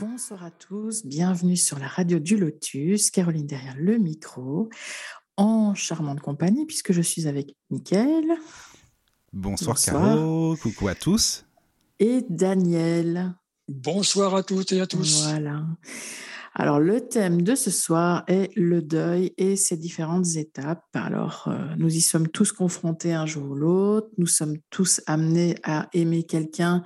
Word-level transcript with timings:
Bonsoir 0.00 0.44
à 0.44 0.50
tous, 0.50 1.04
bienvenue 1.04 1.58
sur 1.58 1.78
la 1.78 1.86
radio 1.86 2.18
du 2.18 2.38
Lotus, 2.38 3.10
Caroline 3.10 3.46
derrière 3.46 3.76
le 3.76 3.98
micro, 3.98 4.70
en 5.36 5.74
charmante 5.74 6.20
compagnie 6.20 6.64
puisque 6.64 6.92
je 6.92 7.02
suis 7.02 7.28
avec 7.28 7.54
Mickaël. 7.68 8.24
Bonsoir, 9.34 9.78
Caro, 9.78 10.56
coucou 10.56 10.88
à 10.88 10.94
tous. 10.94 11.44
Et 11.98 12.24
Daniel. 12.30 13.34
Bonsoir 13.68 14.34
à 14.34 14.42
toutes 14.42 14.72
et 14.72 14.80
à 14.80 14.86
tous. 14.86 15.24
Voilà. 15.24 15.66
Alors, 16.54 16.80
le 16.80 17.00
thème 17.00 17.42
de 17.42 17.54
ce 17.54 17.70
soir 17.70 18.24
est 18.26 18.50
le 18.56 18.82
deuil 18.82 19.32
et 19.38 19.54
ses 19.54 19.76
différentes 19.76 20.36
étapes. 20.36 20.84
Alors, 20.94 21.44
euh, 21.46 21.74
nous 21.78 21.94
y 21.94 22.00
sommes 22.00 22.28
tous 22.28 22.50
confrontés 22.50 23.12
un 23.12 23.24
jour 23.24 23.50
ou 23.50 23.54
l'autre. 23.54 24.08
Nous 24.18 24.26
sommes 24.26 24.56
tous 24.68 25.00
amenés 25.06 25.54
à 25.62 25.88
aimer 25.92 26.24
quelqu'un 26.24 26.82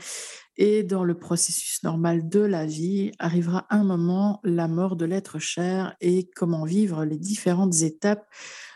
et 0.57 0.83
dans 0.85 1.05
le 1.05 1.15
processus 1.15 1.83
normal 1.83 2.29
de 2.29 2.41
la 2.41 2.67
vie, 2.67 3.11
arrivera 3.19 3.67
un 3.71 3.85
moment, 3.85 4.41
la 4.45 4.69
mort 4.69 4.97
de 4.97 5.05
l'être 5.05 5.39
cher 5.39 5.97
et 6.01 6.31
comment 6.37 6.65
vivre 6.65 7.05
les 7.05 7.19
différentes 7.19 7.83
étapes 7.83 8.27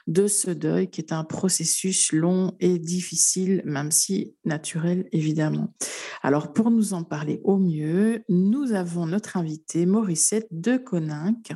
de 0.09 0.27
ce 0.27 0.51
deuil 0.51 0.89
qui 0.89 1.03
est 1.03 1.13
un 1.13 1.23
processus 1.23 2.13
long 2.13 2.57
et 2.61 2.79
difficile, 2.79 3.63
même 3.67 3.91
si 3.91 4.35
naturel 4.45 5.07
évidemment. 5.13 5.75
Alors 6.23 6.53
pour 6.55 6.71
nous 6.71 6.95
en 6.95 7.05
parler 7.05 7.41
au 7.45 7.59
mieux, 7.59 8.25
nous 8.31 8.73
avons 8.73 9.07
notre 9.07 9.37
invité 9.37 9.85
Mauricette 9.85 10.49
de 10.51 10.79
Coninck. 10.79 11.53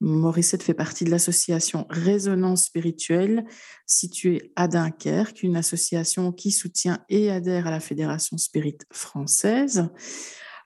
Mauricette 0.00 0.62
fait 0.62 0.72
partie 0.72 1.04
de 1.04 1.10
l'association 1.10 1.86
Résonance 1.90 2.66
spirituelle 2.66 3.44
située 3.86 4.52
à 4.54 4.68
Dunkerque, 4.68 5.42
une 5.42 5.56
association 5.56 6.30
qui 6.30 6.52
soutient 6.52 7.00
et 7.08 7.28
adhère 7.30 7.66
à 7.66 7.72
la 7.72 7.80
Fédération 7.80 8.38
Spirit 8.38 8.78
française. 8.92 9.88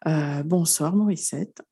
Euh, 0.06 0.42
bonsoir 0.42 0.94
Mauricette. 0.94 1.62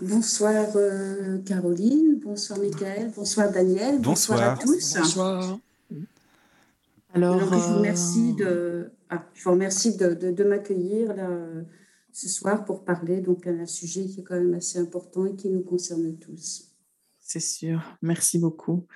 Bonsoir 0.00 0.66
euh, 0.76 1.38
Caroline, 1.38 2.20
bonsoir 2.20 2.60
Michael, 2.60 3.10
bonsoir 3.16 3.50
Daniel, 3.50 4.00
bonsoir, 4.00 4.40
à 4.40 4.56
tous. 4.56 4.96
Bonsoir. 4.96 5.58
Alors, 7.14 7.40
je 7.40 7.44
vous 7.44 7.76
remercie 7.78 8.32
de, 8.34 8.90
ah, 9.10 9.24
je 9.34 9.42
vous 9.42 9.50
remercie 9.50 9.96
de, 9.96 10.14
de, 10.14 10.44
m'accueillir 10.44 11.14
ce 12.12 12.28
soir 12.28 12.64
pour 12.64 12.84
parler 12.84 13.20
donc 13.20 13.44
d'un 13.44 13.66
sujet 13.66 14.06
qui 14.06 14.20
est 14.20 14.22
quand 14.22 14.36
même 14.36 14.54
assez 14.54 14.78
important 14.78 15.26
et 15.26 15.34
qui 15.34 15.48
nous 15.48 15.62
concerne 15.62 16.14
tous. 16.14 16.67
C'est 17.28 17.40
sûr. 17.40 17.82
Merci 18.00 18.38
beaucoup. 18.38 18.86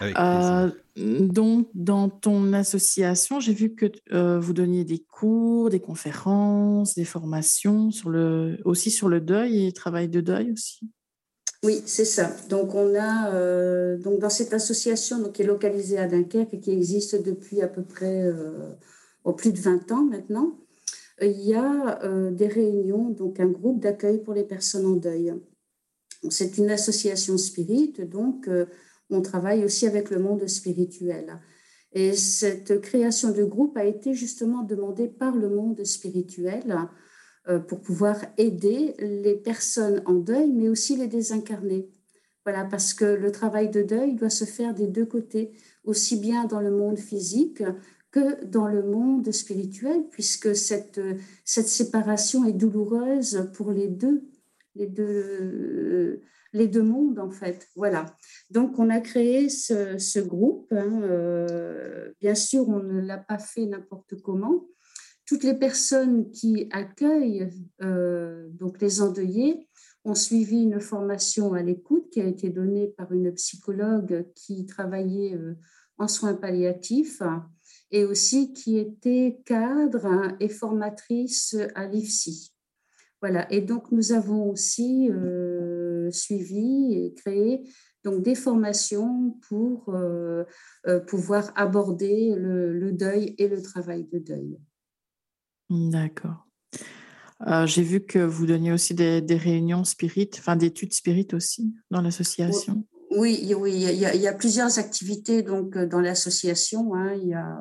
Euh, 0.00 0.70
donc, 0.96 1.68
dans 1.74 2.08
ton 2.08 2.54
association, 2.54 3.38
j'ai 3.38 3.52
vu 3.52 3.74
que 3.74 3.84
euh, 4.14 4.40
vous 4.40 4.54
donniez 4.54 4.82
des 4.84 5.00
cours, 5.00 5.68
des 5.68 5.80
conférences, 5.80 6.94
des 6.94 7.04
formations 7.04 7.90
sur 7.90 8.08
le, 8.08 8.56
aussi 8.64 8.90
sur 8.90 9.10
le 9.10 9.20
deuil 9.20 9.64
et 9.64 9.66
le 9.66 9.72
travail 9.72 10.08
de 10.08 10.22
deuil 10.22 10.52
aussi. 10.52 10.90
Oui, 11.64 11.82
c'est 11.84 12.06
ça. 12.06 12.34
Donc, 12.48 12.74
on 12.74 12.94
a 12.98 13.34
euh, 13.34 13.98
donc 13.98 14.20
dans 14.20 14.30
cette 14.30 14.54
association 14.54 15.18
donc, 15.18 15.32
qui 15.32 15.42
est 15.42 15.46
localisée 15.46 15.98
à 15.98 16.06
Dunkerque 16.06 16.54
et 16.54 16.60
qui 16.60 16.70
existe 16.70 17.22
depuis 17.22 17.60
à 17.60 17.68
peu 17.68 17.82
près 17.82 18.24
au 19.24 19.34
plus 19.34 19.52
de 19.52 19.58
20 19.58 19.92
ans 19.92 20.04
maintenant, 20.04 20.56
il 21.20 21.42
y 21.42 21.54
a 21.54 22.00
des 22.30 22.48
réunions, 22.48 23.10
donc 23.10 23.38
un 23.38 23.48
groupe 23.48 23.80
d'accueil 23.82 24.22
pour 24.22 24.32
les 24.32 24.44
personnes 24.44 24.86
en 24.86 24.96
deuil. 24.96 25.34
C'est 26.30 26.58
une 26.58 26.70
association 26.70 27.36
spirit, 27.38 27.94
donc 28.10 28.48
euh, 28.48 28.66
on 29.10 29.22
travaille 29.22 29.64
aussi 29.64 29.86
avec 29.86 30.10
le 30.10 30.18
monde 30.18 30.46
spirituel. 30.46 31.40
Et 31.92 32.14
cette 32.14 32.80
création 32.80 33.32
de 33.32 33.44
groupe 33.44 33.76
a 33.76 33.84
été 33.84 34.12
justement 34.14 34.62
demandée 34.62 35.08
par 35.08 35.34
le 35.34 35.48
monde 35.48 35.84
spirituel 35.84 36.76
euh, 37.48 37.58
pour 37.58 37.80
pouvoir 37.80 38.16
aider 38.38 38.94
les 38.98 39.34
personnes 39.34 40.02
en 40.06 40.14
deuil, 40.14 40.52
mais 40.52 40.68
aussi 40.68 40.96
les 40.96 41.06
désincarnés. 41.06 41.88
Voilà, 42.44 42.64
parce 42.64 42.94
que 42.94 43.04
le 43.04 43.32
travail 43.32 43.70
de 43.70 43.82
deuil 43.82 44.14
doit 44.14 44.30
se 44.30 44.44
faire 44.44 44.74
des 44.74 44.86
deux 44.86 45.06
côtés, 45.06 45.52
aussi 45.84 46.16
bien 46.16 46.44
dans 46.44 46.60
le 46.60 46.70
monde 46.70 46.98
physique 46.98 47.62
que 48.10 48.44
dans 48.44 48.68
le 48.68 48.82
monde 48.82 49.30
spirituel, 49.32 50.04
puisque 50.10 50.54
cette, 50.54 51.00
cette 51.44 51.68
séparation 51.68 52.44
est 52.44 52.52
douloureuse 52.52 53.50
pour 53.54 53.72
les 53.72 53.88
deux 53.88 54.22
les 54.76 54.86
deux, 54.86 56.22
les 56.52 56.68
deux 56.68 56.82
mondes, 56.82 57.18
en 57.18 57.30
fait. 57.30 57.68
Voilà. 57.76 58.06
Donc, 58.50 58.78
on 58.78 58.90
a 58.90 59.00
créé 59.00 59.48
ce, 59.48 60.20
groupe. 60.20 60.72
Hein, 60.72 61.02
euh, 61.02 62.12
bien 62.20 62.34
sûr, 62.34 62.68
on 62.68 62.80
ne 62.80 63.00
l'a 63.00 63.18
pas 63.18 63.38
fait 63.38 63.66
n'importe 63.66 64.20
comment. 64.22 64.66
Toutes 65.26 65.42
les 65.42 65.54
personnes 65.54 66.30
qui 66.30 66.68
accueillent 66.70 67.50
euh, 67.82 68.48
donc 68.50 68.80
les 68.80 69.02
endeuillés 69.02 69.68
ont 70.04 70.14
suivi 70.14 70.62
une 70.62 70.80
formation 70.80 71.52
à 71.52 71.62
l'écoute 71.62 72.10
qui 72.10 72.20
a 72.20 72.26
été 72.26 72.48
donnée 72.48 72.86
par 72.96 73.12
une 73.12 73.32
psychologue 73.34 74.24
qui 74.36 74.66
travaillait 74.66 75.34
euh, 75.34 75.54
en 75.98 76.06
soins 76.06 76.34
palliatifs 76.34 77.22
et 77.90 78.04
aussi 78.04 78.52
qui 78.52 78.78
était 78.78 79.40
cadre 79.44 80.06
hein, 80.06 80.36
et 80.38 80.48
formatrice 80.48 81.56
à 81.74 81.86
l'IFSI. 81.86 82.55
Voilà. 83.22 83.50
Et 83.52 83.60
donc, 83.60 83.90
nous 83.92 84.12
avons 84.12 84.50
aussi 84.50 85.10
euh, 85.10 86.10
suivi 86.10 86.94
et 86.94 87.14
créé 87.14 87.68
donc, 88.04 88.22
des 88.22 88.34
formations 88.34 89.36
pour 89.48 89.88
euh, 89.88 90.44
euh, 90.86 91.00
pouvoir 91.00 91.50
aborder 91.56 92.34
le, 92.36 92.92
deuil 92.92 93.34
et 93.38 93.48
le 93.48 93.60
travail 93.60 94.06
de 94.12 94.18
deuil. 94.18 94.58
D'accord. 95.70 96.46
J'ai 97.66 97.82
vu 97.82 98.00
que 98.00 98.18
vous 98.18 98.46
donniez 98.46 98.72
aussi 98.72 98.94
des, 98.94 99.20
réunions 99.30 99.84
spirites, 99.84 100.36
enfin 100.38 100.56
d'études 100.56 100.94
spirites 100.94 101.34
aussi 101.34 101.74
dans 101.90 102.00
l'association. 102.00 102.86
Oui, 103.16 103.54
oui, 103.58 103.72
il 103.74 103.80
y, 103.98 104.04
a, 104.04 104.14
il 104.14 104.20
y, 104.20 104.28
a, 104.28 104.32
plusieurs 104.32 104.78
activités 104.78 105.42
donc 105.42 105.76
dans 105.76 106.00
l'association. 106.00 106.94
Hein. 106.94 107.14
Il 107.14 107.28
y 107.28 107.34
a 107.34 107.60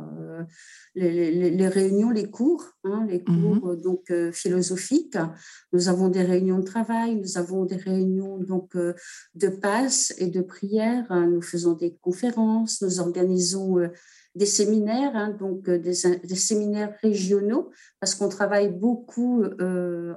les, 0.95 1.67
réunions, 1.67 2.09
les 2.09 2.29
cours, 2.29 2.63
hein, 2.83 3.05
les 3.09 3.19
mmh 3.19 3.59
cours 3.59 3.69
euh, 3.69 3.75
donc 3.75 4.11
euh, 4.11 4.31
philosophiques. 4.31 5.17
Nous 5.73 5.89
avons 5.89 6.09
des 6.09 6.23
réunions 6.23 6.59
de 6.59 6.63
travail, 6.63 7.15
nous 7.15 7.37
avons 7.37 7.65
des 7.65 7.75
réunions 7.75 8.37
donc 8.39 8.75
euh, 8.75 8.93
de 9.35 9.49
passe 9.49 10.13
et 10.17 10.27
de 10.27 10.41
prière. 10.41 11.05
Nous 11.11 11.41
faisons 11.41 11.73
des 11.73 11.95
conférences, 12.01 12.81
nous 12.81 12.99
organisons 12.99 13.77
des 14.35 14.45
séminaires, 14.45 15.15
hein, 15.15 15.35
donc 15.37 15.69
des, 15.69 15.79
des, 15.79 16.35
séminaires 16.35 16.93
régionaux, 17.01 17.71
parce 17.99 18.15
qu'on 18.15 18.29
travaille 18.29 18.69
beaucoup 18.69 19.43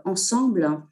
ensemble. 0.04 0.82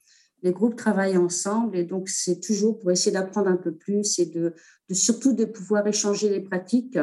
Les 0.47 0.53
groupes 0.53 0.77
travaillent 0.77 1.17
ensemble 1.17 1.77
et 1.77 1.83
donc 1.83 2.09
c'est 2.09 2.39
toujours 2.39 2.79
pour 2.79 2.93
essayer 2.93 3.11
d'apprendre 3.11 3.49
un 3.49 3.57
peu 3.57 3.75
plus 3.75 4.21
et 4.21 4.27
de, 4.27 4.55
de, 4.89 4.95
surtout 4.95 5.33
de 5.33 5.45
pouvoir 5.45 5.84
échanger 5.89 6.29
les 6.29 6.41
pratiques 6.41 7.01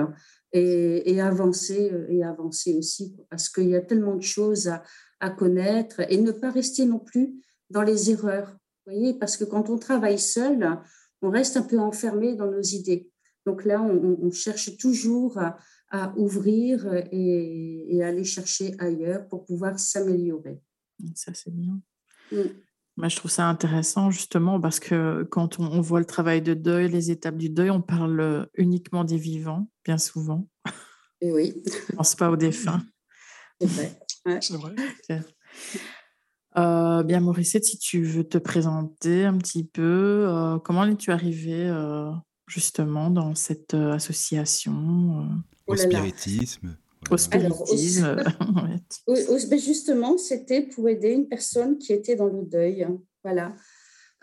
et, 0.54 1.20
avancer 1.20 1.92
et 2.08 2.24
avancer 2.24 2.74
aussi 2.78 3.18
parce 3.30 3.50
qu'il 3.50 3.68
y 3.68 3.76
a 3.76 3.82
tellement 3.82 4.16
de 4.16 4.22
choses 4.22 4.70
à, 4.70 4.82
à, 5.20 5.30
connaître 5.30 6.10
et 6.10 6.16
ne 6.22 6.32
pas 6.32 6.52
rester 6.52 6.86
non 6.86 7.00
plus 7.00 7.34
dans 7.70 7.82
les 7.82 8.12
erreurs. 8.12 8.56
Vous 8.86 8.94
voyez, 8.94 9.14
parce 9.14 9.36
que 9.36 9.44
quand 9.44 9.70
on 9.70 9.78
travaille 9.78 10.20
seul, 10.20 10.80
on 11.22 11.30
reste 11.30 11.58
un 11.58 11.64
peu 11.64 11.80
enfermé 11.80 12.38
dans 12.38 12.50
nos 12.50 12.62
idées. 12.62 13.12
Donc 13.46 13.66
là, 13.66 13.82
on, 13.82 14.32
cherche 14.32 14.78
toujours 14.78 15.38
à, 15.38 15.58
à 15.90 16.14
ouvrir 16.16 16.94
et, 17.12 17.94
et, 17.94 18.04
aller 18.06 18.24
chercher 18.24 18.74
ailleurs 18.80 19.28
pour 19.28 19.44
pouvoir 19.44 19.78
s'améliorer. 19.78 20.62
Ça, 21.14 21.34
c'est 21.34 21.54
bien. 21.54 21.82
Mm. 22.32 22.48
Moi, 22.96 23.08
je 23.08 23.16
trouve 23.16 23.32
ça 23.32 23.48
intéressant 23.48 24.12
justement 24.12 24.60
parce 24.60 24.80
que 24.80 25.24
quand 25.24 25.60
on, 25.60 25.82
voit 25.82 26.00
le 26.00 26.06
travail 26.06 26.42
de 26.42 26.54
deuil, 26.54 26.90
les 26.90 27.10
étapes 27.10 27.38
du 27.38 27.50
deuil, 27.50 27.72
on 27.72 27.82
parle 27.82 28.20
euh, 28.20 28.46
uniquement 28.54 29.04
des 29.04 29.18
vivants, 29.18 29.68
bien 29.84 29.98
souvent. 29.98 30.48
Et 31.22 31.32
oui. 31.32 31.54
On 31.90 31.94
ne 31.94 31.98
pense 31.98 32.16
pas 32.16 32.30
aux 32.30 32.36
défunts. 32.36 32.84
C'est 33.60 33.68
vrai. 33.68 34.00
C'est 34.42 34.58
vrai. 34.58 34.76
Euh, 36.56 37.02
bien, 37.02 37.20
Mauricette, 37.20 37.66
si 37.66 37.80
tu 37.80 38.04
veux 38.04 38.24
te 38.24 38.38
présenter 38.38 39.26
un 39.26 39.38
petit 39.40 39.64
peu, 39.64 40.28
euh, 40.28 40.60
comment 40.60 40.86
es-tu 40.86 41.12
arrivée 41.12 41.74
justement 42.46 43.10
dans 43.10 43.34
cette 43.34 43.74
association 43.74 45.30
Au 45.66 45.76
spiritisme 45.76 46.78
Au 47.12 47.18
spiritisme. 47.18 48.16
Ben, 49.08 49.60
justement, 49.60 50.18
c'était 50.18 50.62
pour 50.62 50.88
aider 50.90 51.10
une 51.10 51.28
personne 51.28 51.78
qui 51.78 51.94
était 51.94 52.16
dans 52.16 52.28
le 52.28 52.44
deuil. 52.44 52.88
Voilà. 53.24 53.56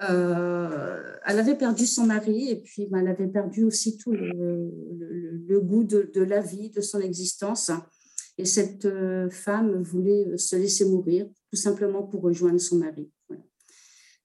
Euh, 0.08 1.12
elle 1.26 1.38
avait 1.38 1.56
perdu 1.56 1.86
son 1.86 2.06
mari 2.06 2.48
et 2.48 2.56
puis 2.56 2.86
ben, 2.86 3.00
elle 3.00 3.08
avait 3.08 3.28
perdu 3.28 3.64
aussi 3.64 3.98
tout 3.98 4.12
le, 4.12 5.60
goût 5.60 5.84
de, 5.84 6.22
la 6.22 6.40
vie, 6.40 6.70
de 6.70 6.80
son 6.80 7.00
existence. 7.00 7.70
Et 8.38 8.46
cette 8.46 8.86
euh, 8.86 9.28
femme 9.28 9.82
voulait 9.82 10.38
se 10.38 10.56
laisser 10.56 10.86
mourir, 10.86 11.28
tout 11.50 11.56
simplement 11.56 12.02
pour 12.02 12.22
rejoindre 12.22 12.60
son 12.60 12.76
mari. 12.76 13.10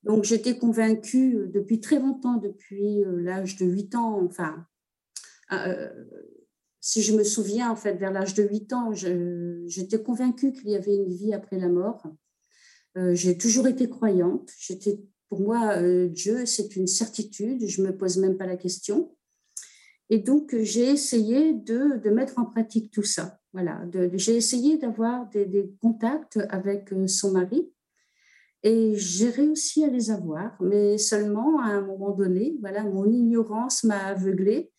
Donc 0.04 0.24
j'étais 0.24 0.58
convaincue 0.58 1.36
euh, 1.36 1.48
depuis 1.48 1.82
très 1.82 2.00
longtemps, 2.00 2.38
depuis 2.38 3.04
l'âge 3.18 3.58
de 3.58 3.66
8 3.66 3.96
ans, 3.96 4.24
enfin, 4.24 4.66
si 6.88 7.02
je 7.02 7.18
me 7.18 7.24
souviens, 7.24 7.72
en 7.72 7.76
fait, 7.76 7.96
vers 7.96 8.12
l'âge 8.12 8.36
de 8.36 8.44
8 8.44 8.74
ans, 8.74 8.92
j'étais 8.94 10.04
convaincue 10.04 10.54
qu'il 10.54 10.70
y 10.70 10.76
avait 10.76 10.96
une 10.96 11.12
vie 11.12 11.34
après 11.34 11.58
la 11.58 11.68
mort. 11.68 12.04
j'ai 13.14 13.40
toujours 13.40 13.68
été 13.68 13.90
croyante. 13.90 14.52
J'étais 14.60 15.00
pour 15.30 15.40
moi, 15.40 15.78
euh, 15.78 16.08
Dieu, 16.08 16.46
c'est 16.46 16.76
une 16.76 16.86
certitude, 16.86 17.68
je 17.68 17.82
ne 17.82 17.88
me 17.88 17.98
pose 17.98 18.18
même 18.18 18.38
pas 18.38 18.46
la 18.46 18.56
question. 18.56 19.16
Et 20.12 20.20
donc, 20.20 20.56
j'ai 20.62 20.88
essayé 20.88 21.54
de, 21.54 22.00
mettre 22.12 22.38
en 22.38 22.46
pratique 22.46 22.92
tout 22.92 23.04
ça. 23.04 23.40
Voilà, 23.52 23.82
j'ai 24.14 24.36
essayé 24.36 24.78
d'avoir 24.78 25.28
des, 25.30 25.48
des, 25.48 25.74
contacts 25.82 26.40
avec 26.50 26.94
euh, 26.94 27.08
son 27.08 27.32
mari 27.32 27.72
et 28.62 28.94
j'ai 28.96 29.30
réussi 29.30 29.84
à 29.84 29.88
les 29.88 30.12
avoir, 30.12 30.62
mais 30.62 31.00
seulement 31.00 31.60
à 31.62 31.70
un 31.70 31.82
moment 31.82 32.12
donné, 32.12 32.58
voilà, 32.62 32.84
mon 32.84 33.12
ignorance 33.12 33.84
m'a 33.84 34.06
aveuglée 34.06 34.72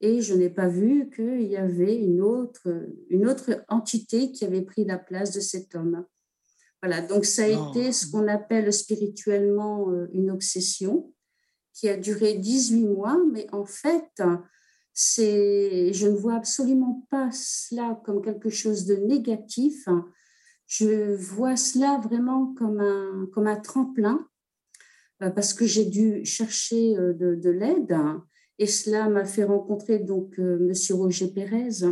et 0.00 0.20
je 0.20 0.34
n'ai 0.34 0.50
pas 0.50 0.68
vu 0.68 1.10
qu'il 1.14 1.42
y 1.42 1.56
avait 1.56 1.96
une 1.96 2.20
autre, 2.20 2.68
une 3.10 3.26
autre 3.26 3.64
entité 3.68 4.30
qui 4.32 4.44
avait 4.44 4.62
pris 4.62 4.84
la 4.84 4.98
place 4.98 5.32
de 5.32 5.40
cet 5.40 5.74
homme. 5.74 6.04
Voilà, 6.82 7.00
donc 7.00 7.24
ça 7.24 7.44
a 7.44 7.48
été 7.48 7.92
ce 7.92 8.06
qu'on 8.08 8.28
appelle 8.28 8.72
spirituellement 8.72 9.90
euh, 9.90 10.06
une 10.12 10.30
obsession 10.30 11.12
qui 11.74 11.88
a 11.88 11.96
duré 11.96 12.34
18 12.34 12.84
mois, 12.86 13.18
mais 13.32 13.46
en 13.52 13.64
fait, 13.64 14.22
c'est, 14.92 15.92
je 15.92 16.06
ne 16.06 16.16
vois 16.16 16.34
absolument 16.34 17.06
pas 17.10 17.30
cela 17.32 18.00
comme 18.04 18.22
quelque 18.22 18.50
chose 18.50 18.84
de 18.84 18.94
négatif. 18.94 19.88
Je 20.66 21.14
vois 21.16 21.56
cela 21.56 21.98
vraiment 21.98 22.54
comme 22.54 22.80
un, 22.80 23.28
comme 23.32 23.46
un 23.46 23.56
tremplin 23.56 24.28
euh, 25.22 25.30
parce 25.30 25.54
que 25.54 25.66
j'ai 25.66 25.84
dû 25.84 26.24
chercher 26.24 26.96
euh, 26.96 27.12
de, 27.12 27.34
de 27.34 27.50
l'aide 27.50 27.96
et 28.58 28.66
cela 28.66 29.08
m'a 29.08 29.24
fait 29.24 29.44
rencontrer 29.44 29.98
donc 29.98 30.38
Monsieur 30.38 30.94
Roger 30.94 31.28
Pérez, 31.28 31.84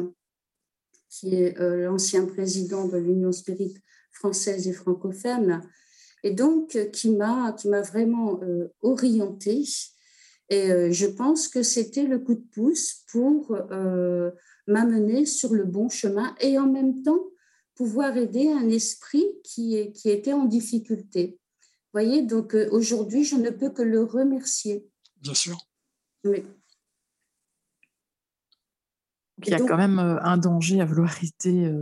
qui 1.09 1.35
est 1.35 1.59
l'ancien 1.59 2.27
président 2.27 2.89
de 2.89 2.99
l'Union 2.99 3.33
Spirit 3.33 3.75
française 4.17 4.67
et 4.67 4.73
francophone, 4.73 5.63
et 6.23 6.33
donc 6.33 6.75
euh, 6.77 6.87
qui 6.87 7.11
m'a 7.11 7.53
qui 7.53 7.69
m'a 7.69 7.83
vraiment 7.83 8.41
euh, 8.43 8.69
orientée. 8.83 9.65
Et 10.49 10.71
euh, 10.71 10.93
je 10.93 11.07
pense 11.07 11.49
que 11.49 11.63
c'était 11.63 12.05
le 12.05 12.19
coup 12.19 12.35
de 12.35 12.47
pouce 12.53 13.05
pour 13.11 13.57
m'amener 14.67 15.27
sur 15.27 15.55
le 15.55 15.65
bon 15.65 15.89
chemin 15.89 16.35
et 16.41 16.59
en 16.59 16.67
même 16.67 17.03
temps 17.03 17.25
pouvoir 17.75 18.17
aider 18.17 18.51
un 18.51 18.69
esprit 18.69 19.27
qui, 19.45 19.93
qui 19.93 20.11
était 20.11 20.33
en 20.33 20.45
difficulté. 20.45 21.39
Vous 21.61 22.01
voyez, 22.01 22.23
donc 22.23 22.57
aujourd'hui, 22.71 23.23
je 23.23 23.37
ne 23.37 23.51
peux 23.51 23.71
que 23.71 23.83
le 23.83 24.03
remercier. 24.03 24.89
Bien 25.21 25.35
sûr. 25.35 25.59
Oui. 26.25 26.43
Il 29.45 29.51
y 29.51 29.55
a 29.55 29.59
quand 29.59 29.77
même 29.77 29.99
un 29.99 30.39
danger 30.39 30.81
à 30.81 30.85
vouloir 30.85 31.15
aider 31.23 31.73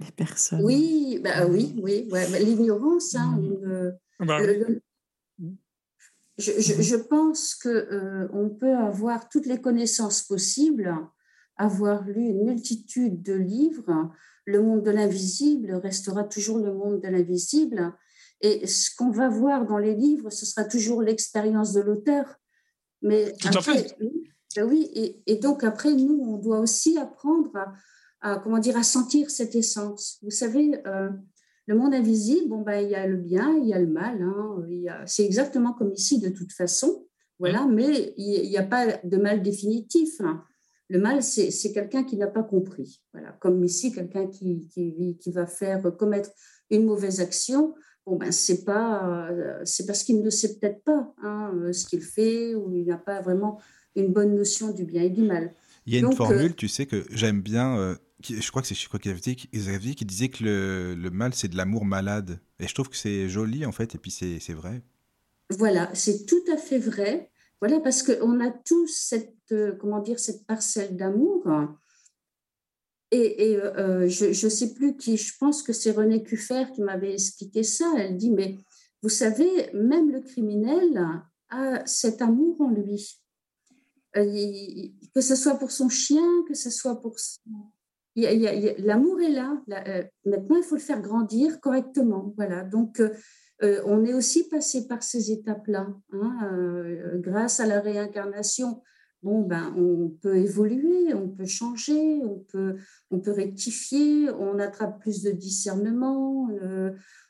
les 0.00 0.12
personnes. 0.12 0.62
Oui, 0.62 1.20
bah, 1.22 1.46
oui, 1.46 1.74
oui. 1.82 2.08
Ouais, 2.10 2.30
bah, 2.30 2.38
L'ignorance, 2.38 3.14
hein, 3.14 3.40
mmh. 3.40 4.26
bah 4.26 4.40
je, 6.38 6.52
je, 6.60 6.80
je, 6.80 6.96
pense 6.96 7.56
qu'on 7.56 7.68
euh, 7.68 8.28
on 8.32 8.48
peut 8.48 8.76
avoir 8.76 9.28
toutes 9.28 9.46
les 9.46 9.60
connaissances 9.60 10.22
possibles, 10.22 10.94
avoir 11.56 12.04
lu 12.04 12.26
une 12.26 12.44
multitude 12.44 13.22
de 13.22 13.34
livres. 13.34 14.12
Le 14.44 14.62
monde 14.62 14.84
de 14.84 14.90
l'invisible 14.90 15.74
restera 15.74 16.24
toujours 16.24 16.58
le 16.58 16.72
monde 16.72 17.00
de 17.00 17.08
l'invisible. 17.08 17.92
Et 18.40 18.68
ce 18.68 18.94
qu'on 18.94 19.10
va 19.10 19.28
voir 19.28 19.66
dans 19.66 19.78
les 19.78 19.96
livres, 19.96 20.30
ce 20.30 20.46
sera 20.46 20.64
toujours 20.64 21.02
l'expérience 21.02 21.72
de 21.72 21.80
l'auteur. 21.80 22.36
Mais 23.02 23.32
Tout 23.32 23.58
à 23.58 23.60
fait. 23.60 23.96
Ben 24.58 24.64
oui, 24.64 24.90
et, 24.92 25.22
et, 25.28 25.36
donc 25.36 25.62
après, 25.62 25.94
nous, 25.94 26.20
on 26.20 26.36
doit 26.36 26.58
aussi 26.58 26.98
apprendre 26.98 27.54
à, 27.54 27.74
à, 28.20 28.40
comment 28.40 28.58
dire, 28.58 28.76
à 28.76 28.82
sentir 28.82 29.30
cette 29.30 29.54
essence. 29.54 30.18
Vous 30.20 30.30
savez, 30.30 30.80
euh, 30.84 31.10
le 31.66 31.76
monde 31.76 31.94
invisible, 31.94 32.48
bon, 32.48 32.62
ben, 32.62 32.80
il 32.80 32.90
y 32.90 32.96
a 32.96 33.06
le 33.06 33.18
bien, 33.18 33.56
il 33.56 33.68
y 33.68 33.72
a 33.72 33.78
le 33.78 33.86
mal. 33.86 34.20
Hein, 34.20 34.66
c'est 35.06 35.24
exactement 35.24 35.74
comme 35.74 35.92
ici 35.92 36.18
de 36.18 36.28
toute 36.28 36.50
façon. 36.50 37.06
Voilà, 37.38 37.66
mmh. 37.66 37.72
mais 37.72 38.14
il 38.16 38.48
n'y 38.50 38.58
a 38.58 38.64
pas 38.64 38.98
de 39.04 39.16
mal 39.16 39.42
définitif. 39.42 40.20
Hein. 40.22 40.42
Le 40.88 40.98
mal, 40.98 41.22
c'est 41.22 41.72
quelqu'un 41.72 42.02
qui 42.02 42.16
n'a 42.16 42.26
pas 42.26 42.42
compris. 42.42 43.00
Voilà, 43.12 43.30
comme 43.40 43.62
ici, 43.62 43.92
quelqu'un 43.92 44.26
qui, 44.26 44.66
qui, 44.70 45.16
qui, 45.20 45.30
va 45.30 45.46
faire 45.46 45.96
commettre 45.96 46.30
une 46.68 46.84
mauvaise 46.84 47.20
action. 47.20 47.76
Bon, 48.04 48.16
ben, 48.16 48.32
c'est 48.32 48.64
pas, 48.64 49.30
c'est 49.62 49.86
parce 49.86 50.02
qu'il 50.02 50.20
ne 50.20 50.30
sait 50.30 50.58
peut-être 50.58 50.82
pas 50.82 51.14
hein, 51.22 51.52
ce 51.70 51.86
qu'il 51.86 52.02
fait 52.02 52.56
ou 52.56 52.72
il 52.72 52.86
n'a 52.86 52.98
pas 52.98 53.20
vraiment 53.20 53.60
une 54.00 54.12
bonne 54.12 54.34
notion 54.34 54.72
du 54.72 54.84
bien 54.84 55.02
et 55.02 55.10
du 55.10 55.22
mal. 55.22 55.54
Il 55.86 55.94
y 55.94 55.96
a 55.96 56.00
une 56.00 56.12
formule, 56.12 56.50
euh, 56.50 56.54
tu 56.54 56.68
sais, 56.68 56.86
que 56.86 57.04
j'aime 57.10 57.40
bien. 57.40 57.78
Euh, 57.78 57.94
je 58.22 58.50
crois 58.50 58.62
que 58.62 58.68
c'est 58.68 58.74
crois 58.88 58.98
Xavier 59.00 59.94
qui 59.94 60.04
disait 60.04 60.28
que 60.28 60.44
le, 60.44 60.94
le 60.94 61.10
mal, 61.10 61.34
c'est 61.34 61.48
de 61.48 61.56
l'amour 61.56 61.84
malade. 61.84 62.40
Et 62.58 62.66
je 62.66 62.74
trouve 62.74 62.88
que 62.88 62.96
c'est 62.96 63.28
joli, 63.28 63.64
en 63.64 63.72
fait, 63.72 63.94
et 63.94 63.98
puis 63.98 64.10
c'est 64.10 64.52
vrai. 64.52 64.82
Voilà, 65.50 65.90
c'est 65.94 66.26
tout 66.26 66.42
à 66.52 66.56
fait 66.56 66.78
vrai. 66.78 67.30
Voilà, 67.60 67.80
parce 67.80 68.02
qu'on 68.02 68.40
a 68.40 68.50
tous 68.50 68.88
cette, 68.88 69.34
euh, 69.52 69.72
comment 69.80 70.00
dire, 70.00 70.18
cette 70.18 70.46
parcelle 70.46 70.96
d'amour. 70.96 71.44
Et, 73.10 73.52
et 73.52 73.58
je 74.08 74.44
ne 74.44 74.50
sais 74.50 74.74
plus 74.74 74.96
qui, 74.96 75.16
je 75.16 75.32
pense 75.38 75.62
que 75.62 75.72
c'est 75.72 75.92
René 75.92 76.22
Cuffer 76.22 76.64
qui 76.74 76.82
m'avait 76.82 77.14
expliqué 77.14 77.62
ça. 77.62 77.90
Elle 77.96 78.18
dit, 78.18 78.30
mais 78.30 78.58
vous 79.02 79.08
savez, 79.08 79.70
même 79.72 80.10
le 80.10 80.20
criminel 80.20 81.22
a 81.48 81.86
cet 81.86 82.20
amour 82.20 82.60
en 82.60 82.70
lui. 82.70 83.22
Euh, 84.16 84.88
que 85.14 85.20
ce 85.20 85.36
soit 85.36 85.58
pour 85.58 85.70
son 85.70 85.88
chien, 85.88 86.44
que 86.48 86.54
ce 86.54 86.70
soit 86.70 87.00
pour 87.00 87.16
L'amour 88.16 89.20
est 89.20 89.30
là. 89.30 89.62
Euh, 89.70 90.02
maintenant, 90.24 90.56
il 90.56 90.64
faut 90.64 90.74
le 90.74 90.80
faire 90.80 91.00
grandir 91.00 91.60
correctement. 91.60 92.32
Voilà. 92.36 92.64
Donc, 92.64 93.00
euh, 93.00 93.82
on 93.84 94.04
est 94.04 94.14
aussi 94.14 94.48
passé 94.48 94.88
par 94.88 95.02
ces 95.02 95.30
étapes-là. 95.30 95.88
Hein, 96.12 96.50
grâce 97.16 97.60
à 97.60 97.66
la 97.66 97.80
réincarnation, 97.80 98.82
bon, 99.22 99.42
ben, 99.42 99.72
on 99.76 100.08
peut 100.20 100.36
évoluer, 100.36 101.14
on 101.14 101.28
peut 101.28 101.46
changer, 101.46 102.20
on 102.24 102.38
peut, 102.50 102.76
on 103.10 103.20
peut 103.20 103.32
rectifier, 103.32 104.30
on 104.30 104.58
attrape 104.58 105.00
plus 105.00 105.22
de 105.22 105.30
discernement, 105.30 106.48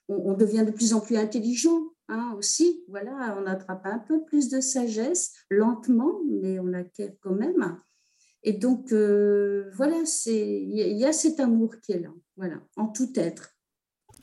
on, 0.08 0.34
devient 0.34 0.64
de 0.64 0.70
plus 0.70 0.94
en 0.94 1.00
plus 1.00 1.16
intelligent. 1.16 1.82
Hein, 2.08 2.34
aussi, 2.38 2.84
voilà, 2.88 3.36
on 3.38 3.46
attrape 3.46 3.84
un 3.84 3.98
peu 3.98 4.24
plus 4.24 4.48
de 4.48 4.60
sagesse, 4.60 5.34
lentement, 5.50 6.20
mais 6.26 6.58
on 6.58 6.66
l'acquiert 6.66 7.12
quand 7.20 7.34
même. 7.34 7.78
Et 8.42 8.54
donc, 8.54 8.92
euh, 8.92 9.70
voilà, 9.74 9.96
il 10.26 10.96
y, 10.96 11.04
a 11.04 11.12
cet 11.12 11.38
amour 11.38 11.74
qui 11.82 11.92
est 11.92 12.00
là, 12.00 12.08
voilà, 12.36 12.56
en 12.76 12.86
tout 12.86 13.10
être. 13.16 13.54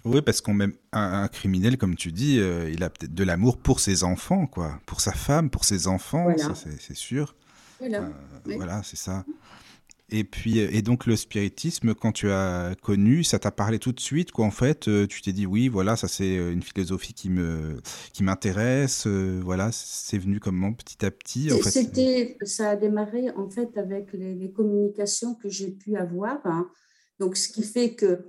Oui, 0.03 0.21
parce 0.21 0.41
qu'on 0.41 0.53
même 0.53 0.73
un, 0.93 1.27
criminel, 1.27 1.77
comme 1.77 1.95
tu 1.95 2.11
dis, 2.11 2.39
euh, 2.39 2.69
il 2.71 2.83
a 2.83 2.89
peut-être 2.89 3.13
de 3.13 3.23
l'amour 3.23 3.57
pour 3.57 3.79
ses 3.79 4.03
enfants, 4.03 4.47
quoi, 4.47 4.79
pour 4.85 5.01
sa 5.01 5.11
femme, 5.11 5.49
pour 5.49 5.65
ses 5.65 5.87
enfants, 5.87 6.27
c'est 6.55 6.95
sûr. 6.95 7.35
Voilà, 7.79 8.03
euh, 8.03 8.55
voilà 8.55 8.81
c'est 8.83 8.97
ça. 8.97 9.25
Et 10.09 10.23
puis, 10.23 10.59
et 10.59 10.83
donc 10.83 11.07
le 11.07 11.15
spiritisme, 11.15 11.95
quand 11.95 12.11
tu 12.11 12.29
as 12.29 12.75
connu, 12.83 13.23
ça 13.23 13.39
t'a 13.39 13.49
parlé 13.49 13.79
tout 13.79 13.91
de 13.91 13.99
suite, 13.99 14.31
quoi. 14.31 14.45
En 14.45 14.51
fait, 14.51 14.87
euh, 14.87 15.07
tu 15.07 15.23
t'es 15.23 15.33
dit 15.33 15.47
oui, 15.47 15.67
voilà, 15.67 15.95
ça 15.95 16.07
c'est 16.07 16.37
euh, 16.37 16.53
une 16.53 16.61
philosophie 16.61 17.15
qui 17.15 17.31
me, 17.31 17.77
qui 18.13 18.21
m'intéresse. 18.21 19.07
Euh, 19.07 19.41
voilà, 19.43 19.71
c'est 19.71 20.19
venu 20.19 20.39
comment 20.39 20.73
petit 20.73 21.03
à 21.03 21.09
petit. 21.09 21.51
En. 21.51 21.57
C'était, 21.63 22.37
ça 22.43 22.71
a 22.71 22.75
démarré 22.75 23.31
en 23.31 23.49
fait 23.49 23.75
avec 23.77 24.13
les, 24.13 24.51
communications 24.51 25.33
que 25.33 25.49
j'ai 25.49 25.71
pu 25.71 25.95
avoir. 25.95 26.39
Hein. 26.45 26.69
Donc, 27.19 27.35
ce 27.35 27.49
qui 27.49 27.63
fait 27.63 27.95
que 27.95 28.27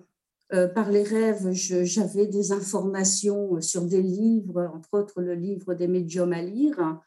par 0.75 0.91
les 0.91 1.03
rêves, 1.03 1.51
j'avais 1.53 2.27
des 2.27 2.53
informations 2.53 3.61
sur 3.61 3.83
des 3.83 4.01
livres, 4.01 4.71
entre 4.73 5.01
autres 5.01 5.21
le 5.21 5.35
livre 5.35 5.75
des 5.75 5.89
médiums 5.89 6.33
à 6.33 6.41
lire 6.41 7.01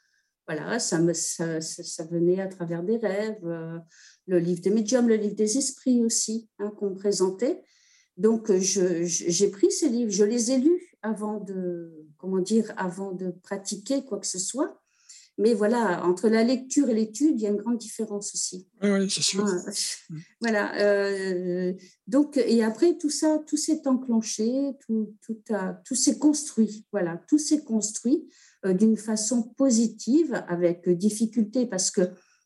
voilà, 0.50 0.80
ça, 0.80 0.98
me, 0.98 1.14
ça, 1.14 1.62
ça, 1.62 2.04
venait 2.06 2.42
à 2.42 2.48
travers 2.48 2.82
des 2.82 2.98
rêves, 2.98 3.38
euh, 3.46 3.78
le 4.30 4.40
livre 4.40 4.62
des 4.62 4.70
médiums, 4.70 5.10
le 5.10 5.16
livre 5.16 5.36
des 5.36 5.58
esprits 5.58 6.04
aussi, 6.06 6.48
hein, 6.60 6.72
qu'on 6.78 6.94
présentait. 6.94 7.64
Donc, 8.18 8.52
j'ai 8.52 9.48
pris 9.50 9.72
ces 9.72 9.90
livres, 9.90 10.12
je 10.12 10.24
les 10.24 10.52
ai 10.52 10.58
lus 10.58 10.98
avant 11.02 11.40
de, 11.40 12.06
comment 12.18 12.40
dire, 12.40 12.72
avant 12.78 13.12
de 13.12 13.32
pratiquer 13.32 14.04
quoi 14.04 14.20
que 14.20 14.28
ce 14.28 14.40
soit. 14.40 14.80
Mais 15.38 15.54
voilà, 15.54 16.06
entre 16.06 16.28
la 16.28 16.44
lecture 16.44 16.90
et 16.90 16.94
l'étude, 16.94 17.36
il 17.40 17.42
y 17.42 17.48
a 17.48 17.50
une 17.50 17.62
grande 17.62 17.78
différence 17.78 18.34
aussi. 18.34 18.68
Oui, 18.82 18.90
oui, 18.90 19.10
c'est 19.10 19.22
sûr. 19.22 19.46
Ah, 19.48 19.72
voilà. 20.42 20.78
Euh, 20.82 21.74
donc, 22.08 22.36
et 22.36 22.62
après, 22.62 22.98
tout 22.98 23.10
ça, 23.10 23.40
tout 23.48 23.56
s'est 23.56 23.88
enclenché, 23.88 24.74
tout, 24.86 25.16
tout, 25.22 25.40
a, 25.52 25.82
tout 25.86 25.96
s'est 25.96 26.20
construit. 26.20 26.86
Voilà, 26.92 27.22
tout 27.30 27.38
s'est 27.38 27.64
construit 27.64 28.28
euh, 28.66 28.74
d'une 28.74 28.98
façon 28.98 29.44
positive, 29.44 30.44
avec 30.50 30.90
difficulté, 30.90 31.66
parce 31.66 31.90
que 31.90 32.02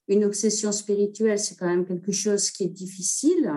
une 0.08 0.26
obsession 0.26 0.72
spirituelle, 0.72 1.40
c'est 1.40 1.56
quand 1.56 1.68
même 1.68 1.86
quelque 1.86 2.12
chose 2.12 2.52
qui 2.52 2.64
est 2.64 2.74
difficile. 2.74 3.52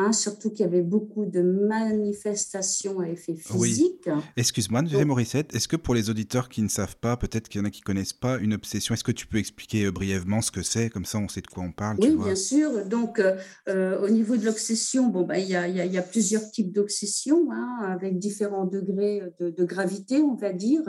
Hein, 0.00 0.12
surtout 0.12 0.50
qu'il 0.50 0.60
y 0.60 0.68
avait 0.68 0.80
beaucoup 0.80 1.26
de 1.26 1.42
manifestations 1.42 3.00
à 3.00 3.08
effet 3.08 3.34
physique. 3.34 4.08
Excuse-moi, 4.36 4.82
Morissette, 5.04 5.52
est-ce 5.56 5.66
que 5.66 5.74
pour 5.74 5.92
les 5.92 6.08
auditeurs 6.08 6.48
qui 6.48 6.62
ne 6.62 6.68
savent 6.68 6.96
pas, 6.98 7.16
peut-être 7.16 7.48
qu'il 7.48 7.60
y 7.60 7.64
en 7.64 7.66
a 7.66 7.70
qui 7.70 7.80
ne 7.80 7.84
connaissent 7.84 8.12
pas 8.12 8.38
une 8.38 8.54
obsession, 8.54 8.94
est-ce 8.94 9.02
que 9.02 9.10
tu 9.10 9.26
peux 9.26 9.38
expliquer 9.38 9.86
euh, 9.86 9.90
brièvement 9.90 10.40
ce 10.40 10.52
que 10.52 10.62
c'est? 10.62 10.88
Comme 10.88 11.04
ça, 11.04 11.18
on 11.18 11.26
sait 11.26 11.40
de 11.40 11.48
quoi 11.48 11.64
on 11.64 11.72
parle. 11.72 11.96
Oui, 12.00 12.14
bien 12.14 12.36
sûr. 12.36 12.86
Donc, 12.86 13.18
euh, 13.18 13.38
euh, 13.68 14.00
au 14.00 14.08
niveau 14.08 14.36
de 14.36 14.44
l'obsession, 14.44 15.08
bon, 15.08 15.22
bah, 15.22 15.40
il 15.40 15.48
y, 15.48 15.56
a, 15.56 15.66
y, 15.66 15.98
a, 15.98 16.02
plusieurs 16.02 16.48
types 16.48 16.72
d'obsessions, 16.72 17.50
hein, 17.50 17.78
avec 17.82 18.20
différents 18.20 18.66
degrés 18.66 19.22
de, 19.40 19.64
gravité, 19.64 20.18
on 20.18 20.36
va 20.36 20.52
dire. 20.52 20.82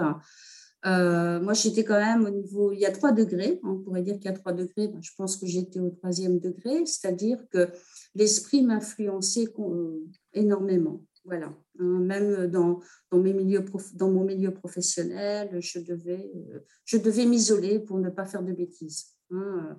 Moi, 0.86 1.54
j'étais 1.54 1.84
quand 1.84 2.00
même 2.00 2.26
au 2.26 2.30
niveau. 2.30 2.72
Il 2.72 2.80
y 2.80 2.86
a 2.86 2.92
trois 2.92 3.12
degrés. 3.12 3.60
On 3.64 3.80
pourrait 3.80 4.02
dire 4.02 4.16
qu'il 4.16 4.26
y 4.26 4.34
a 4.34 4.34
trois 4.34 4.54
degrés. 4.54 4.92
je 5.02 5.12
pense 5.18 5.38
que 5.38 5.46
j'étais 5.46 5.80
au 5.80 5.90
troisième 5.90 6.40
degré, 6.40 6.86
c'est-à-dire 6.86 7.40
que 7.50 7.68
l'esprit 8.16 8.64
m'influençait 8.64 9.48
euh, 9.60 10.06
énormément. 10.34 11.04
Voilà. 11.26 11.54
Hein, 11.80 12.00
même 12.00 12.48
dans, 12.48 12.80
dans, 13.12 13.18
mon 13.18 14.24
milieu 14.24 14.52
professionnel, 14.54 15.58
je 15.60 15.80
devais, 15.80 16.32
euh, 16.54 17.00
devais 17.00 17.26
m'isoler 17.26 17.80
pour 17.80 18.00
ne 18.00 18.10
pas 18.10 18.26
faire 18.26 18.44
de 18.44 18.54
bêtises. 18.54 19.06
Hein. 19.32 19.78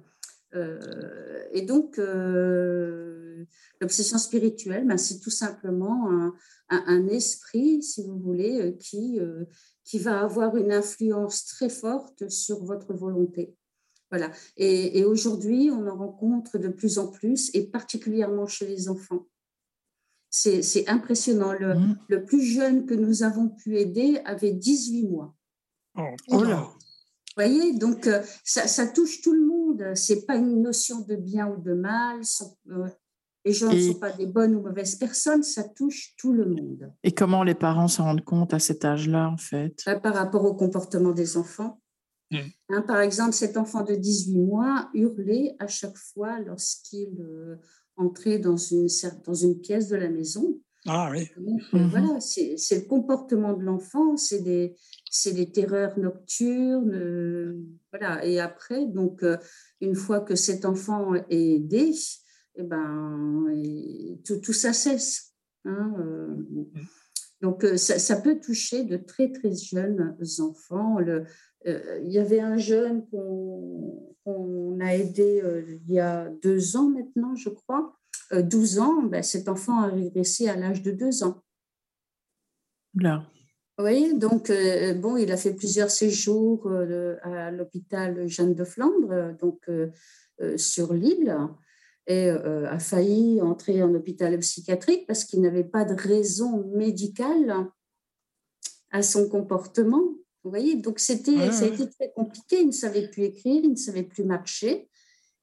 Euh, 0.54 1.44
et 1.52 1.62
donc, 1.62 2.00
l'obsession 3.80 4.18
spirituelle, 4.18 4.86
ben, 4.86 4.96
c'est 4.96 5.20
tout 5.20 5.30
simplement 5.30 6.10
un, 6.10 6.34
un, 6.68 7.08
esprit, 7.08 7.82
si 7.82 8.02
vous 8.02 8.18
voulez, 8.18 8.76
qui, 8.78 9.18
qui 9.84 9.98
va 9.98 10.20
avoir 10.20 10.56
une 10.56 10.72
influence 10.72 11.44
très 11.46 11.68
forte 11.68 12.28
sur 12.28 12.64
votre 12.64 12.94
volonté. 12.94 13.54
Voilà. 14.10 14.32
Et, 14.56 15.04
aujourd'hui, 15.04 15.70
on 15.70 15.86
en 15.86 15.96
rencontre 15.96 16.58
de 16.58 16.68
plus 16.68 16.98
en 16.98 17.08
plus, 17.08 17.50
et 17.54 17.66
particulièrement 17.66 18.46
chez 18.46 18.66
les 18.66 18.88
enfants. 18.88 19.26
C'est 20.30 20.88
impressionnant. 20.88 21.52
Le, 21.52 21.74
mmh. 21.74 21.98
le, 22.08 22.24
plus 22.24 22.42
jeune 22.42 22.86
que 22.86 22.94
nous 22.94 23.22
avons 23.22 23.48
pu 23.48 23.78
aider 23.78 24.20
avait 24.24 24.52
18 24.52 25.08
mois. 25.08 25.34
Oh, 25.96 26.02
oh 26.28 26.42
là. 26.42 26.68
Vous 27.36 27.44
voyez, 27.44 27.72
donc 27.78 28.06
euh, 28.06 28.22
ça, 28.44 28.66
ça, 28.66 28.88
touche 28.88 29.20
tout 29.22 29.32
le 29.32 29.46
monde. 29.46 29.94
C'est 29.94 30.26
pas 30.26 30.36
une 30.36 30.62
notion 30.62 31.00
de 31.00 31.14
bien 31.14 31.48
ou 31.48 31.60
de 31.62 31.72
mal. 31.72 32.20
Euh, 32.70 32.88
les 33.44 33.52
gens 33.52 33.72
ne 33.72 33.80
sont 33.80 33.98
pas 33.98 34.10
des 34.10 34.26
bonnes 34.26 34.54
ou 34.54 34.60
mauvaises 34.60 34.96
personnes, 34.96 35.42
ça 35.42 35.64
touche 35.64 36.14
tout 36.18 36.32
le 36.32 36.44
monde. 36.44 36.92
Et 37.02 37.12
comment 37.12 37.42
les 37.42 37.54
parents 37.54 37.88
s'en 37.88 38.04
rendent 38.04 38.24
compte 38.24 38.52
à 38.52 38.58
cet 38.58 38.84
âge-là, 38.84 39.30
en 39.30 39.38
fait? 39.38 39.82
Bah, 39.86 39.98
Par 39.98 40.14
rapport 40.14 40.44
au 40.44 40.54
comportement 40.54 41.12
des 41.12 41.36
enfants. 41.36 41.80
Mm. 42.30 42.38
Hein, 42.70 42.82
par 42.82 43.00
exemple, 43.00 43.32
cet 43.32 43.56
enfant 43.56 43.82
de 43.82 43.94
18 43.94 44.38
mois 44.38 44.90
hurlait 44.92 45.54
à 45.58 45.66
chaque 45.68 45.96
fois 45.96 46.38
lorsqu'il 46.40 47.20
euh, 47.20 47.56
entrait 47.96 48.38
dans 48.38 48.56
une, 48.56 48.88
dans 49.24 49.34
une 49.34 49.60
pièce 49.60 49.88
de 49.88 49.96
la 49.96 50.10
maison. 50.10 50.58
Ah 50.86 51.10
oui. 51.10 51.28
Euh, 51.38 51.78
mhm. 51.78 51.88
Voilà, 51.88 52.20
c'est 52.20 52.56
le 52.70 52.88
comportement 52.88 53.52
de 53.52 53.62
l'enfant, 53.62 54.16
c'est 54.16 54.40
des, 54.40 54.74
des 55.32 55.50
terreurs 55.50 55.98
nocturnes. 55.98 56.94
Euh, 56.94 57.62
voilà. 57.92 58.24
Et 58.24 58.40
après, 58.40 58.86
donc, 58.86 59.24
une 59.80 59.94
fois 59.94 60.20
que 60.20 60.34
cet 60.34 60.64
enfant 60.64 61.14
est 61.14 61.54
aidé, 61.54 61.92
eh 62.56 62.62
ben, 62.62 63.46
tout, 64.24 64.38
tout, 64.38 64.52
ça 64.52 64.72
cesse. 64.72 65.34
Hein, 65.64 65.94
mm. 66.50 66.64
donc, 67.42 67.64
ça, 67.76 67.98
ça, 67.98 68.16
peut 68.16 68.40
toucher 68.40 68.84
de 68.84 68.96
très, 68.96 69.30
très 69.30 69.54
jeunes 69.54 70.16
enfants. 70.38 70.98
Euh, 71.66 72.00
il 72.04 72.10
y 72.10 72.18
avait 72.18 72.40
un 72.40 72.56
jeune 72.56 73.06
qu'on 73.10 74.78
a 74.80 74.94
aidé 74.94 75.42
euh, 75.44 75.78
il 75.86 75.92
y 75.92 76.00
a 76.00 76.30
deux 76.42 76.76
ans 76.76 76.88
maintenant, 76.88 77.34
je 77.34 77.50
crois. 77.50 77.96
12 78.32 78.78
euh, 78.78 78.82
ans, 78.82 79.02
ben, 79.02 79.22
cet 79.22 79.48
enfant 79.48 79.80
a 79.80 79.88
régressé 79.88 80.48
à 80.48 80.56
l'âge 80.56 80.82
de 80.82 80.92
deux 80.92 81.22
ans. 81.22 81.42
Là. 82.94 83.24
Oui, 83.82 84.14
donc 84.14 84.52
bon, 84.96 85.16
il 85.16 85.32
a 85.32 85.36
fait 85.36 85.54
plusieurs 85.54 85.90
séjours 85.90 86.70
à 87.22 87.50
l'hôpital 87.50 88.28
Jeanne 88.28 88.54
de 88.54 88.64
Flandre, 88.64 89.34
donc 89.40 89.70
sur 90.56 90.92
l'île, 90.92 91.34
et 92.06 92.28
a 92.28 92.78
failli 92.78 93.40
entrer 93.40 93.82
en 93.82 93.94
hôpital 93.94 94.38
psychiatrique 94.40 95.06
parce 95.06 95.24
qu'il 95.24 95.40
n'avait 95.40 95.64
pas 95.64 95.84
de 95.84 95.94
raison 95.94 96.66
médicale 96.74 97.68
à 98.90 99.02
son 99.02 99.28
comportement. 99.28 100.02
Vous 100.42 100.50
voyez, 100.50 100.76
donc 100.76 100.98
c'était, 100.98 101.50
ça 101.52 101.64
a 101.64 101.68
été 101.68 101.88
très 101.88 102.12
compliqué. 102.12 102.60
Il 102.60 102.68
ne 102.68 102.72
savait 102.72 103.08
plus 103.08 103.24
écrire, 103.24 103.62
il 103.62 103.70
ne 103.70 103.76
savait 103.76 104.02
plus 104.02 104.24
marcher. 104.24 104.88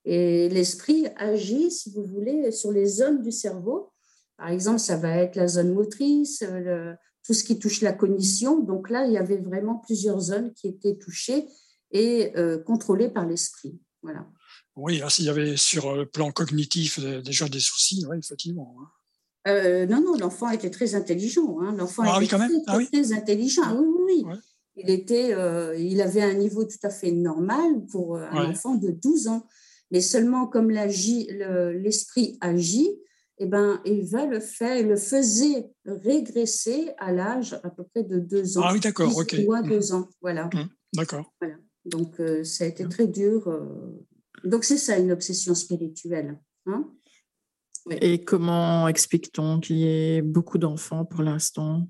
Et 0.06 0.50
l'esprit 0.50 1.08
agit, 1.18 1.72
si 1.72 1.92
vous 1.92 2.04
voulez, 2.04 2.52
sur 2.52 2.72
les 2.72 2.86
zones 2.86 3.22
du 3.22 3.32
cerveau. 3.32 3.92
Par 4.38 4.50
exemple, 4.50 4.80
ça 4.80 4.98
va 4.98 5.18
être 5.18 5.36
la 5.36 5.48
zone 5.48 5.74
motrice, 5.74 6.44
tout 7.28 7.34
ce 7.34 7.44
qui 7.44 7.60
touche 7.60 7.82
la 7.82 7.94
cognition. 7.94 8.60
Donc 8.60 8.90
là, 8.90 9.06
il 9.06 9.14
y 9.14 9.18
avait 9.18 9.38
vraiment 9.38 9.76
plusieurs 9.76 10.20
zones 10.20 10.54
qui 10.54 10.68
étaient 10.68 10.96
touchées 10.96 11.46
et 11.92 12.32
euh, 12.38 12.58
contrôlées 12.58 13.10
par 13.10 13.28
l'esprit. 13.28 13.78
Voilà. 14.02 14.26
Oui, 14.76 15.02
s'il 15.10 15.26
y 15.26 15.30
avait 15.30 15.58
sur 15.58 15.96
le 15.96 16.06
plan 16.06 16.32
cognitif 16.32 17.00
déjà 17.00 17.48
des 17.50 17.60
soucis, 17.60 18.06
oui, 18.10 18.18
effectivement. 18.20 18.76
Hein. 18.80 18.88
Euh, 19.48 19.86
non, 19.86 20.02
non, 20.02 20.18
l'enfant 20.18 20.50
était 20.50 20.70
très 20.70 20.96
intelligent. 20.96 21.60
Hein. 21.62 21.76
L'enfant 21.78 22.04
ah, 22.06 22.22
était 22.22 22.36
très, 22.36 22.48
ah 22.68 22.80
très, 22.92 23.14
intelligent. 23.14 23.76
Oui, 23.76 23.88
oui, 23.88 24.24
oui 24.26 24.36
il, 24.76 24.90
était, 24.90 25.34
euh, 25.34 25.76
il 25.78 26.02
avait 26.02 26.22
un 26.22 26.34
niveau 26.34 26.64
tout 26.66 26.78
à 26.84 26.90
fait 26.90 27.12
normal 27.12 27.86
pour 27.92 28.18
euh, 28.18 28.26
un 28.32 28.52
enfant 28.52 28.76
de 28.76 28.92
12 28.92 29.28
ans. 29.28 29.48
Mais 29.90 30.02
seulement 30.02 30.48
comme 30.48 30.70
l'esprit 30.70 32.38
agit, 32.42 32.90
eh 33.40 33.46
ben, 33.46 33.82
il 33.86 34.06
va 34.06 34.26
le 34.26 34.40
faire, 34.40 34.78
il 34.78 34.88
le 34.88 34.96
faisait 34.96 35.70
régresser 35.86 36.92
à 36.98 37.12
l'âge 37.12 37.54
à 37.64 37.70
peu 37.70 37.84
près 37.84 38.04
de 38.04 38.20
2 38.20 38.58
ans. 38.58 38.62
Ah 38.66 38.74
oui, 38.74 38.80
d'accord, 38.80 39.16
ok. 39.16 39.36
Mois, 39.46 39.62
2 39.62 39.94
ans, 39.94 40.08
voilà. 40.22 40.46
Mmh, 40.46 40.70
d'accord. 40.96 41.32
Voilà. 41.40 41.56
Donc, 41.86 42.20
euh, 42.20 42.44
ça 42.44 42.64
a 42.64 42.68
été 42.68 42.84
mmh. 42.84 42.90
très 42.90 43.08
dur. 43.08 43.48
Donc, 44.44 44.64
c'est 44.64 44.78
ça, 44.78 44.98
une 44.98 45.12
obsession 45.12 45.54
spirituelle. 45.56 46.40
Hein 46.66 46.90
Et 48.02 48.24
comment 48.24 48.88
explique-t-on 48.88 49.60
qu'il 49.60 49.78
y 49.78 49.88
ait 49.88 50.22
beaucoup 50.22 50.58
d'enfants 50.58 51.06
pour 51.06 51.22
l'instant? 51.22 51.88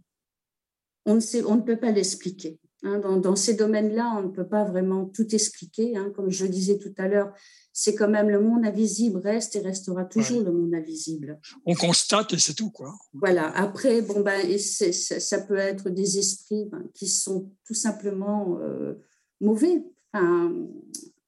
On 1.05 1.15
ne, 1.15 1.19
sait, 1.19 1.43
on 1.43 1.55
ne 1.55 1.61
peut 1.61 1.77
pas 1.77 1.91
l'expliquer. 1.91 2.59
Hein, 2.83 2.99
dans, 2.99 3.35
ces 3.35 3.55
domaines-là, 3.55 4.15
on 4.17 4.23
ne 4.23 4.31
peut 4.31 4.47
pas 4.47 4.63
vraiment 4.63 5.05
tout 5.05 5.33
expliquer. 5.33 5.97
Hein. 5.97 6.11
Comme 6.15 6.29
je 6.29 6.45
disais 6.45 6.77
tout 6.77 6.93
à 6.97 7.07
l'heure, 7.07 7.33
c'est 7.79 7.93
quand 7.93 8.09
même 8.09 8.31
le 8.31 8.41
monde 8.41 8.65
invisible 8.65 9.19
reste 9.19 9.55
et 9.55 9.59
restera 9.59 10.03
toujours 10.03 10.41
le 10.41 10.51
monde 10.51 10.73
invisible. 10.73 11.39
On 11.63 11.75
constate 11.75 12.33
et 12.33 12.39
c'est 12.39 12.55
tout, 12.55 12.71
quoi. 12.71 12.95
Voilà. 13.13 13.55
Après, 13.55 14.01
bon 14.01 14.21
ben, 14.21 14.57
ça 14.57 15.41
peut 15.41 15.57
être 15.57 15.91
des 15.91 16.17
esprits 16.17 16.65
ben, 16.71 16.83
qui 16.95 17.07
sont 17.07 17.51
tout 17.67 17.75
simplement 17.75 18.57
euh, 18.61 18.95
mauvais. 19.41 19.85
Enfin, 20.11 20.51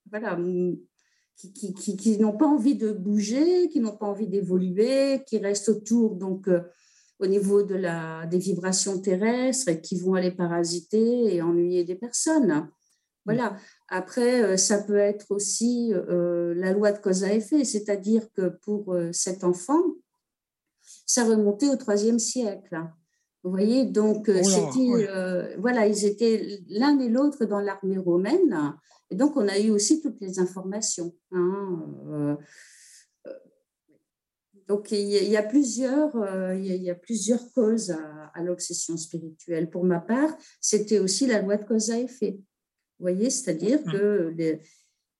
voilà, 0.09 0.39
qui, 1.35 1.75
qui, 1.75 2.17
n'ont 2.17 2.35
pas 2.35 2.47
envie 2.47 2.75
de 2.75 2.93
bouger, 2.93 3.69
qui 3.69 3.79
n'ont 3.79 3.95
pas 3.95 4.07
envie 4.07 4.27
d'évoluer, 4.27 5.21
qui 5.27 5.37
restent 5.37 5.69
autour. 5.69 6.15
Donc 6.15 6.47
euh, 6.47 6.61
au 7.19 7.27
niveau 7.27 7.61
de 7.61 7.75
la, 7.75 8.25
des 8.25 8.39
vibrations 8.39 8.99
terrestres 8.99 9.67
et 9.67 9.81
qui 9.81 9.99
vont 9.99 10.15
aller 10.15 10.31
parasiter 10.31 11.35
et 11.35 11.43
ennuyer 11.43 11.83
des 11.83 11.93
personnes. 11.93 12.67
Voilà. 13.29 13.57
Après, 13.89 14.41
euh, 14.41 14.57
ça 14.57 14.81
peut 14.81 14.97
être 14.97 15.27
aussi 15.29 15.93
euh, 15.93 16.55
la 16.55 16.73
loi 16.73 16.91
de 16.91 16.97
cause 16.97 17.23
à 17.23 17.31
effet, 17.31 17.63
c'est-à-dire 17.63 18.23
que 18.33 18.49
pour 18.63 18.93
euh, 18.93 19.11
cet 19.11 19.43
enfant, 19.43 19.81
ça 21.05 21.25
remontait 21.25 21.69
au 21.69 21.75
IIIe 21.75 22.19
siècle. 22.19 22.81
Vous 23.43 23.51
voyez, 23.51 23.85
donc 23.85 24.29
voilà, 24.29 25.87
ils 25.87 26.05
étaient 26.05 26.59
l'un 26.67 26.99
et 26.99 27.07
l'autre 27.07 27.45
dans 27.45 27.61
l'armée 27.61 27.97
romaine, 27.97 28.75
et 29.09 29.15
donc 29.15 29.37
on 29.37 29.47
a 29.47 29.57
eu 29.57 29.69
aussi 29.69 30.01
toutes 30.01 30.19
les 30.19 30.39
informations. 30.39 31.15
Hein, 31.31 32.37
donc, 34.67 34.91
il 34.91 35.07
y 35.07 35.37
a 35.37 35.41
plusieurs, 35.41 36.11
il 36.53 36.83
y 36.83 36.89
a 36.89 36.95
plusieurs 36.95 37.39
causes 37.53 37.95
à, 38.33 38.43
l'obsession 38.43 38.97
spirituelle. 38.97 39.69
Pour 39.69 39.85
ma 39.85 40.01
part, 40.01 40.35
c'était 40.59 40.99
aussi 40.99 41.25
la 41.25 41.41
loi 41.41 41.55
de 41.55 41.63
cause 41.63 41.91
à 41.91 41.97
effet. 41.97 42.39
Vous 42.99 43.03
voyez, 43.03 43.29
c'est-à-dire 43.29 43.79
mmh. 43.85 43.91
que 43.91 44.33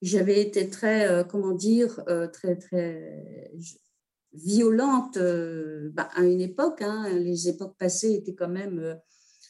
j'avais 0.01 0.41
été 0.41 0.69
très, 0.69 1.07
euh, 1.07 1.23
comment 1.23 1.53
dire, 1.53 2.01
euh, 2.09 2.27
très, 2.27 2.55
très 2.55 3.51
violente 4.33 5.17
bah, 5.93 6.09
à 6.13 6.23
une 6.23 6.41
époque. 6.41 6.81
Hein. 6.81 7.09
les 7.17 7.47
époques 7.47 7.75
passées 7.77 8.13
étaient 8.13 8.35
quand 8.35 8.49
même, 8.49 8.99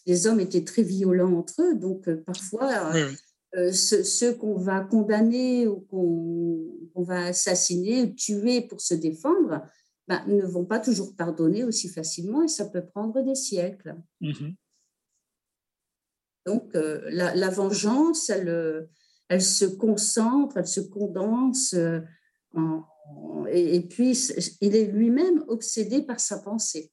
les 0.05 0.27
hommes 0.27 0.39
étaient 0.39 0.63
très 0.63 0.83
violents 0.83 1.33
entre 1.33 1.61
eux. 1.61 1.75
Donc, 1.75 2.09
parfois, 2.25 2.93
ceux, 3.73 4.33
qu'on 4.35 4.57
va 4.57 4.81
condamner 4.81 5.67
ou 5.67 5.81
qu'on 5.89 7.03
va 7.03 7.25
assassiner 7.25 8.03
ou 8.03 8.07
tuer 8.07 8.61
pour 8.61 8.79
se 8.79 8.93
défendre 8.93 9.63
ben, 10.09 10.23
ne 10.25 10.41
vont 10.41 10.65
pas 10.65 10.79
toujours 10.79 11.15
pardonner 11.15 11.63
aussi 11.63 11.87
facilement 11.87 12.41
et 12.41 12.47
ça 12.47 12.65
peut 12.65 12.83
prendre 12.83 13.21
des 13.21 13.35
siècles. 13.35 13.95
Mhm. 14.21 14.55
Donc, 16.49 16.71
la, 16.73 17.49
vengeance, 17.49 18.29
elle, 18.29 18.87
elle 19.27 19.41
se 19.41 19.65
concentre, 19.65 20.57
elle 20.57 20.67
se 20.67 20.81
condense 20.81 21.75
en, 22.53 22.83
et, 23.51 23.81
puis, 23.81 24.17
il 24.61 24.75
est 24.75 24.85
lui-même 24.85 25.43
obsédé 25.47 26.01
par 26.01 26.19
sa 26.19 26.39
pensée, 26.39 26.91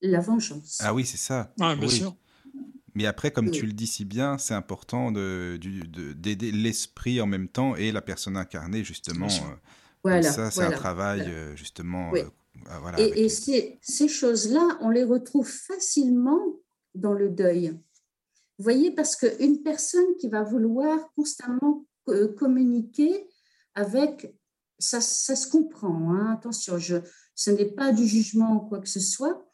la 0.00 0.20
vengeance. 0.20 0.78
Ah 0.80 0.94
oui, 0.94 1.04
c'est 1.04 1.18
ça. 1.18 1.52
Ah, 1.60 1.76
bien 1.76 1.88
sûr. 1.88 2.16
Mais 2.94 3.06
après, 3.06 3.32
comme 3.32 3.50
tu 3.50 3.66
le 3.66 3.72
dis 3.72 3.88
si 3.88 4.04
bien, 4.04 4.38
c'est 4.38 4.54
important 4.54 5.10
d'aider 5.10 6.36
de, 6.36 6.56
l'esprit 6.56 7.20
en 7.20 7.26
même 7.26 7.48
temps 7.48 7.74
et 7.74 7.90
la 7.90 8.00
personne 8.00 8.36
incarnée, 8.36 8.84
justement. 8.84 9.26
Euh, 9.26 9.56
voilà, 10.04 10.22
ça, 10.22 10.50
c'est 10.50 10.62
un 10.62 10.70
travail, 10.70 11.22
euh, 11.26 11.56
justement. 11.56 12.12
Euh, 12.14 12.22
voilà, 12.80 13.00
et, 13.00 13.24
et 13.24 13.28
ces, 13.28 13.78
ces 13.82 14.06
choses-là, 14.06 14.78
on 14.80 14.90
les 14.90 15.02
retrouve 15.02 15.48
facilement 15.48 16.40
dans 16.94 17.14
le 17.14 17.30
deuil. 17.30 17.76
Vous 18.58 18.62
voyez, 18.62 18.92
parce 18.92 19.16
qu'une 19.16 19.62
personne 19.62 20.16
qui 20.18 20.28
va 20.28 20.42
vouloir 20.42 21.12
constamment 21.14 21.86
communiquer 22.36 23.28
avec 23.74 24.36
ça, 24.78 25.00
se 25.00 25.48
comprend. 25.48 26.12
Hein. 26.12 26.34
Attention, 26.34 26.78
je, 26.78 26.96
ce 27.34 27.50
n'est 27.50 27.72
pas 27.72 27.92
du 27.92 28.06
jugement 28.06 28.56
ou 28.56 28.68
quoi 28.68 28.80
que 28.80 28.88
ce 28.88 29.00
soit, 29.00 29.44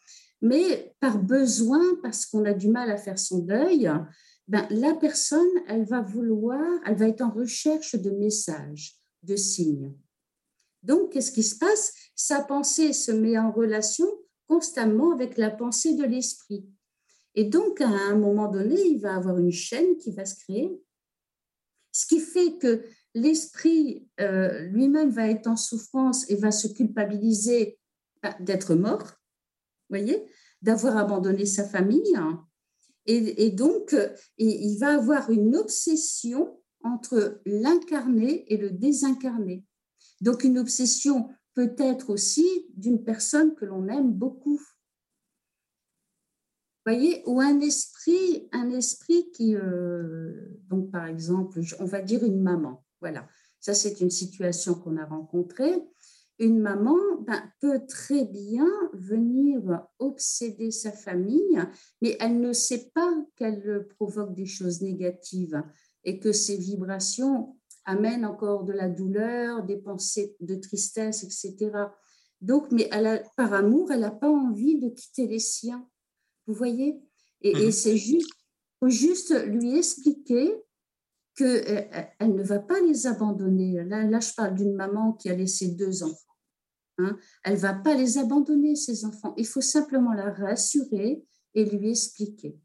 mais 0.42 0.94
par 1.00 1.18
besoin, 1.18 1.82
parce 2.02 2.26
qu'on 2.26 2.44
a 2.44 2.52
du 2.52 2.68
mal 2.68 2.90
à 2.90 2.96
faire 2.96 3.18
son 3.18 3.38
deuil, 3.38 3.90
ben, 4.48 4.66
la 4.70 4.94
personne, 4.94 5.48
elle 5.68 5.84
va 5.84 6.00
vouloir, 6.00 6.60
elle 6.84 6.96
va 6.96 7.08
être 7.08 7.20
en 7.20 7.30
recherche 7.30 7.94
de 7.94 8.10
messages, 8.10 8.96
de 9.22 9.36
signes. 9.36 9.94
Donc, 10.82 11.12
qu'est-ce 11.12 11.30
qui 11.30 11.42
se 11.42 11.56
passe? 11.56 11.94
Sa 12.16 12.42
pensée 12.42 12.92
se 12.92 13.12
met 13.12 13.38
en 13.38 13.52
relation 13.52 14.06
constamment 14.46 15.12
avec 15.12 15.36
la 15.36 15.50
pensée 15.50 15.94
de 15.94 16.04
l'esprit. 16.04 16.66
Et 17.34 17.44
donc, 17.44 17.80
à 17.80 17.88
un 17.88 18.16
moment 18.16 18.48
donné, 18.48 18.80
il 18.80 19.00
va 19.00 19.16
avoir 19.16 19.38
une 19.38 19.52
chaîne 19.52 19.96
qui 19.96 20.12
va 20.12 20.24
se 20.24 20.36
créer, 20.36 20.70
ce 21.92 22.06
qui 22.06 22.20
fait 22.20 22.58
que 22.58 22.84
l'esprit 23.14 24.08
euh, 24.20 24.60
lui-même 24.66 25.10
va 25.10 25.28
être 25.28 25.46
en 25.46 25.56
souffrance 25.56 26.28
et 26.30 26.36
va 26.36 26.52
se 26.52 26.68
culpabiliser 26.68 27.78
bah, 28.22 28.36
d'être 28.40 28.74
mort, 28.74 29.12
voyez, 29.88 30.24
d'avoir 30.62 30.96
abandonné 30.96 31.46
sa 31.46 31.64
famille. 31.64 32.14
Et, 33.06 33.50
donc, 33.50 33.96
il 34.38 34.78
va 34.78 34.94
avoir 34.94 35.30
une 35.30 35.56
obsession 35.56 36.60
entre 36.84 37.40
l'incarné 37.44 38.44
et 38.52 38.56
le 38.56 38.70
désincarné. 38.70 39.64
Donc, 40.20 40.44
une 40.44 40.58
obsession 40.58 41.28
peut-être 41.54 42.10
aussi 42.10 42.46
d'une 42.76 43.02
personne 43.02 43.54
que 43.54 43.64
l'on 43.64 43.88
aime 43.88 44.12
beaucoup 44.12 44.60
voyez, 46.86 47.22
ou 47.26 47.40
un 47.40 47.60
esprit, 47.60 48.48
un 48.52 48.70
esprit 48.70 49.30
qui, 49.32 49.54
euh, 49.54 50.32
donc 50.68 50.90
par 50.90 51.06
exemple, 51.06 51.60
on 51.78 51.84
va 51.84 52.00
dire 52.00 52.24
une 52.24 52.40
maman. 52.40 52.84
Voilà, 53.00 53.28
ça 53.60 53.74
c'est 53.74 54.00
une 54.00 54.10
situation 54.10 54.74
qu'on 54.74 54.96
a 54.96 55.04
rencontrée. 55.04 55.74
Une 56.38 56.58
maman 56.58 56.96
ben, 57.26 57.42
peut 57.60 57.82
très 57.86 58.24
bien 58.24 58.66
venir 58.94 59.86
obséder 59.98 60.70
sa 60.70 60.90
famille, 60.90 61.60
mais 62.00 62.16
elle 62.18 62.40
ne 62.40 62.54
sait 62.54 62.90
pas 62.94 63.14
qu'elle 63.36 63.86
provoque 63.96 64.34
des 64.34 64.46
choses 64.46 64.80
négatives 64.80 65.62
et 66.04 66.18
que 66.18 66.32
ces 66.32 66.56
vibrations 66.56 67.56
amènent 67.84 68.24
encore 68.24 68.64
de 68.64 68.72
la 68.72 68.88
douleur, 68.88 69.64
des 69.64 69.76
pensées 69.76 70.36
de 70.40 70.54
tristesse, 70.54 71.24
etc. 71.24 71.72
Donc, 72.40 72.70
mais 72.70 72.88
elle 72.90 73.22
par 73.36 73.52
amour, 73.52 73.92
elle 73.92 74.00
n'a 74.00 74.10
pas 74.10 74.30
envie 74.30 74.78
de 74.78 74.88
quitter 74.88 75.26
les 75.26 75.38
siens. 75.38 75.86
Vous 76.50 76.56
voyez? 76.56 77.00
Et, 77.42 77.50
et 77.50 77.66
mhm. 77.66 77.72
c'est 77.72 77.96
juste, 77.96 78.28
faut 78.80 78.88
juste 78.88 79.32
lui 79.46 79.78
expliquer 79.78 80.52
qu'elle 81.36 81.88
euh, 81.94 82.02
elle 82.18 82.34
ne 82.34 82.42
va 82.42 82.58
pas 82.58 82.80
les 82.80 83.06
abandonner. 83.06 83.84
Là, 83.84 84.02
là 84.02 84.18
je 84.18 84.34
parle 84.34 84.56
d'une 84.56 84.74
maman 84.74 85.12
qui 85.12 85.30
a 85.30 85.36
laissé 85.36 85.68
deux 85.68 86.02
enfants. 86.02 86.34
Hein. 86.98 87.16
Elle 87.44 87.54
ne 87.54 87.58
va 87.60 87.74
pas 87.74 87.94
les 87.94 88.18
abandonner, 88.18 88.74
ces 88.74 89.04
enfants. 89.04 89.32
Il 89.36 89.46
faut 89.46 89.60
simplement 89.60 90.12
la 90.12 90.32
rassurer 90.32 91.24
et 91.54 91.64
lui 91.64 91.90
expliquer. 91.90 92.58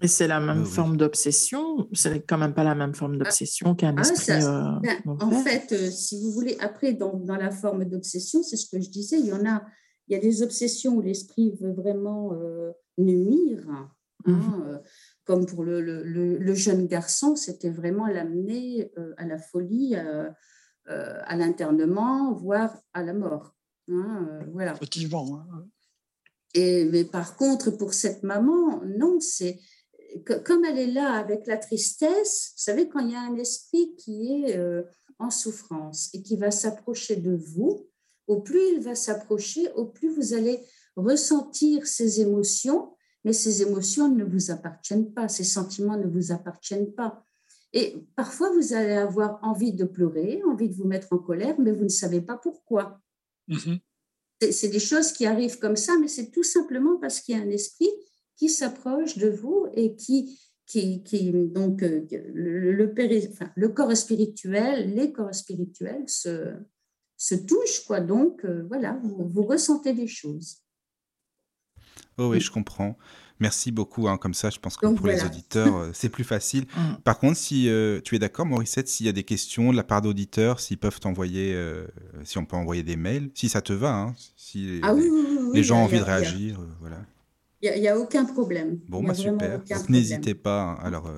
Et 0.00 0.08
c'est 0.08 0.26
la 0.26 0.40
même 0.40 0.64
forme 0.64 0.96
d'obsession 0.96 1.88
C'est 1.92 2.26
quand 2.26 2.38
même 2.38 2.54
pas 2.54 2.64
la 2.64 2.74
même 2.74 2.94
forme 2.94 3.18
d'obsession 3.18 3.74
qu'un 3.74 3.94
ah, 3.96 4.00
esprit. 4.00 4.32
Euh, 4.32 4.80
ben, 4.82 5.00
en 5.06 5.30
fait, 5.42 5.70
euh, 5.72 5.90
si 5.90 6.20
vous 6.20 6.32
voulez, 6.32 6.56
après, 6.60 6.94
dans, 6.94 7.14
dans 7.14 7.36
la 7.36 7.50
forme 7.50 7.84
d'obsession, 7.84 8.42
c'est 8.42 8.56
ce 8.56 8.68
que 8.68 8.80
je 8.80 8.88
disais, 8.88 9.20
il 9.20 9.26
y 9.26 9.32
en 9.34 9.46
a, 9.46 9.62
il 10.08 10.14
y 10.14 10.16
a 10.16 10.20
des 10.20 10.42
obsessions 10.42 10.96
où 10.96 11.00
l'esprit 11.00 11.56
veut 11.60 11.72
vraiment 11.72 12.32
nuire. 12.98 13.64
Hein, 13.68 13.90
mmh 14.26 14.78
comme 15.24 15.46
pour 15.46 15.64
le, 15.64 15.80
le, 15.80 16.54
jeune 16.54 16.86
garçon, 16.86 17.34
c'était 17.34 17.70
vraiment 17.70 18.06
l'amener 18.06 18.92
euh, 18.98 19.14
à 19.16 19.24
la 19.24 19.38
folie, 19.38 19.94
euh, 19.96 20.30
euh, 20.88 21.18
à 21.24 21.36
l'internement, 21.36 22.32
voire 22.34 22.76
à 22.92 23.02
la 23.02 23.14
mort. 23.14 23.54
Hein, 23.88 24.40
voilà. 24.52 24.74
Effectivement. 24.74 25.38
Hein. 25.38 25.66
Et, 26.52 26.84
mais 26.84 27.04
par 27.04 27.36
contre, 27.36 27.70
pour 27.70 27.94
cette 27.94 28.22
maman, 28.22 28.82
non, 28.84 29.18
c'est 29.18 29.58
comme 30.44 30.64
elle 30.64 30.78
est 30.78 30.92
là 30.92 31.14
avec 31.14 31.46
la 31.48 31.56
tristesse, 31.56 32.52
vous 32.54 32.62
savez, 32.62 32.88
quand 32.88 33.00
il 33.00 33.10
y 33.10 33.16
a 33.16 33.20
un 33.20 33.34
esprit 33.34 33.96
qui 33.96 34.30
est 34.30 34.56
en 35.18 35.28
souffrance 35.28 36.08
et 36.14 36.22
qui 36.22 36.36
va 36.36 36.52
s'approcher 36.52 37.16
de 37.16 37.34
vous, 37.34 37.88
au 38.26 38.40
plus 38.40 38.60
il 38.74 38.80
va 38.80 38.94
s'approcher, 38.94 39.70
au 39.72 39.86
plus 39.86 40.08
vous 40.08 40.34
allez 40.34 40.60
ressentir 40.96 41.86
ses 41.86 42.20
émotions 42.20 42.94
mais 43.24 43.32
ces 43.32 43.62
émotions 43.62 44.14
ne 44.14 44.24
vous 44.24 44.50
appartiennent 44.50 45.12
pas, 45.12 45.28
ces 45.28 45.44
sentiments 45.44 45.96
ne 45.96 46.06
vous 46.06 46.30
appartiennent 46.30 46.92
pas. 46.92 47.24
Et 47.72 47.96
parfois, 48.14 48.52
vous 48.52 48.74
allez 48.74 48.92
avoir 48.92 49.38
envie 49.42 49.72
de 49.72 49.84
pleurer, 49.84 50.42
envie 50.44 50.68
de 50.68 50.74
vous 50.74 50.86
mettre 50.86 51.12
en 51.12 51.18
colère, 51.18 51.58
mais 51.58 51.72
vous 51.72 51.84
ne 51.84 51.88
savez 51.88 52.20
pas 52.20 52.36
pourquoi. 52.36 53.00
Mm-hmm. 53.48 53.80
C'est 54.52 54.68
des 54.68 54.78
choses 54.78 55.12
qui 55.12 55.26
arrivent 55.26 55.58
comme 55.58 55.76
ça, 55.76 55.94
mais 56.00 56.06
c'est 56.06 56.30
tout 56.30 56.42
simplement 56.42 56.98
parce 57.00 57.20
qu'il 57.20 57.36
y 57.36 57.38
a 57.38 57.42
un 57.42 57.50
esprit 57.50 57.88
qui 58.36 58.48
s'approche 58.48 59.16
de 59.16 59.28
vous 59.28 59.66
et 59.74 59.96
qui, 59.96 60.38
qui, 60.66 61.02
qui 61.02 61.32
donc, 61.32 61.82
euh, 61.82 62.06
le, 62.32 62.72
le, 62.72 63.68
corps 63.68 63.96
spirituel, 63.96 64.94
les 64.94 65.12
corps 65.12 65.34
spirituels 65.34 66.04
se, 66.08 66.52
se 67.16 67.34
touchent, 67.34 67.84
quoi. 67.86 68.00
Donc, 68.00 68.44
euh, 68.44 68.64
voilà, 68.68 68.98
vous 69.02 69.42
ressentez 69.42 69.92
des 69.92 70.06
choses. 70.06 70.64
Oh 72.18 72.28
oui, 72.28 72.40
je 72.40 72.50
comprends. 72.50 72.96
Merci 73.40 73.72
beaucoup. 73.72 74.08
Hein, 74.08 74.16
comme 74.16 74.34
ça, 74.34 74.50
je 74.50 74.58
pense 74.58 74.76
que 74.76 74.86
pour 74.86 75.06
les 75.06 75.24
auditeurs, 75.24 75.76
euh, 75.76 75.90
c'est 75.92 76.08
plus 76.08 76.24
facile. 76.24 76.66
Mm. 76.74 76.96
Par 77.04 77.18
contre, 77.18 77.36
si 77.36 77.68
euh, 77.68 78.00
tu 78.02 78.16
es 78.16 78.18
d'accord, 78.18 78.46
Mauricette, 78.46 78.88
s'il 78.88 79.06
y 79.06 79.08
a 79.08 79.12
des 79.12 79.22
questions 79.22 79.70
de 79.70 79.76
la 79.76 79.84
part 79.84 80.02
d'auditeurs, 80.02 80.58
s'ils 80.60 80.78
peuvent 80.78 80.98
t'envoyer, 80.98 81.54
euh, 81.54 81.86
si 82.24 82.36
on 82.36 82.44
peut 82.44 82.56
envoyer 82.56 82.82
des 82.82 82.96
mails, 82.96 83.30
si 83.34 83.48
ça 83.48 83.62
te 83.62 83.72
va, 83.72 83.94
hein, 83.94 84.14
si 84.36 84.80
ah 84.82 84.92
les, 85.52 85.62
gens 85.62 85.78
ont 85.78 85.84
envie 85.84 85.98
de 85.98 86.04
réagir, 86.04 86.58
voilà. 86.80 86.98
Il 87.62 87.80
n'y 87.80 87.88
a, 87.88 87.96
aucun 87.96 88.24
problème. 88.24 88.80
Bon, 88.88 89.02
bah, 89.04 89.14
super. 89.14 89.60
N'hésitez 89.88 90.34
pas, 90.34 90.62
hein, 90.62 90.78
alors, 90.82 91.10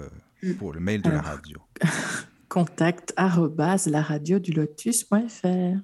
mm. 0.42 0.54
pour 0.54 0.72
le 0.72 0.80
mail 0.80 1.00
de 1.00 1.10
la 1.10 1.22
radio. 1.22 1.58
contact 2.56 3.12
la 3.18 4.00
radio 4.00 4.38
du 4.38 4.52
lotus.fr 4.52 5.76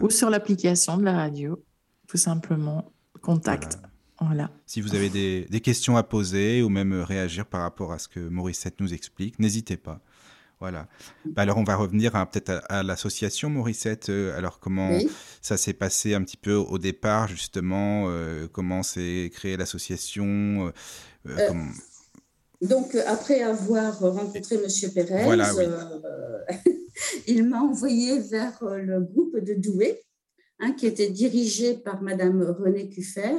ou 0.00 0.08
sur 0.08 0.30
l'application 0.30 0.96
de 0.96 1.04
la 1.04 1.12
radio, 1.12 1.62
tout 2.08 2.16
simplement. 2.16 2.90
Contact. 3.20 3.78
Si 4.64 4.80
vous 4.80 4.94
avez 4.94 5.10
des, 5.10 5.60
questions 5.60 5.98
à 5.98 6.02
poser 6.02 6.62
ou 6.62 6.70
même 6.70 6.94
réagir 6.94 7.44
par 7.44 7.60
rapport 7.60 7.92
à 7.92 7.98
ce 7.98 8.08
que 8.08 8.20
Mauricette 8.20 8.80
nous 8.80 8.94
explique, 8.94 9.38
n'hésitez 9.38 9.76
pas. 9.76 10.00
Voilà. 10.58 10.88
Bah, 11.26 11.42
alors, 11.42 11.58
on 11.58 11.64
va 11.64 11.76
revenir 11.76 12.12
peut-être 12.12 12.62
à, 12.70 12.82
l'association 12.82 13.50
Mauricette. 13.50 14.08
Euh, 14.08 14.36
alors, 14.36 14.58
comment 14.58 14.98
ça 15.42 15.58
s'est 15.58 15.72
passé 15.74 16.14
un 16.14 16.22
petit 16.22 16.36
peu 16.36 16.54
au 16.54 16.78
départ, 16.78 17.28
justement 17.28 18.04
euh, 18.08 18.46
Comment 18.50 18.82
s'est 18.82 19.30
créée 19.34 19.56
l'association 19.56 20.70
euh, 21.26 21.52
Donc, 22.60 22.94
après 23.06 23.42
avoir 23.42 24.00
rencontré 24.00 24.56
M. 24.56 24.66
Pérez, 24.94 25.26
il 27.26 27.48
m'a 27.48 27.60
envoyé 27.60 28.20
vers 28.20 28.62
le 28.62 29.00
groupe 29.00 29.38
de 29.38 29.54
Douai, 29.54 30.02
hein, 30.58 30.72
qui 30.72 30.86
était 30.86 31.10
dirigé 31.10 31.74
par 31.74 32.02
Mme 32.02 32.54
Renée 32.58 32.90
Cuffer 32.90 33.38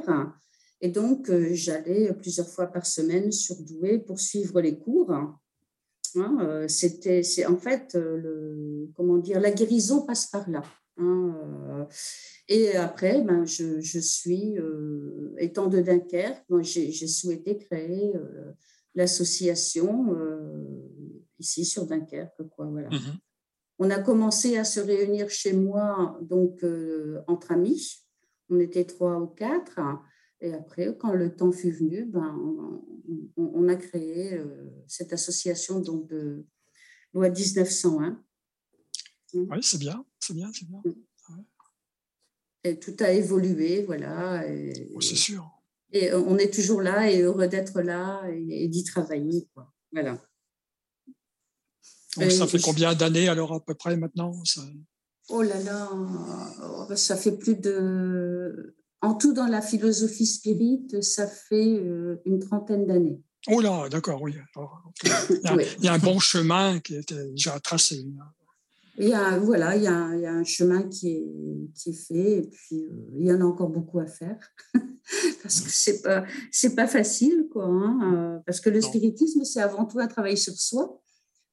et 0.81 0.89
donc, 0.89 1.29
euh, 1.29 1.49
j'allais 1.53 2.11
plusieurs 2.13 2.47
fois 2.47 2.67
par 2.67 2.85
semaine 2.85 3.31
sur 3.31 3.55
Douai 3.61 3.99
pour 3.99 4.19
suivre 4.19 4.59
les 4.61 4.79
cours. 4.79 5.11
Hein, 5.11 5.39
euh, 6.17 6.67
c'était, 6.67 7.23
c'est 7.23 7.45
en 7.45 7.57
fait, 7.57 7.93
euh, 7.95 8.17
le, 8.17 8.89
comment 8.95 9.17
dire, 9.17 9.39
la 9.39 9.51
guérison 9.51 10.05
passe 10.05 10.25
par 10.25 10.49
là. 10.49 10.63
Hein, 10.97 11.87
et 12.47 12.75
après, 12.75 13.21
ben, 13.21 13.45
je, 13.45 13.99
suis, 13.99 14.55
étant 15.37 15.67
de 15.67 15.79
Dunkerque, 15.79 16.43
j'ai, 16.61 17.07
souhaité 17.07 17.57
créer 17.57 18.13
l'association 18.95 20.15
ici 21.39 21.65
sur 21.65 21.85
Dunkerque. 21.85 22.43
Quoi, 22.55 22.67
voilà. 22.67 22.89
Mhm. 22.89 23.17
On 23.79 23.89
a 23.89 23.99
commencé 23.99 24.57
à 24.57 24.63
se 24.63 24.79
réunir 24.79 25.29
chez 25.29 25.53
moi 25.53 26.19
donc 26.21 26.63
entre 27.27 27.51
amis. 27.51 28.05
On 28.49 28.59
était 28.59 28.85
trois 28.85 29.19
ou 29.19 29.27
quatre. 29.27 29.79
Et 30.39 30.53
après, 30.53 30.95
quand 30.97 31.13
le 31.13 31.35
temps 31.35 31.51
fut 31.51 31.71
venu, 31.71 32.05
ben, 32.05 32.35
on, 33.37 33.51
on 33.53 33.67
a 33.67 33.75
créé 33.75 34.39
cette 34.87 35.13
association 35.13 35.79
donc, 35.79 36.07
de 36.07 36.45
loi 37.13 37.29
1901 37.29 38.23
oui, 39.33 39.59
c'est 39.61 39.77
bien, 39.77 40.05
c'est 40.19 40.33
bien, 40.33 40.51
c'est 40.53 40.67
bien. 40.67 40.81
Et 42.63 42.79
tout 42.79 42.95
a 42.99 43.11
évolué, 43.11 43.83
voilà. 43.83 44.45
Oh, 44.93 45.01
c'est 45.01 45.15
sûr. 45.15 45.49
Et 45.93 46.13
on 46.13 46.37
est 46.37 46.53
toujours 46.53 46.81
là 46.81 47.09
et 47.09 47.21
heureux 47.21 47.47
d'être 47.47 47.81
là 47.81 48.23
et, 48.29 48.67
d'y 48.67 48.83
travailler. 48.83 49.47
Quoi. 49.53 49.71
Voilà. 49.91 50.17
ça 52.29 52.47
fait 52.47 52.61
combien 52.61 52.95
d'années 52.95 53.27
alors 53.27 53.53
à 53.53 53.59
peu 53.59 53.73
près 53.73 53.97
maintenant 53.97 54.33
Oh 55.29 55.41
là 55.41 55.59
là, 55.63 55.89
oh, 55.91 56.95
ça 56.95 57.15
fait 57.15 57.37
plus 57.37 57.55
de... 57.55 58.75
En 59.01 59.15
tout, 59.15 59.33
dans 59.33 59.47
la 59.47 59.61
philosophie 59.61 60.25
spirit, 60.25 60.85
ça 61.01 61.27
fait 61.27 61.79
euh, 61.79 62.21
une 62.25 62.39
trentaine 62.39 62.85
d'années. 62.85 63.19
Oh 63.47 63.59
là, 63.59 63.89
d'accord, 63.89 64.21
oui. 64.21 64.35
il, 65.03 65.83
y 65.83 65.87
a, 65.87 65.93
un 65.93 65.99
bon 65.99 66.19
chemin 66.19 66.79
qui 66.79 66.95
était 66.95 67.31
déjà 67.31 67.59
tracé. 67.59 68.05
Il 68.97 69.07
y 69.07 69.13
a, 69.13 69.37
voilà, 69.39 69.75
il 69.77 69.83
y 69.83 69.87
a, 69.87 70.15
il 70.15 70.21
y 70.21 70.25
a 70.25 70.33
un 70.33 70.43
chemin 70.43 70.83
qui 70.83 71.11
est, 71.11 71.25
qui 71.73 71.91
est 71.91 72.07
fait 72.07 72.37
et 72.39 72.41
puis 72.41 72.83
euh, 72.83 73.17
il 73.17 73.25
y 73.25 73.31
en 73.31 73.39
a 73.39 73.45
encore 73.45 73.69
beaucoup 73.69 73.99
à 73.99 74.05
faire 74.05 74.37
parce 75.43 75.61
que 75.61 75.69
c'est 75.69 76.01
pas 76.01 76.25
c'est 76.51 76.75
pas 76.75 76.87
facile 76.87 77.47
quoi 77.51 77.65
hein, 77.65 77.99
euh, 78.13 78.39
parce 78.45 78.59
que 78.59 78.69
le 78.69 78.81
spiritisme 78.81 79.43
c'est 79.45 79.61
avant 79.61 79.85
tout 79.85 79.99
un 79.99 80.07
travail 80.07 80.37
sur 80.37 80.53
soi. 80.53 81.01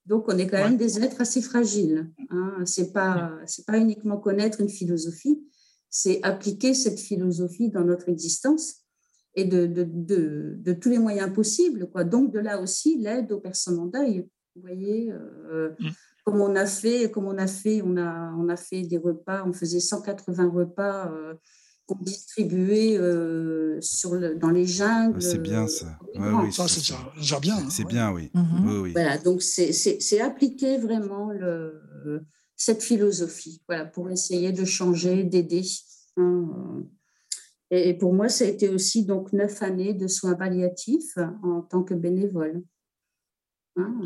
Donc 0.06 0.24
on 0.28 0.38
est 0.38 0.46
quand 0.46 0.58
même 0.58 0.78
des 0.78 1.00
êtres 1.00 1.20
assez 1.20 1.42
fragiles 1.42 2.10
hein, 2.30 2.64
c'est 2.64 2.92
pas 2.92 3.32
c'est 3.46 3.66
pas 3.66 3.78
uniquement 3.78 4.18
connaître 4.18 4.60
une 4.60 4.70
philosophie 4.70 5.40
c'est 5.90 6.20
appliquer 6.22 6.74
cette 6.74 6.98
philosophie 6.98 7.70
dans 7.70 7.84
notre 7.84 8.08
existence 8.08 8.82
et 9.34 9.44
de, 9.44 9.66
de, 9.66 9.84
de, 9.84 10.54
de, 10.58 10.72
tous 10.72 10.90
les 10.90 10.98
moyens 10.98 11.32
possibles 11.32 11.88
quoi. 11.90 12.04
Donc 12.04 12.32
de 12.32 12.40
là 12.40 12.60
aussi 12.60 12.98
l'aide 12.98 13.30
aux 13.32 13.40
personnes 13.40 13.78
en 13.78 13.86
deuil 13.86 14.28
vous 14.56 14.62
voyez 14.62 15.12
euh, 15.12 15.70
mm 15.78 15.88
comme 16.28 16.42
on 16.42 16.56
a 16.56 16.66
fait, 16.66 17.10
comme 17.10 17.24
on 17.24 17.38
a 17.38 17.46
fait, 17.46 17.80
on 17.80 17.96
a, 17.96 18.34
on 18.36 18.50
a 18.50 18.56
fait 18.56 18.82
des 18.82 18.98
repas, 18.98 19.44
on 19.46 19.54
faisait 19.54 19.80
180 19.80 20.50
repas 20.50 21.10
euh, 21.10 21.32
qu'on 21.86 21.96
distribuait 22.02 22.98
euh, 22.98 23.80
sur 23.80 24.14
le, 24.14 24.34
dans 24.34 24.50
les 24.50 24.66
jungles. 24.66 25.22
C'est 25.22 25.38
bien 25.38 25.66
ça. 25.66 25.98
oui, 26.14 26.52
ça, 26.52 26.68
c'est 26.68 26.94
déjà 27.16 27.40
bien. 27.40 27.70
C'est 27.70 27.86
bien, 27.86 28.12
oui. 28.12 28.30
Oui, 28.34 28.76
oui. 28.76 28.92
Voilà, 28.92 29.16
donc 29.16 29.40
c'est 29.40 30.20
appliquer 30.20 30.76
vraiment 30.76 31.30
le, 31.30 31.80
cette 32.56 32.82
philosophie, 32.82 33.62
voilà, 33.66 33.86
pour 33.86 34.10
essayer 34.10 34.52
de 34.52 34.66
changer, 34.66 35.24
d'aider. 35.24 35.62
Hein. 36.18 36.84
Et 37.70 37.94
pour 37.94 38.12
moi, 38.12 38.28
ça 38.28 38.44
a 38.44 38.48
été 38.48 38.68
aussi 38.68 39.06
donc 39.06 39.32
neuf 39.32 39.62
années 39.62 39.94
de 39.94 40.08
soins 40.08 40.34
palliatifs 40.34 41.16
en 41.42 41.62
tant 41.62 41.82
que 41.82 41.94
bénévole. 41.94 42.64
Hein. 43.76 44.02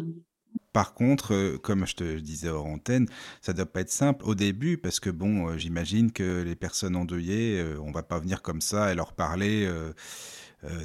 Par 0.73 0.95
contre, 0.95 1.35
euh, 1.35 1.59
comme 1.59 1.87
je 1.87 1.95
te 1.95 2.19
disais 2.19 2.49
hors 2.49 2.67
antenne, 2.67 3.07
ça 3.43 3.53
doit 3.53 3.67
pas 3.67 3.81
être 3.81 3.91
simple 3.91 4.25
au 4.25 4.35
début 4.35 4.79
parce 4.79 5.01
que 5.01 5.11
bon, 5.11 5.49
euh, 5.49 5.59
j'imagine 5.59 6.13
que 6.13 6.43
les 6.43 6.57
personnes 6.57 6.97
endeuillées, 6.97 7.61
euh, 7.61 7.79
on 7.81 7.91
va 7.93 8.03
pas 8.03 8.19
venir 8.19 8.41
comme 8.43 8.61
ça 8.63 8.91
et 8.91 8.95
leur 8.95 9.13
parler. 9.13 9.69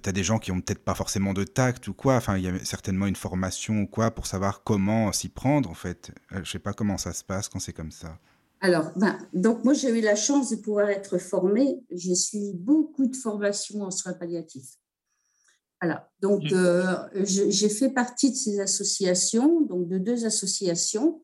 tu 0.04 0.10
as 0.10 0.12
des 0.12 0.24
gens 0.24 0.40
qui 0.40 0.52
ont 0.52 0.60
peut-être 0.60 0.84
pas 0.84 0.96
forcément 0.96 1.34
de 1.34 1.44
tact 1.44 1.88
ou 1.88 1.94
quoi. 1.94 2.16
Enfin, 2.16 2.38
il 2.38 2.44
y 2.44 2.48
a 2.48 2.66
certainement 2.66 3.06
une 3.08 3.16
formation 3.16 3.82
ou 3.82 3.88
quoi 3.88 4.12
pour 4.12 4.26
savoir 4.26 4.64
comment 4.64 5.12
s'y 5.12 5.30
prendre 5.30 5.70
en 5.70 5.76
fait. 5.76 6.12
Je 6.32 6.50
sais 6.50 6.60
pas 6.60 6.74
comment 6.74 6.98
ça 6.98 7.14
se 7.14 7.24
passe 7.24 7.48
quand 7.48 7.60
c'est 7.60 7.74
comme 7.74 7.92
ça. 7.92 8.18
Alors, 8.60 8.92
ben, 8.96 9.18
donc 9.34 9.64
moi 9.64 9.74
j'ai 9.74 9.90
eu 9.90 10.02
la 10.02 10.16
chance 10.16 10.50
de 10.50 10.56
pouvoir 10.56 10.90
être 10.90 11.20
formée. 11.20 11.80
J'ai 11.92 12.16
suivi 12.16 12.54
beaucoup 12.56 13.08
de 13.08 13.16
formations 13.16 13.84
en 13.84 13.92
soins 13.92 14.14
palliatifs. 14.14 14.78
Voilà. 15.82 16.10
Donc, 16.22 16.44
mmh. 16.44 16.56
euh, 16.56 16.96
j'ai 17.24 17.70
fait 17.70 17.90
partie 17.90 18.32
de 18.32 18.36
ces 18.36 18.60
associations, 18.60 19.62
donc 19.62 19.88
de 19.88 19.98
deux 19.98 20.26
associations, 20.26 21.22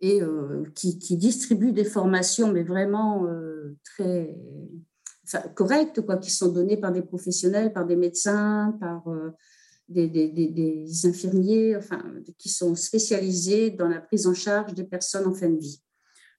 et 0.00 0.22
euh, 0.22 0.64
qui, 0.74 1.16
distribuent 1.16 1.72
des 1.72 1.84
formations, 1.84 2.52
mais 2.52 2.62
vraiment 2.62 3.26
euh, 3.26 3.76
très 3.84 4.38
correctes, 5.54 6.00
quoi, 6.00 6.16
qui 6.16 6.30
sont 6.30 6.48
données 6.48 6.76
par 6.76 6.92
des 6.92 7.02
professionnels, 7.02 7.72
par 7.72 7.86
des 7.86 7.96
médecins, 7.96 8.76
par 8.80 9.04
des, 9.88 10.08
des, 10.08 11.06
infirmiers, 11.06 11.76
enfin, 11.76 12.02
qui 12.36 12.48
sont 12.48 12.74
spécialisés 12.74 13.70
dans 13.70 13.88
la 13.88 14.00
prise 14.00 14.26
en 14.26 14.34
charge 14.34 14.74
des 14.74 14.84
personnes 14.84 15.28
en 15.28 15.34
fin 15.34 15.48
de 15.48 15.60
vie. 15.60 15.80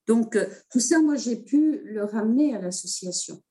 Donc, 0.08 0.38
tout 0.70 0.82
ça, 0.82 1.00
moi, 1.00 1.16
j'ai 1.16 1.38
pu 1.38 1.82
le 1.86 2.04
ramener 2.04 2.54
à 2.54 2.60
l'association. 2.60 3.42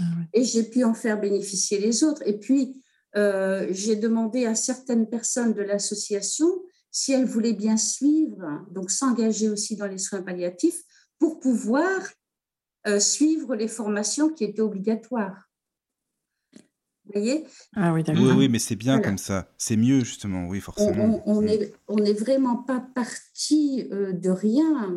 Ah 0.00 0.04
et 0.32 0.44
j'ai 0.44 0.64
pu 0.64 0.84
en 0.84 0.94
faire 0.94 1.20
bénéficier 1.20 1.78
les 1.78 2.02
autres. 2.02 2.22
Et 2.26 2.38
puis, 2.38 2.82
euh, 3.16 3.66
j'ai 3.70 3.96
demandé 3.96 4.46
à 4.46 4.54
certaines 4.54 5.08
personnes 5.08 5.54
de 5.54 5.62
l'association 5.62 6.46
si 6.90 7.12
elles 7.12 7.26
voulaient 7.26 7.54
bien 7.54 7.76
suivre, 7.76 8.64
donc 8.70 8.90
s'engager 8.90 9.48
aussi 9.48 9.76
dans 9.76 9.86
les 9.86 9.98
soins 9.98 10.22
palliatifs 10.22 10.80
pour 11.18 11.40
pouvoir 11.40 11.88
euh, 12.86 13.00
suivre 13.00 13.54
les 13.56 13.68
formations 13.68 14.30
qui 14.30 14.44
étaient 14.44 14.62
obligatoires. 14.62 15.50
Vous 17.06 17.12
voyez? 17.20 17.44
Ah 17.76 17.92
oui, 17.92 18.02
oui, 18.08 18.30
oui, 18.36 18.48
mais 18.48 18.58
c'est 18.58 18.76
bien 18.76 19.00
comme 19.00 19.18
ça. 19.18 19.52
C'est 19.58 19.76
mieux, 19.76 20.00
justement, 20.00 20.46
oui, 20.48 20.60
forcément. 20.60 21.22
On 21.26 21.42
n'est 21.42 21.72
on, 21.86 21.98
on 21.98 22.14
vraiment 22.14 22.56
pas 22.56 22.80
parti 22.94 23.88
euh, 23.92 24.12
de 24.12 24.30
rien 24.30 24.90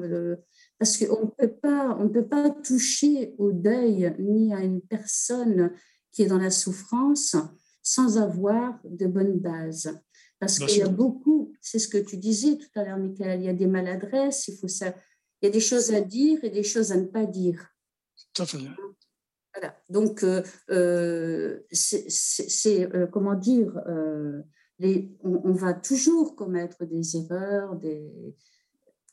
parce 0.80 0.98
qu'on 0.98 1.22
ne 1.22 2.08
peut 2.08 2.28
pas, 2.28 2.50
toucher 2.64 3.34
au 3.38 3.52
deuil 3.52 4.16
ni 4.20 4.54
à 4.54 4.60
une 4.60 4.82
personne 4.82 5.72
qui 6.12 6.24
est 6.24 6.28
dans 6.28 6.38
la 6.38 6.52
souffrance 6.52 7.36
sans 7.82 8.18
avoir 8.18 8.80
de 8.84 9.08
bonnes 9.08 9.40
bases. 9.40 10.00
Parce 10.40 10.60
qu'il 10.60 10.78
y 10.78 10.84
a 10.84 10.90
beaucoup, 10.90 11.54
c'est 11.62 11.80
ce 11.80 11.88
que 11.88 11.98
tu 11.98 12.18
disais 12.18 12.58
tout 12.58 12.80
à 12.80 12.84
l'heure, 12.84 12.98
Michael, 12.98 13.42
il 13.42 13.46
y 13.46 13.50
a 13.50 13.54
des 13.54 13.66
maladresses, 13.66 14.48
il 14.48 14.58
faut 14.58 14.68
ça, 14.68 14.94
il 15.42 15.46
y 15.46 15.50
a 15.50 15.52
des 15.52 15.60
choses 15.60 15.94
à 15.94 16.02
dire 16.02 16.44
et 16.44 16.50
des 16.52 16.64
choses 16.64 16.92
à 16.92 16.98
ne 16.98 17.06
pas 17.06 17.26
dire. 17.26 17.74
Tout 18.34 18.44
à 18.44 18.46
fait. 18.46 18.58
Voilà. 19.56 19.76
Donc, 19.90 20.24
euh, 20.24 20.44
euh, 20.70 21.60
c'est, 21.72 22.94
euh, 22.94 23.08
comment 23.08 23.34
dire, 23.34 23.74
les, 24.78 25.12
on, 25.24 25.42
on, 25.44 25.54
va 25.54 25.74
toujours 25.74 26.36
commettre 26.36 26.86
des 26.86 27.18
erreurs, 27.18 27.76
des, 27.76 28.36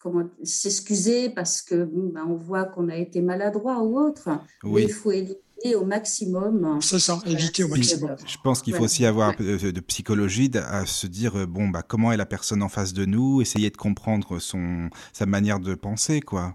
comment 0.05 0.29
s'excuser 0.43 1.31
parce 1.31 1.63
que 1.63 1.85
ben, 1.85 2.27
on 2.29 2.35
voit 2.35 2.65
qu'on 2.65 2.91
a 2.91 2.97
été 2.97 3.23
maladroit 3.23 3.83
ou 3.83 3.99
autre. 3.99 4.29
Oui. 4.63 4.83
il 4.85 4.93
faut 4.93 5.11
éviter 5.11 5.75
au 5.75 5.87
maximum. 5.87 6.79
C'est 6.83 6.99
ça, 6.99 7.19
éviter 7.25 7.65
au 7.65 7.69
maximum. 7.69 8.15
Je 8.27 8.37
pense 8.45 8.61
qu'il 8.61 8.75
faut 8.75 8.85
aussi 8.85 9.07
avoir 9.07 9.35
de, 9.35 9.81
psychologie 9.81 10.51
à 10.55 10.85
se 10.85 11.07
dire 11.07 11.37
euh, 11.37 11.47
bon 11.47 11.69
bah 11.69 11.83
comment 11.83 12.13
est 12.13 12.19
la 12.19 12.27
personne 12.27 12.63
en 12.63 12.69
face 12.69 12.93
de 12.93 13.07
nous, 13.07 13.41
essayer 13.41 13.71
de 13.71 13.77
comprendre 13.79 14.39
son 14.39 14.91
sa 15.15 15.25
manière 15.25 15.59
de 15.59 15.75
penser 15.75 16.21
quoi. 16.21 16.55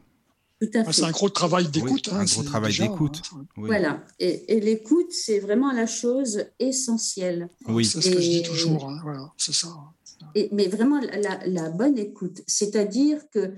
Ah, 0.76 0.92
c'est 0.92 1.04
un 1.04 1.12
gros 1.12 1.30
travail 1.30 1.70
d'écoute. 1.70 2.10
un 2.12 2.20
hein, 2.20 2.26
gros 2.26 2.44
travail 2.44 2.78
d'écoute. 2.78 3.22
Hein. 3.34 3.46
Voilà. 3.56 4.04
Et, 4.20 4.60
l'écoute, 4.60 5.12
c'est 5.12 5.40
vraiment 5.40 5.72
la 5.72 5.88
chose 5.88 6.44
essentielle. 6.60 7.50
Oui. 7.66 7.86
C'est 7.86 8.02
ce 8.02 8.10
que 8.10 8.20
je 8.20 8.30
dis 8.30 8.44
toujours. 8.44 8.90
Hein, 8.90 9.00
voilà, 9.02 9.32
c'est 9.38 9.54
ça 9.54 9.70
mais 10.52 10.68
vraiment 10.68 11.00
la, 11.46 11.70
bonne 11.70 11.98
écoute, 11.98 12.42
c'est-à-dire 12.48 13.30
que 13.30 13.54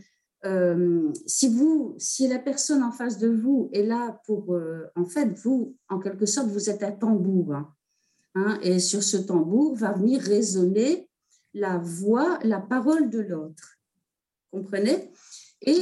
euh, 0.45 1.11
si 1.27 1.49
vous, 1.49 1.95
si 1.99 2.27
la 2.27 2.39
personne 2.39 2.81
en 2.83 2.91
face 2.91 3.17
de 3.17 3.29
vous 3.29 3.69
est 3.73 3.83
là 3.83 4.19
pour, 4.25 4.55
euh, 4.55 4.91
en 4.95 5.05
fait, 5.05 5.25
vous, 5.43 5.75
en 5.89 5.99
quelque 5.99 6.25
sorte, 6.25 6.47
vous 6.47 6.69
êtes 6.69 6.83
un 6.83 6.91
tambour, 6.91 7.53
hein, 7.53 7.73
hein, 8.35 8.59
et 8.63 8.79
sur 8.79 9.03
ce 9.03 9.17
tambour 9.17 9.75
va 9.75 9.93
venir 9.93 10.21
résonner 10.21 11.09
la 11.53 11.77
voix, 11.77 12.39
la 12.43 12.59
parole 12.59 13.09
de 13.09 13.19
l'autre, 13.19 13.77
comprenez? 14.51 15.11
Et 15.63 15.79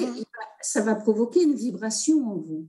ça 0.62 0.82
va 0.82 0.96
provoquer 0.96 1.44
une 1.44 1.56
vibration 1.56 2.30
en 2.30 2.36
vous. 2.36 2.68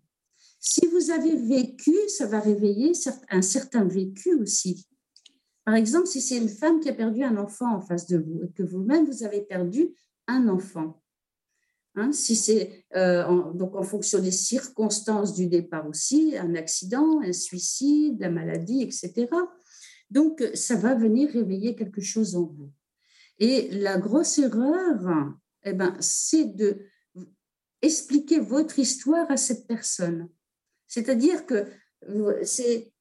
Si 0.60 0.86
vous 0.86 1.10
avez 1.10 1.34
vécu, 1.36 1.94
ça 2.08 2.26
va 2.26 2.38
réveiller 2.38 2.92
un 3.30 3.42
certain 3.42 3.84
vécu 3.84 4.34
aussi. 4.34 4.86
Par 5.70 5.76
exemple, 5.76 6.08
si 6.08 6.20
c'est 6.20 6.36
une 6.36 6.48
femme 6.48 6.80
qui 6.80 6.88
a 6.88 6.92
perdu 6.92 7.22
un 7.22 7.36
enfant 7.36 7.76
en 7.76 7.80
face 7.80 8.08
de 8.08 8.18
vous 8.18 8.42
et 8.42 8.50
que 8.50 8.64
vous-même, 8.64 9.06
vous 9.06 9.22
avez 9.22 9.40
perdu 9.40 9.94
un 10.26 10.48
enfant. 10.48 11.00
Hein, 11.94 12.10
si 12.10 12.34
c'est 12.34 12.86
euh, 12.96 13.24
en, 13.24 13.52
donc 13.52 13.76
en 13.76 13.84
fonction 13.84 14.18
des 14.18 14.32
circonstances 14.32 15.32
du 15.32 15.46
départ 15.46 15.86
aussi, 15.86 16.36
un 16.36 16.56
accident, 16.56 17.20
un 17.22 17.32
suicide, 17.32 18.18
la 18.18 18.30
maladie, 18.30 18.82
etc. 18.82 19.28
Donc, 20.10 20.42
ça 20.54 20.74
va 20.74 20.96
venir 20.96 21.30
réveiller 21.30 21.76
quelque 21.76 22.00
chose 22.00 22.34
en 22.34 22.46
vous. 22.46 22.72
Et 23.38 23.68
la 23.70 23.96
grosse 23.96 24.38
erreur, 24.38 25.32
eh 25.62 25.72
ben, 25.72 25.96
c'est 26.00 26.46
de 26.46 26.80
expliquer 27.80 28.40
votre 28.40 28.80
histoire 28.80 29.30
à 29.30 29.36
cette 29.36 29.68
personne. 29.68 30.28
C'est-à-dire 30.88 31.46
que 31.46 31.68
c'est 32.42 32.92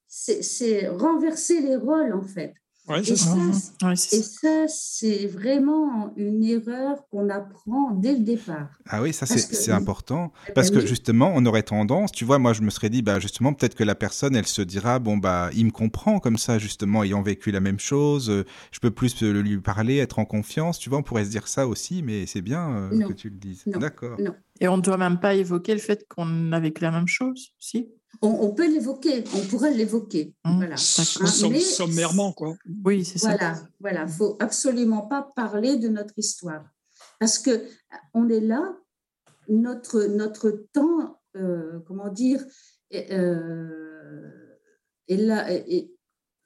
renverser 0.98 1.62
les 1.62 1.76
rôles, 1.76 2.14
en 2.14 2.22
fait. 2.22 2.54
Ouais, 2.88 3.02
Et 3.02 3.04
c'est 3.04 3.18
ça. 3.18 3.26
ça, 3.36 3.54
c'est- 3.54 3.86
Ouais, 3.86 3.96
c'est 3.96 4.18
et 4.18 4.24
ça. 4.24 4.40
ça, 4.42 4.66
c'est 4.68 5.28
vraiment 5.28 6.12
une 6.18 6.44
erreur 6.44 7.08
qu'on 7.12 7.30
apprend 7.30 7.92
dès 7.92 8.14
le 8.14 8.24
départ. 8.24 8.70
Ah 8.90 9.04
oui, 9.04 9.14
ça 9.14 9.28
Parce 9.28 9.42
c'est 9.42 9.48
que- 9.48 9.56
c'est 9.56 9.72
important. 9.72 10.32
Eh 10.48 10.54
Parce 10.54 10.72
ben 10.72 10.78
que 10.78 10.82
oui. 10.82 10.88
justement, 10.88 11.32
on 11.36 11.46
aurait 11.46 11.62
tendance, 11.62 12.12
tu 12.12 12.26
vois, 12.26 12.40
moi 12.40 12.54
je 12.54 12.64
me 12.64 12.72
serais 12.72 12.90
dit, 12.90 13.04
bah 13.04 13.20
justement, 13.20 13.54
peut-être 13.54 13.76
que 13.76 13.84
la 13.84 13.94
personne, 13.94 14.36
elle 14.36 14.48
se 14.48 14.64
dira, 14.64 14.98
bon 14.98 15.18
bah, 15.18 15.52
il 15.54 15.68
me 15.68 15.72
comprend 15.72 16.20
comme 16.20 16.38
ça, 16.40 16.58
justement, 16.58 17.04
ayant 17.04 17.22
vécu 17.22 17.52
la 17.52 17.60
même 17.60 17.80
chose, 17.80 18.32
euh, 18.32 18.44
je 18.72 18.80
peux 18.80 18.90
plus 18.90 19.22
euh, 19.22 19.40
lui 19.44 19.60
parler, 19.62 19.98
être 19.98 20.18
en 20.18 20.26
confiance, 20.26 20.80
tu 20.80 20.90
vois, 20.90 20.98
on 20.98 21.04
pourrait 21.04 21.26
se 21.26 21.30
dire 21.30 21.48
ça 21.48 21.68
aussi, 21.68 22.02
mais 22.02 22.26
c'est 22.26 22.42
bien 22.42 22.72
euh, 22.92 23.08
que 23.08 23.14
tu 23.14 23.30
le 23.30 23.36
dises. 23.38 23.66
D'accord. 23.68 24.18
Et 24.60 24.68
on 24.68 24.78
ne 24.78 24.82
doit 24.82 24.98
même 24.98 25.20
pas 25.20 25.36
évoquer 25.36 25.74
le 25.74 25.80
fait 25.80 26.08
qu'on 26.10 26.52
a 26.54 26.60
vécu 26.60 26.82
la 26.82 26.90
même 26.90 27.08
chose, 27.08 27.54
si? 27.60 27.90
On, 28.22 28.28
on 28.30 28.52
peut 28.54 28.68
l'évoquer, 28.70 29.24
on 29.36 29.46
pourrait 29.48 29.74
l'évoquer. 29.74 30.36
Mhm. 30.46 30.58
Voilà. 30.58 30.76
Mais- 31.50 31.60
Sommairement, 31.62 32.34
quoi. 32.34 32.56
Oui, 32.86 33.06
c'est 33.06 33.20
ça. 33.20 33.30
Voilà, 33.30 33.54
voilà. 33.80 34.08
Faut 34.08 34.36
absolument 34.40 35.04
pas 35.08 35.32
parler 35.36 35.78
de 35.78 35.88
notre 35.88 36.14
histoire 36.18 36.66
parce 37.20 37.40
que 37.40 37.64
on 38.14 38.28
est 38.30 38.42
là, 38.42 38.76
notre 39.48 40.04
notre 40.06 40.50
temps, 40.74 41.20
euh, 41.38 41.80
comment 41.88 42.10
dire, 42.10 42.44
est, 42.92 43.12
euh, 43.14 44.58
est 45.08 45.18
là, 45.18 45.52
est- 45.54 45.92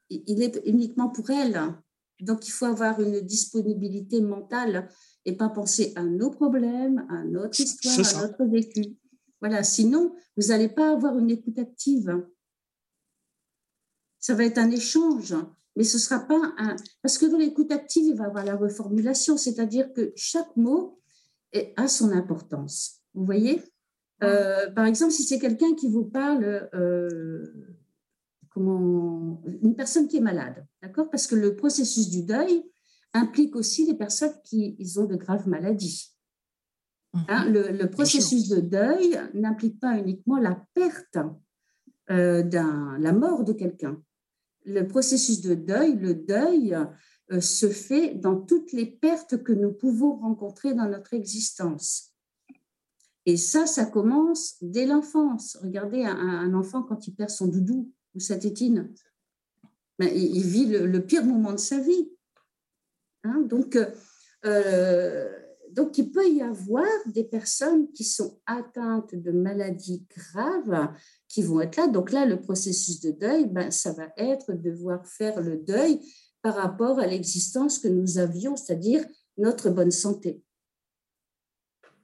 il 0.10 0.44
est 0.44 0.62
uniquement 0.66 1.10
pour 1.10 1.30
elle. 1.32 1.60
Donc 2.22 2.48
il 2.48 2.52
faut 2.52 2.66
avoir 2.66 3.02
une 3.02 3.20
disponibilité 3.22 4.22
mentale 4.22 4.88
et 5.26 5.36
pas 5.36 5.50
penser 5.50 5.92
à 5.96 6.04
nos 6.04 6.30
problèmes, 6.30 7.06
à 7.10 7.24
notre 7.24 7.56
histoire, 7.64 7.96
à 8.20 8.28
notre 8.28 8.46
vécu. 8.46 8.96
Voilà. 9.44 9.62
Sinon, 9.62 10.16
vous 10.38 10.48
n'allez 10.48 10.70
pas 10.70 10.94
avoir 10.94 11.20
une 11.20 11.30
écoute 11.30 11.60
active. 11.60 12.24
Ça 14.20 14.34
va 14.36 14.46
être 14.46 14.58
un 14.58 14.72
échange 14.72 15.36
mais 15.76 15.84
ce 15.84 15.98
sera 15.98 16.20
pas 16.20 16.40
un 16.58 16.76
parce 17.02 17.18
que 17.18 17.26
dans 17.26 17.38
l'écoute 17.40 17.72
active 17.72 18.06
il 18.06 18.16
va 18.16 18.26
y 18.26 18.28
avoir 18.28 18.46
la 18.46 18.56
reformulation 18.56 19.38
c'est-à-dire 19.38 19.92
que 19.92 20.14
chaque 20.16 20.56
mot 20.56 21.02
est- 21.52 21.74
a 21.78 21.88
son 21.88 22.12
importance 22.12 23.02
vous 23.16 23.26
voyez? 23.26 23.62
Euh, 24.24 24.70
par 24.72 24.86
exemple 24.86 25.12
si 25.12 25.24
c'est 25.24 25.40
quelqu'un 25.40 25.74
qui 25.74 25.90
vous 25.90 26.06
parle 26.06 26.70
euh, 26.76 27.44
comment 28.50 29.42
une 29.64 29.76
personne 29.76 30.08
qui 30.08 30.18
est 30.18 30.22
malade 30.22 30.66
d'accord? 30.82 31.10
Parce 31.10 31.26
que 31.28 31.36
le 31.36 31.56
processus 31.56 32.10
du 32.10 32.24
deuil 32.24 32.64
implique 33.14 33.56
aussi 33.56 33.86
les 33.88 33.96
personnes 33.96 34.36
qui 34.44 34.76
ils 34.80 35.00
ont 35.00 35.06
de 35.06 35.16
graves 35.16 35.48
maladies. 35.50 36.14
Hein, 37.28 37.46
le, 37.46 37.70
le 37.70 37.90
processus 37.92 38.50
de 38.50 38.60
deuil 38.60 39.20
n'implique 39.36 39.80
pas 39.80 39.98
uniquement 39.98 40.40
la 40.40 40.66
perte 40.74 41.20
euh, 42.10 42.42
d'un 42.42 42.98
la 42.98 43.14
mort 43.14 43.44
de 43.44 43.54
quelqu'un 43.54 44.02
le 44.66 44.88
processus 44.88 45.42
de 45.42 45.56
deuil, 45.56 45.96
le 45.96 46.14
deuil 46.16 46.78
euh, 47.32 47.42
se 47.42 47.70
fait 47.70 48.16
dans 48.16 48.40
toutes 48.40 48.72
les 48.72 48.86
pertes 48.86 49.44
que 49.44 49.54
nous 49.54 49.72
pouvons 49.72 50.18
rencontrer 50.18 50.74
dans 50.74 50.88
notre 50.88 51.14
existence. 51.14 52.14
Et 53.26 53.38
ça, 53.38 53.66
ça 53.66 53.86
commence 53.86 54.58
dès 54.62 54.86
l'enfance. 54.86 55.58
Regardez 55.62 56.04
un, 56.04 56.18
un 56.18 56.54
enfant 56.54 56.84
quand 56.84 57.08
il 57.08 57.16
perd 57.16 57.30
son 57.30 57.48
doudou 57.48 57.92
ou 58.16 58.20
sa 58.20 58.38
tétine. 58.38 58.94
Ben, 59.98 60.10
il, 60.14 60.36
il 60.36 60.44
vit 60.44 60.66
le, 60.66 60.86
le 60.86 61.06
pire 61.06 61.24
moment 61.26 61.54
de 61.54 61.58
sa 61.58 61.80
vie. 61.80 62.12
Hein, 63.24 63.42
donc, 63.46 63.78
euh, 64.46 65.43
donc, 65.74 65.98
il 65.98 66.12
peut 66.12 66.30
y 66.30 66.42
avoir 66.42 66.86
des 67.08 67.24
personnes 67.24 67.92
qui 67.92 68.04
sont 68.04 68.40
atteintes 68.46 69.16
de 69.16 69.32
maladies 69.32 70.06
graves 70.16 70.94
qui 71.28 71.42
vont 71.42 71.62
être 71.62 71.78
là. 71.78 71.88
Donc 71.88 72.12
là, 72.12 72.26
le 72.26 72.40
processus 72.40 73.00
de 73.00 73.12
deuil, 73.12 73.48
ben, 73.48 73.72
ça 73.72 73.92
va 73.94 74.08
être 74.18 74.54
devoir 74.54 75.06
faire 75.08 75.42
le 75.42 75.58
deuil 75.58 76.00
par 76.44 76.56
rapport 76.56 77.00
à 77.00 77.08
l'existence 77.08 77.80
que 77.80 77.88
nous 77.88 78.20
avions, 78.20 78.56
c'est-à-dire 78.56 79.04
notre 79.38 79.70
bonne 79.70 79.92
santé. 79.92 80.44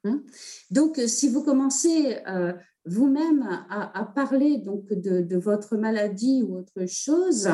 Hein? 0.04 0.24
Donc, 0.72 0.98
euh, 0.98 1.08
si 1.08 1.30
vous 1.30 1.44
commencez 1.44 2.18
euh, 2.28 2.54
vous-même 2.86 3.44
à, 3.70 4.12
parler 4.16 4.58
donc 4.58 4.92
de, 4.92 5.38
votre 5.38 5.78
maladie 5.78 6.42
ou 6.42 6.58
autre 6.58 6.86
chose, 6.88 7.48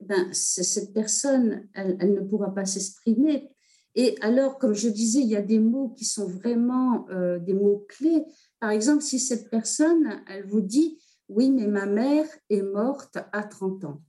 ben, 0.00 0.32
cette 0.32 0.92
personne, 0.92 1.68
elle, 1.74 2.14
ne 2.14 2.20
pourra 2.20 2.54
pas 2.54 2.64
s'exprimer. 2.64 3.51
Et 3.94 4.16
alors, 4.22 4.58
comme 4.58 4.74
je 4.74 4.88
disais, 4.88 5.20
il 5.20 5.28
y 5.28 5.36
a 5.36 5.42
des 5.42 5.58
mots 5.58 5.90
qui 5.90 6.04
sont 6.04 6.26
vraiment 6.26 7.06
euh, 7.10 7.38
des 7.38 7.52
mots 7.52 7.84
clés. 7.88 8.24
Par 8.58 8.70
exemple, 8.70 9.02
si 9.02 9.18
cette 9.18 9.50
personne, 9.50 10.22
elle 10.28 10.46
vous 10.46 10.62
dit, 10.62 10.98
oui, 11.28 11.50
mais 11.50 11.66
ma 11.66 11.86
mère 11.86 12.26
est 12.48 12.62
morte 12.62 13.18
à 13.32 13.42
30 13.42 13.84
ans. 13.84 14.02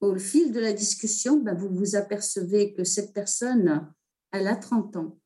Au 0.00 0.16
fil 0.16 0.52
de 0.52 0.60
la 0.60 0.72
discussion, 0.72 1.38
ben, 1.38 1.54
vous 1.54 1.68
vous 1.68 1.96
apercevez 1.96 2.74
que 2.74 2.84
cette 2.84 3.12
personne, 3.12 3.92
elle 4.32 4.46
a 4.46 4.56
30 4.56 4.96
ans. 4.96 5.18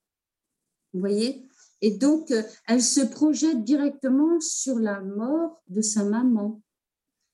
Vous 0.93 1.01
voyez? 1.01 1.49
Et 1.81 1.93
donc, 1.93 2.33
elle 2.67 2.83
se 2.83 3.01
projette 3.01 3.63
directement 3.63 4.41
sur 4.41 4.79
la 4.79 5.01
mort 5.01 5.63
de 5.69 5.81
sa 5.81 6.05
maman, 6.05 6.61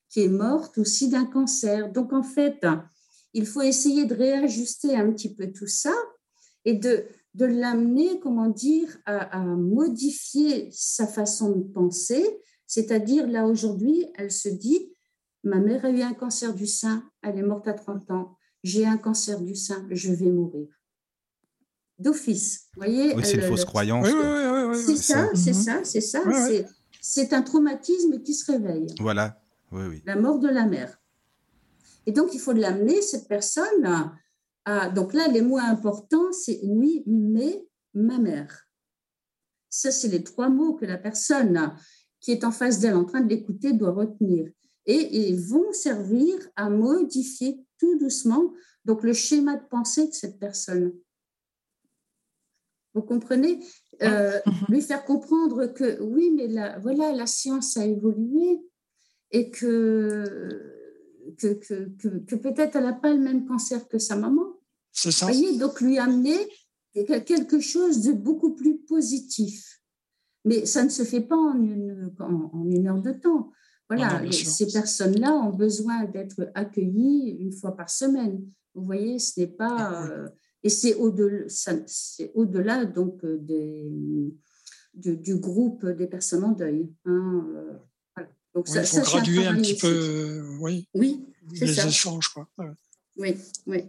qui 0.09 0.23
est 0.23 0.29
morte 0.29 0.77
aussi 0.77 1.09
d'un 1.09 1.25
cancer. 1.25 1.91
Donc, 1.91 2.13
en 2.13 2.23
fait, 2.23 2.65
il 3.35 3.45
faut 3.45 3.61
essayer 3.61 4.05
de 4.05 4.15
réajuster 4.15 4.95
un 4.95 5.11
petit 5.11 5.35
peu 5.35 5.51
tout 5.51 5.67
ça 5.67 5.93
et 6.63 6.73
de, 6.73 7.05
de 7.33 7.45
l'amener, 7.45 8.17
comment 8.21 8.47
dire, 8.47 8.97
à, 9.05 9.41
à, 9.41 9.43
modifier 9.43 10.69
sa 10.71 11.05
façon 11.05 11.51
de 11.51 11.63
penser. 11.63 12.25
C'est-à-dire, 12.65 13.27
là, 13.27 13.45
aujourd'hui, 13.45 14.07
elle 14.15 14.31
se 14.31 14.47
dit, 14.47 14.89
ma 15.43 15.59
mère 15.59 15.83
a 15.83 15.89
eu 15.89 16.01
un 16.01 16.13
cancer 16.13 16.53
du 16.53 16.65
sein, 16.65 17.03
elle 17.21 17.37
est 17.37 17.43
morte 17.43 17.67
à 17.67 17.73
30 17.73 18.09
ans, 18.09 18.37
j'ai 18.63 18.85
un 18.85 18.97
cancer 18.97 19.41
du 19.41 19.53
sein, 19.53 19.85
je 19.91 20.13
vais 20.13 20.31
mourir. 20.31 20.69
D'office, 21.99 22.67
vous 22.73 22.83
voyez 22.83 23.13
Oui, 23.15 23.23
c'est 23.25 23.35
une 23.35 23.41
fausse 23.41 23.65
croyance. 23.65 24.07
Oui, 24.07 24.13
oui, 24.13 24.23
oui, 24.23 24.63
oui, 24.69 24.83
c'est 24.85 24.95
ça, 24.95 25.29
c'est 25.33 25.53
ça, 25.53 25.81
c'est 25.83 26.01
ça. 26.01 26.23
Ouais, 26.23 26.65
C'est 27.01 27.33
un 27.33 27.41
traumatisme 27.41 28.21
qui 28.21 28.33
se 28.33 28.49
réveille. 28.49 28.87
Voilà, 29.01 29.41
oui, 29.73 29.83
oui. 29.89 30.03
La 30.05 30.15
mort 30.15 30.39
de 30.39 30.47
la 30.47 30.65
mère. 30.65 30.97
Et 32.05 32.11
donc, 32.11 32.33
il 32.33 32.39
faut 32.39 32.53
l'amener, 32.53 33.01
cette 33.01 33.27
personne, 33.27 33.85
à, 33.85 34.13
à, 34.65 34.89
Donc 34.89 35.13
là, 35.13 35.27
les 35.27 35.41
mots 35.41 35.57
importants, 35.57 36.31
c'est 36.31 36.59
oui, 36.63 37.03
mais 37.05 37.67
ma 37.93 38.17
mère. 38.17 38.67
Ça, 39.69 39.91
c'est 39.91 40.07
les 40.07 40.23
trois 40.23 40.49
mots 40.49 40.75
que 40.75 40.85
la 40.85 40.97
personne 40.97 41.75
qui 42.19 42.31
est 42.31 42.43
en 42.43 42.51
face 42.51 42.79
d'elle, 42.79 42.95
en 42.95 43.05
train 43.05 43.21
de 43.21 43.29
l'écouter, 43.29 43.73
doit 43.73 43.91
retenir. 43.91 44.49
Et 44.85 45.29
ils 45.29 45.39
vont 45.39 45.73
servir 45.73 46.35
à 46.55 46.69
modifier 46.69 47.59
tout 47.79 47.97
doucement 47.97 48.53
donc 48.85 49.03
le 49.03 49.13
schéma 49.13 49.55
de 49.55 49.65
pensée 49.67 50.07
de 50.07 50.13
cette 50.13 50.39
personne. 50.39 50.93
Vous 52.93 53.01
comprenez? 53.01 53.59
Euh, 54.03 54.39
Lui 54.69 54.81
faire 54.81 55.03
comprendre 55.03 55.67
que 55.67 56.01
oui, 56.01 56.31
mais 56.31 56.47
la, 56.47 56.79
voilà, 56.79 57.11
la 57.11 57.27
science 57.27 57.77
a 57.77 57.85
évolué 57.85 58.61
et 59.31 59.49
que 59.49 60.74
que, 61.37 61.53
que, 61.53 61.89
que, 61.97 62.07
que 62.19 62.35
peut-être 62.35 62.75
elle 62.75 62.83
n'a 62.83 62.93
pas 62.93 63.13
le 63.13 63.19
même 63.19 63.45
cancer 63.45 63.87
que 63.87 63.99
sa 63.99 64.15
maman. 64.15 64.45
C'est 64.91 65.11
ça. 65.11 65.25
Voyez, 65.25 65.57
donc 65.57 65.81
lui 65.81 65.97
amener 65.97 66.37
quelque 66.93 67.59
chose 67.59 68.01
de 68.01 68.13
beaucoup 68.13 68.55
plus 68.55 68.77
positif. 68.77 69.81
Mais 70.45 70.65
ça 70.65 70.83
ne 70.83 70.89
se 70.89 71.03
fait 71.03 71.21
pas 71.21 71.35
en 71.35 71.59
une, 71.59 72.13
en, 72.19 72.51
en 72.53 72.69
une 72.69 72.87
heure 72.87 73.01
de 73.01 73.11
temps. 73.11 73.51
Voilà, 73.89 74.19
non, 74.19 74.25
non, 74.25 74.31
ces 74.31 74.67
personnes-là 74.67 75.33
ont 75.33 75.53
besoin 75.55 76.05
d'être 76.05 76.49
accueillies 76.55 77.37
une 77.39 77.51
fois 77.51 77.75
par 77.75 77.89
semaine. 77.89 78.41
Vous 78.73 78.83
voyez, 78.83 79.19
ce 79.19 79.39
n'est 79.39 79.47
pas. 79.47 80.07
Euh, 80.09 80.27
et 80.63 80.69
c'est 80.69 80.95
au-delà, 80.95 81.45
au-delà 82.33 82.85
donc 82.85 83.23
des, 83.25 83.91
du, 84.93 85.17
du, 85.17 85.35
groupe 85.35 85.85
des 85.85 86.07
personnes 86.07 86.43
en 86.43 86.51
deuil. 86.51 86.91
Hein, 87.05 87.79
donc, 88.55 88.67
oui, 88.69 88.79
il 88.79 88.85
faut 88.87 88.95
ça, 88.95 89.01
graduer 89.01 89.45
un, 89.45 89.57
un, 89.57 89.61
petit 89.61 89.75
peu 89.75 89.87
euh, 89.87 90.57
oui, 90.61 90.87
oui 90.93 91.25
les 91.51 91.73
ça. 91.73 91.87
échanges. 91.87 92.29
Quoi. 92.29 92.47
Ouais. 92.57 92.71
Oui, 93.17 93.37
oui. 93.67 93.83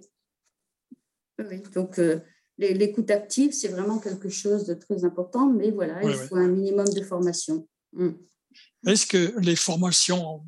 oui. 1.38 1.62
Donc, 1.72 2.00
euh, 2.00 2.18
l'écoute 2.58 3.10
active, 3.12 3.52
c'est 3.52 3.68
vraiment 3.68 4.00
quelque 4.00 4.28
chose 4.28 4.66
de 4.66 4.74
très 4.74 5.04
important, 5.04 5.48
mais 5.48 5.70
voilà, 5.70 6.02
il 6.02 6.14
faut 6.14 6.34
un 6.34 6.48
minimum 6.48 6.88
de 6.88 7.02
formation. 7.02 7.68
Mm. 7.92 8.10
Est-ce 8.88 9.06
que 9.06 9.38
les 9.38 9.56
formations, 9.56 10.42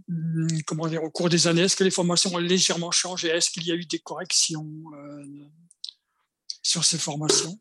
comment 0.67 0.89
dire, 0.89 1.05
au 1.05 1.11
cours 1.11 1.29
des 1.29 1.47
années, 1.47 1.63
est-ce 1.63 1.77
que 1.77 1.85
les 1.85 1.91
formations 1.91 2.35
ont 2.35 2.39
légèrement 2.39 2.91
changé? 2.91 3.29
Est-ce 3.29 3.51
qu'il 3.51 3.67
y 3.67 3.73
a 3.73 3.75
eu 3.75 3.85
des 3.85 3.99
corrections 4.01 4.67
euh, 4.95 5.25
sur 6.63 6.85
ces 6.85 6.99
formations? 6.99 7.59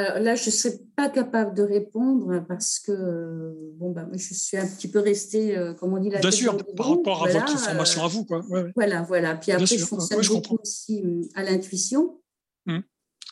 Alors 0.00 0.22
là, 0.22 0.34
je 0.34 0.46
ne 0.46 0.50
serais 0.50 0.78
pas 0.96 1.08
capable 1.08 1.54
de 1.54 1.62
répondre 1.62 2.44
parce 2.48 2.78
que 2.78 3.54
bon, 3.76 3.90
bah, 3.90 4.06
je 4.12 4.34
suis 4.34 4.56
un 4.56 4.66
petit 4.66 4.88
peu 4.88 4.98
restée, 4.98 5.56
euh, 5.56 5.74
comme 5.74 5.92
on 5.92 5.98
dit, 5.98 6.10
la 6.10 6.20
Bien 6.20 6.30
sûr, 6.30 6.56
par 6.76 6.88
rapport 6.88 7.24
à 7.24 7.28
votre 7.28 7.58
formation 7.58 8.02
euh, 8.02 8.04
à 8.04 8.08
vous. 8.08 8.24
Quoi. 8.24 8.44
Ouais, 8.48 8.62
ouais. 8.62 8.72
Voilà, 8.74 9.02
voilà. 9.02 9.34
Puis 9.36 9.52
après, 9.52 9.66
sûr, 9.66 9.78
je 9.78 9.84
fonctionne 9.84 10.20
ouais, 10.20 10.28
beaucoup 10.28 10.58
aussi 10.62 11.02
euh, 11.04 11.22
à 11.34 11.42
l'intuition. 11.42 12.20
Hum. 12.66 12.82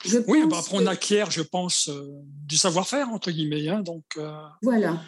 Je 0.05 0.19
oui, 0.29 0.45
bah 0.49 0.59
après, 0.61 0.77
on 0.77 0.87
acquiert, 0.87 1.31
je 1.31 1.43
pense, 1.43 1.89
euh, 1.89 2.09
du 2.47 2.57
savoir-faire, 2.57 3.09
entre 3.09 3.31
guillemets. 3.31 3.69
Hein, 3.69 3.81
donc, 3.81 4.05
euh, 4.17 4.31
voilà. 4.63 5.01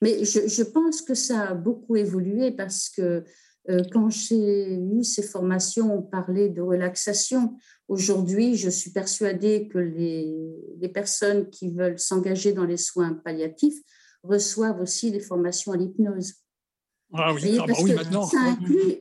Mais 0.00 0.24
je, 0.24 0.48
je, 0.48 0.62
pense 0.62 1.02
que 1.02 1.14
ça 1.14 1.48
a 1.48 1.54
beaucoup 1.54 1.96
évolué 1.96 2.50
parce 2.50 2.88
que 2.88 3.24
Euh, 3.70 3.82
quand 3.92 4.10
j'ai 4.10 4.74
eu 4.74 5.04
ces 5.04 5.22
formations, 5.22 5.96
on 5.96 6.02
parlait 6.02 6.48
de 6.48 6.60
relaxation. 6.60 7.56
Aujourd'hui, 7.92 8.56
je 8.56 8.70
suis 8.70 8.90
persuadée 8.90 9.68
que 9.68 9.76
les, 9.76 10.88
personnes 10.88 11.50
qui 11.50 11.68
veulent 11.68 11.98
s'engager 11.98 12.54
dans 12.54 12.64
les 12.64 12.78
soins 12.78 13.12
palliatifs 13.12 13.78
reçoivent 14.22 14.80
aussi 14.80 15.10
des 15.10 15.20
formations 15.20 15.72
à 15.72 15.76
l'hypnose. 15.76 16.36
Ah 17.12 17.34
oui, 17.34 17.58
ah 17.60 17.66
bah 17.66 17.74
oui 17.82 17.92
maintenant. 17.92 18.26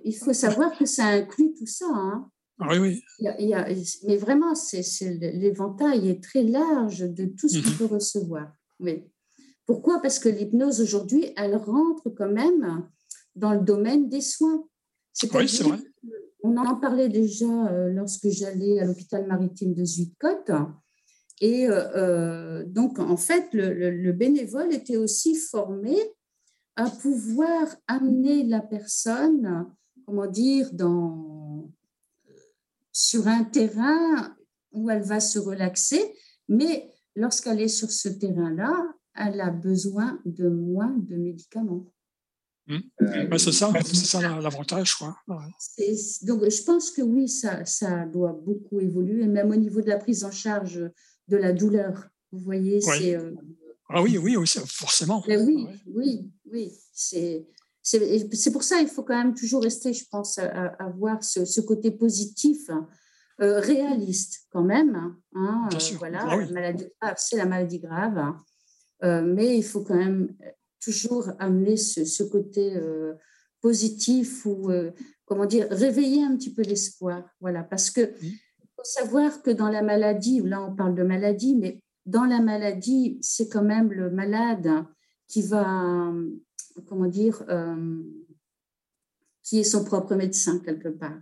il 0.03 0.15
faut 0.17 0.33
savoir 0.33 0.77
que 0.77 0.85
ça 0.85 1.05
inclut 1.05 1.53
tout 1.57 1.65
ça. 1.65 1.85
Hein. 1.89 2.29
Ah 2.59 2.67
oui, 2.71 2.79
oui. 2.79 3.03
Il 3.39 3.85
mais 4.07 4.17
vraiment, 4.17 4.53
l'éventail 5.09 6.09
est 6.09 6.21
très 6.21 6.43
large 6.43 6.99
de 6.99 7.27
tout 7.27 7.47
ce 7.47 7.59
qu'on 7.61 7.69
mhm. 7.69 7.77
peut 7.77 7.95
recevoir. 7.95 8.51
Oui. 8.81 9.05
Pourquoi? 9.65 10.01
Parce 10.01 10.19
que 10.19 10.27
l'hypnose 10.27 10.81
aujourd'hui, 10.81 11.31
elle 11.37 11.55
rentre 11.55 12.09
quand 12.09 12.29
même 12.29 12.85
dans 13.37 13.53
le 13.53 13.61
domaine 13.61 14.09
des 14.09 14.19
soins. 14.19 14.65
Oui, 15.33 15.47
c'est 15.47 15.63
vrai. 15.63 15.77
On 16.43 16.57
en 16.57 16.75
parlait 16.75 17.09
déjà 17.09 17.45
euh, 17.45 17.89
lorsque 17.89 18.29
j'allais 18.29 18.79
à 18.79 18.85
l'hôpital 18.85 19.27
maritime 19.27 19.73
de 19.73 19.85
Zuidcote. 19.85 20.51
Et 21.39 21.67
euh, 21.67 21.95
euh, 21.95 22.63
donc, 22.65 22.99
en 22.99 23.17
fait, 23.17 23.49
le, 23.53 24.11
bénévole 24.11 24.73
était 24.73 24.97
aussi 24.97 25.35
formé 25.35 25.97
à 26.75 26.89
pouvoir 26.89 27.67
amener 27.87 28.43
la 28.43 28.61
personne, 28.61 29.67
comment 30.05 30.27
dire, 30.27 30.71
dans, 30.73 31.69
sur 32.91 33.27
un 33.27 33.43
terrain 33.43 34.35
où 34.71 34.89
elle 34.89 35.03
va 35.03 35.19
se 35.19 35.39
relaxer, 35.39 36.13
mais 36.47 36.89
lorsqu'elle 37.15 37.61
est 37.61 37.67
sur 37.67 37.91
ce 37.91 38.09
terrain-là, 38.09 38.73
elle 39.15 39.41
a 39.41 39.49
besoin 39.49 40.19
de 40.25 40.47
moins 40.47 40.95
de 40.97 41.17
médicaments. 41.17 41.91
Mmh. 42.67 43.27
Bah, 43.29 43.37
c'est 43.37 43.51
ça, 43.51 43.71
ça 43.83 44.39
l'avantage. 44.39 44.95
Quoi. 44.95 45.15
Donc, 46.21 46.49
je 46.49 46.63
pense 46.63 46.91
que 46.91 47.01
oui, 47.01 47.27
ça, 47.27 47.65
ça 47.65 48.05
doit 48.05 48.33
beaucoup 48.33 48.79
évoluer, 48.79 49.25
même 49.27 49.49
au 49.49 49.55
niveau 49.55 49.81
de 49.81 49.87
la 49.87 49.97
prise 49.97 50.23
en 50.23 50.31
charge 50.31 50.79
de 51.27 51.37
la 51.37 51.53
douleur. 51.53 52.07
Vous 52.31 52.39
voyez, 52.39 52.81
c'est. 52.81 53.15
Euh, 53.15 53.33
ah 53.89 54.01
oui, 54.01 54.17
oui, 54.17 54.35
forcément. 54.65 55.23
oui, 55.27 55.67
oui, 55.87 56.31
oui. 56.45 56.71
C'est. 56.93 57.47
C'est 57.83 58.51
pour 58.51 58.61
ça 58.61 58.77
qu'il 58.77 58.89
faut 58.89 59.01
quand 59.01 59.17
même 59.17 59.33
toujours 59.33 59.63
rester, 59.63 59.91
je 59.91 60.05
pense, 60.09 60.37
à, 60.37 60.67
avoir 60.77 61.23
ce, 61.23 61.45
ce, 61.45 61.61
côté 61.61 61.89
positif, 61.89 62.69
hein, 62.69 62.87
euh, 63.41 63.59
réaliste 63.59 64.45
quand 64.51 64.61
même. 64.61 65.17
Hein, 65.33 65.67
euh, 65.73 65.95
voilà, 65.97 66.19
ah 66.29 66.37
la 66.37 66.51
maladie 66.51 66.85
grave, 67.01 67.15
c'est 67.17 67.37
la 67.37 67.45
maladie 67.47 67.79
grave. 67.79 68.19
Hein. 68.19 69.23
mais 69.23 69.57
il 69.57 69.63
faut 69.63 69.81
quand 69.81 69.95
même 69.95 70.31
toujours 70.81 71.31
amener 71.39 71.77
ce, 71.77 72.23
côté 72.23 72.75
euh, 72.75 73.13
positif 73.61 74.45
ou, 74.45 74.71
euh, 74.71 74.91
comment 75.25 75.45
dire, 75.45 75.67
réveiller 75.69 76.23
un 76.23 76.35
petit 76.35 76.53
peu 76.53 76.63
l'espoir. 76.63 77.23
Voilà, 77.39 77.63
parce 77.63 77.89
que 77.91 78.11
faut 78.75 78.83
savoir 78.83 79.41
que 79.41 79.51
dans 79.51 79.69
la 79.69 79.81
maladie, 79.81 80.41
là 80.41 80.61
on 80.61 80.75
parle 80.75 80.95
de 80.95 81.03
maladie, 81.03 81.55
mais 81.55 81.81
dans 82.05 82.25
la 82.25 82.41
maladie, 82.41 83.19
c'est 83.21 83.47
quand 83.47 83.63
même 83.63 83.91
le 83.91 84.09
malade 84.09 84.69
qui 85.27 85.43
va, 85.43 86.11
comment 86.87 87.07
dire, 87.07 87.43
euh, 87.47 88.01
qui 89.43 89.59
est 89.59 89.63
son 89.63 89.85
propre 89.85 90.15
médecin 90.15 90.59
quelque 90.59 90.89
part. 90.89 91.19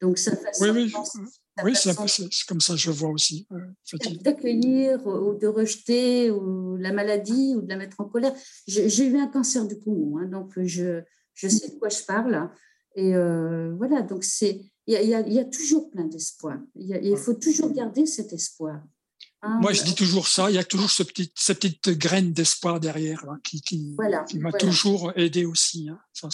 Donc 0.00 0.18
ça 0.18 0.32
oui, 0.60 0.70
oui. 0.70 0.92
Oui, 1.64 1.74
c'est 1.74 1.94
comme 2.46 2.60
ça 2.60 2.76
je 2.76 2.90
vois 2.90 3.10
aussi. 3.10 3.46
D'accueillir 4.22 5.06
ou 5.06 5.34
de 5.34 5.46
rejeter 5.46 6.30
ou 6.30 6.76
la 6.76 6.92
maladie 6.92 7.54
ou 7.56 7.62
de 7.62 7.68
la 7.68 7.76
mettre 7.76 8.00
en 8.00 8.04
colère. 8.04 8.32
J'ai 8.66 9.06
eu 9.06 9.18
un 9.18 9.28
cancer 9.28 9.66
du 9.66 9.78
poumon, 9.78 10.18
hein, 10.18 10.26
donc 10.26 10.52
je, 10.56 11.02
je 11.34 11.48
sais 11.48 11.68
de 11.68 11.78
quoi 11.78 11.88
je 11.88 12.02
parle. 12.04 12.50
Et 12.94 13.14
euh, 13.14 13.74
voilà, 13.76 14.02
donc 14.02 14.24
c'est 14.24 14.60
il 14.86 14.94
y, 14.94 15.06
y, 15.06 15.38
a 15.38 15.44
toujours 15.44 15.90
plein 15.90 16.06
d'espoir. 16.06 16.58
Il, 16.74 17.16
faut 17.16 17.34
toujours 17.34 17.72
garder 17.72 18.04
cet 18.04 18.32
espoir. 18.32 18.82
Hein. 19.42 19.58
Moi, 19.62 19.72
je 19.72 19.84
dis 19.84 19.94
toujours 19.94 20.26
ça. 20.26 20.50
Il 20.50 20.56
y 20.56 20.58
a 20.58 20.64
toujours 20.64 20.90
ce 20.90 21.04
petit, 21.04 21.32
cette 21.36 21.60
petite 21.60 21.90
graine 21.90 22.32
d'espoir 22.32 22.80
derrière 22.80 23.24
qui, 23.44 23.60
qui, 23.60 23.96
qui 24.28 24.38
m'a 24.38 24.52
toujours 24.52 25.12
aidé 25.14 25.44
aussi. 25.44 25.88
Hein. 25.88 26.00
Ça, 26.12 26.28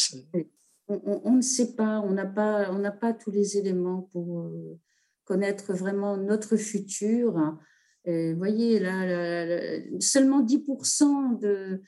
on, 0.89 1.21
on, 1.25 1.33
ne 1.33 1.43
sait 1.43 1.75
pas, 1.75 2.01
on 2.01 2.13
n'a 2.13 2.25
pas, 2.25 2.71
on 2.71 2.79
n'a 2.79 2.91
pas 2.91 3.13
tous 3.13 3.31
les 3.31 3.59
éléments 3.59 4.09
pour, 4.13 4.41
euh, 4.41 4.81
connaître 5.29 5.75
vraiment 5.75 6.17
notre 6.17 6.57
futur. 6.57 7.35
Vous 8.07 8.37
voyez, 8.37 8.79
là, 8.79 9.05
seulement 10.01 10.43
10% 10.43 11.39
de, 11.39 11.83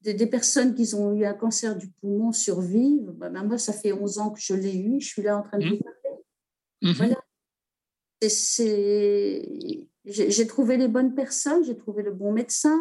des 0.00 0.26
personnes 0.26 0.74
qui 0.74 0.94
ont 0.94 1.12
eu 1.12 1.24
un 1.24 1.34
cancer 1.34 1.76
du 1.76 1.88
poumon 1.88 2.30
survivent. 2.30 3.10
Bah, 3.16 3.30
ben, 3.30 3.42
moi, 3.42 3.58
ça 3.58 3.72
fait 3.72 3.92
11 3.92 4.18
ans 4.18 4.30
que 4.30 4.40
je 4.40 4.54
l'ai 4.54 4.76
eu, 4.76 5.00
je 5.00 5.08
suis 5.08 5.22
là 5.22 5.36
en 5.38 5.42
train 5.42 5.58
de 5.58 5.68
vous 5.68 5.74
mmh. 5.74 5.82
parler. 5.82 6.20
Mmh. 6.82 6.92
Voilà. 6.92 7.20
J'ai 10.06 10.46
trouvé 10.46 10.76
les 10.76 10.88
bonnes 10.88 11.14
personnes, 11.14 11.64
j'ai 11.64 11.76
trouvé 11.76 12.04
le 12.04 12.12
bon 12.12 12.32
médecin, 12.32 12.78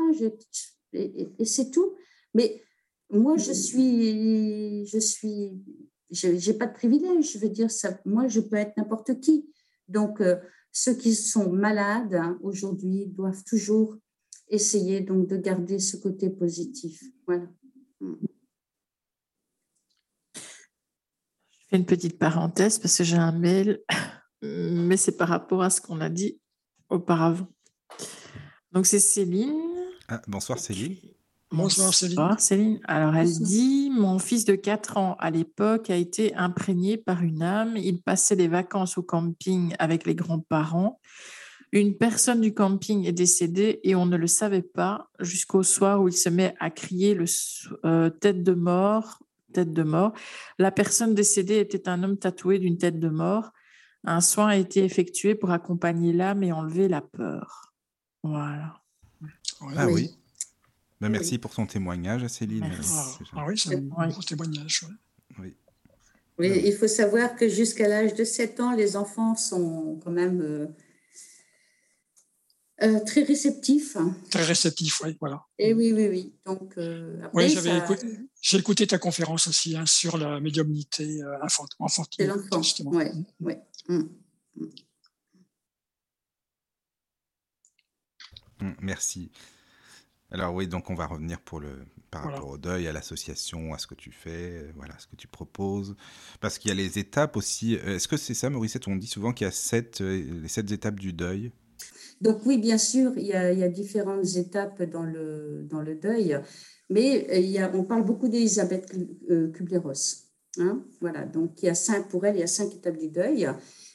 et, 0.93 1.33
et 1.39 1.45
c'est 1.45 1.71
tout. 1.71 1.95
Mais 2.35 2.61
moi, 3.09 3.37
je 3.37 3.51
suis, 3.51 4.85
je 4.85 4.99
suis, 4.99 5.59
j'ai 6.11 6.53
pas 6.53 6.67
de 6.67 6.73
privilège. 6.73 7.33
Je 7.33 7.39
veux 7.39 7.49
dire, 7.49 7.71
ça, 7.71 7.99
moi, 8.05 8.27
je 8.27 8.39
peux 8.39 8.55
être 8.55 8.77
n'importe 8.77 9.19
qui. 9.19 9.49
Donc, 9.93 10.19
euh, 10.21 10.37
ceux 10.71 10.95
qui 10.95 11.13
sont 11.13 11.51
malades 11.51 12.15
hein, 12.15 12.39
aujourd'hui 12.41 13.05
doivent 13.05 13.43
toujours 13.43 13.95
essayer 14.49 15.01
donc 15.01 15.27
de 15.27 15.37
garder 15.37 15.79
ce 15.79 15.97
côté 15.97 16.29
positif. 16.29 17.01
Voilà. 17.27 17.47
Mm. 18.01 18.13
Je 20.35 21.69
fais 21.69 21.77
une 21.77 21.85
petite 21.85 22.17
parenthèse 22.17 22.79
parce 22.79 22.97
que 22.97 23.03
j'ai 23.03 23.17
un 23.17 23.31
mail, 23.31 23.81
mais 24.41 24.97
c'est 24.97 25.15
par 25.15 25.29
rapport 25.29 25.61
à 25.61 25.69
ce 25.69 25.79
qu'on 25.79 26.01
a 26.01 26.09
dit 26.09 26.41
auparavant. 26.89 27.47
Donc, 28.71 28.87
c'est 28.87 28.99
Céline. 28.99 29.53
Ah, 30.07 30.21
bonsoir 30.27 30.57
Céline. 30.57 30.97
Bonsoir 31.53 31.93
Céline. 32.39 32.79
Alors 32.85 33.15
elle 33.15 33.31
dit, 33.31 33.91
mon 33.91 34.17
fils 34.17 34.43
de 34.43 34.55
4 34.55 34.97
ans 34.97 35.15
à 35.19 35.29
l'époque 35.29 35.91
a 35.91 35.95
été 35.95 36.33
imprégné 36.33 36.97
par 36.97 37.21
une 37.21 37.43
âme. 37.43 37.77
Il 37.77 38.01
passait 38.01 38.33
les 38.33 38.47
vacances 38.47 38.97
au 38.97 39.03
camping 39.03 39.75
avec 39.77 40.07
les 40.07 40.15
grands-parents. 40.15 40.99
Une 41.71 41.95
personne 41.95 42.41
du 42.41 42.55
camping 42.55 43.05
est 43.05 43.11
décédée 43.11 43.79
et 43.83 43.93
on 43.93 44.07
ne 44.07 44.17
le 44.17 44.25
savait 44.25 44.63
pas 44.63 45.09
jusqu'au 45.19 45.61
soir 45.61 46.01
où 46.01 46.07
il 46.07 46.17
se 46.17 46.29
met 46.29 46.55
à 46.59 46.71
crier 46.71 47.13
le 47.13 47.25
euh, 47.85 48.09
tête 48.09 48.41
de 48.41 48.53
mort, 48.53 49.19
tête 49.53 49.73
de 49.73 49.83
mort. 49.83 50.13
La 50.57 50.71
personne 50.71 51.13
décédée 51.13 51.59
était 51.59 51.87
un 51.87 52.01
homme 52.01 52.17
tatoué 52.17 52.57
d'une 52.57 52.79
tête 52.79 52.99
de 52.99 53.09
mort. 53.09 53.51
Un 54.05 54.21
soin 54.21 54.47
a 54.47 54.55
été 54.55 54.83
effectué 54.83 55.35
pour 55.35 55.51
accompagner 55.51 56.13
l'âme 56.13 56.41
et 56.41 56.51
enlever 56.51 56.87
la 56.87 57.01
peur. 57.01 57.75
Voilà. 58.23 58.81
Ah 59.77 59.87
oui. 59.87 60.17
Bah, 61.03 61.09
merci 61.09 61.37
pour 61.37 61.53
ton 61.53 61.65
témoignage, 61.65 62.25
Céline. 62.27 62.63
Ah, 62.63 63.17
ah, 63.33 63.45
oui, 63.45 63.57
c'est 63.57 63.75
un 63.75 63.81
bon 63.81 64.21
témoignage. 64.25 64.85
Oui. 65.37 65.53
oui. 66.37 66.61
il 66.63 66.73
faut 66.73 66.87
savoir 66.87 67.35
que 67.35 67.49
jusqu'à 67.49 67.89
l'âge 67.89 68.13
de 68.13 68.23
7 68.23 68.61
ans, 68.61 68.73
les 68.73 68.95
enfants 68.95 69.35
sont 69.35 69.99
quand 70.01 70.11
même 70.11 70.39
euh, 70.39 70.67
euh, 72.83 73.01
très 73.03 73.23
réceptifs. 73.23 73.97
Très 74.31 74.45
réceptifs, 74.45 75.01
oui, 75.03 75.17
voilà. 75.19 75.43
Et 75.59 75.73
oui, 75.73 75.91
oui, 75.91 76.07
oui. 76.07 76.35
Donc, 76.45 76.77
euh, 76.77 77.21
oui, 77.33 77.49
j'avais 77.49 77.79
écouté, 77.79 78.07
j'ai 78.41 78.57
écouté 78.59 78.87
ta 78.87 78.97
conférence 78.97 79.47
aussi 79.47 79.75
hein, 79.75 79.85
sur 79.85 80.17
la 80.17 80.39
médiumnité 80.39 81.19
enfantine. 81.41 82.15
C'est 82.17 82.27
l'enfant, 82.27 82.61
oui. 82.85 83.05
oui. 83.41 83.53
Mm. 83.89 84.03
Mm, 88.61 88.75
merci. 88.79 89.31
Alors 90.33 90.55
oui, 90.55 90.67
donc 90.67 90.89
on 90.89 90.95
va 90.95 91.05
revenir 91.05 91.39
pour 91.39 91.59
le, 91.59 91.69
par 92.09 92.23
rapport 92.23 92.49
au 92.49 92.57
deuil, 92.57 92.87
à 92.87 92.91
l'association, 92.91 93.71
à 93.73 93.77
ce 93.77 93.85
que 93.85 93.93
tu 93.93 94.11
fais, 94.11 94.71
voilà, 94.75 94.97
ce 94.97 95.05
que 95.05 95.15
tu 95.15 95.27
proposes. 95.27 95.95
Parce 96.41 96.57
qu'il 96.57 96.69
y 96.69 96.71
a 96.71 96.75
les 96.75 96.97
étapes 96.97 97.37
aussi. 97.37 97.77
Euh, 97.77 97.95
est-ce 97.95 98.07
que 98.07 98.17
c'est 98.17 98.33
ça, 98.33 98.49
Mauricette 98.49 98.87
On 98.87 98.95
dit 98.95 99.07
souvent 99.07 99.31
qu'il 99.31 99.45
y 99.45 99.47
a 99.47 99.51
sept, 99.51 100.01
euh, 100.01 100.41
les 100.41 100.47
sept 100.47 100.71
étapes 100.71 100.99
du 100.99 101.13
deuil? 101.13 101.51
Donc 102.19 102.45
oui, 102.47 102.57
bien 102.57 102.79
sûr, 102.79 103.13
il 103.15 103.27
y 103.27 103.33
a, 103.33 103.53
il 103.53 103.59
y 103.59 103.63
a 103.63 103.69
différentes 103.69 104.35
étapes 104.35 104.81
dans 104.81 105.03
le, 105.03 105.67
dans 105.69 105.81
le 105.81 105.93
deuil. 105.93 106.39
Mais 106.89 107.27
euh, 107.29 107.37
il 107.37 107.51
y 107.51 107.59
a, 107.59 107.71
on 107.75 107.83
parle 107.83 108.03
beaucoup 108.03 108.27
d'Elisabeth 108.27 108.91
Kubler-Ross. 109.53 110.31
Hein 110.57 110.83
voilà, 110.99 111.25
donc 111.25 111.61
il 111.61 111.65
y 111.67 111.69
a 111.69 111.75
cinq, 111.75 112.09
pour 112.09 112.25
elle, 112.25 112.37
il 112.37 112.39
y 112.39 112.43
a 112.43 112.47
cinq 112.47 112.73
étapes 112.73 112.97
du 112.97 113.09
deuil. 113.09 113.47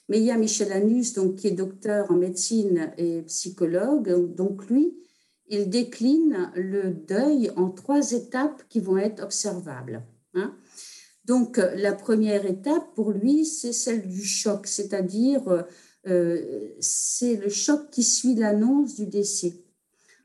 Mais 0.08 0.18
il 0.18 0.24
y 0.24 0.30
a 0.30 0.38
Michel 0.38 0.72
Anus, 0.72 1.14
donc, 1.14 1.36
qui 1.36 1.48
est 1.48 1.52
docteur 1.52 2.10
en 2.10 2.16
médecine 2.16 2.92
et 2.96 3.22
psychologue. 3.22 4.34
Donc 4.34 4.68
lui, 4.70 4.94
il 5.48 5.68
décline 5.70 6.50
le 6.54 6.90
deuil 6.90 7.50
en 7.56 7.70
trois 7.70 8.12
étapes 8.12 8.62
qui 8.68 8.80
vont 8.80 8.98
être 8.98 9.22
observables. 9.22 10.02
Hein. 10.34 10.54
Donc, 11.24 11.58
la 11.58 11.92
première 11.92 12.46
étape 12.46 12.94
pour 12.94 13.12
lui, 13.12 13.44
c'est 13.44 13.72
celle 13.72 14.08
du 14.08 14.24
choc, 14.24 14.66
c'est-à-dire 14.66 15.66
euh, 16.06 16.70
c'est 16.80 17.36
le 17.36 17.48
choc 17.48 17.90
qui 17.90 18.02
suit 18.02 18.34
l'annonce 18.34 18.94
du 18.94 19.06
décès. 19.06 19.64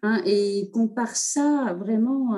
Hein, 0.02 0.22
et 0.26 0.60
il 0.60 0.72
compare 0.72 1.16
ça 1.16 1.76
vraiment, 1.80 2.38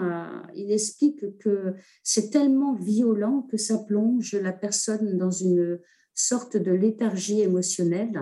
il 0.55 0.71
explique 0.71 1.37
que 1.39 1.73
c'est 2.03 2.29
tellement 2.29 2.75
violent 2.75 3.47
que 3.49 3.57
ça 3.57 3.79
plonge 3.79 4.35
la 4.35 4.53
personne 4.53 5.17
dans 5.17 5.31
une 5.31 5.79
sorte 6.13 6.57
de 6.57 6.71
léthargie 6.71 7.41
émotionnelle 7.41 8.19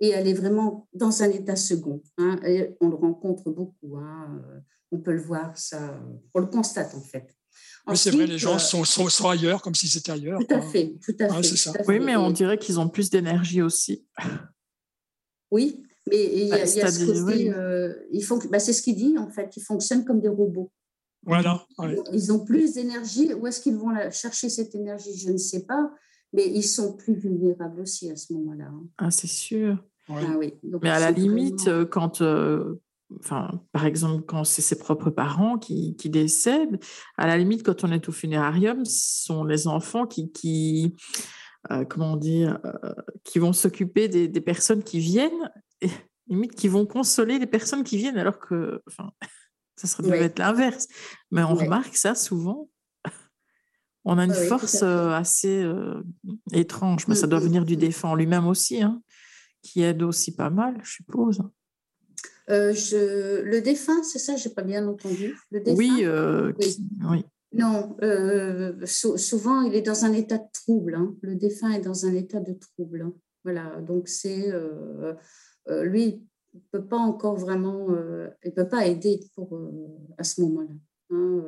et 0.00 0.10
elle 0.10 0.26
est 0.26 0.34
vraiment 0.34 0.88
dans 0.94 1.22
un 1.22 1.30
état 1.30 1.56
second. 1.56 2.02
Hein, 2.18 2.40
et 2.44 2.76
on 2.80 2.88
le 2.88 2.96
rencontre 2.96 3.50
beaucoup, 3.50 3.98
hein, 3.98 4.42
on 4.90 4.98
peut 4.98 5.12
le 5.12 5.22
voir, 5.22 5.56
ça, 5.56 6.00
on 6.34 6.40
le 6.40 6.46
constate 6.46 6.94
en 6.94 7.02
fait. 7.02 7.34
Oui, 7.86 7.96
c'est 7.96 8.10
vrai, 8.10 8.26
les 8.26 8.38
gens 8.38 8.56
euh, 8.56 8.58
sont, 8.58 8.84
sont, 8.84 9.28
ailleurs, 9.28 9.62
comme 9.62 9.74
si 9.74 9.88
c'était 9.88 10.12
ailleurs. 10.12 10.38
Tout 10.38 10.54
à 10.54 10.60
fait, 10.60 10.96
tout 11.04 11.14
à 11.18 11.42
fait. 11.42 11.84
Oui, 11.88 11.98
mais 11.98 12.16
on 12.16 12.30
dirait 12.30 12.58
qu'ils 12.58 12.78
ont 12.78 12.88
plus 12.88 13.10
d'énergie 13.10 13.62
aussi. 13.62 14.06
Oui, 15.50 15.82
mais 16.08 16.32
il 16.32 16.48
y 16.48 16.52
a, 16.52 16.58
bah, 16.58 16.66
ce 16.66 17.04
côté, 17.04 17.52
euh, 17.52 17.94
bah, 18.50 18.60
c'est 18.60 18.72
ce 18.72 18.82
qu'il 18.82 18.96
dit 18.96 19.18
en 19.18 19.28
fait, 19.28 19.56
ils 19.56 19.62
fonctionnent 19.62 20.04
comme 20.04 20.20
des 20.20 20.28
robots. 20.28 20.70
Voilà. 21.24 21.66
Ils 22.12 22.32
ont 22.32 22.44
plus 22.44 22.74
d'énergie. 22.74 23.34
Où 23.34 23.46
est-ce 23.46 23.60
qu'ils 23.60 23.76
vont 23.76 23.94
chercher 24.10 24.48
cette 24.48 24.74
énergie 24.74 25.16
Je 25.18 25.30
ne 25.30 25.36
sais 25.36 25.64
pas. 25.64 25.92
Mais 26.32 26.46
ils 26.46 26.62
sont 26.62 26.96
plus 26.96 27.14
vulnérables 27.14 27.80
aussi 27.80 28.10
à 28.10 28.16
ce 28.16 28.32
moment-là. 28.34 28.66
Hein. 28.66 28.86
Ah, 28.98 29.10
c'est 29.10 29.26
sûr. 29.26 29.84
Ah, 30.10 30.36
oui. 30.38 30.54
mais 30.82 30.90
à 30.90 30.98
la 30.98 31.10
limite, 31.10 31.68
euh, 31.68 31.84
quand, 31.84 32.20
euh, 32.20 32.80
enfin, 33.20 33.60
par 33.72 33.86
exemple, 33.86 34.24
quand 34.26 34.44
c'est 34.44 34.62
ses 34.62 34.78
propres 34.78 35.10
parents 35.10 35.58
qui, 35.58 35.96
qui, 35.96 36.10
décèdent, 36.10 36.78
à 37.16 37.26
la 37.26 37.38
limite, 37.38 37.62
quand 37.62 37.84
on 37.84 37.92
est 37.92 38.08
au 38.08 38.12
funérarium, 38.12 38.84
ce 38.84 39.24
sont 39.24 39.44
les 39.44 39.66
enfants 39.66 40.06
qui, 40.06 40.32
qui 40.32 40.96
comment 41.90 42.16
dire, 42.16 42.58
qui 43.22 43.38
vont 43.38 43.52
s'occuper 43.52 44.08
des, 44.08 44.28
des, 44.28 44.40
personnes 44.40 44.82
qui 44.82 44.98
viennent 44.98 45.50
limite 46.30 46.54
qui 46.54 46.68
vont 46.68 46.86
consoler 46.86 47.38
les 47.38 47.46
personnes 47.46 47.84
qui 47.84 47.96
viennent 47.96 48.18
alors 48.18 48.38
que 48.38 48.80
enfin, 48.86 49.10
ça 49.76 49.86
serait 49.86 50.22
être 50.22 50.38
l'inverse. 50.38 50.88
Mais 51.30 51.42
on 51.42 51.54
remarque 51.54 51.96
ça 51.96 52.14
souvent. 52.14 52.70
On 54.04 54.18
a 54.18 54.24
une 54.24 54.32
force 54.32 54.82
euh, 54.82 55.10
assez 55.10 55.62
euh, 55.62 56.02
étrange, 56.52 57.06
mais 57.06 57.14
ça 57.14 57.26
doit 57.26 57.38
mm, 57.38 57.42
mm, 57.42 57.46
venir 57.46 57.64
du 57.66 57.76
mm. 57.76 57.80
défunt 57.80 58.16
lui-même 58.16 58.46
aussi, 58.46 58.82
hein, 58.82 59.02
qui 59.62 59.82
aide 59.82 60.02
aussi 60.02 60.34
pas 60.34 60.50
mal, 60.50 60.78
je 60.82 60.92
suppose. 60.92 61.42
Euh, 62.48 62.72
je... 62.72 63.42
Le 63.42 63.60
défunt, 63.60 64.02
c'est 64.02 64.18
ça, 64.18 64.36
j'ai 64.36 64.50
pas 64.50 64.62
bien 64.62 64.86
entendu. 64.86 65.36
Le 65.50 65.60
défunt, 65.60 65.76
oui, 65.78 66.06
oui. 67.08 67.24
Non, 67.52 67.96
souvent 68.84 69.62
il 69.62 69.74
est 69.74 69.82
dans 69.82 70.04
un 70.04 70.12
état 70.12 70.38
de 70.38 70.50
trouble. 70.52 70.94
Hein. 70.94 71.16
Le 71.22 71.34
défunt 71.34 71.70
est 71.72 71.80
dans 71.80 72.06
un 72.06 72.14
état 72.14 72.40
de 72.40 72.52
trouble. 72.54 73.02
Hein. 73.02 73.12
Voilà, 73.42 73.80
donc 73.80 74.08
c'est 74.08 74.52
euh, 75.68 75.84
lui, 75.84 76.26
il 76.54 76.58
ne 76.58 76.78
peut 76.78 76.86
pas 76.86 76.96
encore 76.96 77.36
vraiment, 77.36 77.90
euh, 77.90 78.28
il 78.44 78.52
peut 78.52 78.68
pas 78.68 78.86
aider 78.86 79.20
pour, 79.34 79.54
euh, 79.54 79.70
à 80.18 80.24
ce 80.24 80.40
moment-là. 80.40 80.74
Hein, 81.10 81.44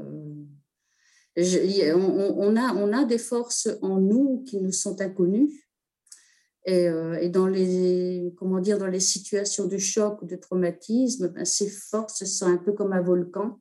on, 1.37 2.57
a, 2.57 2.75
on 2.75 2.93
a 2.93 3.05
des 3.05 3.19
forces 3.19 3.69
en 3.81 3.99
nous 3.99 4.45
qui 4.47 4.61
nous 4.61 4.73
sont 4.73 5.01
inconnues. 5.01 5.51
Et, 6.65 6.85
et, 7.21 7.29
dans 7.29 7.49
les 7.49 8.33
comment 8.37 8.61
dire 8.61 8.79
dans 8.79 8.87
les 8.87 9.01
situations 9.01 9.67
de 9.67 9.79
choc 9.79 10.23
ou 10.23 10.27
de 10.27 10.37
traumatisme, 10.37 11.29
ben, 11.29 11.45
ces 11.45 11.69
forces 11.69 12.25
sont 12.25 12.47
un 12.47 12.57
peu 12.57 12.73
comme 12.73 12.93
un 12.93 13.03
volcan 13.03 13.61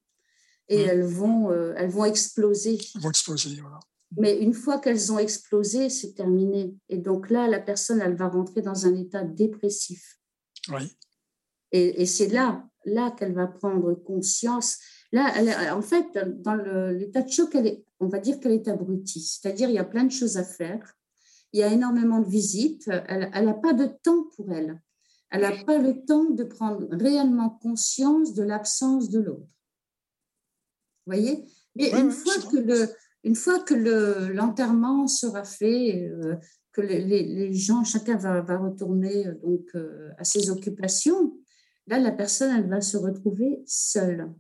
et 0.70 0.86
mmh. 0.86 0.90
elles 0.90 1.04
vont 1.04 1.52
elles 1.52 1.90
vont 1.90 2.06
exploser. 2.06 2.78
Elles 2.96 3.02
vont 3.02 3.10
exploser, 3.10 3.60
voilà. 3.60 3.80
Mais 4.18 4.38
une 4.40 4.54
fois 4.54 4.80
qu'elles 4.80 5.12
ont 5.12 5.20
explosé, 5.20 5.90
c'est 5.90 6.14
terminé. 6.14 6.76
Et 6.90 6.98
donc 6.98 7.30
là, 7.30 7.48
la 7.48 7.60
personne, 7.60 8.02
elle 8.02 8.16
va 8.16 8.28
rentrer 8.28 8.62
dans 8.62 8.86
un 8.86 8.96
état 8.96 9.24
dépressif. 9.24 10.20
Oui. 10.70 10.96
Et, 11.72 12.06
c'est 12.06 12.28
là, 12.28 12.68
là 12.84 13.12
qu'elle 13.12 13.34
va 13.34 13.48
prendre 13.48 13.94
conscience. 13.94 14.80
Là, 15.14 15.74
en 15.74 15.82
fait, 15.82 16.06
dans 16.42 16.56
l'état 16.92 17.22
de 17.22 17.32
choc, 17.32 17.56
elle 17.56 17.68
est, 17.68 17.86
on 18.02 18.08
va 18.08 18.20
dire 18.20 18.40
qu'elle 18.42 18.52
est 18.52 18.68
abrutie. 18.68 19.22
C'est-à-dire, 19.22 19.70
il 19.70 19.76
y 19.76 19.80
a 19.80 19.86
plein 19.86 20.04
de 20.04 20.12
choses 20.12 20.36
à 20.36 20.44
faire. 20.44 20.94
Il 21.54 21.60
y 21.60 21.64
a 21.64 21.72
énormément 21.72 22.20
de 22.20 22.30
visites. 22.30 22.90
Elle 23.08 23.46
n'a 23.46 23.54
pas 23.54 23.74
de 23.74 23.88
temps 24.04 24.26
pour 24.36 24.52
elle. 24.52 24.82
Elle 25.32 25.42
n'a 25.42 25.64
pas 25.64 25.78
le 25.78 26.04
temps 26.06 26.30
de 26.30 26.44
prendre 26.44 26.88
réellement 26.92 27.50
conscience 27.62 28.34
de 28.34 28.44
l'absence 28.44 29.10
de 29.10 29.20
l'autre. 29.20 29.48
Vous 31.06 31.14
voyez? 31.14 31.46
Mais 31.76 31.92
une, 31.92 32.12
fois 32.12 32.34
que 32.52 32.58
le, 32.58 32.90
une 33.24 33.36
fois 33.36 33.60
que 33.60 33.74
l'enterrement 34.34 35.08
sera 35.08 35.44
fait, 35.44 36.10
euh, 36.10 36.36
que 36.74 36.82
les, 36.82 37.54
gens, 37.54 37.84
chacun 37.84 38.18
va, 38.18 38.42
retourner 38.58 39.28
euh, 39.28 39.36
donc 39.42 39.66
euh, 39.76 40.10
à 40.18 40.24
ses 40.24 40.50
occupations, 40.50 41.34
là, 41.88 42.00
la 42.00 42.12
personne, 42.12 42.54
elle 42.56 42.70
va 42.70 42.82
se 42.82 42.98
retrouver 42.98 43.64
seule. 43.66 44.32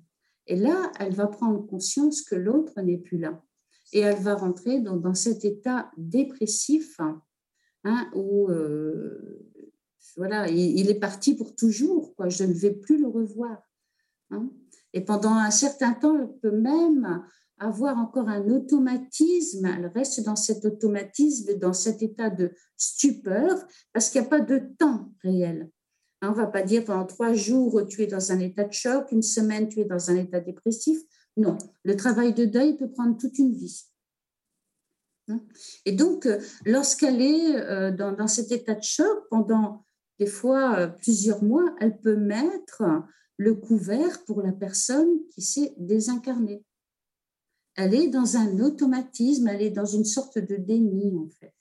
Et 0.47 0.55
là, 0.55 0.91
elle 0.99 1.13
va 1.13 1.27
prendre 1.27 1.65
conscience 1.65 2.21
que 2.21 2.35
l'autre 2.35 2.81
n'est 2.81 2.97
plus 2.97 3.17
là. 3.17 3.41
Et 3.93 3.99
elle 3.99 4.19
va 4.19 4.35
rentrer 4.35 4.79
dans, 4.79 5.13
cet 5.13 5.43
état 5.43 5.91
dépressif 5.97 6.99
hein, 7.83 8.09
où 8.15 8.49
euh, 8.49 9.49
voilà, 10.15 10.47
il, 10.49 10.89
est 10.89 10.99
parti 10.99 11.35
pour 11.35 11.55
toujours. 11.55 12.15
Quoi. 12.15 12.29
Je 12.29 12.43
ne 12.43 12.53
vais 12.53 12.71
plus 12.71 12.99
le 12.99 13.07
revoir. 13.07 13.57
Hein. 14.29 14.49
Et 14.93 15.01
pendant 15.01 15.33
un 15.33 15.51
certain 15.51 15.93
temps, 15.93 16.17
elle 16.17 16.39
peut 16.41 16.57
même 16.57 17.23
avoir 17.61 17.97
encore 17.97 18.27
un 18.27 18.49
automatisme, 18.49 19.65
elle 19.65 19.91
reste 19.93 20.23
dans 20.23 20.35
cet 20.35 20.65
automatisme, 20.65 21.59
dans 21.59 21.73
cet 21.73 22.01
état 22.01 22.31
de 22.31 22.51
stupeur, 22.75 23.55
parce 23.93 24.09
qu'il 24.09 24.19
n'y 24.19 24.27
a 24.27 24.29
pas 24.29 24.39
de 24.39 24.57
temps 24.79 25.13
réel. 25.23 25.69
Hein, 26.21 26.29
on 26.29 26.31
ne 26.31 26.37
va 26.37 26.47
pas 26.47 26.63
dire 26.63 26.83
pendant 26.85 27.05
trois 27.05 27.33
jours, 27.33 27.85
tu 27.87 28.01
es 28.01 28.07
dans 28.07 28.31
un 28.31 28.39
état 28.39 28.63
de 28.63 28.73
choc, 28.73 29.11
une 29.11 29.21
semaine, 29.21 29.69
tu 29.69 29.79
es 29.79 29.85
dans 29.85 30.09
un 30.09 30.15
état 30.15 30.39
dépressif. 30.39 30.99
Non, 31.37 31.57
le 31.83 31.95
travail 31.95 32.33
de 32.33 32.45
deuil 32.45 32.77
peut 32.77 32.91
prendre 32.91 33.17
toute 33.17 33.37
une 33.39 33.53
vie. 33.53 33.85
Hein? 35.29 35.39
Et 35.85 35.93
donc, 35.93 36.25
euh, 36.25 36.39
lorsqu'elle 36.65 37.21
est 37.21 37.55
euh, 37.55 37.91
dans, 37.91 38.11
dans, 38.11 38.27
cet 38.27 38.51
état 38.51 38.75
de 38.75 38.83
choc 38.83 39.29
pendant 39.29 39.85
des 40.19 40.25
fois 40.25 40.77
euh, 40.77 40.87
plusieurs 40.87 41.43
mois, 41.43 41.73
elle 41.79 41.99
peut 41.99 42.17
mettre 42.17 42.83
le 43.37 43.55
couvert 43.55 44.23
pour 44.25 44.41
la 44.41 44.51
personne 44.51 45.09
qui 45.33 45.41
s'est 45.41 45.73
désincarnée 45.77 46.63
elle 47.75 47.93
est 47.93 48.09
dans 48.09 48.37
un 48.37 48.59
automatisme, 48.59 49.47
elle 49.47 49.61
est 49.61 49.71
dans 49.71 49.85
une 49.85 50.05
sorte 50.05 50.37
de 50.37 50.55
déni 50.55 51.17
en 51.17 51.29
fait. 51.29 51.53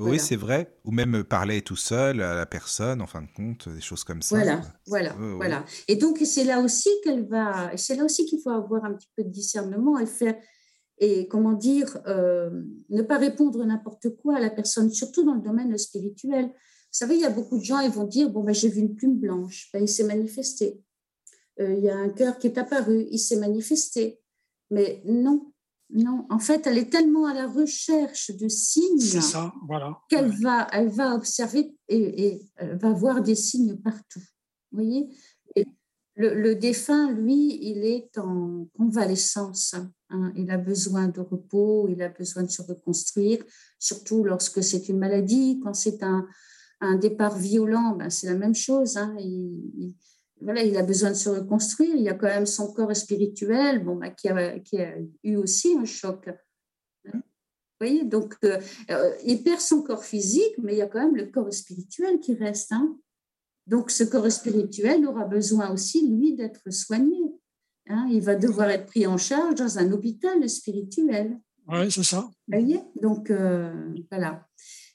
Oui, 0.00 0.18
c'est 0.18 0.36
vrai. 0.36 0.74
Ou 0.84 0.92
même 0.92 1.24
parler 1.24 1.62
tout 1.62 1.76
seul 1.76 2.22
à 2.22 2.34
la 2.34 2.46
personne, 2.46 3.00
en 3.00 3.06
fin 3.06 3.22
de 3.22 3.28
compte, 3.34 3.68
des 3.68 3.80
choses 3.80 4.04
comme 4.04 4.22
ça. 4.22 4.36
Voilà, 4.36 4.60
voilà, 4.86 5.16
voilà. 5.36 5.64
Et 5.88 5.96
donc, 5.96 6.18
c'est 6.24 6.44
là 6.44 6.60
aussi 6.60 6.90
qu'elle 7.04 7.26
va, 7.26 7.76
c'est 7.76 7.96
là 7.96 8.04
aussi 8.04 8.26
qu'il 8.26 8.40
faut 8.40 8.50
avoir 8.50 8.84
un 8.84 8.94
petit 8.94 9.08
peu 9.16 9.24
de 9.24 9.28
discernement 9.28 9.98
et 9.98 10.06
faire, 10.06 10.36
et 10.98 11.28
comment 11.28 11.52
dire, 11.52 11.98
euh, 12.06 12.50
ne 12.90 13.02
pas 13.02 13.18
répondre 13.18 13.64
n'importe 13.64 14.16
quoi 14.16 14.36
à 14.36 14.40
la 14.40 14.50
personne, 14.50 14.90
surtout 14.90 15.24
dans 15.24 15.34
le 15.34 15.40
domaine 15.40 15.76
spirituel. 15.78 16.46
Vous 16.46 16.98
savez, 16.98 17.14
il 17.14 17.20
y 17.20 17.26
a 17.26 17.30
beaucoup 17.30 17.58
de 17.58 17.64
gens, 17.64 17.80
ils 17.80 17.90
vont 17.90 18.06
dire, 18.06 18.30
bon, 18.30 18.42
ben, 18.42 18.54
j'ai 18.54 18.68
vu 18.68 18.80
une 18.80 18.94
plume 18.94 19.18
blanche, 19.18 19.70
ben, 19.72 19.82
il 19.82 19.88
s'est 19.88 20.04
manifesté. 20.04 20.82
Euh, 21.60 21.74
il 21.74 21.84
y 21.84 21.90
a 21.90 21.96
un 21.96 22.08
cœur 22.08 22.38
qui 22.38 22.48
est 22.48 22.58
apparu, 22.58 23.06
il 23.10 23.18
s'est 23.18 23.36
manifesté. 23.36 24.20
Mais 24.70 25.02
non, 25.04 25.52
non. 25.92 26.26
En 26.30 26.38
fait, 26.38 26.66
elle 26.66 26.78
est 26.78 26.90
tellement 26.90 27.26
à 27.26 27.34
la 27.34 27.46
recherche 27.46 28.30
de 28.30 28.48
signes 28.48 29.20
qu'elle 30.08 30.30
va, 30.30 30.66
elle 30.72 30.88
va 30.88 31.14
observer 31.14 31.74
et, 31.88 32.40
elle 32.56 32.78
va 32.78 32.92
voir 32.92 33.22
des 33.22 33.34
signes 33.34 33.76
partout. 33.76 34.22
Vous 34.72 34.78
voyez? 34.78 35.08
Le, 36.16 36.54
défunt, 36.54 37.12
lui, 37.12 37.58
il 37.62 37.84
est 37.84 38.18
en 38.18 38.66
convalescence. 38.76 39.74
Hein. 40.10 40.32
Il 40.36 40.50
a 40.50 40.58
besoin 40.58 41.08
de 41.08 41.20
repos, 41.20 41.88
il 41.88 42.02
a 42.02 42.10
besoin 42.10 42.42
de 42.42 42.50
se 42.50 42.60
reconstruire, 42.60 43.42
surtout 43.78 44.22
lorsque 44.22 44.62
c'est 44.62 44.90
une 44.90 44.98
maladie. 44.98 45.60
Quand 45.62 45.72
c'est 45.72 46.02
un, 46.02 46.26
départ 47.00 47.38
violent, 47.38 47.96
ben 47.96 48.10
c'est 48.10 48.26
la 48.26 48.34
même 48.34 48.54
chose. 48.54 48.96
Hein. 48.96 49.14
il, 49.18 49.94
voilà, 50.42 50.62
il 50.62 50.76
a 50.76 50.82
besoin 50.82 51.10
de 51.10 51.16
se 51.16 51.28
reconstruire. 51.28 51.94
Il 51.94 52.02
y 52.02 52.08
a 52.08 52.14
quand 52.14 52.26
même 52.26 52.46
son 52.46 52.72
corps 52.72 52.94
spirituel 52.94 53.84
bon, 53.84 53.96
bah, 53.96 54.10
qui, 54.10 54.28
a, 54.28 54.58
qui, 54.58 54.78
a, 54.78 54.94
eu 55.22 55.36
aussi 55.36 55.76
un 55.78 55.84
choc. 55.84 56.28
Hein. 57.06 57.12
Vous 57.12 57.86
voyez, 57.86 58.04
donc 58.04 58.34
euh, 58.44 58.58
euh, 58.90 59.14
il 59.24 59.42
perd 59.42 59.60
son 59.60 59.82
corps 59.82 60.04
physique, 60.04 60.54
mais 60.58 60.74
il 60.74 60.78
y 60.78 60.82
a 60.82 60.86
quand 60.86 61.00
même 61.00 61.16
le 61.16 61.26
corps 61.26 61.52
spirituel 61.52 62.20
qui 62.20 62.34
reste. 62.34 62.72
Hein. 62.72 62.96
Donc 63.66 63.90
ce 63.90 64.04
corps 64.04 64.30
spirituel 64.30 65.06
aura 65.06 65.24
besoin 65.24 65.70
aussi, 65.72 66.08
lui, 66.08 66.34
d'être 66.34 66.70
soigné. 66.70 67.18
Hein. 67.88 68.08
Il 68.10 68.20
va 68.20 68.34
devoir 68.34 68.68
être 68.70 68.86
pris 68.86 69.06
en 69.06 69.16
charge 69.16 69.54
dans 69.54 69.78
un 69.78 69.92
hôpital 69.92 70.48
spirituel. 70.48 71.38
Oui, 71.68 71.90
c'est 71.90 72.02
ça. 72.02 72.20
Vous 72.20 72.58
voyez 72.58 72.80
Donc 73.00 73.30
euh, 73.30 73.72
voilà. 74.10 74.46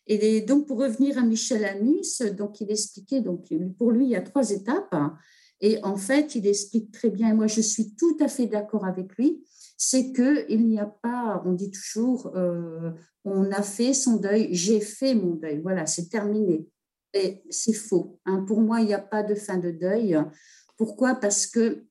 Et 0.08 0.42
donc, 0.42 0.68
pour 0.68 0.80
revenir 0.80 1.18
à 1.18 1.24
Michel 1.24 1.66
Anus, 1.66 2.22
donc 2.22 2.62
il 2.62 2.72
expliquait, 2.72 3.22
donc 3.22 3.48
pour 3.78 3.92
lui, 3.92 4.06
il 4.06 4.12
y 4.12 4.16
a 4.16 4.22
trois 4.22 4.52
étapes. 4.52 4.96
Et 5.62 5.80
en 5.84 5.96
fait, 5.96 6.36
il 6.36 6.46
explique 6.48 6.92
très 6.92 7.10
bien, 7.10 7.30
et 7.30 7.34
moi 7.34 7.48
je 7.48 7.62
suis 7.62 7.96
tout 7.96 8.18
à 8.20 8.28
fait 8.28 8.46
d'accord 8.46 8.86
avec 8.86 9.16
lui, 9.18 9.44
c'est 9.78 10.12
qu'il 10.12 10.68
n'y 10.68 10.80
a 10.80 10.86
pas, 10.86 11.42
on 11.46 11.54
dit 11.54 11.72
toujours, 11.72 12.32
euh, 12.36 12.92
on 13.24 13.50
a 13.52 13.62
fait 13.62 13.94
son 13.94 14.18
deuil, 14.18 14.50
j'ai 14.52 14.80
fait 14.80 15.16
mon 15.16 15.36
deuil, 15.36 15.62
voilà, 15.62 15.86
c'est 15.86 16.10
terminé. 16.10 16.68
Et 17.14 17.42
c'est 17.50 17.74
faux. 17.74 18.20
Hein. 18.26 18.44
Pour 18.46 18.60
moi, 18.60 18.82
il 18.82 18.88
n'y 18.88 18.94
a 18.94 19.00
pas 19.00 19.24
de 19.24 19.36
fin 19.36 19.58
de 19.58 19.72
deuil. 19.72 20.18
Pourquoi? 20.78 21.16
Parce 21.16 21.48
que 21.48 21.86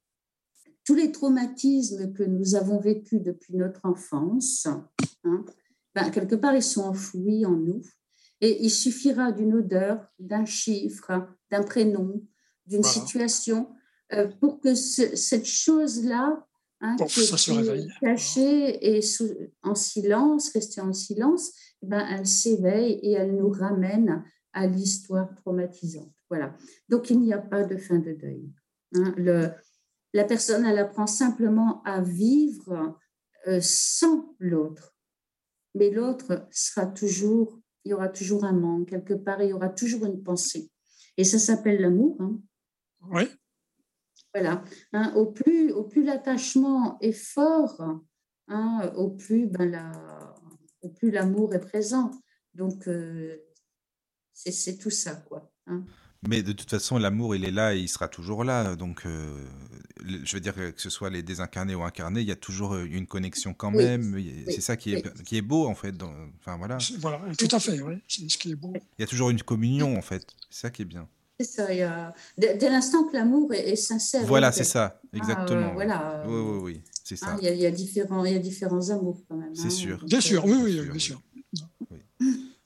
tous 0.85 0.95
les 0.95 1.11
traumatismes 1.11 2.13
que 2.13 2.23
nous 2.23 2.55
avons 2.55 2.79
vécus 2.79 3.23
depuis 3.23 3.57
notre 3.57 3.81
enfance, 3.85 4.67
hein, 5.25 5.45
ben, 5.95 6.11
quelque 6.11 6.35
part, 6.35 6.55
ils 6.55 6.63
sont 6.63 6.83
enfouis 6.83 7.47
en 7.47 7.57
nous. 7.57 7.81
Et 8.41 8.65
il 8.65 8.71
suffira 8.71 9.33
d'une 9.33 9.55
odeur, 9.55 10.07
d'un 10.19 10.45
chiffre, 10.45 11.29
d'un 11.51 11.63
prénom, 11.63 12.23
d'une 12.67 12.83
situation 12.83 13.69
euh, 14.13 14.29
pour 14.41 14.61
que 14.61 14.75
cette 14.75 15.47
chose-là, 15.47 16.47
hein, 16.81 16.97
qui 16.97 17.21
est 17.21 18.01
cachée 18.01 18.97
et 18.97 19.01
en 19.63 19.75
silence, 19.75 20.51
restée 20.53 20.81
en 20.81 20.93
silence, 20.93 21.53
eh 21.83 21.87
ben, 21.87 22.07
elle 22.11 22.27
s'éveille 22.27 22.99
et 23.03 23.13
elle 23.13 23.37
nous 23.37 23.51
ramène 23.51 24.25
à 24.53 24.67
l'histoire 24.67 25.35
traumatisante. 25.37 26.13
Voilà. 26.29 26.57
Donc, 26.89 27.11
il 27.11 27.21
n'y 27.21 27.33
a 27.33 27.39
pas 27.39 27.65
de 27.65 27.77
fin 27.77 27.99
de 27.99 28.13
deuil. 28.13 28.53
Hein. 28.95 29.15
Le, 29.17 29.51
la 30.13 30.25
personne, 30.25 30.65
elle 30.65 30.79
apprend 30.79 31.07
simplement 31.07 31.83
à 31.83 32.01
vivre 32.01 32.99
euh, 33.47 33.59
sans 33.61 34.35
l'autre. 34.39 34.95
Mais 35.75 35.91
l'autre 35.91 36.47
sera 36.53 36.87
toujours, 36.87 37.59
il 37.85 37.91
y 37.91 37.95
aura 37.95 38.09
toujours 38.09 38.45
un 38.45 38.53
manque, 38.53 38.89
quelque 38.89 39.15
part, 39.15 39.43
il 39.43 39.51
y 39.51 39.53
aura 39.53 39.69
toujours 39.69 40.05
une 40.07 40.23
pensée. 40.23 40.71
Et 41.17 41.25
ça 41.25 41.39
s'appelle 41.39 41.81
l'amour. 41.81 42.17
Hein. 42.21 42.41
Oui. 43.11 43.25
Voilà. 44.33 44.65
Hein, 44.93 45.13
au 45.15 45.27
plus, 45.27 45.71
au 45.73 45.85
plus 45.85 46.03
l'attachement 46.03 46.99
est 47.01 47.13
fort, 47.13 47.81
hein, 48.49 48.93
au 48.97 49.11
plus 49.11 49.47
ben, 49.47 49.71
la, 49.71 50.35
au 50.83 50.89
plus 50.89 51.11
l'amour 51.11 51.55
est 51.55 51.61
présent. 51.61 52.11
Donc, 52.55 52.89
euh, 52.89 53.37
c'est 54.33 54.77
tout 54.79 54.91
ça, 54.91 55.15
quoi. 55.17 55.51
Hein. 55.67 55.85
Mais 56.29 56.43
de 56.43 56.53
toute 56.53 56.71
façon, 56.71 56.99
l'amour, 56.99 57.35
il 57.37 57.45
est 57.45 57.51
là 57.51 57.75
et 57.75 57.81
il 57.81 57.89
sera 57.89 58.09
toujours 58.09 58.45
là. 58.45 58.77
Donc, 58.77 59.03
euh, 59.07 59.45
je 60.05 60.35
veux 60.35 60.41
dire 60.41 60.55
que 60.55 60.73
ce 60.77 60.91
soit 60.91 61.11
les 61.11 61.23
désincarnés 61.23 61.75
ou 61.75 61.83
incarnés, 61.83 62.21
il 62.21 62.29
y 62.29 62.33
a 62.33 62.37
toujours 62.37 62.77
une 62.77 63.07
connexion 63.07 63.55
quand 63.55 63.71
même. 63.71 64.23
c'est 64.47 64.61
ça 64.61 64.77
qui 64.77 64.95
est, 64.95 65.23
qui 65.25 65.37
est 65.37 65.43
beau, 65.43 65.67
en 65.67 65.75
fait. 65.75 65.95
enfin, 66.41 66.57
voilà. 66.57 66.79
Voilà, 66.99 67.21
tout 67.39 67.49
à 67.51 67.61
fait, 67.61 67.81
oui. 67.81 67.97
C'est 68.09 68.29
ce 68.29 68.39
qui 68.39 68.53
est 68.53 68.57
beau. 68.57 68.73
Il 68.99 69.03
y 69.03 69.05
a 69.05 69.07
toujours 69.07 69.31
une 69.31 69.43
communion, 69.43 69.97
en 69.97 70.03
fait. 70.03 70.27
C'est 70.51 70.63
ça 70.63 70.71
qui 70.71 70.83
est 70.83 70.87
bien. 70.87 71.09
C'est 71.39 71.47
ça. 71.47 71.73
Il 71.73 71.79
y 71.79 71.83
a... 71.83 72.15
Dès, 72.39 72.59
l'instant 72.71 73.05
que 73.05 73.15
l'amour 73.15 73.53
est, 73.53 73.77
sincère. 73.77 74.25
Voilà, 74.25 74.53
c'est 74.53 74.65
ça, 74.65 75.01
ah, 75.03 75.17
exactement. 75.17 75.75
voilà. 75.75 76.25
Oui, 76.27 76.41
oui, 76.41 76.59
oui, 76.63 76.83
c'est 77.03 77.17
ça. 77.17 77.31
Ah, 77.31 77.39
il, 77.43 77.57
y 77.57 77.67
a, 77.67 77.71
différents, 77.71 78.25
il 78.25 78.33
y 78.33 78.37
a 78.37 78.39
différents 78.39 78.91
amours 78.91 79.21
quand 79.29 79.37
même. 79.37 79.55
C'est 79.55 79.67
hein. 79.67 79.71
sûr. 79.71 80.05
Bien 80.05 80.21
sûr, 80.21 80.45
oui, 80.45 80.57
oui, 80.63 80.81
bien 80.81 80.99
sûr. 80.99 81.21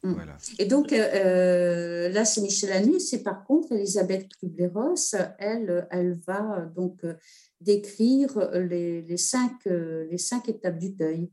Mm. 0.04 0.14
Et 0.58 0.66
donc, 0.66 0.92
euh, 0.92 0.96
euh, 0.96 2.08
là, 2.10 2.24
c'est 2.24 2.40
Michel 2.40 2.72
Anus. 2.72 3.12
Et 3.12 3.22
par 3.22 3.44
contre, 3.44 3.72
Elisabeth 3.72 4.28
Kubler-Ross, 4.38 5.16
elle, 5.38 5.88
elle 5.90 6.14
va 6.26 6.70
donc 6.74 7.02
euh, 7.04 7.14
décrire 7.60 8.38
les, 8.52 9.02
les, 9.02 9.16
cinq, 9.16 9.64
les 9.66 10.18
cinq 10.18 10.48
étapes 10.48 10.78
du 10.78 10.90
deuil. 10.90 11.30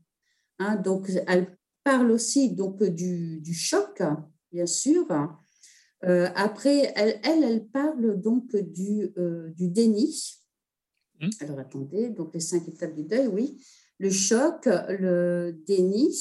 Hein, 0.58 0.76
donc, 0.76 1.10
elle 1.26 1.56
parle 1.84 2.10
aussi 2.10 2.54
donc, 2.54 2.82
du, 2.82 3.40
du 3.40 3.54
choc, 3.54 4.02
bien 4.50 4.66
sûr. 4.66 5.06
après, 6.02 6.92
elle, 6.96 7.20
elle, 7.22 7.44
elle, 7.44 7.66
parle 7.68 8.20
donc 8.20 8.56
du, 8.56 9.12
du 9.54 9.68
déni. 9.68 10.40
Mm. 11.20 11.28
Alors, 11.40 11.60
attendez, 11.60 12.08
donc 12.08 12.34
les 12.34 12.40
cinq 12.40 12.66
étapes 12.66 12.94
du 12.94 13.04
deuil, 13.04 13.28
oui. 13.28 13.62
Le 13.98 14.10
choc, 14.10 14.66
le 14.66 15.52
déni, 15.66 16.12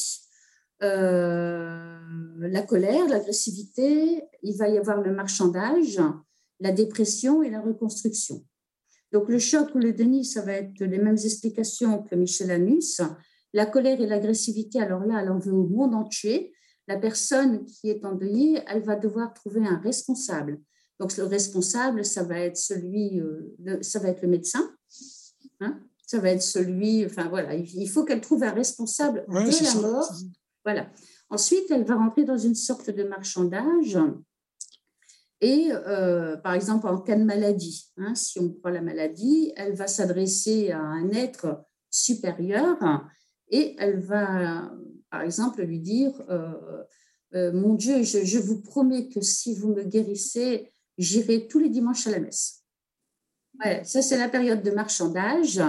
euh, 0.83 1.97
la 2.39 2.61
colère, 2.61 3.07
l'agressivité, 3.07 4.23
il 4.43 4.57
va 4.57 4.69
y 4.69 4.77
avoir 4.77 5.01
le 5.01 5.13
marchandage, 5.13 6.01
la 6.59 6.71
dépression 6.71 7.43
et 7.43 7.49
la 7.49 7.61
reconstruction. 7.61 8.43
Donc 9.11 9.29
le 9.29 9.39
choc 9.39 9.73
ou 9.75 9.79
le 9.79 9.93
déni, 9.93 10.25
ça 10.25 10.41
va 10.41 10.53
être 10.53 10.79
les 10.79 10.97
mêmes 10.97 11.17
explications 11.17 12.03
que 12.03 12.15
Michel 12.15 12.51
Anus. 12.51 13.01
La 13.53 13.65
colère 13.65 14.01
et 14.01 14.05
l'agressivité, 14.05 14.81
alors 14.81 15.05
là, 15.05 15.21
elle 15.21 15.29
en 15.29 15.39
veut 15.39 15.53
au 15.53 15.67
monde 15.67 15.95
entier. 15.95 16.53
La 16.87 16.97
personne 16.97 17.63
qui 17.65 17.89
est 17.89 18.03
endeuillée, 18.05 18.61
elle 18.67 18.83
va 18.83 18.95
devoir 18.95 19.33
trouver 19.33 19.65
un 19.65 19.77
responsable. 19.77 20.59
Donc 20.99 21.15
le 21.17 21.23
responsable, 21.23 22.05
ça 22.05 22.23
va 22.23 22.39
être 22.39 22.57
celui, 22.57 23.19
euh, 23.19 23.55
ça 23.81 23.99
va 23.99 24.09
être 24.09 24.21
le 24.21 24.27
médecin. 24.27 24.71
Hein. 25.61 25.79
ça 26.05 26.19
va 26.19 26.31
être 26.31 26.41
celui, 26.41 27.05
enfin 27.05 27.29
voilà, 27.29 27.55
il 27.55 27.89
faut 27.89 28.03
qu'elle 28.03 28.19
trouve 28.19 28.43
un 28.43 28.51
responsable 28.51 29.25
de 29.29 29.63
la 29.63 29.81
mort 29.81 30.11
voilà. 30.65 30.89
Ensuite, 31.29 31.69
elle 31.69 31.85
va 31.85 31.95
rentrer 31.95 32.25
dans 32.25 32.37
une 32.37 32.55
sorte 32.55 32.89
de 32.89 33.03
marchandage. 33.03 33.97
Et 35.41 35.69
euh, 35.71 36.37
par 36.37 36.53
exemple, 36.53 36.87
en 36.87 36.99
cas 36.99 37.15
de 37.15 37.23
maladie, 37.23 37.91
hein, 37.97 38.15
si 38.15 38.39
on 38.39 38.49
prend 38.49 38.69
la 38.69 38.81
maladie, 38.81 39.53
elle 39.55 39.75
va 39.75 39.87
s'adresser 39.87 40.71
à 40.71 40.79
un 40.79 41.11
être 41.11 41.63
supérieur 41.89 42.77
et 43.49 43.75
elle 43.77 43.99
va, 43.99 44.71
par 45.11 45.21
exemple, 45.21 45.61
lui 45.61 45.79
dire 45.79 46.13
euh, 46.29 46.83
euh, 47.35 47.51
Mon 47.53 47.75
Dieu, 47.75 48.03
je, 48.03 48.39
vous 48.39 48.61
promets 48.61 49.07
que 49.07 49.21
si 49.21 49.53
vous 49.55 49.73
me 49.73 49.83
guérissez, 49.83 50.73
j'irai 50.97 51.47
tous 51.47 51.59
les 51.59 51.69
dimanches 51.69 52.07
à 52.07 52.11
la 52.11 52.19
messe. 52.19 52.63
Ça, 53.83 54.01
c'est 54.01 54.17
la 54.17 54.29
période 54.29 54.63
de 54.63 54.71
marchandage. 54.71 55.61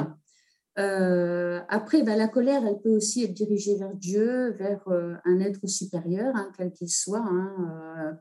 Euh, 0.79 1.61
après, 1.69 2.03
ben, 2.03 2.17
la 2.17 2.29
colère, 2.29 2.67
elle 2.67 2.79
peut 2.81 2.95
aussi 2.95 3.25
être 3.25 3.33
dirigée 3.33 3.77
vers 3.77 3.95
Dieu, 3.95 4.53
vers 4.53 4.87
euh, 4.89 5.15
un 5.25 5.41
être 5.41 5.67
supérieur, 5.67 6.35
hein, 6.37 6.51
quel 6.57 6.73
qu'il 6.73 6.91
soit. 6.91 7.25
Hein, 7.27 8.19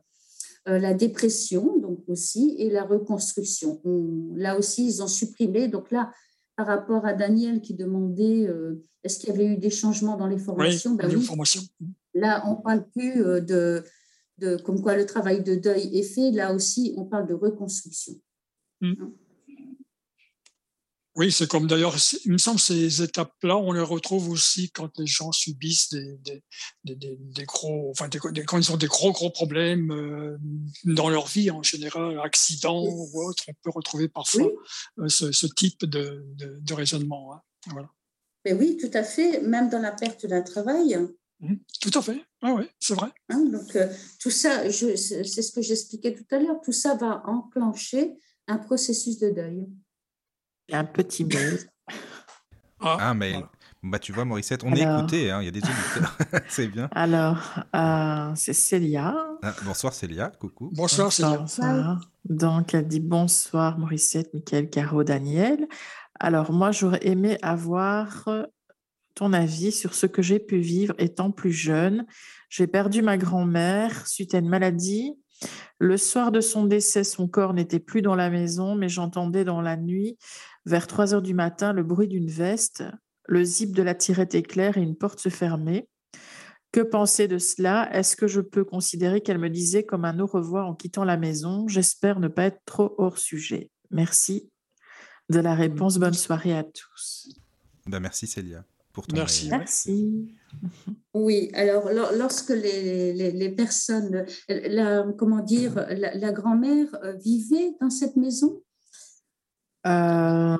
euh, 0.68 0.80
la 0.80 0.94
dépression, 0.94 1.78
donc 1.80 2.00
aussi, 2.08 2.56
et 2.58 2.70
la 2.70 2.84
reconstruction. 2.84 3.82
là 4.36 4.58
aussi, 4.58 4.88
ils 4.88 5.04
ont 5.04 5.08
supprimé. 5.08 5.68
Donc 5.68 5.92
là, 5.92 6.12
par 6.56 6.68
rapport 6.68 7.06
à 7.06 7.14
Daniel 7.14 7.62
qui 7.62 7.76
demandait 7.76 8.50
est-ce 9.04 9.20
qu'il 9.20 9.30
y 9.30 9.32
avait 9.34 9.46
eu 9.46 9.58
des 9.58 9.70
changements 9.70 10.18
dans 10.18 10.26
les 10.26 10.40
formations? 10.40 10.96
Ben 10.96 11.08
oui, 11.08 11.22
formations. 11.22 11.62
Là, 12.16 12.44
on 12.48 12.58
ne 12.58 12.64
parle 12.64 12.88
plus 12.88 13.16
de, 13.44 13.84
de, 14.40 14.56
comme 14.56 14.82
quoi 14.82 14.96
le 14.96 15.06
travail 15.06 15.44
de 15.44 15.54
deuil 15.54 15.96
est 15.96 16.04
fait. 16.04 16.32
Là 16.32 16.54
aussi, 16.54 16.96
on 16.98 17.06
parle 17.06 17.28
de 17.28 17.36
reconstruction. 17.36 18.14
Mmh. 18.82 18.94
Hein. 19.02 19.12
Oui, 21.16 21.32
c'est 21.32 21.48
comme 21.48 21.66
d'ailleurs, 21.66 21.96
il 22.26 22.34
me 22.34 22.38
semble 22.38 22.60
ces 22.60 23.02
étapes-là, 23.02 23.56
on 23.56 23.72
les 23.72 23.82
retrouve 23.82 24.30
aussi 24.30 24.70
quand 24.72 25.00
les 25.00 25.06
gens 25.06 25.32
subissent 25.32 25.90
des, 25.90 26.18
des, 26.18 26.44
des, 26.84 27.18
des 27.18 27.46
gros, 27.46 27.90
enfin 27.92 28.10
quand 28.46 28.58
ils 28.58 28.72
ont 28.74 28.78
des 28.78 28.88
gros 28.88 29.14
gros 29.14 29.30
problèmes 29.30 29.92
euh, 29.92 30.38
dans 30.84 31.08
leur 31.08 31.28
vie 31.28 31.52
en 31.52 31.64
général, 31.64 32.20
accidents 32.20 32.84
ou 32.86 33.10
autre, 33.24 33.44
on 33.48 33.54
peut 33.64 33.70
retrouver 33.70 34.10
parfois 34.10 34.52
euh, 35.00 35.08
ce, 35.08 35.32
ce, 35.32 35.48
type 35.48 35.86
de, 35.86 36.26
de, 36.36 36.74
raisonnement. 36.74 37.34
Hein. 37.34 37.42
Voilà. 37.68 37.90
Mais 38.44 38.52
oui, 38.52 38.76
tout 38.76 38.92
à 38.94 39.04
fait, 39.04 39.40
même 39.40 39.70
dans 39.70 39.80
la 39.80 39.94
perte 39.94 40.26
d'un 40.26 40.42
travail. 40.42 40.98
Mmh, 41.40 41.56
tout 41.80 41.92
à 41.98 42.02
fait, 42.02 42.22
ah, 42.42 42.54
oui, 42.56 42.66
c'est 42.78 42.94
vrai. 42.94 43.10
Hein, 43.30 43.46
donc 43.46 43.74
euh, 43.78 43.88
tout 44.20 44.32
ça, 44.32 44.70
c'est 44.70 45.42
ce 45.42 45.52
que 45.54 45.62
j'expliquais 45.62 46.14
tout 46.14 46.36
à 46.36 46.40
l'heure, 46.40 46.60
tout 46.62 46.74
ça 46.74 46.96
va 46.96 47.24
enclencher 47.26 48.16
un 48.48 48.58
processus 48.58 49.18
de 49.18 49.30
deuil 49.30 49.66
un 50.72 50.86
petit 50.86 51.26
mail. 51.26 51.60
Ah, 52.82 53.10
un 53.10 53.14
mail. 53.14 53.42
Bah, 53.82 54.00
tu 54.00 54.12
vois, 54.12 54.26
Morissette, 54.26 54.64
on 54.64 54.74
est 54.74 54.82
écouté, 54.82 55.32
hein, 55.32 55.42
il 55.42 55.46
y 55.46 55.48
a 55.48 55.52
des 55.52 55.62
auditeurs. 55.62 56.18
c'est 56.50 56.68
bien. 56.68 56.90
Alors, 56.92 57.38
euh, 57.74 58.32
c'est 58.36 58.54
Célia. 58.54 59.16
Ah, 59.42 59.56
bonsoir 59.64 59.94
Célia, 59.94 60.32
coucou. 60.40 60.70
Bonsoir, 60.74 61.12
Célia. 61.12 62.00
Donc, 62.26 62.74
elle 62.74 62.88
dit 62.88 63.00
bonsoir 63.00 63.80
Morissette, 63.80 64.34
Michael, 64.34 64.70
Caro, 64.70 65.04
Daniel. 65.04 65.68
Alors, 66.20 66.52
moi, 66.52 66.72
j'aurais 66.72 67.00
aimé 67.08 67.38
avoir 67.42 68.28
ton 69.16 69.34
avis 69.34 69.72
sur 69.72 69.96
ce 69.96 70.06
que 70.06 70.22
j'ai 70.22 70.40
pu 70.40 70.58
vivre 70.58 70.94
étant 70.98 71.32
plus 71.32 71.54
jeune. 71.54 72.06
J'ai 72.50 72.68
perdu 72.68 73.02
ma 73.02 73.18
grand-mère 73.18 74.06
suite 74.06 74.36
à 74.36 74.40
une 74.40 74.50
maladie 74.50 75.16
le 75.80 75.98
soir 75.98 76.32
de 76.32 76.42
son 76.42 76.66
décès, 76.66 77.04
son 77.04 77.28
corps 77.28 77.54
n'était 77.54 77.80
plus 77.80 78.02
dans 78.02 78.16
la 78.16 78.30
maison, 78.30 78.76
mais 78.76 78.90
j'entendais 78.90 79.44
dans 79.44 79.62
la 79.62 79.78
nuit, 79.78 80.18
vers 80.66 80.88
3 80.88 81.14
heures 81.14 81.22
du 81.22 81.34
matin, 81.34 81.74
le 81.74 81.84
bruit 81.84 82.08
d'une 82.08 82.30
veste, 82.30 82.84
le 83.28 83.44
zip 83.44 83.76
de 83.76 83.84
la 83.84 83.96
tirette 83.96 84.36
éclair 84.36 84.78
et 84.78 84.82
une 84.82 84.96
porte 84.96 85.20
se 85.20 85.30
fermer. 85.30 85.90
Que 86.72 86.82
penser 86.82 87.28
de 87.28 87.38
cela? 87.38 87.90
Est-ce 87.94 88.16
que 88.16 88.28
je 88.28 88.42
peux 88.42 88.66
considérer 88.66 89.22
qu'elle 89.22 89.38
me 89.38 89.50
disait 89.50 89.86
comme 89.86 90.06
un 90.06 90.20
au 90.20 90.26
revoir 90.26 90.68
en 90.68 90.76
quittant 90.76 91.06
la 91.06 91.18
maison? 91.18 91.68
J'espère 91.68 92.20
ne 92.20 92.28
pas 92.28 92.46
être 92.46 92.62
trop 92.66 92.96
hors 92.98 93.18
sujet. 93.18 93.72
Merci 93.92 94.52
de 95.30 95.40
la 95.40 95.56
réponse. 95.56 95.98
Bonne 95.98 96.14
soirée 96.14 96.56
à 96.58 96.64
tous. 96.64 97.30
Ben 97.86 98.00
merci 98.00 98.28
Célia 98.28 98.66
pour 98.96 99.06
ton 99.08 99.18
Merci. 99.18 99.50
Merci. 99.50 100.36
Oui, 101.14 101.52
alors 101.54 101.90
lorsque 101.92 102.50
les, 102.50 103.14
les, 103.14 103.50
personnes, 103.50 104.26
la, 104.48 105.06
comment 105.18 105.42
dire, 105.42 105.86
la, 105.90 106.32
grand-mère 106.32 106.88
euh, 107.04 107.12
vivait 107.14 107.76
dans 107.82 107.90
cette 107.90 108.16
maison? 108.16 108.64
Euh, 109.86 110.56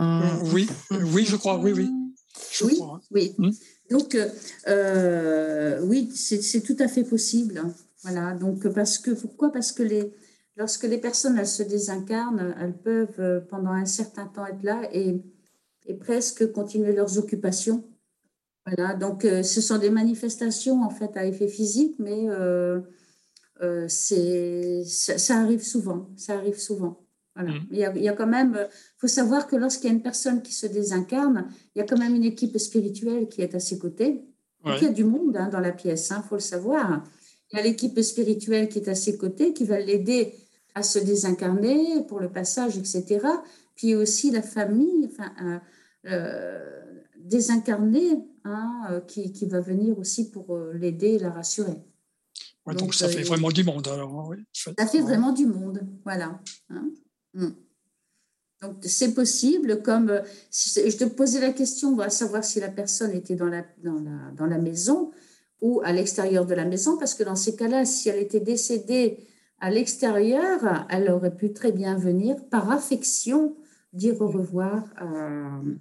Oui, 0.54 0.68
oui, 0.92 1.26
je 1.26 1.38
crois, 1.38 1.58
oui, 1.58 1.72
oui. 1.72 1.90
oui, 2.62 2.80
oui. 3.12 3.36
Hmm. 3.38 3.52
Donc, 3.90 4.18
euh, 4.68 5.80
oui, 5.84 6.12
c'est 6.14 6.62
tout 6.62 6.78
à 6.80 6.90
fait 6.90 7.06
possible. 7.06 7.64
Voilà, 8.04 8.34
donc 8.34 8.68
parce 8.68 8.98
que, 8.98 9.12
pourquoi? 9.12 9.52
Parce 9.54 9.72
que 9.72 9.84
les, 9.84 10.14
lorsque 10.58 10.84
les 10.84 10.98
personnes 10.98 11.38
elles 11.38 11.48
se 11.48 11.64
désincarnent, 11.64 12.54
elles 12.60 12.78
peuvent 12.78 13.46
pendant 13.50 13.72
un 13.72 13.86
certain 13.86 14.28
temps 14.28 14.46
être 14.46 14.64
là 14.64 14.82
et, 14.92 15.22
et 15.86 15.94
presque 15.94 16.52
continuer 16.52 16.92
leurs 16.92 17.18
occupations. 17.18 17.84
Voilà, 18.66 18.96
donc 18.96 19.26
euh, 19.26 19.44
ce 19.44 19.62
sont 19.62 19.78
des 19.78 19.92
manifestations 19.92 20.84
en 20.84 20.90
fait 20.90 21.16
à 21.18 21.26
effet 21.26 21.48
physique, 21.48 21.96
mais 22.00 22.28
euh, 22.30 22.82
c'est 23.88 24.84
ça, 24.86 25.18
ça, 25.18 25.38
arrive 25.38 25.64
souvent. 25.64 26.10
Ça 26.18 26.36
arrive 26.36 26.58
souvent. 26.58 27.06
Voilà. 27.36 27.52
Mmh. 27.52 27.68
Il, 27.72 27.78
y 27.78 27.86
a, 27.86 27.94
il, 27.96 28.04
y 28.04 28.10
a, 28.10 28.14
quand 28.14 28.28
même, 28.28 28.58
faut 28.98 29.08
savoir 29.08 29.48
que 29.48 29.56
lorsqu'il 29.56 29.90
y 29.90 29.94
a 29.94 29.96
une 29.96 30.02
personne 30.02 30.42
qui 30.42 30.54
se 30.54 30.66
désincarne, 30.66 31.48
il 31.76 31.80
y 31.80 31.82
a 31.82 31.86
quand 31.86 31.98
même 31.98 32.16
une 32.16 32.24
équipe 32.24 32.58
spirituelle 32.58 33.28
qui 33.28 33.42
est 33.42 33.54
à 33.54 33.60
ses 33.60 33.78
côtés. 33.78 34.26
Ouais. 34.64 34.78
il 34.82 34.84
y 34.84 34.88
a 34.88 34.94
du 34.94 35.04
monde 35.04 35.38
hein, 35.38 35.48
dans 35.50 35.60
la 35.60 35.72
pièce, 35.72 36.10
il 36.10 36.14
hein, 36.14 36.24
faut 36.28 36.36
le 36.36 36.42
savoir. 36.42 37.04
Il 37.52 37.58
y 37.58 37.60
a 37.60 37.64
l'équipe 37.64 38.00
spirituelle 38.02 38.68
qui 38.68 38.80
est 38.80 38.88
à 38.88 38.96
ses 38.96 39.16
côtés, 39.16 39.54
qui 39.54 39.64
va 39.64 39.80
l'aider 39.80 40.34
à 40.74 40.82
se 40.82 40.98
désincarner 40.98 42.04
pour 42.08 42.20
le 42.20 42.30
passage, 42.30 42.78
etc. 42.78 43.20
Puis 43.76 43.94
aussi 43.94 44.32
la 44.32 44.42
famille, 44.42 45.08
enfin, 45.12 45.62
euh, 46.08 46.85
euh, 47.26 47.30
désincarnée, 47.30 48.26
hein, 48.44 48.88
euh, 48.90 49.00
qui, 49.02 49.32
qui, 49.32 49.46
va 49.46 49.60
venir 49.60 49.98
aussi 49.98 50.32
pour 50.32 50.56
euh, 50.56 50.74
l'aider 50.74 51.14
et 51.14 51.20
la 51.20 51.32
rassurer. 51.32 51.82
Ouais, 52.66 52.74
donc, 52.74 52.80
donc, 52.80 52.94
ça 52.94 53.08
fait 53.10 53.24
vraiment 53.24 53.50
du 53.50 53.64
monde. 53.64 53.88
Alors, 53.88 54.28
oui. 54.30 54.38
Ça 54.54 54.88
fait 54.88 55.02
vraiment 55.02 55.32
du 55.32 55.46
monde, 55.46 55.82
voilà. 56.04 56.40
Hein 56.70 56.90
mm. 57.34 57.50
Donc 58.62 58.78
c'est 58.84 59.14
possible, 59.14 59.82
comme 59.84 60.22
je 60.52 60.98
te 60.98 61.04
posais 61.04 61.42
la 61.42 61.52
question, 61.52 61.90
on 61.90 61.96
va 61.98 62.10
savoir 62.10 62.44
si 62.44 62.60
la 62.60 62.70
personne 62.70 63.12
était 63.12 63.36
dans 63.36 63.48
la, 63.48 63.66
dans 63.84 64.00
la, 64.00 64.32
dans 64.36 64.46
la 64.46 64.58
maison 64.58 65.12
ou 65.62 65.82
à 65.84 65.92
l'extérieur 65.92 66.46
de 66.46 66.56
la 66.56 66.66
maison, 66.66 66.98
parce 66.98 67.14
que 67.14 67.24
dans 67.24 67.36
ces 67.36 67.56
cas-là, 67.56 67.86
si 67.86 68.08
elle 68.10 68.18
était 68.18 68.40
décédée 68.40 69.20
à 69.60 69.70
l'extérieur, 69.70 70.86
elle 70.90 71.12
aurait 71.12 71.36
pu 71.36 71.54
très 71.54 71.74
bien 71.74 71.98
venir 71.98 72.38
par 72.50 72.72
affection 72.72 73.56
dire 73.96 74.22
au 74.22 74.28
revoir. 74.28 74.84
Euh, 75.02 75.76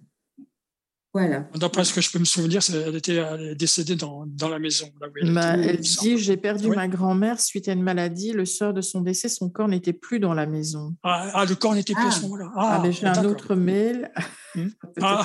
voilà. 1.15 1.49
D'après 1.55 1.85
ce 1.85 1.95
que 1.95 2.01
je 2.01 2.11
peux 2.11 2.19
me 2.19 2.25
souvenir, 2.25 2.61
elle 2.73 2.97
était 2.97 3.55
décédée 3.55 3.95
dans, 3.95 4.25
dans 4.27 4.49
la 4.49 4.59
maison. 4.59 4.91
Là 5.01 5.07
elle, 5.23 5.33
bah, 5.33 5.57
elle 5.57 5.79
dit 5.79 6.19
J'ai 6.19 6.37
perdu 6.37 6.67
oui. 6.67 6.75
ma 6.75 6.89
grand-mère 6.89 7.41
suite 7.41 7.69
à 7.69 7.73
une 7.73 7.85
maladie. 7.85 8.33
Le 8.33 8.45
sort 8.45 8.75
de 8.75 8.81
son 8.81 9.01
décès, 9.01 9.29
son 9.29 9.49
corps 9.49 9.69
n'était 9.69 9.93
plus 9.93 10.19
dans 10.19 10.35
la 10.35 10.47
maison. 10.47 10.97
Ah, 11.05 11.31
ah 11.35 11.45
le 11.45 11.55
corps 11.55 11.77
n'était 11.77 11.95
plus 11.95 12.03
ah. 12.05 12.09
à 12.09 12.11
ce 12.11 12.23
moment-là. 12.23 12.53
Ah, 12.57 12.83
ah 12.83 12.91
J'ai 12.91 13.07
un 13.07 13.25
autre 13.27 13.55
mail. 13.55 14.11
Hmm. 14.57 14.69
ah. 15.03 15.25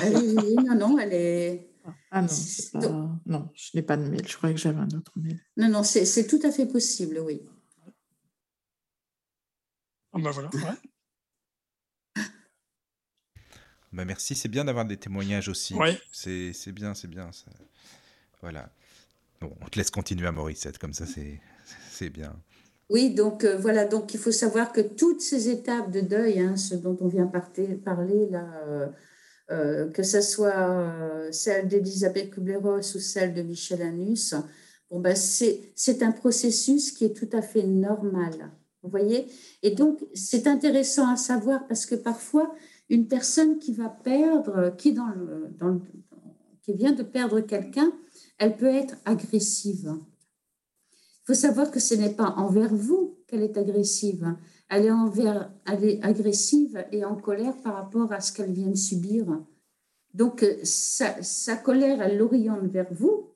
non, 0.64 0.74
non, 0.76 0.98
elle 0.98 1.12
est. 1.12 1.70
Ah 2.12 2.22
non, 2.22 2.28
pas... 2.72 3.18
non, 3.26 3.48
je 3.54 3.70
n'ai 3.74 3.82
pas 3.82 3.96
de 3.96 4.04
mail. 4.04 4.22
Je 4.28 4.36
croyais 4.36 4.54
que 4.54 4.60
j'avais 4.60 4.78
un 4.78 4.96
autre 4.96 5.12
mail. 5.16 5.40
Non, 5.56 5.68
non, 5.70 5.82
c'est 5.82 6.26
tout 6.28 6.40
à 6.44 6.52
fait 6.52 6.66
possible, 6.66 7.20
oui. 7.26 7.42
Ah 10.12 10.18
ben 10.22 10.30
voilà, 10.30 10.50
ouais. 10.54 10.89
Bah 13.92 14.04
merci, 14.04 14.34
c'est 14.34 14.48
bien 14.48 14.64
d'avoir 14.64 14.84
des 14.84 14.96
témoignages 14.96 15.48
aussi. 15.48 15.74
Ouais. 15.74 15.98
C'est 16.12 16.72
bien, 16.72 16.94
c'est 16.94 17.08
bien. 17.08 17.32
Ça... 17.32 17.50
Voilà. 18.40 18.70
Bon, 19.40 19.52
on 19.60 19.66
te 19.66 19.78
laisse 19.78 19.90
continuer 19.90 20.26
à 20.26 20.32
Mauricette, 20.32 20.78
comme 20.78 20.92
ça 20.92 21.06
c'est 21.06 22.10
bien. 22.10 22.34
Oui, 22.88 23.14
donc 23.14 23.44
euh, 23.44 23.56
voilà, 23.56 23.84
donc 23.84 24.14
il 24.14 24.20
faut 24.20 24.32
savoir 24.32 24.72
que 24.72 24.80
toutes 24.80 25.20
ces 25.20 25.48
étapes 25.48 25.90
de 25.90 26.00
deuil, 26.00 26.40
hein, 26.40 26.56
ce 26.56 26.74
dont 26.74 26.96
on 27.00 27.08
vient 27.08 27.26
parler, 27.26 27.68
parler 27.76 28.28
là, 28.28 28.48
euh, 28.66 28.88
euh, 29.50 29.90
que 29.90 30.02
ce 30.02 30.20
soit 30.20 30.70
euh, 30.70 31.32
celle 31.32 31.68
d'Elisabeth 31.68 32.30
Kubler-Ross 32.30 32.94
ou 32.96 32.98
celle 32.98 33.32
de 33.32 33.42
Michel 33.42 33.82
Anus, 33.82 34.34
bon, 34.90 35.00
ben, 35.00 35.14
c'est 35.16 36.02
un 36.02 36.12
processus 36.12 36.90
qui 36.92 37.04
est 37.04 37.16
tout 37.16 37.30
à 37.32 37.42
fait 37.42 37.62
normal. 37.62 38.50
Vous 38.82 38.90
voyez? 38.90 39.26
Et 39.62 39.72
donc, 39.72 40.00
c'est 40.14 40.46
intéressant 40.46 41.12
à 41.12 41.16
savoir 41.16 41.66
parce 41.68 41.86
que 41.86 41.94
parfois, 41.94 42.52
une 42.90 43.06
personne 43.06 43.58
qui 43.58 43.72
va 43.72 43.88
perdre, 43.88 44.74
qui, 44.76 44.92
vient 46.66 46.92
de 46.92 47.02
perdre 47.02 47.40
quelqu'un, 47.40 47.92
elle 48.36 48.56
peut 48.56 48.66
être 48.66 48.96
agressive. 49.04 49.96
Il 50.92 51.26
faut 51.26 51.34
savoir 51.34 51.70
que 51.70 51.78
ce 51.78 51.94
n'est 51.94 52.14
pas 52.14 52.34
envers 52.36 52.74
vous 52.74 53.16
qu'elle 53.28 53.42
est 53.42 53.56
agressive. 53.56 54.34
Elle 54.68 54.86
est, 54.86 54.90
envers, 54.90 55.52
agressive 55.64 56.84
et 56.90 57.04
en 57.04 57.14
colère 57.14 57.56
par 57.62 57.74
rapport 57.74 58.12
à 58.12 58.20
ce 58.20 58.32
qu'elle 58.32 58.52
vient 58.52 58.68
de 58.68 58.74
subir. 58.74 59.40
Donc, 60.12 60.44
sa, 60.64 61.22
sa 61.22 61.56
colère, 61.56 62.02
elle 62.02 62.18
l'oriente 62.18 62.66
vers 62.66 62.92
vous, 62.92 63.30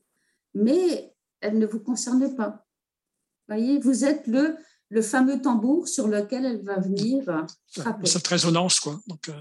mais 0.53 1.15
elle 1.41 1.59
ne 1.59 1.67
vous 1.67 1.79
concerne 1.79 2.35
pas. 2.35 2.67
Vous 3.47 3.55
voyez, 3.55 3.79
vous 3.79 4.05
êtes 4.05 4.27
le, 4.27 4.57
le 4.95 5.03
fameux 5.03 5.43
tambour 5.43 5.89
sur 5.89 6.07
lequel 6.07 6.45
elle 6.45 6.63
va 6.63 6.79
venir 6.79 7.25
frapper. 7.73 8.07
Cette 8.07 8.29
résonance, 8.29 8.79
quoi. 8.79 9.01
Donc, 9.09 9.29
euh... 9.29 9.33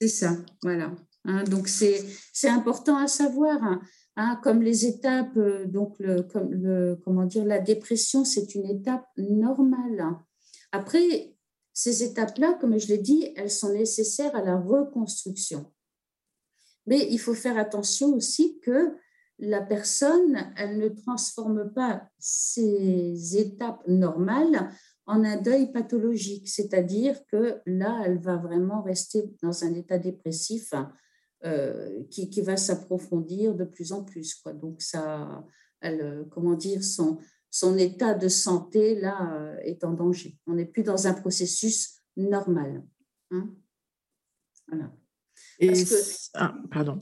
C'est 0.00 0.08
ça, 0.08 0.36
voilà. 0.62 0.90
Hein, 1.26 1.44
donc, 1.44 1.68
c'est 1.68 2.02
important 2.48 2.96
à 2.96 3.06
savoir. 3.06 3.62
Hein, 3.62 3.80
hein, 4.16 4.40
comme 4.42 4.62
les 4.62 4.86
étapes, 4.86 5.38
donc, 5.66 5.96
le, 5.98 6.22
comme 6.22 6.50
le, 6.50 6.98
comment 7.04 7.26
dire, 7.26 7.44
la 7.44 7.58
dépression, 7.58 8.24
c'est 8.24 8.54
une 8.54 8.64
étape 8.64 9.06
normale. 9.18 10.16
Après, 10.72 11.36
ces 11.74 12.02
étapes-là, 12.02 12.56
comme 12.58 12.78
je 12.78 12.88
l'ai 12.88 12.98
dit, 12.98 13.34
elles 13.36 13.50
sont 13.50 13.74
nécessaires 13.74 14.34
à 14.34 14.42
la 14.42 14.58
reconstruction. 14.58 15.70
Mais 16.86 17.06
il 17.10 17.18
faut 17.18 17.34
faire 17.34 17.58
attention 17.58 18.14
aussi 18.14 18.58
que 18.60 18.96
la 19.38 19.60
personne, 19.60 20.52
elle 20.56 20.78
ne 20.78 20.88
transforme 20.88 21.72
pas 21.72 22.08
ces 22.18 23.36
étapes 23.36 23.86
normales 23.86 24.70
en 25.06 25.22
un 25.24 25.36
deuil 25.36 25.70
pathologique, 25.70 26.48
c'est-à-dire 26.48 27.24
que 27.26 27.60
là, 27.66 28.02
elle 28.04 28.18
va 28.18 28.36
vraiment 28.36 28.82
rester 28.82 29.30
dans 29.42 29.64
un 29.64 29.74
état 29.74 29.98
dépressif 29.98 30.74
euh, 31.44 32.02
qui, 32.10 32.28
qui, 32.28 32.40
va 32.40 32.56
s'approfondir 32.56 33.54
de 33.54 33.64
plus 33.64 33.92
en 33.92 34.02
plus. 34.02 34.34
Quoi. 34.34 34.52
Donc, 34.52 34.82
ça, 34.82 35.44
elle, 35.80 36.26
comment 36.30 36.54
dire, 36.54 36.82
son, 36.82 37.18
son 37.50 37.78
état 37.78 38.14
de 38.14 38.28
santé, 38.28 38.98
là, 38.98 39.32
euh, 39.34 39.56
est 39.58 39.84
en 39.84 39.92
danger. 39.92 40.38
On 40.46 40.54
n'est 40.54 40.66
plus 40.66 40.82
dans 40.82 41.06
un 41.06 41.14
processus 41.14 42.00
normal. 42.16 42.82
Hein 43.30 43.54
voilà. 44.68 44.92
Et 45.58 45.68
que, 45.72 46.30
ah, 46.34 46.54
pardon. 46.70 46.98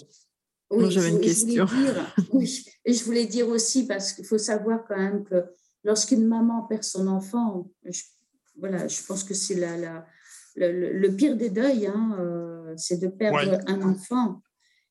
Oui, 0.77 0.91
j'avais 0.91 1.11
une 1.11 1.20
question. 1.20 1.64
Dire, 1.64 2.14
oui, 2.33 2.64
et 2.85 2.93
je 2.93 3.05
voulais 3.05 3.27
dire 3.27 3.49
aussi, 3.49 3.87
parce 3.87 4.12
qu'il 4.12 4.25
faut 4.25 4.39
savoir 4.39 4.85
quand 4.87 4.97
même 4.97 5.25
que 5.25 5.45
lorsqu'une 5.85 6.27
maman 6.27 6.62
perd 6.62 6.85
son 6.85 7.07
enfant, 7.07 7.70
je, 7.85 8.03
voilà, 8.59 8.89
je 8.89 9.03
pense 9.05 9.25
que 9.25 9.35
c'est 9.35 9.55
la, 9.55 9.77
la, 9.77 10.07
le, 10.57 10.93
le, 10.93 11.16
pire 11.16 11.37
des 11.37 11.51
deuils, 11.51 11.87
hein, 11.87 12.16
euh, 12.18 12.75
c'est 12.77 12.99
de 12.99 13.09
perdre 13.09 13.39
ouais. 13.39 13.59
un 13.66 13.83
enfant. 13.83 14.43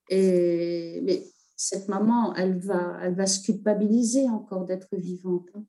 Et, 0.10 1.02
mais 1.04 1.26
cette 1.56 1.88
maman, 1.88 2.36
elle 2.36 2.60
va, 2.60 3.00
elle 3.02 3.16
va 3.16 3.26
se 3.26 3.42
culpabiliser 3.42 4.28
encore 4.30 4.66
d'être 4.66 4.96
vivante. 4.96 5.48
Hein. 5.56 5.64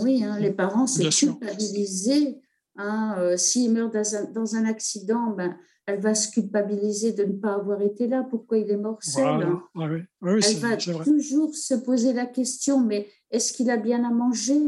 Oui, 0.00 0.22
hein, 0.24 0.38
les 0.38 0.52
parents 0.52 0.86
se 0.86 1.02
culpabiliser. 1.02 2.40
Hein, 2.76 3.16
euh, 3.18 3.36
S'il 3.36 3.72
meurt 3.72 3.92
dans 3.92 4.14
un, 4.14 4.24
dans 4.24 4.56
un 4.56 4.64
accident, 4.64 5.30
ben, 5.30 5.56
elle 5.86 6.00
va 6.00 6.14
se 6.14 6.30
culpabiliser 6.30 7.12
de 7.12 7.24
ne 7.24 7.32
pas 7.32 7.54
avoir 7.54 7.82
été 7.82 8.06
là. 8.06 8.24
Pourquoi 8.28 8.58
il 8.58 8.70
est 8.70 8.76
mort 8.76 9.02
seul 9.02 9.24
voilà. 9.24 9.62
ah 9.74 9.88
oui. 9.90 10.00
Oui, 10.20 10.40
Elle 10.48 10.56
va 10.58 10.76
toujours 10.76 11.54
se 11.54 11.74
poser 11.74 12.12
la 12.12 12.26
question, 12.26 12.80
mais 12.80 13.08
est-ce 13.30 13.52
qu'il 13.52 13.70
a 13.70 13.76
bien 13.76 14.04
à 14.04 14.10
manger? 14.10 14.60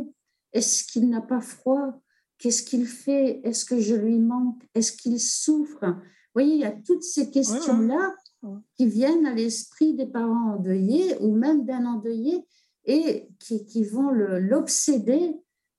Est-ce 0.52 0.84
qu'il 0.84 1.08
n'a 1.08 1.20
pas 1.20 1.40
froid? 1.40 2.00
Qu'est-ce 2.38 2.62
qu'il 2.62 2.86
fait? 2.86 3.40
Est-ce 3.44 3.64
que 3.64 3.78
je 3.78 3.94
lui 3.94 4.18
manque? 4.18 4.62
Est-ce 4.74 4.92
qu'il 4.92 5.20
souffre? 5.20 5.80
Vous 5.82 6.40
voyez, 6.40 6.54
il 6.54 6.60
y 6.60 6.64
a 6.64 6.72
toutes 6.72 7.04
ces 7.04 7.30
questions-là 7.30 8.14
ouais. 8.42 8.58
qui 8.76 8.86
viennent 8.86 9.26
à 9.26 9.34
l'esprit 9.34 9.94
des 9.94 10.06
parents 10.06 10.54
endeuillés 10.54 11.16
ou 11.20 11.34
même 11.34 11.64
d'un 11.64 11.86
endeuillé 11.86 12.44
et 12.86 13.28
qui, 13.38 13.64
qui 13.64 13.84
vont 13.84 14.10
l'obséder 14.10 15.32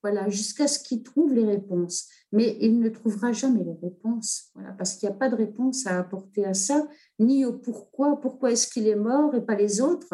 voilà, 0.05 0.29
jusqu'à 0.29 0.67
ce 0.67 0.77
qu'il 0.77 1.01
trouve 1.01 1.33
les 1.33 1.45
réponses. 1.45 2.07
Mais 2.31 2.57
il 2.61 2.79
ne 2.79 2.89
trouvera 2.89 3.31
jamais 3.31 3.63
les 3.63 3.79
réponses, 3.81 4.51
voilà, 4.53 4.71
parce 4.73 4.93
qu'il 4.93 5.09
n'y 5.09 5.15
a 5.15 5.17
pas 5.17 5.29
de 5.29 5.35
réponse 5.35 5.87
à 5.87 5.97
apporter 5.97 6.45
à 6.45 6.53
ça, 6.53 6.87
ni 7.17 7.43
au 7.43 7.53
pourquoi. 7.53 8.21
Pourquoi 8.21 8.51
est-ce 8.51 8.67
qu'il 8.67 8.87
est 8.87 8.95
mort 8.95 9.33
et 9.33 9.43
pas 9.43 9.55
les 9.55 9.81
autres? 9.81 10.13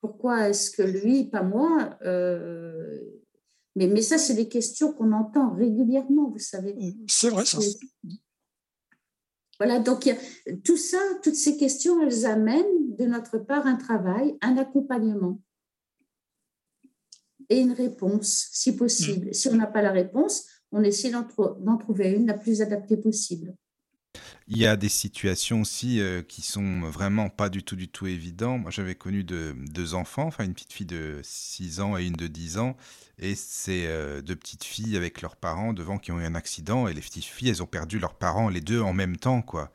Pourquoi 0.00 0.48
est-ce 0.48 0.70
que 0.70 0.82
lui, 0.82 1.24
pas 1.24 1.42
moi? 1.42 1.98
Euh... 2.02 3.00
mais, 3.74 3.88
mais 3.88 4.02
ça, 4.02 4.18
c'est 4.18 4.34
des 4.34 4.48
questions 4.48 4.92
qu'on 4.92 5.10
entend 5.10 5.52
régulièrement, 5.52 6.30
vous 6.30 6.38
savez. 6.38 6.76
C'est 7.08 7.30
vrai, 7.30 7.44
ça. 7.44 7.58
Voilà, 9.58 9.80
donc 9.80 10.08
tout 10.64 10.76
ça, 10.76 10.98
toutes 11.24 11.34
ces 11.34 11.56
questions, 11.56 12.00
elles 12.02 12.24
amènent 12.24 12.94
de 12.96 13.04
notre 13.04 13.38
part 13.38 13.66
un 13.66 13.74
travail, 13.74 14.38
un 14.42 14.56
accompagnement 14.58 15.40
et 17.50 17.58
une 17.58 17.72
réponse, 17.72 18.48
si 18.52 18.76
possible. 18.76 19.28
Mmh. 19.28 19.32
Si 19.32 19.48
on 19.48 19.56
n'a 19.56 19.66
pas 19.66 19.82
la 19.82 19.92
réponse, 19.92 20.46
on 20.72 20.82
essaie 20.82 21.10
d'en 21.10 21.76
trouver 21.78 22.10
une 22.10 22.26
la 22.26 22.34
plus 22.34 22.60
adaptée 22.60 22.96
possible. 22.96 23.54
Il 24.50 24.56
y 24.56 24.66
a 24.66 24.76
des 24.76 24.88
situations 24.88 25.60
aussi 25.60 26.00
euh, 26.00 26.22
qui 26.22 26.40
sont 26.40 26.80
vraiment 26.80 27.28
pas 27.28 27.50
du 27.50 27.62
tout, 27.62 27.76
du 27.76 27.88
tout 27.88 28.06
évidentes. 28.06 28.62
Moi, 28.62 28.70
j'avais 28.70 28.94
connu 28.94 29.22
deux 29.22 29.94
enfants, 29.94 30.24
enfin 30.24 30.44
une 30.44 30.54
petite 30.54 30.72
fille 30.72 30.86
de 30.86 31.20
6 31.22 31.80
ans 31.80 31.98
et 31.98 32.06
une 32.06 32.14
de 32.14 32.26
10 32.26 32.56
ans. 32.56 32.74
Et 33.18 33.34
c'est 33.34 33.86
euh, 33.86 34.22
deux 34.22 34.36
petites 34.36 34.64
filles 34.64 34.96
avec 34.96 35.20
leurs 35.20 35.36
parents 35.36 35.74
devant 35.74 35.98
qui 35.98 36.12
ont 36.12 36.20
eu 36.20 36.24
un 36.24 36.34
accident. 36.34 36.88
Et 36.88 36.94
les 36.94 37.02
petites 37.02 37.24
filles, 37.24 37.50
elles 37.50 37.62
ont 37.62 37.66
perdu 37.66 37.98
leurs 37.98 38.14
parents 38.14 38.48
les 38.48 38.62
deux 38.62 38.80
en 38.80 38.94
même 38.94 39.18
temps, 39.18 39.42
quoi. 39.42 39.70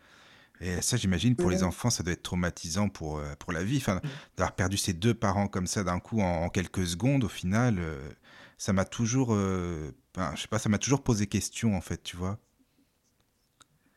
Et 0.63 0.81
ça, 0.81 0.97
j'imagine, 0.97 1.35
pour 1.35 1.49
les 1.49 1.63
enfants, 1.63 1.89
ça 1.89 2.03
doit 2.03 2.13
être 2.13 2.23
traumatisant 2.23 2.89
pour, 2.89 3.17
euh, 3.17 3.33
pour 3.37 3.51
la 3.51 3.63
vie. 3.63 3.77
Enfin, 3.77 3.99
d'avoir 4.37 4.55
perdu 4.55 4.77
ses 4.77 4.93
deux 4.93 5.13
parents 5.13 5.47
comme 5.47 5.67
ça 5.67 5.83
d'un 5.83 5.99
coup 5.99 6.21
en, 6.21 6.49
quelques 6.49 6.87
secondes, 6.87 7.23
au 7.25 7.29
final, 7.29 7.79
ça 8.57 8.71
m'a 8.71 8.85
toujours, 8.85 9.35
je 9.35 9.91
sais 10.37 10.47
pas, 10.47 10.59
ça 10.59 10.69
m'a 10.69 10.77
toujours 10.77 11.03
posé 11.03 11.27
question, 11.27 11.75
en 11.75 11.81
fait, 11.81 12.01
tu 12.01 12.15
vois. 12.15 12.39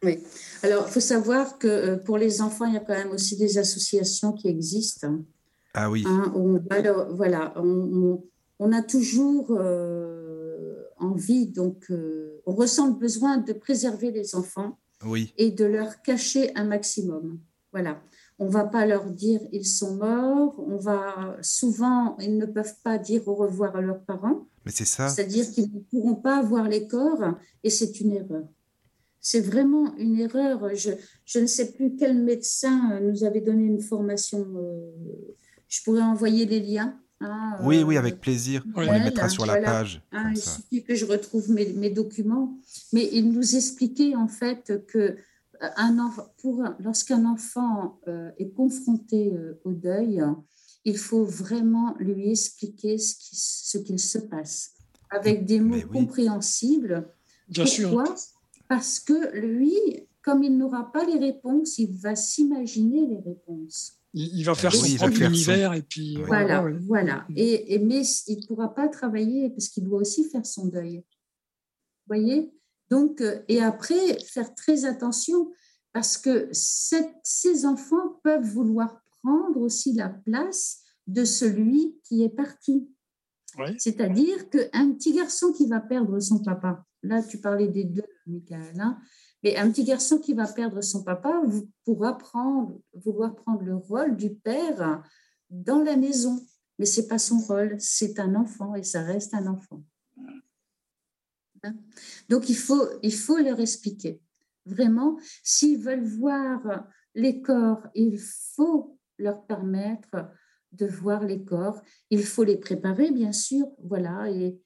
Oui. 0.03 0.19
Alors, 0.63 0.85
il 0.87 0.93
faut 0.93 1.01
savoir 1.01 1.59
que 1.59 1.67
euh, 1.67 1.97
pour 1.97 2.19
les 2.19 2.43
enfants, 2.43 2.67
il 2.67 2.75
y 2.75 2.77
a 2.77 2.81
quand 2.81 2.95
même 2.95 3.11
aussi 3.11 3.37
des 3.37 3.59
associations 3.59 4.33
qui 4.33 4.49
existent. 4.49 5.09
Ah 5.75 5.91
oui. 5.91 6.05
Hein, 6.07 6.33
voilà, 7.11 7.55
on, 7.59 8.73
a 8.73 8.83
toujours 8.83 9.49
euh, 9.51 10.75
envie, 10.99 11.47
donc, 11.47 11.91
euh, 11.91 12.41
on 12.47 12.55
ressent 12.55 12.89
le 12.89 12.95
besoin 12.95 13.39
de 13.39 13.53
préserver 13.53 14.11
les 14.11 14.35
enfants 14.35 14.79
oui. 15.05 15.33
et 15.37 15.51
de 15.51 15.65
leur 15.65 16.03
cacher 16.03 16.55
un 16.57 16.65
maximum. 16.65 17.39
Voilà. 17.73 18.03
On 18.39 18.49
va 18.49 18.65
pas 18.65 18.87
leur 18.87 19.11
dire 19.11 19.41
ils 19.53 19.67
sont 19.67 19.97
morts. 19.97 20.59
On 20.59 20.77
va 20.77 21.37
souvent 21.43 22.17
ils 22.19 22.37
ne 22.37 22.47
peuvent 22.47 22.77
pas 22.83 22.99
dire 22.99 23.27
au 23.29 23.35
revoir 23.35 23.77
à 23.77 23.81
leurs 23.81 24.03
parents. 24.03 24.47
Mais 24.65 24.73
c'est 24.73 24.85
ça. 24.85 25.09
C'est-à-dire 25.09 25.51
qu'ils 25.51 25.73
ne 25.73 25.81
pourront 25.81 26.17
pas 26.17 26.43
voir 26.43 26.69
les 26.69 26.87
corps 26.87 27.35
et 27.63 27.71
c'est 27.71 28.01
une 28.01 28.13
erreur. 28.13 28.45
C'est 29.21 29.41
vraiment 29.41 29.97
une 29.97 30.19
erreur. 30.21 30.75
Je, 30.75 30.91
je, 31.25 31.39
ne 31.41 31.47
sais 31.47 31.73
plus 31.73 31.97
quel 31.97 32.17
médecin 32.23 33.01
nous 33.01 33.25
avait 33.25 33.41
donné 33.41 33.65
une 33.65 33.81
formation. 33.81 34.47
Euh, 34.57 34.93
je 35.69 35.83
pourrais 35.83 36.03
envoyer 36.03 36.47
des 36.47 36.61
liens. 36.61 37.01
Hein, 37.21 37.57
oui, 37.63 37.83
oui, 37.83 37.97
euh, 37.97 38.01
avec 38.01 38.21
plaisir. 38.21 38.65
On 38.75 38.81
les 38.81 38.91
mettra 38.91 39.29
sur 39.29 39.47
la 39.47 39.61
page. 39.61 40.03
Hein, 40.13 40.33
il 40.35 40.41
suffit 40.41 40.85
que 40.85 40.95
je 40.95 41.05
retrouve 41.07 41.51
mes, 41.51 41.73
mes, 41.73 41.91
documents. 41.91 42.59
Mais 42.93 43.09
il 43.13 43.33
nous 43.33 43.57
expliquait 43.57 44.15
en 44.15 44.29
fait 44.29 44.85
que 44.87 45.17
un 45.61 46.13
pour, 46.39 46.63
lorsqu'un 46.81 47.25
enfant 47.25 47.99
est 48.37 48.51
confronté 48.51 49.33
au 49.65 49.73
deuil, 49.73 50.23
il 50.85 50.99
faut 50.99 51.25
vraiment 51.25 51.97
lui 51.99 52.31
expliquer 52.31 52.99
ce 52.99 53.79
qu'il 53.79 53.99
ce 53.99 54.09
se 54.09 54.19
passe 54.19 54.73
avec 55.09 55.47
des 55.47 55.61
mots 55.61 55.81
compréhensibles. 55.91 57.09
Bien 57.49 57.65
Pourquoi? 57.65 58.05
Sûr 58.05 58.37
parce 58.69 59.01
que 59.01 59.37
lui, 59.37 59.75
comme 60.23 60.43
il 60.43 60.57
n'aura 60.57 60.91
pas 60.91 61.05
les 61.05 61.19
réponses, 61.19 61.79
il 61.79 61.93
va 61.97 62.17
s'imaginer 62.17 63.07
les 63.07 63.21
réponses. 63.21 63.99
Il, 64.19 64.45
va 64.45 64.55
faire 64.55 64.75
son 64.75 64.97
propre 64.97 65.21
univers 65.21 65.75
et 65.75 65.83
puis 65.83 66.17
voilà, 66.23 66.65
voilà. 66.87 67.27
Et, 67.37 67.79
mais 67.81 68.01
il 68.27 68.41
ne 68.41 68.47
pourra 68.47 68.75
pas 68.75 68.89
travailler 68.89 69.51
parce 69.51 69.69
qu'il 69.69 69.85
doit 69.85 70.01
aussi 70.01 70.25
faire 70.25 70.47
son 70.47 70.69
deuil. 70.69 70.97
Vous 70.97 72.15
voyez? 72.17 72.51
Donc, 72.89 73.21
euh, 73.21 73.43
et 73.49 73.61
après, 73.61 74.19
faire 74.21 74.55
très 74.55 74.87
attention 74.87 75.53
parce 75.93 76.17
que 76.17 76.49
ces 76.53 77.67
enfants 77.67 78.19
peuvent 78.23 78.47
vouloir 78.47 79.03
prendre 79.23 79.61
aussi 79.61 79.93
la 79.93 80.09
place 80.09 80.81
de 81.07 81.25
celui 81.25 81.99
qui 82.05 82.23
est 82.23 82.35
parti. 82.35 82.89
C'est-à-dire 83.79 84.49
qu'un 84.51 84.93
petit 84.93 85.13
garçon 85.13 85.53
qui 85.53 85.67
va 85.67 85.81
perdre 85.81 86.21
son 86.21 86.43
papa, 86.43 86.85
là 87.03 87.23
tu 87.23 87.39
parlais 87.39 87.69
des 87.69 87.85
deux, 87.85 88.05
Michael, 88.27 88.81
hein, 88.81 88.99
mais 89.47 89.57
un 89.57 89.71
petit 89.71 89.85
garçon 89.85 90.19
qui 90.19 90.35
va 90.35 90.49
perdre 90.49 90.81
son 90.81 91.05
papa 91.05 91.41
pourra 91.85 92.19
prendre, 92.19 92.81
vouloir 92.95 93.37
prendre 93.37 93.63
le 93.63 93.77
rôle 93.77 94.17
du 94.17 94.35
père 94.35 95.05
dans 95.51 95.85
la 95.85 95.97
maison. 95.97 96.45
Mais 96.81 96.85
ce 96.85 97.01
n'est 97.01 97.07
pas 97.07 97.21
son 97.21 97.39
rôle, 97.39 97.77
c'est 97.79 98.19
un 98.19 98.35
enfant 98.35 98.75
et 98.75 98.83
ça 98.83 99.03
reste 99.03 99.35
un 99.35 99.47
enfant. 99.47 99.85
Donc 102.29 102.49
il 102.49 102.57
faut, 102.57 102.89
il 103.05 103.15
faut 103.15 103.39
leur 103.39 103.61
expliquer. 103.61 104.21
Vraiment, 104.65 105.17
s'ils 105.45 105.79
veulent 105.79 106.05
voir 106.05 106.85
les 107.15 107.41
corps, 107.41 107.87
il 107.95 108.19
faut 108.19 108.99
leur 109.17 109.47
permettre 109.47 110.29
de 110.73 110.87
voir 110.87 111.23
les 111.23 111.45
corps. 111.45 111.81
Il 112.11 112.25
faut 112.25 112.43
les 112.43 112.57
préparer, 112.59 113.13
bien 113.13 113.31
sûr, 113.31 113.69
voilà, 113.85 114.29
et 114.29 114.61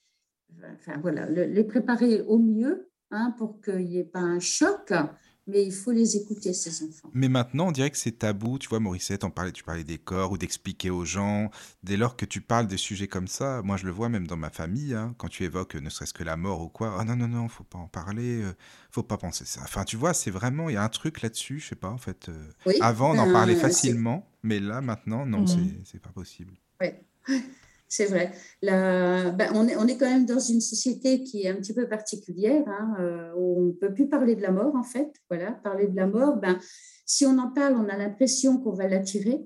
enfin, 0.73 0.99
voilà, 1.03 1.29
les 1.29 1.65
préparer 1.65 2.23
au 2.23 2.39
mieux 2.39 2.90
hein, 3.11 3.35
pour 3.39 3.61
qu'il 3.61 3.87
n'y 3.87 3.99
ait 3.99 4.05
pas 4.05 4.21
un 4.21 4.41
choc, 4.41 4.93
mais 5.47 5.65
il 5.65 5.73
faut 5.73 5.91
les 5.91 6.17
écouter, 6.17 6.53
ces 6.53 6.85
enfants. 6.85 7.11
Mais 7.13 7.29
maintenant, 7.29 7.69
on 7.69 7.73
dirait 7.73 7.91
que 7.91 7.97
c'est 7.97 8.13
tabou. 8.19 8.59
Tu 8.59 8.69
vois, 8.69 8.79
Mauricette, 8.79 9.25
on 9.25 9.31
parlait, 9.31 9.53
tu 9.53 9.65
parlais 9.65 9.85
des 9.85 9.99
corps 9.99 10.33
ou 10.33 10.39
d'expliquer 10.39 10.91
aux 10.91 11.05
gens. 11.05 11.51
Dès 11.83 11.97
lors 11.97 12.17
que 12.17 12.25
tu 12.25 12.41
parles 12.41 12.67
de 12.67 12.77
sujets 12.77 13.09
comme 13.09 13.27
ça, 13.27 13.63
moi 13.63 13.77
je 13.77 13.87
le 13.87 13.91
vois 13.91 14.09
même 14.09 14.27
dans 14.27 14.37
ma 14.37 14.51
famille, 14.51 14.95
hein, 14.95 15.15
quand 15.19 15.29
tu 15.29 15.45
évoques 15.45 15.75
ne 15.75 15.91
serait-ce 15.91 16.15
que 16.15 16.25
la 16.25 16.37
mort 16.37 16.61
ou 16.63 16.69
quoi. 16.69 16.97
Ah 16.99 17.05
non, 17.05 17.17
non, 17.17 17.29
non, 17.29 17.49
faut 17.49 17.65
pas 17.65 17.79
en 17.79 17.89
parler, 17.89 18.43
euh, 18.43 18.53
faut 18.91 19.03
pas 19.03 19.19
penser 19.19 19.45
ça. 19.45 19.61
Enfin, 19.65 19.85
tu 19.85 19.97
vois, 19.97 20.15
c'est 20.15 20.31
vraiment, 20.31 20.69
il 20.69 20.75
y 20.75 20.79
a 20.79 20.85
un 20.85 20.89
truc 20.89 21.21
là-dessus, 21.23 21.59
je 21.61 21.69
sais 21.69 21.77
pas, 21.77 21.91
en 21.91 21.99
fait. 21.99 22.29
Euh, 22.29 22.73
avant, 22.81 23.15
on 23.15 23.19
en 23.19 23.27
ben, 23.27 23.33
parlait 23.33 23.57
facilement, 23.57 24.31
mais 24.43 24.61
là, 24.61 24.81
maintenant, 24.81 25.27
non, 25.27 25.43
mmh. 25.43 25.83
c'est 25.85 26.01
pas 26.01 26.11
possible. 26.11 26.55
Oui. 26.81 26.89
C'est 27.93 28.07
vrai. 28.07 28.31
La, 28.63 29.33
ben, 29.33 29.51
on, 29.53 29.67
est, 29.67 29.77
on 29.77 29.85
est 29.89 29.97
quand 29.97 30.09
même 30.09 30.25
dans 30.25 30.39
une 30.39 30.61
société 30.61 31.25
qui 31.25 31.43
est 31.43 31.49
un 31.49 31.57
petit 31.57 31.75
peu 31.75 31.89
particulière, 31.89 32.63
hein, 32.69 32.95
euh, 33.01 33.33
où 33.37 33.59
on 33.59 33.67
ne 33.67 33.73
peut 33.73 33.93
plus 33.93 34.09
parler 34.09 34.37
de 34.37 34.43
la 34.43 34.53
mort, 34.53 34.77
en 34.77 34.85
fait. 34.85 35.13
Voilà, 35.29 35.51
parler 35.51 35.89
de 35.89 35.97
la 35.97 36.07
mort, 36.07 36.37
ben, 36.37 36.57
si 37.05 37.27
on 37.27 37.37
en 37.39 37.51
parle, 37.51 37.75
on 37.75 37.89
a 37.89 37.97
l'impression 37.97 38.59
qu'on 38.59 38.75
va 38.75 38.87
l'attirer. 38.87 39.45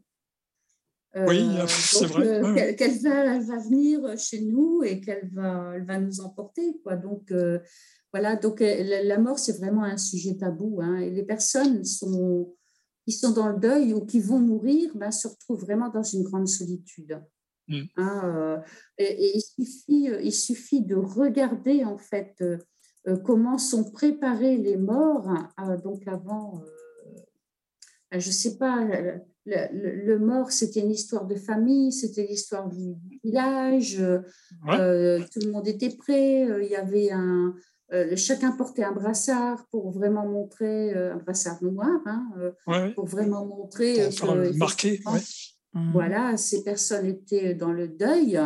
Euh, 1.16 1.24
oui, 1.26 1.42
c'est 1.68 2.04
vrai. 2.04 2.44
Euh, 2.44 2.74
qu'elle 2.74 2.98
va, 3.00 3.38
va, 3.38 3.58
venir 3.60 4.14
chez 4.18 4.42
nous 4.42 4.82
et 4.84 5.00
qu'elle 5.00 5.30
va, 5.32 5.72
elle 5.74 5.86
va 5.86 5.98
nous 5.98 6.20
emporter. 6.20 6.78
Quoi. 6.82 6.96
Donc, 6.96 7.32
voilà, 8.12 8.36
donc 8.36 8.60
la, 8.60 9.18
mort, 9.18 9.38
c'est 9.38 9.56
vraiment 9.56 9.84
un 9.84 9.96
sujet 9.96 10.36
tabou. 10.36 10.80
Hein, 10.82 10.98
et 10.98 11.08
les 11.08 11.24
personnes 11.24 11.82
sont, 11.82 12.54
qui 13.06 13.12
sont 13.12 13.32
dans 13.32 13.48
le 13.48 13.58
deuil 13.58 13.94
ou 13.94 14.04
qui 14.04 14.20
vont 14.20 14.38
mourir 14.38 14.90
ben, 14.96 15.10
se 15.10 15.28
retrouvent 15.28 15.62
vraiment 15.62 15.88
dans 15.88 16.02
une 16.02 16.24
grande 16.24 16.48
solitude. 16.48 17.18
Mmh. 17.68 17.82
Hein, 17.96 18.22
euh, 18.24 18.58
et, 18.98 19.36
il, 19.36 19.40
suffit, 19.40 20.10
euh, 20.10 20.20
il 20.22 20.32
suffit 20.32 20.82
de 20.82 20.96
regarder 20.96 21.84
en 21.84 21.96
fait 21.96 22.34
euh, 22.42 23.16
comment 23.24 23.58
sont 23.58 23.90
préparés 23.90 24.56
les 24.56 24.76
morts. 24.76 25.28
Donc 25.82 26.06
avant, 26.06 26.62
je 28.10 28.16
ne 28.16 28.32
sais 28.32 28.56
pas, 28.58 28.86
le, 29.46 30.18
mort 30.18 30.50
c'était 30.50 30.80
une 30.80 30.90
histoire 30.90 31.26
de 31.26 31.34
famille, 31.34 31.92
c'était 31.92 32.26
l'histoire 32.26 32.68
du 32.68 32.94
village, 33.22 33.96
tout 33.96 35.40
le 35.40 35.50
monde 35.50 35.68
était 35.68 35.94
prêt, 35.96 36.46
il 36.62 36.68
y 36.70 36.76
avait 36.76 37.10
un, 37.10 37.54
chacun 38.16 38.52
portait 38.52 38.84
un 38.84 38.92
brassard 38.92 39.66
pour 39.70 39.90
vraiment 39.90 40.26
montrer, 40.26 40.94
un 40.94 41.16
brassard 41.16 41.62
noir, 41.62 42.00
hein, 42.06 42.92
pour 42.94 43.06
vraiment 43.06 43.44
montrer. 43.44 44.08
Pour 44.18 44.34
marquer, 44.56 45.00
Mmh. 45.74 45.92
Voilà, 45.92 46.36
ces 46.36 46.62
personnes 46.62 47.06
étaient 47.06 47.54
dans 47.54 47.72
le 47.72 47.88
deuil, 47.88 48.40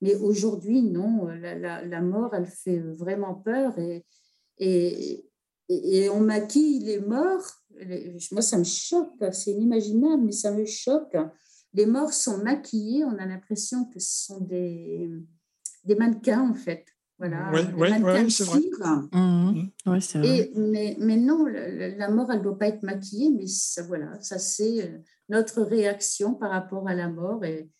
mais 0.00 0.16
aujourd'hui, 0.16 0.82
non, 0.82 1.26
la, 1.28 2.00
mort, 2.00 2.34
elle 2.34 2.46
fait 2.46 2.80
vraiment 2.80 3.34
peur 3.34 3.78
et, 3.78 4.04
et, 4.58 5.24
et, 5.68 6.10
on 6.10 6.20
maquille 6.20 6.80
les 6.80 6.98
morts. 6.98 7.46
Moi, 8.32 8.42
ça 8.42 8.58
me 8.58 8.64
choque, 8.64 9.12
c'est 9.32 9.52
inimaginable, 9.52 10.24
mais 10.24 10.32
ça 10.32 10.50
me 10.50 10.64
choque. 10.66 11.16
Les 11.72 11.86
morts 11.86 12.12
sont 12.12 12.38
maquillés, 12.38 13.04
on 13.04 13.16
a 13.16 13.26
l'impression 13.26 13.84
que 13.84 14.00
ce 14.00 14.26
sont 14.26 14.40
des, 14.40 15.08
des 15.84 15.94
mannequins, 15.94 16.50
en 16.50 16.54
fait. 16.54 16.84
Voilà, 17.22 17.52
oui, 17.52 18.30
c'est 18.32 18.42
vrai. 18.42 18.58
Mmh. 19.12 19.68
Et, 20.24 20.52
mais, 20.56 20.96
mais 20.98 21.16
non, 21.16 21.44
la, 21.46 22.10
mort, 22.10 22.32
elle 22.32 22.38
ne 22.38 22.42
doit 22.42 22.58
pas 22.58 22.66
être 22.66 22.82
maquillée, 22.82 23.30
mais 23.30 23.46
ça, 23.46 23.84
voilà, 23.84 24.20
ça 24.20 24.40
c'est 24.40 25.00
notre 25.28 25.62
réaction 25.62 26.34
par 26.34 26.50
rapport 26.50 26.88
à 26.88 26.94
la 26.94 27.08
mort. 27.08 27.44
Et 27.44 27.70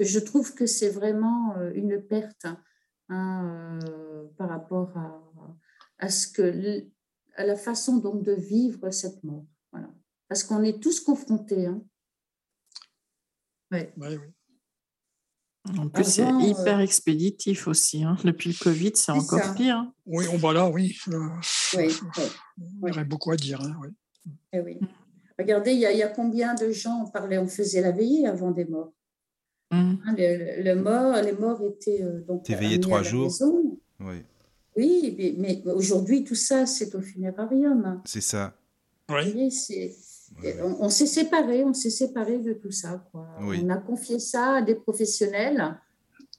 je 0.00 0.18
trouve 0.18 0.52
que 0.52 0.66
c'est 0.66 0.88
vraiment 0.88 1.56
euh, 1.58 1.70
une 1.74 2.02
perte 2.02 2.46
hein, 3.08 3.78
euh, 3.88 4.26
par 4.36 4.48
rapport 4.48 4.98
à, 4.98 5.22
à, 5.98 6.08
ce 6.08 6.26
que, 6.26 6.84
à 7.36 7.44
la 7.44 7.54
façon 7.54 7.98
donc 7.98 8.24
de 8.24 8.32
vivre 8.32 8.90
cette 8.90 9.22
mort. 9.22 9.46
Voilà. 9.70 9.90
Parce 10.26 10.42
qu'on 10.42 10.64
est 10.64 10.82
tous 10.82 10.98
confrontés. 10.98 11.66
Hein. 11.66 11.84
Ouais. 13.70 13.92
oui. 13.96 14.18
En 15.68 15.88
plus, 15.88 16.04
c'est 16.04 16.24
euh, 16.24 16.40
hyper 16.40 16.80
expéditif 16.80 17.68
aussi. 17.68 18.02
Hein. 18.02 18.16
Depuis 18.24 18.50
le 18.50 18.62
Covid, 18.62 18.92
c'est 18.94 19.12
encore 19.12 19.54
pire. 19.54 19.84
Oui, 20.06 20.24
on 20.32 20.38
va 20.38 20.52
là, 20.52 20.68
oui. 20.68 20.96
oui, 21.76 21.98
Il 22.58 22.88
y 22.88 22.90
aurait 22.90 23.04
beaucoup 23.04 23.30
à 23.30 23.36
dire. 23.36 23.60
Hein, 23.60 23.76
oui. 23.82 23.88
Eh 24.52 24.60
oui. 24.60 24.78
Regardez, 25.38 25.72
il 25.72 25.80
y, 25.80 26.02
a, 26.02 26.08
combien 26.08 26.54
de 26.54 26.70
gens 26.70 27.04
on 27.06 27.10
parlait, 27.10 27.38
on 27.38 27.46
faisait 27.46 27.80
la 27.80 27.92
veillée 27.92 28.26
avant 28.26 28.50
des 28.50 28.64
morts? 28.64 28.92
Mmh. 29.70 29.76
Hein, 30.04 30.14
le, 30.18 30.74
mort, 30.74 31.22
les 31.22 31.32
morts 31.32 31.62
étaient 31.62 32.02
euh, 32.02 32.20
donc. 32.26 32.48
veillé 32.48 32.80
trois 32.80 33.02
jours. 33.02 33.32
Oui. 34.00 34.22
Oui, 34.76 35.36
mais, 35.38 35.62
aujourd'hui, 35.66 36.24
tout 36.24 36.34
ça, 36.34 36.66
c'est 36.66 36.94
au 36.94 37.00
funérarium. 37.00 38.00
C'est 38.04 38.20
ça. 38.20 38.54
Oui. 39.10 39.50
On, 40.62 40.88
s'est 40.88 41.06
séparés, 41.06 41.64
on 41.64 41.74
s'est 41.74 41.90
séparés 41.90 42.38
de 42.38 42.52
tout 42.54 42.70
ça. 42.70 43.04
On 43.12 43.68
a 43.68 43.76
confié 43.76 44.18
ça 44.18 44.56
à 44.56 44.62
des 44.62 44.74
professionnels, 44.74 45.78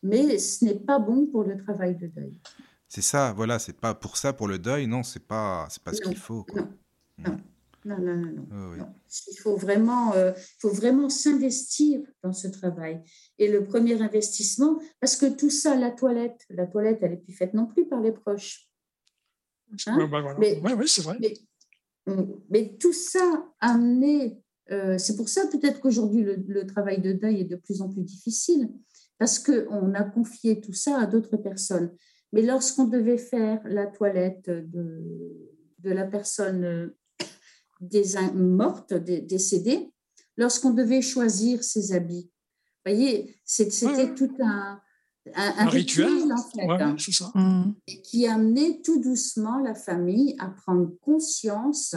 mais 0.02 0.38
ce 0.40 0.66
n'est 0.66 0.80
pas 0.80 1.00
bon 1.00 1.28
pour 1.28 1.44
le 1.44 1.58
travail 1.58 1.96
de 1.96 2.08
deuil. 2.08 2.40
C'est 2.88 3.02
ça, 3.02 3.34
voilà, 3.34 3.60
c'est 3.60 3.80
pas 3.80 3.94
pour 3.94 4.18
ça, 4.18 4.34
pour 4.34 4.48
le 4.48 4.60
deuil, 4.60 4.88
non, 4.88 5.04
c'est 5.04 5.26
pas, 5.26 5.68
c'est 5.70 5.82
pas 5.82 5.94
ce 5.94 6.02
qu'il 6.02 6.18
faut. 6.18 6.44
Quoi. 6.44 6.64
Non, 7.20 7.38
non, 7.86 7.98
non, 8.00 8.16
non, 8.16 8.76
non, 8.76 8.94
Il 9.28 9.38
faut 9.38 9.56
vraiment, 9.56 10.14
euh, 10.14 10.34
faut 10.60 10.70
vraiment 10.72 11.10
s'investir 11.10 12.02
dans 12.22 12.34
ce 12.34 12.48
travail. 12.48 13.02
Et 13.40 13.48
le 13.48 13.64
premier 13.64 14.00
investissement, 14.02 14.80
parce 15.00 15.16
que 15.16 15.26
tout 15.26 15.50
ça, 15.50 15.76
la 15.76 15.90
toilette, 15.90 16.46
la 16.50 16.68
toilette, 16.68 17.00
elle 17.02 17.12
n'est 17.12 17.18
plus 17.18 17.34
faite 17.34 17.54
non 17.54 17.66
plus 17.66 17.88
par 17.88 18.00
les 18.02 18.12
proches. 18.12 18.70
Hein 19.88 20.08
bah, 20.08 20.36
mais, 20.38 20.62
oui, 20.62 20.88
c'est 20.88 21.02
vrai. 21.02 21.18
Mais, 21.20 21.34
tout 22.80 22.94
ça 22.94 23.46
amené, 23.60 24.42
euh, 24.72 24.98
c'est 24.98 25.16
pour 25.16 25.30
ça 25.30 25.48
peut-être 25.48 25.80
qu'aujourd'hui 25.82 26.24
le, 26.24 26.36
le, 26.48 26.66
travail 26.66 27.02
de 27.02 27.12
deuil 27.12 27.42
est 27.42 27.46
de 27.46 27.56
plus 27.56 27.82
en 27.82 27.90
plus 27.90 28.04
difficile, 28.04 28.70
parce 29.18 29.40
qu'on 29.40 29.94
a 29.94 30.04
confié 30.04 30.62
tout 30.62 30.74
ça 30.74 31.00
à 31.00 31.06
d'autres 31.06 31.38
personnes. 31.38 31.92
Mais 32.34 32.42
lorsqu'on 32.42 32.86
devait 32.86 33.18
faire 33.18 33.62
la 33.66 33.88
toilette 33.88 34.50
de, 34.50 35.04
de 35.80 35.92
la 35.92 36.06
personne 36.06 36.64
euh, 36.64 36.98
des, 37.82 38.04
morte, 38.34 38.94
décédée, 38.94 39.92
lorsqu'on 40.38 40.72
devait 40.72 41.02
choisir 41.02 41.64
ses 41.64 41.94
habits. 41.94 42.32
Vous 42.86 42.92
voyez, 42.92 43.36
c'était 43.46 44.14
tout 44.16 44.36
un, 44.40 44.80
un, 45.36 45.70
rituel, 45.70 46.32
en 46.32 46.38
fait, 46.38 46.68
hein, 46.68 46.96
ça. 46.98 47.32
Mmh. 47.36 47.76
qui 48.04 48.28
amenait 48.28 48.82
tout 48.84 49.00
doucement 49.02 49.60
la 49.60 49.76
famille 49.76 50.36
à 50.40 50.50
prendre 50.50 50.90
conscience 51.02 51.96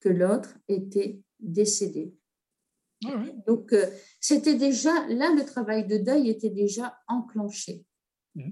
que 0.00 0.08
l'autre 0.08 0.56
était 0.68 1.20
décédé. 1.40 2.14
Donc, 3.48 3.72
euh, 3.72 3.86
c'était 4.20 4.54
déjà, 4.54 4.92
là, 5.08 5.34
le 5.34 5.44
travail 5.44 5.86
de 5.86 5.98
deuil 5.98 6.30
était 6.30 6.50
déjà 6.50 6.96
enclenché. 7.08 7.84
Mmh. 8.36 8.50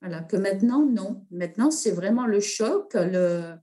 Voilà, 0.00 0.22
que 0.22 0.36
maintenant, 0.36 0.86
non. 0.86 1.26
Maintenant, 1.32 1.72
c'est 1.72 1.90
vraiment 1.90 2.26
le 2.26 2.38
choc, 2.38 2.94
le, 2.94 3.54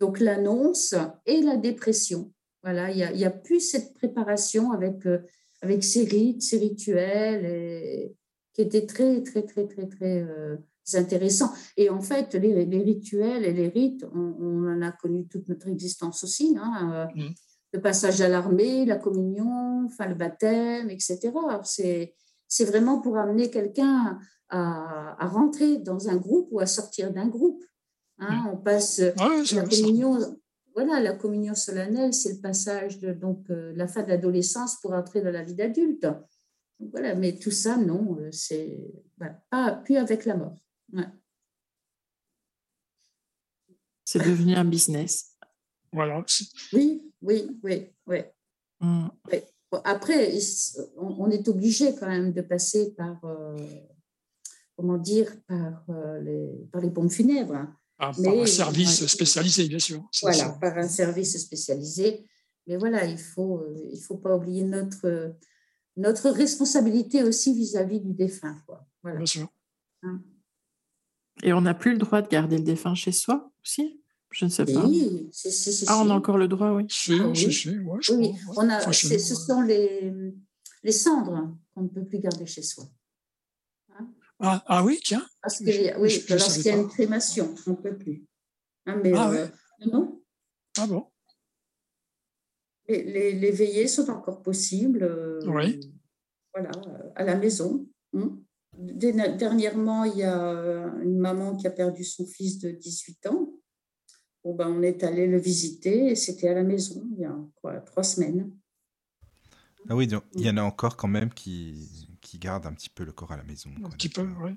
donc 0.00 0.18
l'annonce 0.18 0.96
et 1.26 1.42
la 1.42 1.56
dépression. 1.56 2.32
Voilà, 2.64 2.90
il 2.90 2.96
n'y 3.16 3.24
a, 3.24 3.28
a, 3.28 3.30
plus 3.30 3.60
cette 3.60 3.94
préparation 3.94 4.72
avec, 4.72 5.06
euh, 5.06 5.20
avec 5.60 5.84
ces 5.84 6.04
rites, 6.04 6.42
ces 6.42 6.58
rituels, 6.58 7.44
et, 7.44 8.16
qui 8.54 8.62
étaient 8.62 8.86
très, 8.86 9.22
très, 9.22 9.42
très, 9.42 9.66
très, 9.66 9.86
très 9.86 10.22
euh, 10.22 10.56
intéressants. 10.94 11.52
Et 11.76 11.90
en 11.90 12.00
fait, 12.00 12.34
les, 12.34 12.64
les, 12.64 12.82
rituels 12.82 13.44
et 13.44 13.52
les 13.52 13.68
rites, 13.68 14.04
on, 14.14 14.66
en 14.68 14.82
a 14.82 14.92
connu 14.92 15.26
toute 15.26 15.48
notre 15.48 15.68
existence 15.68 16.24
aussi. 16.24 16.56
Hein, 16.60 17.08
euh, 17.16 17.22
mmh. 17.22 17.34
Le 17.74 17.80
passage 17.80 18.20
à 18.20 18.28
l'armée, 18.28 18.84
la 18.84 18.96
communion, 18.96 19.86
enfin 19.86 20.06
le 20.06 20.14
baptême, 20.14 20.90
etc. 20.90 21.32
C'est 22.46 22.64
vraiment 22.66 23.00
pour 23.00 23.16
amener 23.16 23.50
quelqu'un 23.50 24.18
à, 24.50 25.16
à, 25.18 25.26
rentrer 25.26 25.78
dans 25.78 26.10
un 26.10 26.16
groupe 26.16 26.48
ou 26.50 26.60
à 26.60 26.66
sortir 26.66 27.10
d'un 27.10 27.28
groupe. 27.28 27.64
Hein, 28.18 28.50
on 28.52 28.58
passe 28.58 29.00
la 29.00 29.64
communion. 29.64 30.18
Voilà, 30.74 31.00
la 31.00 31.12
communion 31.12 31.54
solennelle, 31.54 32.14
c'est 32.14 32.34
le 32.34 32.40
passage 32.40 32.98
de 32.98 33.12
donc 33.12 33.50
euh, 33.50 33.72
la 33.76 33.86
fin 33.86 34.02
de 34.02 34.08
l'adolescence 34.08 34.80
pour 34.80 34.94
entrer 34.94 35.20
dans 35.20 35.30
la 35.30 35.42
vie 35.42 35.54
d'adulte. 35.54 36.06
Voilà, 36.90 37.14
mais 37.14 37.38
tout 37.38 37.50
ça, 37.50 37.76
non, 37.76 38.18
euh, 38.18 38.30
c'est 38.32 38.78
pas 39.50 39.72
plus 39.84 39.96
avec 39.96 40.24
la 40.24 40.36
mort. 40.36 40.56
C'est 44.04 44.18
devenu 44.18 44.54
un 44.54 44.64
business. 44.64 45.36
Voilà. 45.92 46.24
Oui, 46.72 47.12
oui, 47.22 47.58
oui, 47.62 47.86
oui. 48.06 48.18
Mm. 48.80 49.08
Après, 49.84 50.32
on, 50.96 51.30
est 51.30 51.48
obligé 51.48 51.94
quand 51.94 52.08
même 52.08 52.32
de 52.32 52.42
passer 52.42 52.94
par, 52.94 53.24
euh, 53.24 53.56
comment 54.76 54.98
dire, 54.98 55.32
par, 55.46 55.84
les, 56.20 56.48
par 56.70 56.82
les 56.82 56.90
pompes 56.90 57.12
funèbres. 57.12 57.54
Hein. 57.54 57.76
Ah, 57.98 58.10
par 58.22 58.34
un 58.34 58.46
service 58.46 59.06
spécialisé, 59.06 59.68
bien 59.68 59.78
sûr. 59.78 60.02
Voilà, 60.22 60.50
par 60.60 60.76
un 60.76 60.88
service 60.88 61.38
spécialisé. 61.38 62.26
Mais 62.66 62.76
voilà, 62.76 63.04
il 63.04 63.12
ne 63.12 63.18
faut, 63.18 63.58
euh, 63.58 63.90
il 63.92 64.00
faut 64.00 64.16
pas 64.16 64.36
oublier 64.36 64.64
notre, 64.64 65.36
notre 65.96 66.30
responsabilité 66.30 67.22
aussi 67.22 67.54
vis-à-vis 67.54 68.00
du 68.00 68.12
défunt. 68.12 68.56
Quoi. 68.66 68.86
Voilà. 69.02 69.18
Bien 69.18 69.26
sûr. 69.26 69.48
Hein. 70.02 70.20
Et 71.42 71.52
on 71.52 71.62
n'a 71.62 71.74
plus 71.74 71.92
le 71.92 71.98
droit 71.98 72.22
de 72.22 72.28
garder 72.28 72.58
le 72.58 72.64
défunt 72.64 72.94
chez 72.94 73.12
soi 73.12 73.50
aussi? 73.64 74.00
Je 74.30 74.46
ne 74.46 74.50
sais 74.50 74.64
pas. 74.64 74.86
Oui, 74.86 75.30
ah, 75.88 76.02
on 76.02 76.08
a 76.08 76.14
encore 76.14 76.38
le 76.38 76.48
droit, 76.48 76.72
oui. 76.72 76.86
Si, 76.88 77.12
ah, 77.20 77.26
oui. 77.28 77.64
oui. 78.12 78.32
On 78.56 78.68
a, 78.70 78.90
ce 78.90 79.34
sont 79.34 79.60
les, 79.60 80.10
les 80.82 80.92
cendres 80.92 81.54
qu'on 81.74 81.82
ne 81.82 81.88
peut 81.88 82.04
plus 82.04 82.18
garder 82.18 82.46
chez 82.46 82.62
soi. 82.62 82.84
Ah, 84.40 84.62
ah, 84.66 84.82
oui, 84.82 84.98
tiens. 85.04 85.24
Parce 85.42 85.58
que, 85.58 86.00
oui, 86.00 86.24
lorsqu'il 86.30 86.64
y 86.64 86.70
a 86.70 86.76
une 86.76 86.88
crémation, 86.88 87.54
on 87.66 87.72
ne 87.72 87.76
peut 87.76 87.96
plus. 87.96 88.24
Hein, 88.86 89.00
mais 89.02 89.12
ah, 89.14 89.30
euh, 89.30 89.48
non? 89.86 90.22
Ah 90.78 90.86
bon? 90.86 91.06
Les, 93.02 93.32
les, 93.32 93.50
veillées 93.50 93.88
sont 93.88 94.10
encore 94.10 94.42
possibles. 94.42 95.02
Euh, 95.02 95.40
oui. 95.46 95.80
Voilà, 96.54 96.70
à 97.14 97.24
la 97.24 97.36
maison. 97.36 97.86
Hein. 98.14 98.38
Dernièrement, 98.76 100.04
il 100.04 100.18
y 100.18 100.22
a 100.22 100.36
une 101.02 101.18
maman 101.18 101.56
qui 101.56 101.66
a 101.66 101.70
perdu 101.70 102.04
son 102.04 102.26
fils 102.26 102.58
de 102.58 102.70
18 102.70 103.26
ans. 103.26 103.52
Bon, 104.44 104.54
ben, 104.54 104.68
on 104.68 104.82
est 104.82 105.04
allé 105.04 105.26
le 105.26 105.38
visiter 105.38 106.10
et 106.10 106.16
c'était 106.16 106.48
à 106.48 106.54
la 106.54 106.64
maison 106.64 107.06
il 107.12 107.20
y 107.20 107.24
a 107.24 107.36
quoi, 107.56 107.80
trois 107.80 108.02
semaines. 108.02 108.50
Ah 109.88 109.96
oui, 109.96 110.06
donc, 110.06 110.24
il 110.34 110.42
y 110.42 110.50
en 110.50 110.56
a 110.56 110.62
encore 110.62 110.96
quand 110.96 111.08
même 111.08 111.32
qui, 111.32 112.18
qui 112.20 112.38
garde 112.38 112.66
un 112.66 112.72
petit 112.72 112.90
peu 112.90 113.04
le 113.04 113.12
corps 113.12 113.32
à 113.32 113.36
la 113.36 113.44
maison. 113.44 113.70
Un 113.84 113.90
petit 113.90 114.08
peu, 114.08 114.26
oui. 114.42 114.56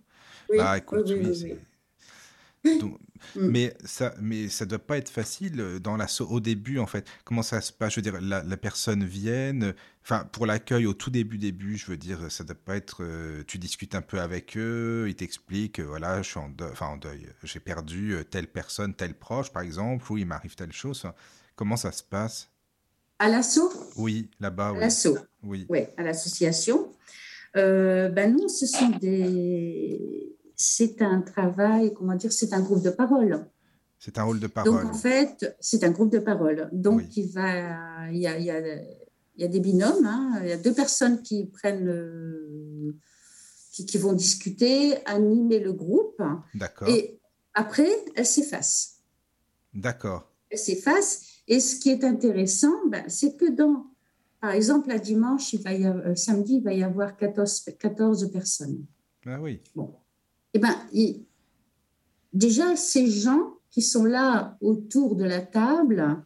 Bah, 0.58 0.78
écoute, 0.78 1.06
oui, 1.10 1.58
mm. 2.66 3.49
mais 3.49 3.74
ça, 3.84 4.13
mais 4.22 4.49
ça 4.49 4.66
doit 4.66 4.80
pas 4.80 4.97
être 4.97 5.09
facile 5.09 5.59
euh, 5.59 5.80
dans 5.80 5.97
la 5.97 6.07
au 6.22 6.39
début 6.39 6.80
en 6.80 6.86
fait. 6.86 7.07
Comment 7.24 7.43
ça 7.43 7.61
se 7.61 7.72
passe? 7.72 7.93
Je 7.93 7.99
veux 7.99 8.01
dire, 8.01 8.20
la, 8.22 8.57
personne 8.57 9.03
vienne, 9.03 9.74
enfin 10.03 10.28
pour 10.32 10.45
l'accueil 10.45 10.86
au 10.86 10.93
tout 10.93 11.09
début 11.09 11.38
début, 11.38 11.78
je 11.78 11.88
veux 11.88 11.97
dire, 11.97 12.32
ça 12.32 12.43
doit 12.43 12.55
pas 12.55 12.76
être. 12.76 13.03
Euh, 13.03 13.43
tu 13.47 13.57
discutes 13.57 13.95
un 13.95 14.01
peu 14.01 14.20
avec 14.20 14.57
eux, 14.57 15.05
ils 15.07 15.16
t'expliquent, 15.16 15.80
voilà, 15.80 16.22
je 16.22 16.30
suis 16.30 16.39
en 16.39 16.49
deuil, 16.49 16.70
enfin 16.72 16.88
en 16.88 16.97
deuil, 16.97 17.28
j'ai 17.43 17.59
perdu 17.59 18.13
euh, 18.13 18.24
telle 18.24 18.47
personne, 18.47 18.93
tel 18.93 19.13
proche 19.13 19.51
par 19.51 19.63
exemple, 19.63 20.11
ou 20.11 20.18
il 20.18 20.26
m'arrive 20.26 20.55
telle 20.55 20.74
chose. 20.74 21.05
Comment 21.55 21.78
ça 21.78 21.91
se 21.91 22.03
passe? 22.03 22.49
À 23.18 23.30
l'assaut 23.30 23.72
Oui, 23.95 24.30
là-bas. 24.41 24.70
À 24.70 24.74
l'assaut. 24.74 25.18
Oui. 25.41 25.66
Oui, 25.70 25.86
à 25.97 26.03
l'association. 26.03 26.91
Euh, 27.55 28.09
ben 28.09 28.36
non, 28.36 28.47
ce 28.47 28.66
sont 28.66 28.89
des. 28.89 30.36
C'est 30.56 31.01
un 31.01 31.22
travail, 31.22 31.93
comment 31.93 32.16
dire, 32.16 32.32
c'est 32.32 32.53
un 32.53 32.62
groupe 32.62 32.82
de 32.82 32.89
parole. 32.89 33.45
C'est 33.99 34.18
un 34.18 34.24
rôle 34.24 34.39
de 34.39 34.47
parole. 34.47 34.84
Donc 34.84 34.93
en 34.93 34.93
fait, 34.93 35.56
c'est 35.60 35.84
un 35.84 35.91
groupe 35.91 36.12
de 36.12 36.20
parole. 36.20 36.70
Donc 36.72 37.16
il 37.18 37.32
va, 37.32 38.10
il 38.12 38.18
y 38.18 38.28
a, 38.28 38.38
il 38.38 38.45
y 38.45 38.51
a, 38.51 38.60
il 38.60 39.41
y 39.41 39.43
a 39.43 39.47
des 39.47 39.60
binômes. 39.60 40.06
Hein. 40.06 40.39
Il 40.43 40.49
y 40.49 40.51
a 40.51 40.58
deux 40.58 40.74
personnes 40.74 41.22
qui 41.22 41.45
prennent, 41.45 42.93
qui, 43.72 43.86
qui, 43.86 43.97
vont 43.97 44.14
discuter, 44.14 44.97
animer 45.06 45.60
le 45.60 45.74
groupe. 45.74 46.22
D'accord. 46.53 46.88
Et 46.88 47.20
après, 47.53 47.89
elles 48.16 48.26
s'effacent. 48.26 49.01
D'accord. 49.74 50.32
Elles 50.49 50.60
s'effacent. 50.60 51.41
Et 51.47 51.60
ce 51.60 51.78
qui 51.78 51.89
est 51.89 52.03
intéressant, 52.03 52.88
ben, 52.88 53.03
c'est 53.08 53.36
que 53.36 53.49
dans 53.49 53.88
par 54.45 54.53
exemple, 54.53 54.91
à 54.91 54.99
dimanche, 54.99 55.53
il 55.53 55.62
va 55.64 55.74
y 55.74 55.86
avoir, 55.88 56.16
samedi, 56.16 56.58
il 56.58 56.64
va 56.64 56.72
y 56.72 56.84
avoir 56.84 57.18
14, 57.18 57.72
14 57.80 58.32
personnes. 58.32 58.86
Ah 59.26 59.41
oui. 59.41 59.60
Bon. 59.74 59.95
Eh 60.56 60.60
ben, 60.60 60.74
déjà, 62.32 62.78
ces 62.78 63.08
gens 63.08 63.56
qui 63.70 63.82
sont 63.82 64.06
là 64.06 64.58
autour 64.62 65.18
de 65.18 65.26
la 65.26 65.41
table 65.41 66.24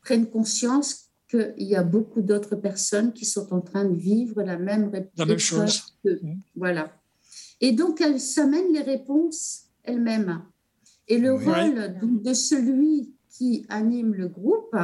prennent 0.00 0.28
conscience 0.28 1.10
qu'il 1.30 1.54
y 1.58 1.76
a 1.76 1.84
beaucoup 1.84 2.20
d'autres 2.20 2.56
personnes 2.56 3.12
qui 3.12 3.24
sont 3.24 3.54
en 3.54 3.60
train 3.60 3.84
de 3.84 3.94
vivre 3.94 4.42
la 4.42 4.58
même, 4.58 4.90
la 5.16 5.26
même 5.26 5.38
chose. 5.38 5.96
Mmh. 6.04 6.40
Voilà. 6.56 6.92
Et 7.60 7.70
donc, 7.70 8.00
elles 8.00 8.20
s'amènent 8.20 8.72
les 8.72 8.82
réponses 8.82 9.66
elles-mêmes. 9.84 10.42
Et 11.06 11.18
le 11.18 11.34
rôle 11.34 12.00
de 12.20 12.34
celui 12.34 13.14
qui 13.30 13.64
anime 13.68 14.12
le 14.12 14.26
groupe, 14.26 14.74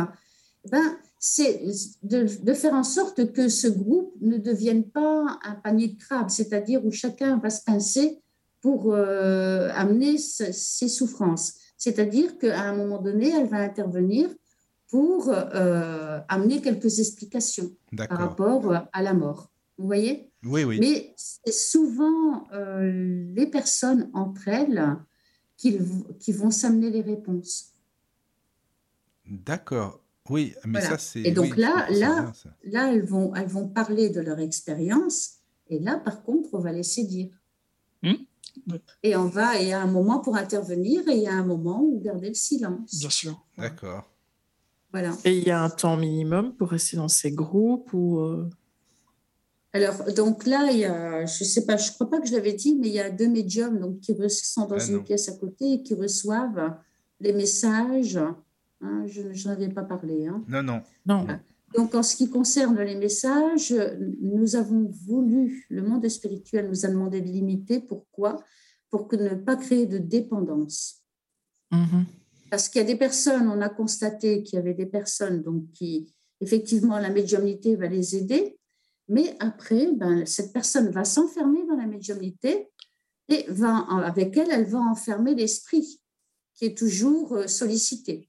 ben, 0.71 0.97
c'est 1.19 1.65
de, 2.05 2.55
faire 2.55 2.75
en 2.75 2.85
sorte 2.85 3.33
que 3.33 3.49
ce 3.49 3.67
groupe 3.67 4.15
ne 4.21 4.39
devienne 4.39 4.85
pas 4.85 5.41
un 5.43 5.57
panier 5.57 5.89
de 5.89 5.99
crabes, 5.99 6.31
c'est-à-dire 6.31 6.87
où 6.87 6.93
chacun 6.93 7.39
va 7.39 7.51
se 7.51 7.65
pincer 7.65 8.21
pour 8.65 8.95
euh, 8.95 9.69
amener 9.75 10.17
ses 10.17 10.89
souffrances. 10.89 11.53
C'est-à-dire 11.77 12.39
qu'à 12.39 12.63
un 12.63 12.75
moment 12.75 12.97
donné, 12.97 13.29
elle 13.29 13.47
va 13.47 13.59
intervenir 13.59 14.31
pour 14.89 15.29
euh, 15.29 16.19
amener 16.29 16.63
quelques 16.63 16.99
explications 16.99 17.71
par 17.95 18.17
rapport 18.17 18.75
à 18.91 19.03
la 19.03 19.13
mort. 19.13 19.51
Vous 19.77 19.85
voyez? 19.85 20.31
Oui, 20.45 20.65
oui. 20.65 20.79
Mais 20.81 21.13
c'est 21.15 21.53
souvent 21.53 22.49
euh, 22.55 23.27
les 23.37 23.47
personnes 23.47 24.09
entre 24.15 24.49
elles 24.49 24.97
qui, 25.59 25.79
qui 26.19 26.33
vont 26.33 26.51
s'amener 26.51 26.89
les 26.89 27.03
réponses. 27.03 27.75
D'accord. 29.27 30.01
Oui, 30.31 30.55
mais 30.65 30.81
ça 30.81 30.97
c'est. 30.97 31.21
Et 31.21 31.33
donc 31.33 31.53
oui, 31.55 31.61
là, 31.61 31.87
là, 31.91 32.33
bien, 32.33 32.33
là, 32.73 32.95
elles 32.95 33.05
vont, 33.05 33.35
elles 33.35 33.47
vont 33.47 33.69
parler 33.69 34.09
de 34.09 34.23
leur 34.23 34.39
expérience. 34.39 35.33
Et 35.69 35.81
là, 35.81 35.99
par 35.99 36.23
contre, 36.23 36.49
on 36.55 36.61
va 36.61 36.73
laisser 36.73 37.05
dire. 37.05 37.29
Et 39.03 39.17
on 39.17 39.27
va, 39.27 39.59
et 39.59 39.65
il 39.65 39.69
y 39.69 39.73
a 39.73 39.81
un 39.81 39.87
moment 39.91 40.21
pour 40.21 40.37
intervenir 40.37 41.07
et 41.09 41.17
il 41.17 41.23
y 41.23 41.27
a 41.29 41.35
un 41.35 41.45
moment 41.45 41.83
où 41.83 42.01
garder 42.01 42.29
le 42.29 42.35
silence. 42.35 42.99
Bien 42.99 43.11
sûr. 43.11 43.45
D'accord. 43.59 44.11
Voilà. 44.93 45.13
Et 45.25 45.37
il 45.37 45.45
y 45.45 45.51
a 45.51 45.61
un 45.63 45.71
temps 45.71 45.97
minimum 45.97 46.55
pour 46.55 46.71
rester 46.71 46.97
dans 46.97 47.09
ces 47.09 47.33
groupes 47.33 47.93
ou 47.93 48.21
euh, 48.21 48.49
Alors, 49.73 50.05
donc 50.15 50.47
là, 50.47 50.69
il 50.71 50.79
y 50.79 50.85
a, 50.85 51.27
je 51.27 51.45
sais 51.45 51.67
pas, 51.67 51.77
je 51.77 51.91
crois 51.93 52.09
pas 52.09 52.21
que 52.21 52.29
je 52.29 52.33
l'avais 52.33 52.53
dit, 52.53 52.77
mais 52.77 52.89
il 52.89 52.95
y 52.95 53.01
a 53.01 53.11
deux 53.11 53.29
médiums 53.29 53.81
donc, 53.81 54.01
qui 54.01 54.15
sont 54.29 54.67
dans 54.67 54.77
Ah, 54.79 54.87
une 54.87 54.97
non. 54.97 55.03
pièce 55.03 55.29
à 55.29 55.33
côté 55.37 55.73
et 55.75 55.83
qui 55.83 55.95
reçoivent 55.95 56.77
les 57.21 57.33
messages. 57.33 58.19
Hein, 58.81 59.05
je 59.07 59.23
n'en 59.49 59.55
avais 59.55 59.69
pas 59.69 59.83
parlé. 59.83 60.27
Hein. 60.27 60.45
Non, 60.47 60.63
non. 60.63 60.81
non 61.07 61.27
Donc, 61.75 61.95
en 61.95 62.03
ce 62.03 62.15
qui 62.17 62.31
concerne 62.31 62.81
les 62.81 62.95
messages, 62.95 63.75
nous 64.21 64.55
avons 64.55 64.91
voulu, 65.07 65.67
le 65.69 65.83
monde 65.83 66.09
spirituel 66.09 66.69
nous 66.69 66.87
a 66.87 66.89
demandé 66.89 67.21
de 67.21 67.29
limiter. 67.29 67.81
Pourquoi? 67.81 68.43
Pour 68.91 69.09
que 69.09 69.17
ne 69.17 69.35
pas 69.35 69.57
créer 69.57 69.87
de 69.87 69.99
dépendance. 69.99 71.03
Mhm. 71.73 72.07
Parce 72.51 72.69
qu'il 72.69 72.81
y 72.81 72.85
a 72.85 72.87
des 72.87 72.97
personnes, 72.97 73.49
on 73.49 73.61
a 73.61 73.69
constaté 73.69 74.45
qu'il 74.45 74.57
y 74.57 74.59
avait 74.59 74.75
des 74.75 74.87
personnes 74.87 75.43
donc, 75.43 75.71
qui, 75.73 76.15
effectivement, 76.41 76.99
la 76.99 77.11
médiumnité 77.11 77.75
va 77.75 77.89
les 77.89 78.15
aider, 78.15 78.57
mais 79.09 79.37
après, 79.41 79.91
ben, 79.93 80.25
cette 80.25 80.53
personne 80.53 80.91
va 80.91 81.05
s'enfermer 81.05 81.67
dans 81.67 81.77
la 81.77 81.87
médiumnité 81.87 82.69
et 83.29 83.45
va, 83.49 83.79
avec 84.05 84.37
elle, 84.37 84.51
elle 84.51 84.67
va 84.67 84.79
enfermer 84.79 85.35
l'esprit 85.35 86.01
qui 86.55 86.67
est 86.67 86.79
toujours 86.79 87.35
euh, 87.35 87.47
sollicité. 87.47 88.29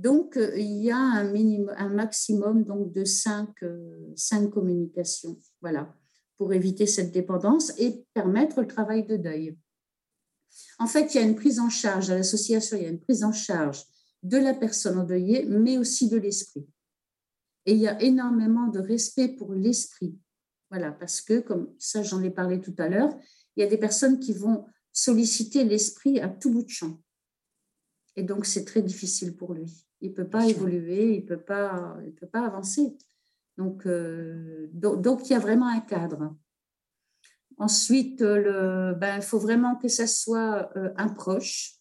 Donc, 0.00 0.38
euh, 0.38 0.58
il 0.58 0.82
y 0.82 0.90
a 0.90 0.96
un, 0.96 1.88
maximum 1.90 2.64
donc, 2.64 2.90
de 2.90 3.04
cinq, 3.04 3.62
euh, 3.62 4.10
cinq 4.16 4.48
communications, 4.48 5.38
voilà, 5.60 5.94
pour 6.38 6.54
éviter 6.54 6.86
cette 6.86 7.12
dépendance 7.12 7.78
et 7.78 8.02
permettre 8.14 8.62
le 8.62 8.66
travail 8.66 9.06
de 9.06 9.18
deuil. 9.18 9.58
En 10.78 10.86
fait, 10.86 11.12
il 11.14 11.18
y 11.18 11.20
a 11.20 11.26
une 11.26 11.36
prise 11.36 11.60
en 11.60 11.68
charge 11.68 12.08
à 12.08 12.16
l'association, 12.16 12.78
il 12.78 12.82
y 12.84 12.86
a 12.86 12.88
une 12.88 12.98
prise 12.98 13.24
en 13.24 13.32
charge 13.32 13.84
de 14.22 14.38
la 14.38 14.54
personne 14.54 14.98
endeuillée, 14.98 15.44
mais 15.44 15.76
aussi 15.76 16.08
de 16.08 16.16
l'esprit. 16.16 16.66
Et 17.66 17.72
il 17.72 17.78
y 17.78 17.86
a 17.86 18.00
énormément 18.00 18.68
de 18.68 18.80
respect 18.80 19.28
pour 19.28 19.52
l'esprit. 19.52 20.18
Voilà, 20.70 20.92
parce 20.92 21.20
que, 21.20 21.40
comme 21.40 21.74
ça, 21.78 22.02
j'en 22.02 22.22
ai 22.22 22.30
parlé 22.30 22.62
tout 22.62 22.74
à 22.78 22.88
l'heure, 22.88 23.14
il 23.54 23.60
y 23.60 23.66
a 23.66 23.68
des 23.68 23.76
personnes 23.76 24.18
qui 24.18 24.32
vont 24.32 24.64
solliciter 24.94 25.62
l'esprit 25.64 26.20
à 26.20 26.30
tout 26.30 26.50
bout 26.50 26.62
de 26.62 26.70
champ. 26.70 27.02
Et 28.16 28.22
donc, 28.22 28.46
c'est 28.46 28.64
très 28.64 28.80
difficile 28.80 29.36
pour 29.36 29.52
lui. 29.52 29.84
Il 30.00 30.10
ne 30.10 30.14
peut 30.14 30.28
pas 30.28 30.46
évoluer, 30.46 31.16
il 31.16 31.22
ne 31.22 31.26
peut, 31.28 31.40
pas- 31.40 31.98
il 32.06 32.14
peut 32.14 32.26
pas 32.26 32.46
avancer. 32.46 32.96
Donc, 33.58 33.86
euh, 33.86 34.68
donc, 34.72 35.02
donc, 35.02 35.28
il 35.28 35.32
y 35.32 35.36
a 35.36 35.38
vraiment 35.38 35.68
un 35.68 35.80
cadre. 35.80 36.34
Ensuite, 37.58 38.22
euh, 38.22 38.94
ben, 38.94 39.16
il 39.16 39.22
faut 39.22 39.38
vraiment 39.38 39.76
que 39.76 39.88
ça 39.88 40.06
soit 40.06 40.70
euh, 40.76 40.92
un 40.96 41.08
proche. 41.10 41.74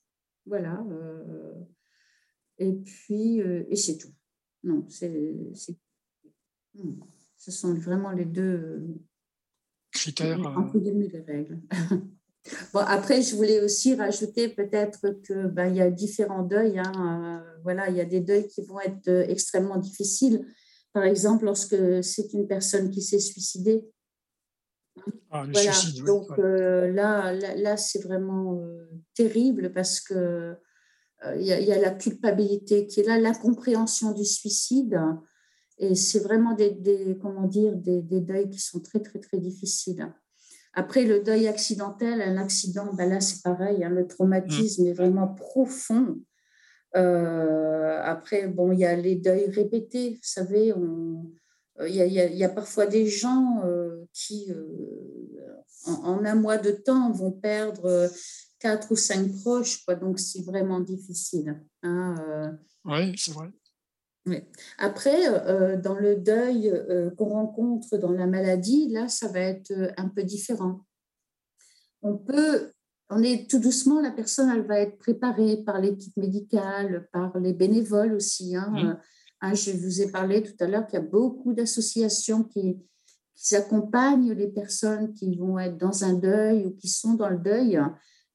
Voilà. 0.45 0.83
euh, 0.91 1.53
et 2.57 2.73
puis, 2.73 3.41
euh, 3.41 3.63
et 3.69 3.75
c'est 3.77 3.97
tout. 3.97 4.13
Non, 4.63 4.85
c'est. 4.89 5.33
c'est- 5.53 5.77
hmm, 6.73 6.99
Ce 7.37 7.51
sont 7.51 7.73
vraiment 7.75 8.11
les 8.11 8.25
deux, 8.25 8.85
Critères. 9.91 10.37
euh, 10.45 10.55
entre 10.55 10.77
guillemets, 10.79 11.07
les 11.07 11.21
règles. 11.21 11.61
Bon, 12.73 12.79
après, 12.79 13.21
je 13.21 13.35
voulais 13.35 13.61
aussi 13.61 13.95
rajouter 13.95 14.49
peut-être 14.49 15.01
que 15.27 15.47
ben, 15.47 15.67
il 15.67 15.75
y 15.77 15.81
a 15.81 15.89
différents 15.89 16.43
deuils. 16.43 16.79
hein, 16.79 17.41
euh, 17.45 17.59
voilà, 17.63 17.89
il 17.89 17.95
y 17.97 18.01
a 18.01 18.05
des 18.05 18.19
deuils 18.21 18.47
qui 18.47 18.61
vont 18.63 18.79
être 18.79 19.07
euh, 19.07 19.25
extrêmement 19.27 19.77
difficiles. 19.77 20.45
Par 20.93 21.03
exemple, 21.03 21.45
lorsque 21.45 21.75
c'est 22.03 22.33
une 22.33 22.47
personne 22.47 22.89
qui 22.89 23.01
s'est 23.01 23.19
suicidée, 23.19 23.87
ah, 25.31 25.45
le 25.45 25.53
voilà, 25.53 25.71
suicide, 25.71 25.99
oui, 25.99 26.05
donc 26.05 26.27
euh, 26.39 26.91
là, 26.91 27.31
là, 27.33 27.55
là, 27.55 27.77
c'est 27.77 28.01
vraiment 28.03 28.55
euh, 28.59 28.89
terrible 29.15 29.71
parce 29.73 29.99
que 29.99 30.55
il 31.35 31.41
y, 31.45 31.51
a- 31.51 31.59
il 31.59 31.67
y 31.67 31.73
a 31.73 31.79
la 31.81 31.91
culpabilité 31.91 32.87
qui 32.87 33.01
est 33.01 33.03
là, 33.03 33.19
l'incompréhension 33.19 34.13
du 34.13 34.23
suicide, 34.23 34.97
et 35.77 35.93
c'est 35.93 36.19
vraiment 36.19 36.53
des, 36.53 36.71
des- 36.71 37.17
comment 37.21 37.45
dire, 37.45 37.75
des, 37.75 38.01
des 38.01 38.21
deuils 38.21 38.49
qui 38.49 38.59
sont 38.59 38.79
très, 38.79 39.01
très, 39.01 39.19
très 39.19 39.37
difficiles. 39.37 40.13
Après, 40.73 41.03
le 41.03 41.21
deuil 41.21 41.47
accidentel, 41.47 42.21
un 42.21 42.37
accident, 42.37 42.93
ben 42.93 43.09
là, 43.09 43.19
c'est 43.21 43.41
pareil, 43.41 43.83
hein, 43.83 43.89
le 43.89 44.07
traumatisme 44.07 44.85
est 44.87 44.93
vraiment 44.93 45.27
profond. 45.27 46.19
Euh, 46.95 48.01
après, 48.03 48.47
bon, 48.47 48.71
il 48.71 48.79
y 48.79 48.85
a 48.85 48.95
les 48.95 49.15
deuils 49.15 49.49
répétés, 49.49 50.11
vous 50.11 50.19
savez, 50.21 50.71
euh, 50.71 51.87
il 51.87 51.95
y, 51.95 52.01
a, 52.01 52.05
y 52.05 52.43
y 52.43 52.47
parfois 52.53 52.85
des 52.87 53.05
gens 53.07 53.61
euh, 53.65 54.05
qui, 54.13 54.51
euh, 54.51 54.65
en, 55.85 55.93
en 56.21 56.25
un 56.25 56.35
mois 56.35 56.57
de 56.57 56.71
temps, 56.71 57.11
vont 57.11 57.31
perdre 57.31 58.09
quatre 58.59 58.91
ou 58.91 58.95
cinq 58.95 59.31
proches, 59.41 59.83
quoi, 59.85 59.95
donc 59.95 60.19
c'est 60.19 60.41
vraiment 60.43 60.79
difficile. 60.79 61.61
hein. 61.83 62.57
Oui, 62.85 63.13
c'est 63.17 63.31
vrai. 63.31 63.47
Oui. 64.25 64.43
Après, 64.77 65.27
euh, 65.27 65.77
dans 65.77 65.95
le 65.95 66.15
deuil 66.15 66.69
euh, 66.69 67.09
qu'on 67.11 67.29
rencontre 67.29 67.97
dans 67.97 68.11
la 68.11 68.27
maladie, 68.27 68.89
là, 68.89 69.07
ça 69.07 69.27
va 69.27 69.39
être 69.39 69.71
euh, 69.71 69.91
un 69.97 70.09
peu 70.09 70.23
différent. 70.23 70.85
On 72.01 72.17
peut, 72.17 72.71
on 73.09 73.23
est 73.23 73.49
tout 73.49 73.59
doucement, 73.59 74.01
la 74.01 74.11
personne, 74.11 74.49
elle 74.49 74.65
va 74.67 74.79
être 74.79 74.97
préparée 74.97 75.57
par 75.65 75.79
l'équipe 75.79 76.15
médicale, 76.17 77.09
par 77.11 77.37
les 77.39 77.53
bénévoles 77.53 78.13
aussi. 78.13 78.55
hein. 78.55 78.99
Hein, 79.41 79.53
je 79.53 79.71
vous 79.71 80.01
ai 80.01 80.11
parlé 80.11 80.43
tout 80.43 80.53
à 80.59 80.67
l'heure 80.67 80.85
qu'il 80.85 80.99
y 80.99 81.01
a 81.01 81.05
beaucoup 81.05 81.53
d'associations 81.53 82.43
qui, 82.43 82.77
qui 83.35 83.55
accompagnent 83.55 84.33
les 84.33 84.49
personnes 84.49 85.13
qui 85.13 85.35
vont 85.37 85.57
être 85.59 85.77
dans 85.77 86.03
un 86.03 86.13
deuil 86.13 86.65
ou 86.65 86.71
qui 86.71 86.89
sont 86.89 87.13
dans 87.13 87.29
le 87.29 87.37
deuil. 87.37 87.79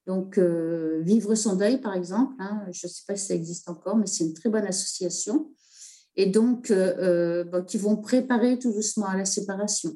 Donc, 0.06 0.38
euh, 0.38 1.00
Vivre 1.02 1.34
son 1.34 1.56
deuil, 1.56 1.78
par 1.78 1.94
exemple, 1.94 2.34
hein, 2.38 2.64
je 2.72 2.86
ne 2.86 2.90
sais 2.90 3.02
pas 3.06 3.16
si 3.16 3.26
ça 3.26 3.34
existe 3.34 3.68
encore, 3.68 3.96
mais 3.96 4.06
c'est 4.06 4.24
une 4.24 4.32
très 4.34 4.48
bonne 4.48 4.64
association 4.64 5.50
et 6.16 6.26
donc 6.26 6.70
euh, 6.70 6.94
euh, 6.98 7.44
bon, 7.44 7.64
qui 7.64 7.78
vont 7.78 7.96
préparer 7.96 8.58
tout 8.58 8.72
doucement 8.72 9.06
à 9.06 9.16
la 9.16 9.24
séparation. 9.24 9.92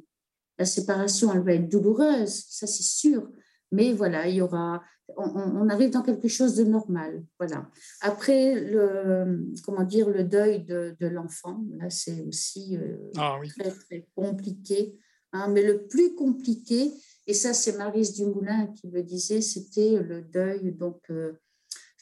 La 0.58 0.64
séparation, 0.64 1.32
elle 1.32 1.42
va 1.42 1.52
être 1.54 1.68
douloureuse, 1.68 2.44
ça 2.48 2.66
c'est 2.66 2.82
sûr, 2.82 3.30
mais 3.70 3.92
voilà, 3.92 4.26
il 4.28 4.36
y 4.36 4.40
aura, 4.40 4.82
on, 5.16 5.22
on- 5.24 5.56
on 5.62 5.68
arrive 5.68 5.90
dans 5.90 6.02
quelque 6.02 6.26
chose 6.28 6.56
de 6.56 6.64
normal, 6.64 7.24
voilà. 7.38 7.70
Après 8.00 8.60
le, 8.60 9.46
comment 9.64 9.84
dire, 9.84 10.08
le 10.10 10.24
deuil 10.24 10.64
de, 10.64 10.96
de 10.98 11.06
l'enfant, 11.06 11.62
là 11.78 11.90
c'est 11.90 12.22
aussi 12.26 12.76
euh, 12.76 12.96
Ah 13.16 13.38
oui. 13.40 13.48
très 13.56 13.70
très 13.70 14.08
compliqué, 14.16 14.98
hein, 15.32 15.48
mais 15.52 15.62
le 15.62 15.86
plus 15.86 16.14
compliqué, 16.16 16.92
et 17.28 17.34
ça 17.34 17.54
c'est 17.54 17.76
Marise 17.76 18.14
Dumoulin 18.14 18.66
qui 18.74 18.88
le 18.88 19.02
disait, 19.04 19.40
c'était 19.42 20.02
le 20.02 20.22
deuil 20.22 20.72
donc 20.72 21.02
euh, 21.10 21.32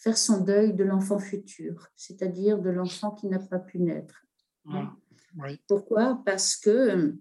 faire 0.06 0.16
son 0.16 0.40
deuil 0.40 0.72
de 0.72 0.84
l'enfant 0.84 1.18
futur, 1.18 1.88
c'est-à-dire 1.96 2.60
de 2.60 2.70
l'enfant 2.70 3.10
qui 3.10 3.26
n'a 3.26 3.40
pas 3.40 3.58
pu 3.58 3.80
naître. 3.80 4.24
Ah, 4.72 4.94
oui. 5.42 5.60
Pourquoi? 5.66 6.22
Parce 6.24 6.54
que 6.56 7.16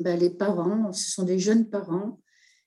ben, 0.00 0.18
les 0.18 0.30
parents, 0.30 0.92
ce 0.92 1.12
sont 1.12 1.22
des 1.22 1.38
jeunes 1.38 1.70
parents, 1.70 2.20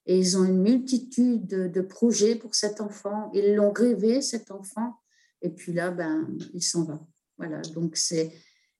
et 0.06 0.18
ils 0.18 0.38
ont 0.38 0.44
une 0.44 0.62
multitude 0.62 1.46
de, 1.46 1.68
de 1.68 1.82
projets 1.82 2.34
pour 2.34 2.54
cet 2.54 2.80
enfant. 2.80 3.30
Ils 3.34 3.54
l'ont 3.54 3.72
rêvé, 3.72 4.22
cet 4.22 4.50
enfant, 4.50 4.96
et 5.42 5.50
puis 5.50 5.74
là, 5.74 5.90
ben, 5.90 6.26
il 6.54 6.62
s'en 6.62 6.84
va. 6.84 6.98
Voilà, 7.36 7.60
donc 7.74 7.98
c'est, 7.98 8.32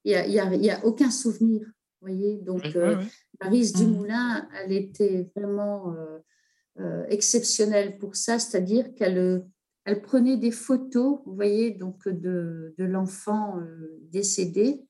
il 0.05 0.13
n'y 0.13 0.17
a, 0.17 0.27
y 0.27 0.41
a, 0.41 0.55
il 0.55 0.65
y 0.65 0.71
a 0.71 0.83
aucun 0.87 1.11
souvenir, 1.11 1.71
voyez? 2.01 2.39
Donc, 2.39 2.63
Oui, 2.65 2.73
euh, 2.77 2.97
oui. 2.99 3.05
Marise 3.43 3.75
Mhm. 3.75 3.81
Dumoulin, 3.81 4.49
elle 4.59 4.73
était 4.73 5.31
vraiment 5.37 5.93
euh, 5.93 6.19
euh, 6.81 7.05
exceptionnelle 7.11 7.99
pour 7.99 8.17
ça, 8.17 8.39
c'est-à-dire 8.39 8.95
qu'elle 8.95 9.19
euh, 9.19 9.41
elle 9.85 10.01
prenait 10.03 10.37
des 10.37 10.53
photos, 10.53 11.21
vous 11.27 11.35
voyez, 11.35 11.73
donc 11.73 12.09
de, 12.09 12.75
de 12.79 12.85
l'enfant 12.85 13.59
euh, 13.59 13.99
décédé, 14.11 14.87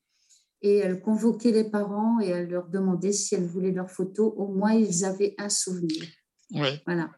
et 0.61 0.77
elle 0.77 1.01
convoquait 1.01 1.51
les 1.51 1.69
parents 1.69 2.19
et 2.21 2.27
elle 2.27 2.49
leur 2.49 2.67
demandait 2.69 3.11
si 3.11 3.35
elles 3.35 3.45
voulaient 3.45 3.71
leurs 3.71 3.91
photos. 3.91 4.31
Au 4.37 4.47
moins, 4.47 4.73
ils 4.73 5.03
avaient 5.03 5.35
un 5.37 5.49
souvenir. 5.49 6.03
Oui. 6.53 6.69
Voilà. 6.85 7.11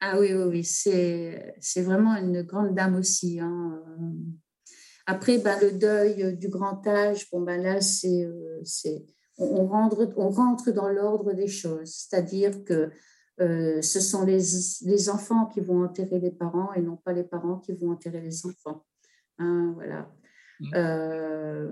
Ah 0.00 0.20
oui, 0.20 0.32
oui, 0.34 0.44
oui, 0.44 0.64
c'est 0.64 1.82
vraiment 1.82 2.14
une 2.16 2.42
grande 2.42 2.74
dame 2.74 2.96
aussi. 2.96 3.40
hein. 3.40 3.82
Après, 5.06 5.38
ben, 5.38 5.58
le 5.62 5.72
deuil 5.72 6.36
du 6.36 6.48
grand 6.48 6.86
âge, 6.86 7.30
bon, 7.32 7.40
ben 7.40 7.62
là, 7.62 7.80
c'est, 7.80 8.24
euh, 8.26 8.60
c'est, 8.62 9.06
on, 9.38 9.62
on 9.62 9.66
rentre, 9.66 10.12
on 10.16 10.28
rentre 10.28 10.70
dans 10.70 10.88
l'ordre 10.90 11.32
des 11.32 11.48
choses. 11.48 11.90
C'est-à-dire 11.90 12.62
que 12.64 12.90
euh, 13.40 13.80
ce 13.82 14.00
sont 14.00 14.24
les, 14.24 14.40
les 14.82 15.08
enfants 15.08 15.46
qui 15.46 15.60
vont 15.60 15.84
enterrer 15.84 16.18
les 16.18 16.30
parents 16.30 16.72
et 16.74 16.82
non 16.82 16.96
pas 16.96 17.12
les 17.12 17.24
parents 17.24 17.58
qui 17.58 17.72
vont 17.72 17.92
enterrer 17.92 18.20
les 18.20 18.46
enfants. 18.46 18.84
Hein, 19.38 19.72
voilà. 19.74 20.10
Mhm. 20.60 20.70
Euh, 20.74 21.70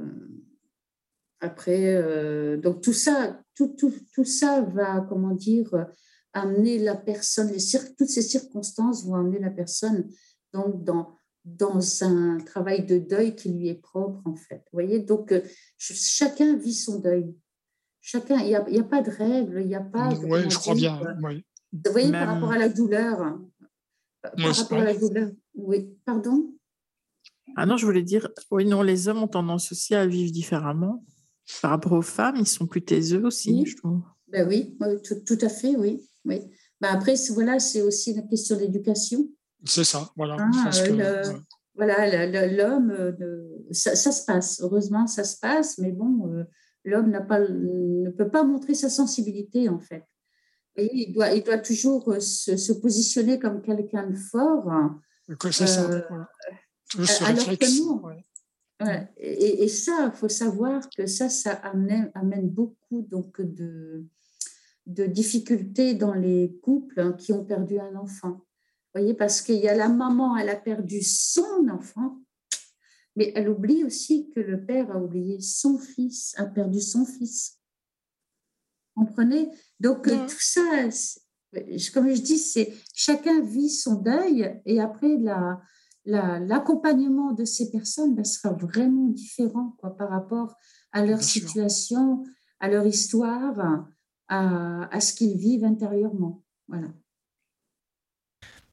après, 1.41 1.95
euh, 1.97 2.57
donc 2.57 2.83
tout 2.83 2.93
ça, 2.93 3.43
tout, 3.55 3.75
tout, 3.77 3.93
tout 4.15 4.25
ça 4.25 4.61
va, 4.63 5.05
comment 5.09 5.35
dire, 5.35 5.87
amener 6.33 6.79
la 6.79 6.97
personne, 6.97 7.49
les 7.49 7.81
toutes 7.99 8.09
ces 8.09 8.23
circonstances 8.23 9.05
vont 9.05 9.15
amener 9.17 9.39
la 9.39 9.51
personne 9.51 10.09
donc 10.53 10.85
dans, 10.85 11.17
dans 11.45 11.81
un 12.03 12.39
travail 12.39 12.87
de 12.87 12.99
deuil 12.99 13.35
qui 13.35 13.53
lui 13.53 13.69
est 13.69 13.81
propre, 13.81 14.21
en 14.25 14.37
fait. 14.37 14.65
Vous 14.73 14.79
voyez, 14.81 15.01
donc 15.01 15.35
chacun 15.79 16.57
vit 16.57 16.75
son 16.75 17.01
deuil. 17.01 17.35
Chacun, 18.01 18.39
il 18.39 18.47
n'y 18.47 18.55
a, 18.55 18.61
a, 18.61 18.85
pas 18.85 19.03
de 19.03 19.11
règles, 19.11 19.61
il 19.63 19.67
n'y 19.67 19.75
a 19.75 19.81
pas. 19.81 20.11
Oui, 20.23 20.49
je 20.49 20.59
crois 20.59 20.75
bien. 20.75 21.01
Oui. 21.23 21.45
Vous 21.73 21.93
voyez, 21.93 22.13
par 22.13 22.29
rapport 22.29 22.53
à 22.53 22.59
la 22.59 22.69
douleur. 22.69 23.39
Par 24.23 24.57
rapport 24.57 24.79
à 24.79 24.85
la 24.85 24.97
douleur. 24.97 25.31
Oui, 25.55 25.89
pardon? 26.05 26.53
Ah 27.57 27.67
non, 27.67 27.77
je 27.77 27.87
voulais 27.87 28.03
dire, 28.03 28.29
oui, 28.51 28.65
non, 28.65 28.83
les 28.83 29.09
hommes 29.09 29.23
ont 29.23 29.29
tendance 29.29 29.73
aussi 29.73 29.95
à 29.95 30.07
vivre 30.07 30.33
différemment. 30.33 31.05
Par 31.63 31.71
rapport 31.71 31.93
aux 31.93 32.03
femmes, 32.03 32.37
ils 32.39 32.47
sont 32.47 32.67
plus 32.67 32.85
taiseux 32.85 33.25
aussi, 33.25 33.65
je 33.67 33.77
trouve. 33.77 34.03
Ben 34.29 34.47
oui, 34.49 34.77
tout, 35.05 35.21
tout, 35.25 35.39
à 35.41 35.49
fait, 35.49 35.77
oui. 35.77 36.03
oui. 36.25 36.41
Ben 36.81 36.89
après, 36.89 37.15
voilà, 37.31 37.59
c'est 37.59 37.83
aussi 37.83 38.15
la 38.15 38.23
question 38.23 38.57
d'éducation. 38.57 39.29
C'est 39.65 39.85
ça, 39.85 40.11
voilà. 40.17 40.37
Ah, 40.41 40.71
euh, 40.89 41.23
Voilà, 41.75 42.47
l'homme, 42.49 42.91
euh, 42.91 43.13
ça, 43.71 43.95
ça, 43.95 44.13
se 44.13 44.25
passe. 44.25 44.61
Heureusement, 44.63 45.07
ça 45.07 45.25
se 45.25 45.39
passe, 45.39 45.79
mais 45.79 45.93
bon, 45.93 46.33
euh, 46.33 46.45
l'homme 46.85 47.11
n'a 47.11 47.23
pas, 47.23 47.41
ne 47.41 48.11
peut 48.11 48.29
pas 48.29 48.43
montrer 48.43 48.75
sa 48.75 48.91
sensibilité, 48.91 49.69
en 49.69 49.79
fait. 49.79 50.05
Et 50.77 50.91
il, 50.93 51.13
doit, 51.13 51.33
il 51.33 51.43
doit 51.43 51.59
toujours 51.59 52.17
se, 52.21 52.57
se 52.57 52.73
positionner 52.73 53.39
comme 53.39 53.63
quelqu'un 53.63 54.07
de 54.09 54.17
fort. 54.17 54.71
C'est 55.51 55.67
ça. 55.67 55.87
Voilà. 55.87 56.29
alors 57.23 57.59
que 57.59 57.83
non. 57.83 58.03
Ouais. 58.83 59.09
Et, 59.17 59.65
et, 59.65 59.69
ça, 59.69 60.13
il 60.13 60.19
faut 60.19 60.29
savoir 60.29 60.87
que 60.95 61.07
ça, 61.07 61.31
ça 61.31 61.53
amène, 61.53 62.11
amène 62.15 62.51
beaucoup 62.51 63.01
donc, 63.01 63.41
de, 63.41 64.05
de 64.85 65.07
difficultés 65.07 65.95
dans 65.95 66.13
les 66.13 66.59
couples 66.63 67.01
hein, 67.01 67.13
qui 67.13 67.33
ont 67.33 67.43
perdu 67.43 67.79
un 67.79 67.97
enfant 67.97 68.47
voyez, 68.97 69.15
parce 69.15 69.43
qu'il 69.43 69.57
y 69.57 69.69
a 69.69 69.75
la 69.75 69.89
maman, 69.89 70.37
elle 70.37 70.49
a 70.49 70.57
perdu 70.57 71.03
son 71.03 71.69
enfant, 71.69 72.19
mais 73.15 73.33
elle 73.35 73.49
oublie 73.49 73.85
aussi 73.85 74.31
que 74.31 74.41
le 74.41 74.65
père 74.65 74.91
a 74.91 74.99
oublié 74.99 75.41
son 75.41 75.79
fils, 75.79 76.35
a 76.39 76.47
perdu 76.47 76.81
son 76.81 77.05
fils. 77.05 77.56
Comprenez? 78.97 79.51
Donc 79.79 80.05
tout 80.05 80.41
ça, 80.41 80.89
comme 81.95 82.13
je 82.13 82.23
dis, 82.23 82.39
c'est 82.39 82.73
chacun 82.95 83.43
vit 83.43 83.71
son 83.71 84.01
deuil 84.01 84.61
et 84.65 84.81
après 84.81 85.17
la, 85.19 85.61
l'accompagnement 86.07 87.33
de 87.33 87.45
ces 87.45 87.71
personnes 87.71 88.15
ben, 88.15 88.25
sera 88.25 88.55
vraiment 88.55 89.09
différent 89.09 89.77
quoi, 89.79 89.97
par 89.97 90.09
rapport 90.09 90.57
à 90.93 91.05
leur 91.05 91.23
situation, 91.23 92.25
à 92.59 92.69
leur 92.69 92.87
histoire, 92.87 93.85
à, 94.29 94.89
à 94.91 95.01
ce 95.01 95.13
qu'ils 95.13 95.37
vivent 95.37 95.65
intérieurement. 95.65 96.43
Voilà. 96.69 96.89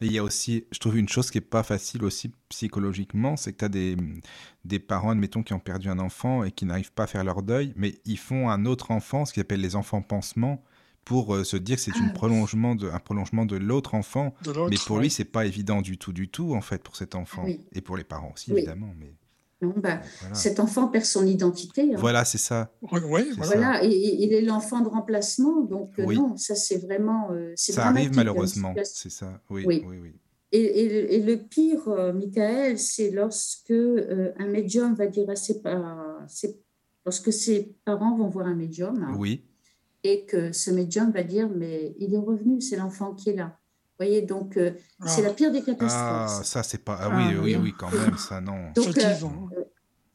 Et 0.03 0.07
il 0.07 0.11
y 0.11 0.17
a 0.17 0.23
aussi, 0.23 0.65
je 0.71 0.79
trouve 0.79 0.97
une 0.97 1.07
chose 1.07 1.31
qui 1.31 1.37
n'est 1.37 1.45
pas 1.45 1.63
facile 1.63 2.03
aussi 2.03 2.31
psychologiquement, 2.49 3.37
c'est 3.37 3.53
que 3.53 3.59
tu 3.59 3.65
as 3.65 3.69
des, 3.69 3.95
des 4.65 4.79
parents, 4.79 5.11
admettons, 5.11 5.43
qui 5.43 5.53
ont 5.53 5.59
perdu 5.59 5.87
un 5.87 5.97
enfant 5.97 6.43
et 6.43 6.51
qui 6.51 6.65
n'arrivent 6.65 6.91
pas 6.91 7.03
à 7.03 7.07
faire 7.07 7.23
leur 7.23 7.41
deuil, 7.41 7.73
mais 7.77 7.95
ils 8.03 8.17
font 8.17 8.49
un 8.49 8.65
autre 8.65 8.91
enfant, 8.91 9.23
ce 9.23 9.31
qu'ils 9.31 9.41
appellent 9.41 9.61
les 9.61 9.77
enfants 9.77 10.01
pansements, 10.01 10.61
pour 11.05 11.35
euh, 11.35 11.43
se 11.45 11.55
dire 11.55 11.77
que 11.77 11.81
c'est 11.81 11.91
ah, 11.95 12.09
prolongement 12.13 12.75
de, 12.75 12.89
un 12.89 12.99
prolongement 12.99 13.45
de 13.45 13.55
l'autre 13.55 13.95
enfant. 13.95 14.33
mais 14.69 14.75
pour 14.85 14.99
lui, 14.99 15.09
c'est 15.09 15.25
pas 15.25 15.45
évident 15.45 15.81
du 15.81 15.97
tout, 15.97 16.11
du 16.11 16.27
tout, 16.27 16.53
en 16.53 16.61
fait, 16.61 16.83
pour 16.83 16.97
cet 16.97 17.15
enfant. 17.15 17.45
Et 17.71 17.81
pour 17.81 17.95
les 17.95 18.03
parents 18.03 18.31
aussi, 18.33 18.51
évidemment. 18.51 18.93
Mais... 18.99 19.13
Bah, 19.77 20.01
cet 20.33 20.59
enfant 20.59 20.87
perd 20.87 21.05
son 21.05 21.25
identité. 21.25 21.93
Hein. 21.93 21.97
Voilà, 21.97 22.25
c'est 22.25 22.37
ça. 22.37 22.71
Oui, 22.91 23.29
voilà, 23.37 23.83
il 23.83 24.33
est 24.33 24.41
l'enfant 24.41 24.81
de 24.81 24.87
remplacement, 24.87 25.61
donc 25.61 25.99
euh, 25.99 26.05
non, 26.13 26.37
ça 26.37 26.55
c'est 26.55 26.77
vraiment. 26.77 27.31
Euh, 27.31 27.53
ça 27.55 27.87
arrive 27.87 28.15
malheureusement, 28.15 28.73
c'est 28.83 29.11
ça. 29.11 29.41
Oui, 29.49 29.63
oui, 29.65 29.83
oui. 29.85 30.13
Et, 30.55 31.15
et, 31.15 31.19
le 31.19 31.37
pire, 31.37 31.87
euh, 31.87 32.13
Michael, 32.13 32.77
c'est 32.77 33.09
lorsque 33.09 33.71
un 33.71 34.45
médium 34.45 34.93
va 34.93 35.07
dire 35.07 35.27
à 35.31 35.35
ses 35.35 35.61
parents, 35.61 36.19
lorsque 37.05 37.33
ses 37.33 37.75
parents 37.85 38.15
vont 38.15 38.29
voir 38.29 38.45
un 38.45 38.55
médium. 38.55 39.15
Oui. 39.17 39.45
Et 40.03 40.25
que 40.25 40.51
ce 40.51 40.69
médium 40.69 41.11
va 41.11 41.23
dire, 41.23 41.49
mais 41.49 41.95
il 41.97 42.13
est 42.13 42.19
revenu, 42.19 42.61
c'est 42.61 42.75
l'enfant 42.75 43.13
qui 43.15 43.31
est 43.31 43.35
là 43.35 43.57
voyez, 43.97 44.21
donc 44.21 44.57
euh, 44.57 44.71
c'est 45.05 45.21
la 45.21 45.31
pire 45.31 45.51
des 45.51 45.61
catastrophes. 45.61 45.91
Ah, 45.93 46.41
ça, 46.43 46.63
c'est 46.63 46.83
pas. 46.83 46.97
Ah, 46.99 47.09
oui, 47.15 47.37
oui, 47.41 47.55
oui, 47.55 47.73
quand 47.77 47.91
même, 47.91 48.17
ça, 48.17 48.41
non. 48.41 48.71
Donc, 48.75 48.97
euh, 48.97 49.13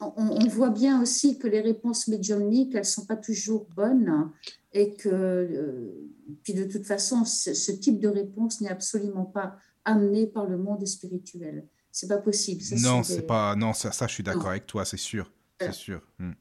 on, 0.01 0.47
voit 0.47 0.71
bien 0.71 1.03
aussi 1.03 1.39
que 1.39 1.49
les 1.49 1.61
réponses 1.61 2.09
médiumniques, 2.09 2.75
elles 2.75 2.81
ne 2.81 2.87
sont 2.87 3.05
pas 3.05 3.17
toujours 3.17 3.67
bonnes 3.75 4.31
et 4.73 4.95
que, 4.95 5.09
euh, 5.09 6.11
puis 6.43 6.55
de 6.55 6.65
toute 6.65 6.87
façon, 6.87 7.25
ce, 7.25 7.73
type 7.73 7.99
de 7.99 8.09
réponse 8.09 8.61
n'est 8.61 8.71
absolument 8.71 9.25
pas 9.25 9.57
amené 9.85 10.27
par 10.27 10.47
le 10.47 10.57
monde 10.57 10.87
spirituel. 10.87 11.67
C'est 11.91 12.07
pas 12.07 12.19
possible. 12.19 12.63
non, 12.81 13.03
c'est 13.03 13.23
pas. 13.23 13.57
Non, 13.57 13.73
ça, 13.73 13.91
ça 13.91 14.07
je 14.07 14.15
suis 14.15 14.23
d'accord 14.23 14.51
avec 14.51 14.67
toi, 14.67 14.85
c'est 14.85 14.99
sûr. 14.99 15.33
C'est 15.61 15.73
sûr. 15.73 16.01
Hmm. 16.19 16.33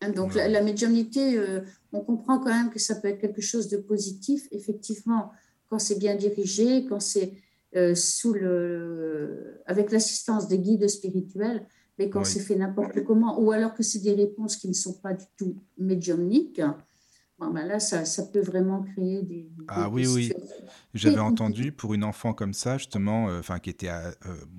Hein, 0.00 0.10
donc, 0.10 0.34
la, 0.34 0.46
la, 0.46 0.62
médiumnité, 0.62 1.40
on 1.92 2.00
comprend 2.00 2.38
quand 2.38 2.50
même 2.50 2.70
que 2.70 2.78
ça 2.78 2.94
peut 2.94 3.08
être 3.08 3.20
quelque 3.20 3.40
chose 3.40 3.68
de 3.68 3.78
positif. 3.78 4.46
Effectivement, 4.52 5.32
quand 5.68 5.78
c'est 5.78 5.98
bien 5.98 6.14
dirigé, 6.14 6.86
quand 6.86 7.00
c'est 7.00 7.32
euh, 7.74 7.94
sous 7.94 8.34
le, 8.34 9.62
avec 9.64 9.90
l'assistance 9.90 10.46
des 10.46 10.58
guides 10.58 10.86
spirituels, 10.88 11.66
mais 11.98 12.08
quand 12.08 12.24
c'est 12.24 12.40
fait 12.40 12.56
n'importe 12.56 13.04
comment, 13.04 13.40
ou 13.40 13.52
alors 13.52 13.74
que 13.74 13.82
c'est 13.82 14.00
des 14.00 14.14
réponses 14.14 14.56
qui 14.56 14.68
ne 14.68 14.72
sont 14.72 14.94
pas 14.94 15.12
du 15.14 15.24
tout 15.36 15.56
médiumniques, 15.78 16.62
ben 17.38 17.66
là, 17.66 17.80
ça, 17.80 18.04
ça, 18.04 18.24
peut 18.24 18.40
vraiment 18.40 18.84
créer 18.84 19.22
des. 19.22 19.50
ah 19.66 19.88
oui, 19.88 20.06
oui. 20.06 20.32
J'avais 20.94 21.18
entendu 21.18 21.72
pour 21.72 21.92
une 21.92 22.04
enfant 22.04 22.32
comme 22.34 22.54
ça, 22.54 22.78
justement, 22.78 23.28
euh, 23.28 23.40
enfin 23.40 23.58
qui 23.58 23.68
était 23.68 23.88
euh, 23.88 24.12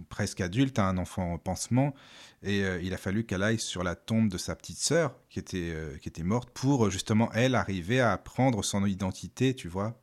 presque 0.10 0.42
adulte, 0.42 0.80
un 0.80 0.98
enfant 0.98 1.34
en 1.34 1.38
pansement, 1.38 1.94
et 2.42 2.62
il 2.82 2.94
a 2.94 2.98
fallu 2.98 3.24
qu'elle 3.26 3.42
aille 3.42 3.60
sur 3.60 3.86
la 3.86 3.96
tombe 3.96 4.28
de 4.28 4.38
sa 4.38 4.54
petite 4.56 4.80
sœur 4.80 5.16
qui 5.30 5.40
était, 5.40 5.74
qui 6.02 6.10
était 6.10 6.24
morte 6.24 6.50
pour 6.50 6.90
justement, 6.90 7.30
elle, 7.34 7.56
arriver 7.56 8.02
à 8.02 8.18
prendre 8.18 8.64
son 8.66 8.86
identité, 8.86 9.56
tu 9.56 9.70
vois 9.70 9.98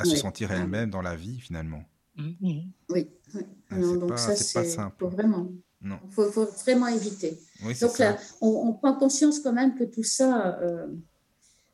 à 0.00 0.04
se 0.04 0.16
sentir 0.16 0.50
elle-même 0.50 0.90
dans 0.90 1.02
la 1.02 1.14
vie 1.14 1.38
finalement. 1.40 1.84
Mm-hmm. 2.16 2.68
Oui, 2.90 3.10
oui. 3.34 3.42
Ah, 3.70 3.76
donc 3.78 4.18
ça, 4.18 4.34
c'est 4.34 4.64
simple. 4.64 5.06
vraiment. 5.06 5.48
Il 5.82 5.90
faut, 6.10 6.46
vraiment 6.64 6.88
éviter. 6.88 7.38
donc 7.80 7.98
là, 7.98 8.18
on, 8.40 8.72
prend 8.74 8.94
conscience 8.94 9.40
quand 9.40 9.52
même 9.52 9.74
que 9.74 9.84
tout 9.84 10.02
ça, 10.02 10.58
euh, 10.60 10.86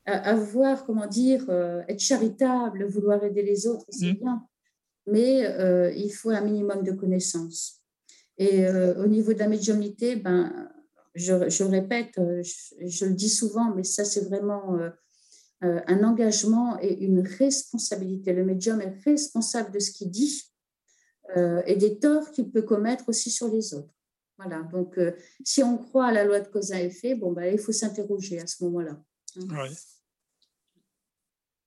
avoir, 0.07 0.85
comment 0.85 1.07
dire, 1.07 1.45
euh, 1.49 1.83
être 1.89 1.99
charitable, 1.99 2.87
vouloir 2.87 3.25
aider 3.25 3.43
les 3.43 3.67
autres, 3.67 3.87
c'est 3.91 4.13
mm. 4.13 4.17
bien. 4.17 4.47
Mais 5.09 5.47
euh, 5.47 5.93
il 5.93 6.11
faut 6.11 6.31
un 6.31 6.41
minimum 6.41 6.83
de 6.85 6.93
connaissances. 6.93 7.81
Et 8.39 8.69
au 8.69 9.07
niveau 9.07 9.33
de 9.33 9.39
la 9.39 9.49
médiumnité, 9.49 10.17
ben, 10.17 10.69
je, 11.15 11.49
je 11.49 11.65
répète, 11.65 12.13
je, 12.17 12.87
je, 12.87 13.07
le 13.07 13.15
dis 13.15 13.31
souvent, 13.31 13.73
mais 13.75 13.83
ça, 13.83 14.05
c'est 14.05 14.29
vraiment 14.29 14.79
euh, 15.65 15.81
un 15.87 16.05
engagement 16.05 16.79
et 16.83 17.03
une 17.03 17.21
responsabilité. 17.21 18.35
Le 18.35 18.45
médium 18.45 18.83
est 18.83 18.95
responsable 19.07 19.73
de 19.73 19.79
ce 19.79 19.91
qu'il 19.91 20.11
dit 20.11 20.53
euh, 21.35 21.63
et 21.65 21.77
des 21.77 21.99
torts 21.99 22.31
qu'il 22.31 22.51
peut 22.51 22.61
commettre 22.61 23.09
aussi 23.09 23.31
sur 23.31 23.49
les 23.49 23.73
autres. 23.73 23.89
Voilà, 24.39 24.63
donc 24.65 24.99
euh, 24.99 25.13
si 25.45 25.63
on 25.63 25.79
croit 25.79 26.07
à 26.07 26.13
la 26.13 26.25
loi 26.25 26.41
de 26.41 26.49
cause 26.49 26.73
à 26.73 26.83
effet, 26.83 27.15
bon, 27.15 27.33
ben, 27.33 27.53
il 27.53 27.59
faut 27.59 27.73
s'interroger 27.73 28.41
à 28.41 28.47
ce 28.47 28.65
moment-là. 28.65 29.01
Hein. 29.37 29.69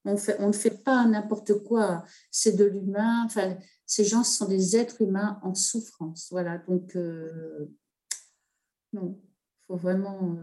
On, 0.05 0.17
fait, 0.17 0.37
on 0.39 0.47
ne 0.47 0.53
fait 0.53 0.83
pas 0.83 1.05
n'importe 1.05 1.63
quoi, 1.63 2.05
c'est 2.31 2.55
de 2.55 2.65
l'humain. 2.65 3.23
Enfin, 3.25 3.57
ces 3.85 4.05
gens 4.05 4.23
sont 4.23 4.47
des 4.47 4.77
êtres 4.77 5.01
humains 5.01 5.39
en 5.43 5.55
souffrance. 5.55 6.27
Voilà, 6.29 6.59
donc 6.59 6.95
non, 8.93 9.19
il 9.19 9.65
faut 9.67 9.77
vraiment 9.77 10.37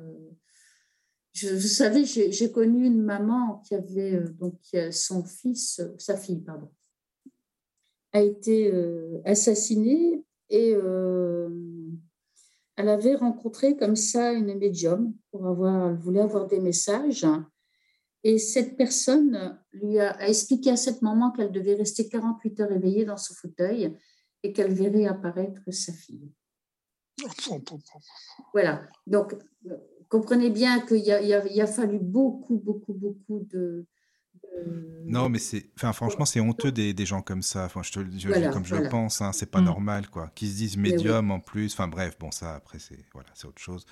je, 1.36 1.48
vous 1.50 1.60
savez, 1.60 2.06
j'ai 2.06 2.50
connu 2.50 2.86
une 2.86 3.02
maman 3.02 3.62
qui 3.66 3.74
avait 3.74 4.14
euh, 4.14 4.28
donc 4.40 4.59
son 4.90 5.22
fils, 5.22 5.80
euh, 5.80 5.94
sa 5.98 6.16
fille, 6.16 6.40
pardon, 6.40 6.70
a 8.12 8.22
été 8.22 8.72
euh, 8.72 9.20
assassinée 9.26 10.24
et 10.48 10.74
elle 12.76 12.88
avait 12.88 13.14
rencontré 13.14 13.76
comme 13.76 13.96
ça 13.96 14.32
une 14.32 14.54
médium 14.54 15.14
pour 15.30 15.46
avoir, 15.46 15.90
elle 15.90 15.96
voulait 15.96 16.20
avoir 16.20 16.46
des 16.46 16.60
messages. 16.60 17.26
Et 18.22 18.38
cette 18.38 18.76
personne 18.76 19.58
lui 19.72 19.98
a, 19.98 20.28
expliqué 20.28 20.70
à 20.70 20.76
cette 20.76 21.00
maman 21.00 21.30
qu'elle 21.30 21.52
devait 21.52 21.74
rester 21.74 22.08
48 22.08 22.60
heures 22.60 22.72
éveillée 22.72 23.04
dans 23.04 23.16
son 23.16 23.34
fauteuil 23.34 23.96
et 24.42 24.52
qu'elle 24.52 24.72
verrait 24.72 25.06
apparaître 25.06 25.60
sa 25.70 25.92
fille. 25.92 26.30
Voilà. 28.52 28.86
Donc, 29.06 29.34
comprenez 30.08 30.50
bien 30.50 30.80
qu'il 30.80 31.10
a 31.12 31.66
fallu 31.66 31.98
beaucoup, 31.98 32.58
beaucoup, 32.58 32.92
beaucoup 32.92 33.46
de. 33.50 33.86
Non, 35.04 35.28
mais 35.28 35.38
c'est, 35.38 35.66
enfin, 35.76 35.92
franchement, 35.92 36.24
c'est 36.24 36.40
honteux 36.40 36.72
des, 36.72 36.92
des, 36.92 37.06
gens 37.06 37.22
comme 37.22 37.42
ça. 37.42 37.64
Enfin, 37.64 37.82
je 37.82 37.92
te, 37.92 38.52
comme 38.52 38.64
je 38.64 38.74
le 38.74 38.88
pense, 38.88 39.20
hein, 39.20 39.32
c'est 39.32 39.50
pas 39.50 39.60
mm. 39.60 39.64
normal, 39.64 40.08
quoi. 40.10 40.30
Qui 40.34 40.48
se 40.48 40.56
disent 40.56 40.76
médium 40.76 41.30
en 41.30 41.40
plus. 41.40 41.72
Enfin, 41.72 41.88
bref, 41.88 42.16
bon, 42.18 42.30
ça, 42.30 42.56
après, 42.56 42.78
c'est, 42.78 42.98
voilà, 43.12 43.28
c'est 43.34 43.46
autre 43.46 43.60
chose. 43.60 43.86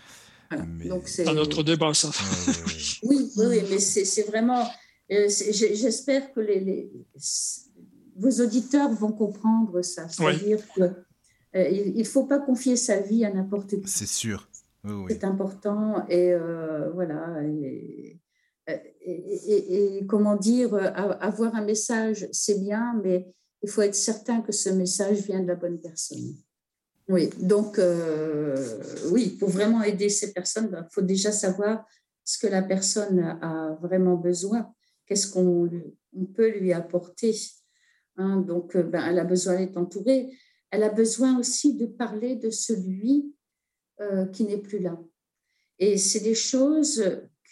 Mais... 0.51 0.89
c'est 1.07 1.28
un 1.28 1.36
autre 1.36 1.62
débat, 1.62 1.95
ça. 1.95 2.09
oui, 3.05 3.31
oui, 3.36 3.62
mais 3.70 3.78
c'est 3.78 4.23
vraiment. 4.23 4.69
Euh, 5.11 5.28
j'espère 5.28 6.32
que 6.32 6.41
les, 6.41 6.61
les, 6.61 6.93
vos 8.16 8.31
auditeurs 8.43 8.91
vont 8.91 9.12
comprendre 9.12 9.82
ça. 9.82 10.09
C'est-à-dire 10.09 10.61
que 10.74 10.82
il 11.55 11.99
ne 11.99 12.05
faut 12.05 12.24
pas 12.24 12.41
confier 12.41 12.77
sa 12.77 13.01
vie 13.01 13.24
à 13.24 13.32
n'importe 13.32 13.81
qui. 13.81 13.89
C'est 13.89 14.09
sûr. 14.09 14.49
C'est 15.09 15.24
important. 15.24 16.07
Et 16.09 16.35
voilà. 16.93 17.43
Et, 17.45 18.19
et, 19.07 20.05
comment 20.09 20.37
dire, 20.37 20.75
avoir 20.75 21.55
un 21.55 21.65
message, 21.65 22.27
c'est 22.33 22.59
bien, 22.59 22.99
mais 23.03 23.27
il 23.63 23.69
faut 23.69 23.83
être 23.83 23.95
certain 23.95 24.41
que 24.41 24.53
ce 24.53 24.71
message 24.71 25.19
vient 25.27 25.41
de 25.41 25.49
la 25.49 25.55
bonne 25.57 25.81
personne. 25.81 26.35
Oui, 27.09 27.29
donc 27.39 27.79
oui, 29.11 29.37
pour 29.39 29.51
vraiment 29.51 29.83
aider 29.83 30.09
ces 30.09 30.33
personnes, 30.33 30.67
il 30.67 30.71
ben, 30.71 30.89
faut 30.91 31.03
déjà 31.03 31.33
savoir 31.33 31.85
ce 32.25 32.39
que 32.39 32.47
la 32.47 32.63
personne 32.63 33.21
a 33.43 33.77
vraiment 33.83 34.17
besoin, 34.17 34.73
qu'est-ce 35.07 35.31
qu'on 35.31 35.69
peut 36.35 36.49
lui 36.49 36.73
apporter. 36.73 37.37
Hein? 38.17 38.39
donc, 38.39 38.77
ben, 38.77 39.05
elle 39.07 39.19
a 39.19 39.25
besoin 39.25 39.57
d'être 39.59 39.77
entourée. 39.77 40.31
Elle 40.71 40.83
a 40.83 40.91
besoin 40.91 41.39
aussi 41.39 41.77
de 41.77 41.87
parler 41.87 42.37
de 42.37 42.51
celui 42.51 43.33
euh, 44.01 44.27
qui 44.27 44.43
n'est 44.43 44.59
plus 44.59 44.81
là. 44.81 44.99
Et 45.79 45.99
c'est 45.99 46.19
des 46.19 46.35
choses 46.35 47.01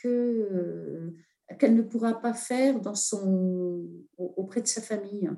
que 0.03 0.09
euh, 0.09 1.15
qu'elle 1.59 1.75
ne 1.75 1.83
pourra 1.83 2.21
pas 2.21 2.35
faire 2.35 2.81
dans 2.81 2.95
son, 2.95 3.87
auprès 4.19 4.63
de 4.63 4.67
sa 4.67 4.81
famille. 4.81 5.31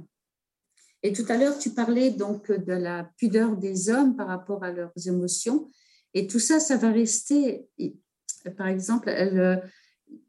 Et 1.03 1.12
tout 1.12 1.24
à 1.28 1.36
l'heure, 1.36 1.59
tu 1.59 1.70
parlais 1.70 2.11
donc 2.11 2.51
de 2.51 2.73
la 2.73 3.11
pudeur 3.19 3.57
des 3.57 3.91
hommes 3.91 4.16
par 4.16 4.28
rapport 4.28 4.65
à 4.65 4.73
leurs 4.73 4.93
émotions. 5.07 5.69
Et 6.15 6.27
tout 6.27 6.39
ça, 6.39 6.61
ça 6.61 6.77
va 6.77 6.91
rester 6.91 7.69
par 8.51 8.69
exemple, 8.69 9.09
euh, 9.09 9.57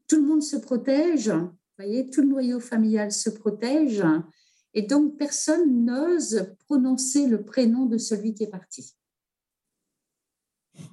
tout 0.07 0.18
le 0.18 0.28
monde 0.28 0.44
se 0.44 0.56
protège, 0.56 1.30
vous 1.30 1.52
voyez, 1.78 2.10
tout 2.10 2.22
le 2.22 2.28
noyau 2.28 2.60
familial 2.60 3.12
se 3.12 3.30
protège, 3.30 4.03
et 4.74 4.84
donc 4.84 5.18
personne 5.18 5.86
n'ose 5.86 6.53
prononcer 6.66 7.28
le 7.28 7.44
prénom 7.44 7.86
de 7.86 7.98
celui 7.98 8.34
qui 8.34 8.44
est 8.44 8.49
parti. 8.49 8.95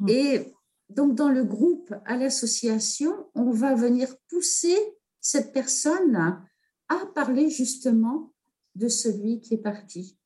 Hmm. 0.01 0.09
Et 0.09 0.53
donc 0.95 1.15
dans 1.15 1.29
le 1.29 1.45
groupe, 1.45 1.95
à 2.05 2.17
l'association, 2.17 3.13
on 3.35 3.51
va 3.51 3.75
venir 3.75 4.15
pousser 4.29 4.77
cette 5.21 5.53
personne 5.53 6.43
à 6.89 7.07
parler 7.15 7.51
justement 7.51 8.33
de 8.75 8.89
celui 8.89 9.41
qui 9.41 9.55
est 9.55 9.63
parti. 9.63 10.19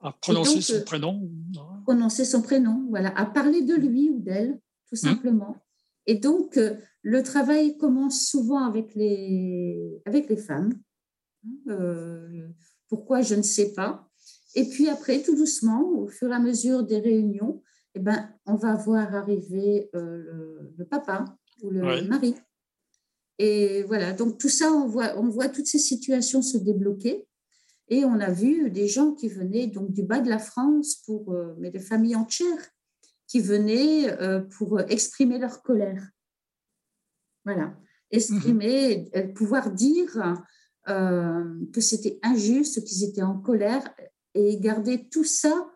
À 0.00 0.12
prononcer 0.12 0.60
son 0.60 0.84
prénom. 0.84 1.30
Prononcer 1.84 2.24
son 2.24 2.42
prénom, 2.42 2.86
voilà, 2.90 3.16
à 3.18 3.26
parler 3.26 3.62
de 3.62 3.74
lui 3.74 4.10
ou 4.10 4.20
d'elle, 4.20 4.60
tout 4.88 4.94
hmm. 4.94 5.08
simplement. 5.08 5.56
Et 6.06 6.16
donc, 6.16 6.56
euh, 6.56 6.76
le 7.02 7.22
travail 7.22 7.76
commence 7.76 8.26
souvent 8.26 8.64
avec 8.64 8.94
les, 8.94 10.00
avec 10.04 10.28
les 10.28 10.36
femmes. 10.36 10.72
Euh, 11.68 12.48
pourquoi, 12.88 13.22
je 13.22 13.34
ne 13.34 13.42
sais 13.42 13.72
pas. 13.72 14.08
Et 14.54 14.68
puis 14.68 14.88
après, 14.88 15.22
tout 15.22 15.36
doucement, 15.36 15.82
au 15.82 16.08
fur 16.08 16.30
et 16.30 16.34
à 16.34 16.38
mesure 16.38 16.82
des 16.84 16.98
réunions, 16.98 17.62
eh 17.96 17.98
ben, 17.98 18.30
on 18.44 18.56
va 18.56 18.74
voir 18.74 19.14
arriver 19.14 19.90
euh, 19.94 20.70
le, 20.76 20.84
papa 20.84 21.24
ou 21.62 21.70
le 21.70 21.80
mari. 22.06 22.34
Et 23.38 23.82
voilà, 23.84 24.12
donc 24.12 24.38
tout 24.38 24.48
ça, 24.48 24.70
on 24.70 24.86
voit, 24.86 25.18
on 25.18 25.28
voit 25.28 25.48
toutes 25.48 25.66
ces 25.66 25.78
situations 25.78 26.42
se 26.42 26.58
débloquer. 26.58 27.26
Et 27.88 28.04
on 28.04 28.20
a 28.20 28.30
vu 28.30 28.70
des 28.70 28.88
gens 28.88 29.12
qui 29.12 29.28
venaient 29.28 29.66
donc 29.66 29.92
du 29.92 30.02
bas 30.02 30.20
de 30.20 30.28
la 30.28 30.38
France, 30.38 30.96
pour, 31.06 31.34
mais 31.58 31.70
des 31.70 31.80
familles 31.80 32.16
entières, 32.16 32.68
qui 33.26 33.40
venaient 33.40 34.10
euh, 34.20 34.40
pour 34.40 34.80
exprimer 34.80 35.38
leur 35.38 35.62
colère. 35.62 36.06
Voilà, 37.44 37.76
exprimer, 38.10 39.10
mhm. 39.14 39.32
pouvoir 39.32 39.70
dire 39.70 40.36
euh, 40.88 41.64
que 41.72 41.80
c'était 41.80 42.18
injuste, 42.22 42.84
qu'ils 42.84 43.04
étaient 43.04 43.22
en 43.22 43.38
colère 43.38 43.82
et 44.34 44.58
garder 44.58 45.08
tout 45.08 45.24
ça 45.24 45.70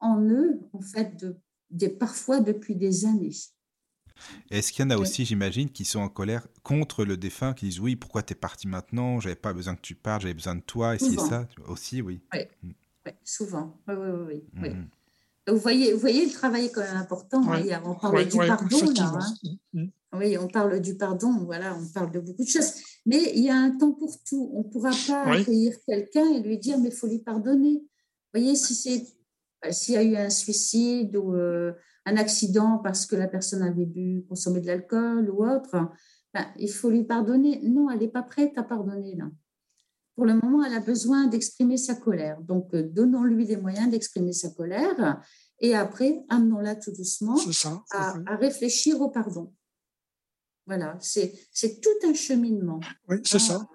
en 0.00 0.20
eux, 0.22 0.60
en 0.72 0.80
fait, 0.80 1.16
de, 1.16 1.36
parfois 1.98 2.40
depuis 2.40 2.76
des 2.76 3.04
années. 3.04 3.32
Est-ce 4.50 4.72
qu'il 4.72 4.84
y 4.84 4.86
en 4.86 4.90
a 4.90 4.96
aussi, 4.96 5.24
j'imagine, 5.24 5.70
qui 5.70 5.84
sont 5.84 6.00
en 6.00 6.08
colère 6.08 6.46
contre 6.62 7.04
le 7.04 7.16
défunt, 7.16 7.52
qui 7.52 7.66
disent 7.66 7.80
oui, 7.80 7.96
pourquoi 7.96 8.22
tu 8.22 8.32
es 8.32 8.36
parti 8.36 8.68
maintenant? 8.68 9.20
J'avais 9.20 9.34
pas 9.34 9.52
besoin 9.52 9.74
que 9.74 9.80
tu 9.80 9.94
partes, 9.94 10.22
j'avais 10.22 10.34
besoin 10.34 10.54
de 10.54 10.60
toi, 10.60 10.94
et 10.94 10.98
c'est 10.98 11.18
ça? 11.18 11.48
Aussi, 11.66 12.00
oui. 12.00 12.20
Oui, 12.32 12.40
mm. 12.62 13.10
souvent. 13.24 13.76
Oui, 13.88 13.94
oui, 13.96 14.42
oui. 14.62 14.70
Mm. 14.70 14.88
Vous 15.48 15.58
voyez, 15.58 15.92
vous 15.92 15.98
voyez, 15.98 16.24
le 16.24 16.32
travail 16.32 16.66
est 16.66 16.70
quand 16.70 16.80
même 16.80 16.96
important. 16.96 17.42
On 17.42 17.94
parle 17.96 18.26
du 18.26 18.38
pardon, 18.38 18.92
là. 18.92 19.18
Hein. 19.44 19.56
Mm. 19.72 19.86
Oui, 20.16 20.38
on 20.38 20.46
parle 20.46 20.80
du 20.80 20.96
pardon, 20.96 21.44
voilà, 21.44 21.76
on 21.76 21.86
parle 21.88 22.12
de 22.12 22.20
beaucoup 22.20 22.44
de 22.44 22.48
choses. 22.48 22.74
Mais 23.04 23.32
il 23.34 23.42
y 23.42 23.50
a 23.50 23.56
un 23.56 23.76
temps 23.76 23.92
pour 23.92 24.16
tout. 24.22 24.50
On 24.54 24.58
ne 24.58 24.68
pourra 24.68 24.92
pas 25.06 25.24
accueillir 25.24 25.74
quelqu'un 25.86 26.26
et 26.34 26.40
lui 26.40 26.58
dire, 26.58 26.78
mais 26.78 26.88
il 26.88 26.94
faut 26.94 27.08
lui 27.08 27.18
pardonner. 27.18 27.82
Vous 28.32 28.40
voyez, 28.40 28.54
si 28.54 28.74
c'est 28.74 29.04
s'il 29.72 29.94
y 29.94 29.98
a 29.98 30.02
eu 30.02 30.16
un 30.16 30.30
suicide 30.30 31.16
ou 31.16 31.34
euh, 31.34 31.72
un 32.06 32.16
accident 32.16 32.78
parce 32.78 33.06
que 33.06 33.16
la 33.16 33.28
personne 33.28 33.62
avait 33.62 33.86
bu, 33.86 34.24
consommé 34.28 34.60
de 34.60 34.66
l'alcool 34.66 35.30
ou 35.30 35.44
autre, 35.44 35.90
ben, 36.32 36.46
il 36.58 36.70
faut 36.70 36.90
lui 36.90 37.04
pardonner. 37.04 37.60
Non, 37.62 37.90
elle 37.90 38.00
n'est 38.00 38.08
pas 38.08 38.22
prête 38.22 38.56
à 38.58 38.62
pardonner 38.62 39.14
là 39.16 39.26
pour 40.14 40.26
le 40.26 40.34
moment, 40.34 40.64
elle 40.64 40.74
a 40.74 40.80
besoin 40.80 41.26
d'exprimer 41.26 41.76
sa 41.76 41.94
colère. 41.94 42.40
Donc, 42.40 42.72
euh, 42.74 42.82
donnons-lui 42.82 43.46
des 43.46 43.56
moyens 43.56 43.90
d'exprimer 43.90 44.32
sa 44.32 44.50
colère 44.50 45.20
et 45.60 45.74
après, 45.74 46.24
amenons-la 46.28 46.76
tout 46.76 46.92
doucement 46.92 47.36
à, 47.90 48.36
réfléchir 48.36 49.00
au 49.00 49.10
pardon. 49.10 49.52
Voilà, 50.66 50.96
c'est 51.00 51.80
tout 51.80 52.08
un 52.08 52.14
cheminement. 52.14 52.80
Oui, 53.08 53.18
c'est 53.24 53.38
ça. 53.38 53.66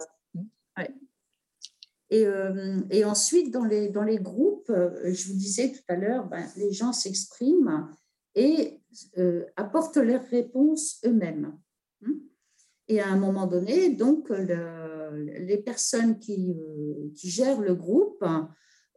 Et, 2.11 2.26
euh, 2.26 2.81
et, 2.90 3.06
ensuite, 3.06 3.52
dans 3.52 3.65
les, 3.65 3.90
dans 3.90 4.03
les 4.03 4.18
groupes, 4.18 4.69
euh, 4.69 5.14
je 5.14 5.27
vous 5.27 5.38
disais 5.38 5.72
tout 5.72 5.84
à 5.88 5.95
l'heure, 5.95 6.27
ben, 6.27 6.45
les 6.56 6.72
gens 6.72 6.94
s'expriment 6.94 7.90
et 8.36 8.81
apportent 9.56 9.98
leurs 9.98 10.26
réponses 10.30 10.99
eux-mêmes. 11.06 11.56
Hein. 12.06 12.14
Et 12.88 12.99
à 12.99 13.07
un 13.07 13.18
moment 13.18 13.45
donné, 13.45 13.90
donc, 13.90 14.31
les 15.11 15.57
personnes 15.57 16.19
qui, 16.19 16.52
euh, 16.52 17.11
qui, 17.15 17.30
gèrent 17.30 17.61
le 17.61 17.76
groupe 17.76 18.23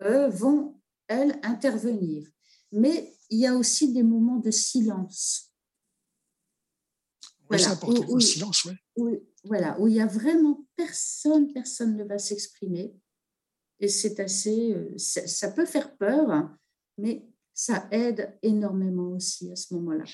euh, 0.03 0.29
vont, 0.29 0.81
elles, 1.09 1.39
intervenir. 1.43 2.27
Mais 2.73 3.15
il 3.31 3.39
y 3.39 3.47
a 3.47 3.55
aussi 3.55 3.93
des 3.93 4.03
moments 4.03 4.39
de 4.39 4.51
silence. 4.51 5.53
Oui, 7.51 7.59
voilà, 7.59 7.65
c'est 7.65 7.71
important, 7.71 8.15
le 8.15 8.21
silence, 8.21 8.69
oui. 8.97 9.19
Voilà, 9.45 9.79
où 9.81 9.89
il 9.89 9.95
y 9.95 10.01
a 10.01 10.07
vraiment 10.07 10.62
personne, 10.77 11.53
personne 11.53 11.97
ne 11.97 12.05
va 12.05 12.19
s'exprimer. 12.19 12.94
Et 13.81 13.89
c'est 13.89 14.20
assez, 14.20 14.74
euh, 14.74 14.97
ça, 14.97 15.51
peut 15.51 15.66
faire 15.66 15.97
peur, 15.97 16.51
mais 16.99 17.27
ça 17.53 17.89
aide 17.90 18.39
énormément 18.43 19.11
aussi 19.11 19.51
à 19.51 19.57
ce 19.57 19.74
moment-là. 19.74 20.05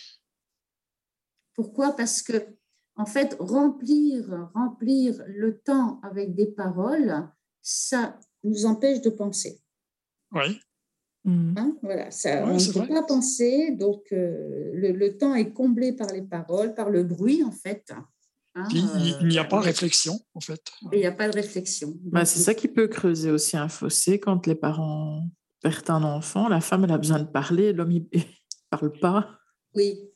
Pourquoi? 1.54 1.94
Parce 1.94 2.22
que 2.22 2.56
en 2.96 3.06
fait, 3.06 3.36
remplir, 3.38 4.50
remplir 4.54 5.22
le 5.28 5.60
temps 5.60 6.00
avec 6.02 6.34
des 6.34 6.46
paroles, 6.46 7.28
ça 7.62 8.18
nous 8.42 8.66
empêche 8.66 9.00
de 9.02 9.10
penser. 9.10 9.60
Oui. 10.32 10.60
Mm. 11.24 11.54
Hein, 11.56 11.76
voilà, 11.82 12.10
ça, 12.10 12.44
on 12.44 12.54
ne 12.54 12.72
peut 12.72 12.88
pas 12.88 13.02
penser, 13.02 13.72
donc 13.72 14.12
euh, 14.12 14.72
le, 14.74 15.16
temps 15.16 15.34
est 15.34 15.52
comblé 15.52 15.92
par 15.92 16.12
les 16.12 16.22
paroles, 16.22 16.74
par 16.74 16.90
le 16.90 17.04
bruit 17.04 17.44
en 17.44 17.52
fait. 17.52 17.92
Hein, 18.58 18.68
il 19.20 19.28
n'y 19.28 19.38
a 19.38 19.44
pas 19.44 19.60
de 19.60 19.64
réflexion 19.64 20.18
en 20.34 20.40
fait. 20.40 20.60
Il 20.92 20.98
n'y 20.98 21.06
a 21.06 21.12
pas 21.12 21.28
de 21.28 21.34
réflexion. 21.34 21.94
Bah, 22.04 22.24
c'est 22.24 22.40
ça 22.40 22.54
qui 22.54 22.68
peut 22.68 22.88
creuser 22.88 23.30
aussi 23.30 23.56
un 23.56 23.68
fossé 23.68 24.18
quand 24.18 24.46
les 24.46 24.54
parents 24.54 25.28
perdent 25.62 25.90
un 25.90 26.02
enfant. 26.02 26.48
La 26.48 26.60
femme 26.60 26.84
elle 26.84 26.92
a 26.92 26.98
besoin 26.98 27.20
de 27.20 27.28
parler, 27.28 27.72
l'homme 27.72 27.92
il 27.92 28.08
ne 28.12 28.20
parle 28.70 28.92
pas. 28.98 29.38
Oui, 29.74 30.08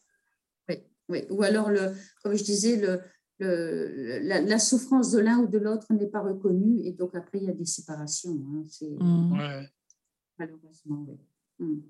ou 1.31 1.43
alors, 1.43 1.71
le, 1.71 1.95
comme 2.23 2.35
je 2.35 2.45
disais, 2.45 2.77
le, 2.77 3.01
la, 3.39 4.59
souffrance 4.59 5.11
de 5.11 5.19
l'un 5.19 5.39
ou 5.39 5.47
de 5.47 5.59
l'autre 5.59 5.93
n'est 5.93 6.07
pas 6.07 6.23
reconnue 6.23 6.81
et 6.85 6.93
donc 6.93 7.15
après, 7.15 7.39
il 7.39 7.45
y 7.45 7.51
a 7.51 7.55
des 7.55 7.65
séparations. 7.65 8.33
Hein. 8.33 8.65
C'est, 8.69 8.91
mmh. 8.91 9.67
Malheureusement, 10.39 11.07
oui. 11.09 11.19
Mmh. 11.59 11.81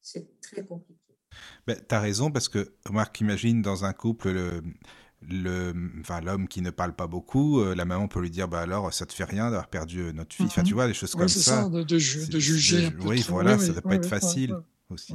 C'est 0.00 0.40
très 0.40 0.64
compliqué. 0.64 0.98
Ben, 1.66 1.78
tu 1.88 1.94
as 1.94 2.00
raison 2.00 2.30
parce 2.30 2.48
que, 2.48 2.74
Marc, 2.90 3.20
imagine 3.20 3.62
dans 3.62 3.84
un 3.84 3.92
couple, 3.92 4.32
le, 4.32 4.62
le, 5.28 5.72
enfin, 6.00 6.20
l'homme 6.20 6.48
qui 6.48 6.62
ne 6.62 6.70
parle 6.70 6.94
pas 6.94 7.06
beaucoup, 7.06 7.60
euh, 7.60 7.74
la 7.74 7.84
maman 7.84 8.08
peut 8.08 8.20
lui 8.20 8.30
dire 8.30 8.48
bah 8.48 8.60
alors 8.60 8.92
ça 8.92 9.06
te 9.06 9.12
fait 9.12 9.24
rien 9.24 9.44
d'avoir 9.44 9.68
perdu 9.68 10.00
euh, 10.00 10.12
notre 10.12 10.34
fille. 10.34 10.46
Enfin, 10.46 10.62
tu 10.62 10.72
mmh. 10.72 10.74
vois, 10.74 10.86
des 10.86 10.94
choses 10.94 11.14
comme 11.14 11.28
ça. 11.28 11.62
ça 11.62 11.68
de, 11.68 11.82
de, 11.82 11.98
juger. 11.98 12.90
oui, 13.04 13.24
voilà, 13.28 13.58
ça 13.58 13.68
ne 13.68 13.72
doit 13.72 13.82
pas 13.82 13.94
être 13.94 14.08
facile 14.08 14.54
aussi. 14.90 15.14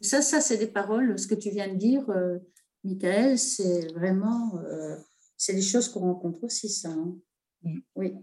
Ça, 0.00 0.22
ça 0.22 0.40
c'est 0.40 0.56
des 0.56 0.66
paroles, 0.66 1.18
ce 1.18 1.26
que 1.26 1.34
tu 1.34 1.50
viens 1.50 1.68
de 1.68 1.76
dire, 1.76 2.08
euh, 2.08 2.38
Michael, 2.84 3.38
c'est 3.38 3.92
vraiment, 3.92 4.58
euh, 4.64 4.96
c'est 5.36 5.54
des 5.54 5.62
choses 5.62 5.88
qu'on 5.88 6.00
rencontre 6.00 6.44
aussi, 6.44 6.70
ça. 6.70 6.88
Hein. 6.88 7.14
Mm. 7.62 7.78
Oui. 7.96 8.14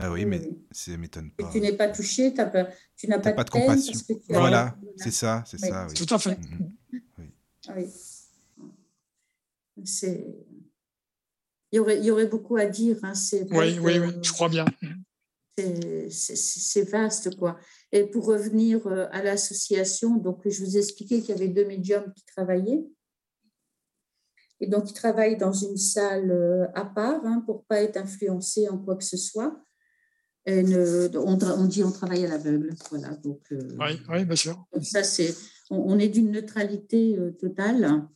Ah 0.00 0.12
oui, 0.12 0.24
mais 0.24 0.48
ça 0.70 0.96
m'étonne 0.96 1.32
pas. 1.32 1.50
tu 1.50 1.60
n'es 1.60 1.72
pas 1.72 1.88
touché, 1.88 2.26
as 2.38 2.68
tu 2.96 3.08
n'as 3.08 3.18
pas, 3.18 3.32
pas, 3.32 3.42
de, 3.42 3.50
compassion. 3.50 3.98
voilà, 4.28 4.76
c'est 4.96 5.10
ça, 5.10 5.42
c'est 5.44 5.58
ça. 5.58 5.88
Tout 5.92 6.14
à 6.14 6.18
fait. 6.20 6.38
Mm-hmm. 6.38 7.00
Oui. 7.76 7.86
Il 11.70 11.76
y 11.76 11.78
aurait, 11.78 11.98
il 11.98 12.04
y 12.04 12.10
aurait 12.10 12.26
beaucoup 12.26 12.56
à 12.56 12.66
dire. 12.66 12.98
Hein, 13.02 13.12
oui, 13.50 13.78
oui, 13.80 13.98
oui, 13.98 14.12
je 14.22 14.32
crois 14.32 14.48
bien. 14.48 14.64
c'est 16.10 16.88
vaste, 16.88 17.36
quoi. 17.36 17.58
Et 17.92 18.04
pour 18.04 18.26
revenir 18.26 18.86
euh, 18.86 19.06
à 19.12 19.22
l'association, 19.22 20.16
donc 20.16 20.40
je 20.46 20.64
vous 20.64 20.76
ai 20.76 20.80
expliqué 20.80 21.20
qu'il 21.20 21.30
y 21.30 21.38
avait 21.38 21.48
deux 21.48 21.66
médiums 21.66 22.12
qui 22.14 22.24
travaillaient. 22.24 22.84
Et 24.60 24.66
donc, 24.66 24.90
ils 24.90 24.94
travaillent 24.94 25.36
dans 25.36 25.52
une 25.52 25.76
salle 25.76 26.30
euh, 26.30 26.66
à 26.74 26.84
part 26.84 27.24
hein, 27.24 27.42
pour 27.46 27.64
pas 27.66 27.82
être 27.82 27.96
influencés 27.96 28.68
en 28.68 28.78
quoi 28.78 28.96
que 28.96 29.04
ce 29.04 29.16
soit. 29.16 29.60
Et 30.46 30.64
on, 31.14 31.66
dit 31.66 31.84
on 31.84 31.92
travaille 31.92 32.24
à 32.24 32.28
l'aveugle. 32.28 32.74
Voilà, 32.88 33.14
donc, 33.16 33.42
euh, 33.52 33.68
oui, 33.78 34.00
oui, 34.08 34.24
bien 34.24 34.36
sûr. 34.36 34.66
Ça, 34.80 35.02
c'est, 35.02 35.34
on, 35.68 35.98
est 35.98 36.08
d'une 36.08 36.30
neutralité 36.30 37.18
totale. 37.38 38.08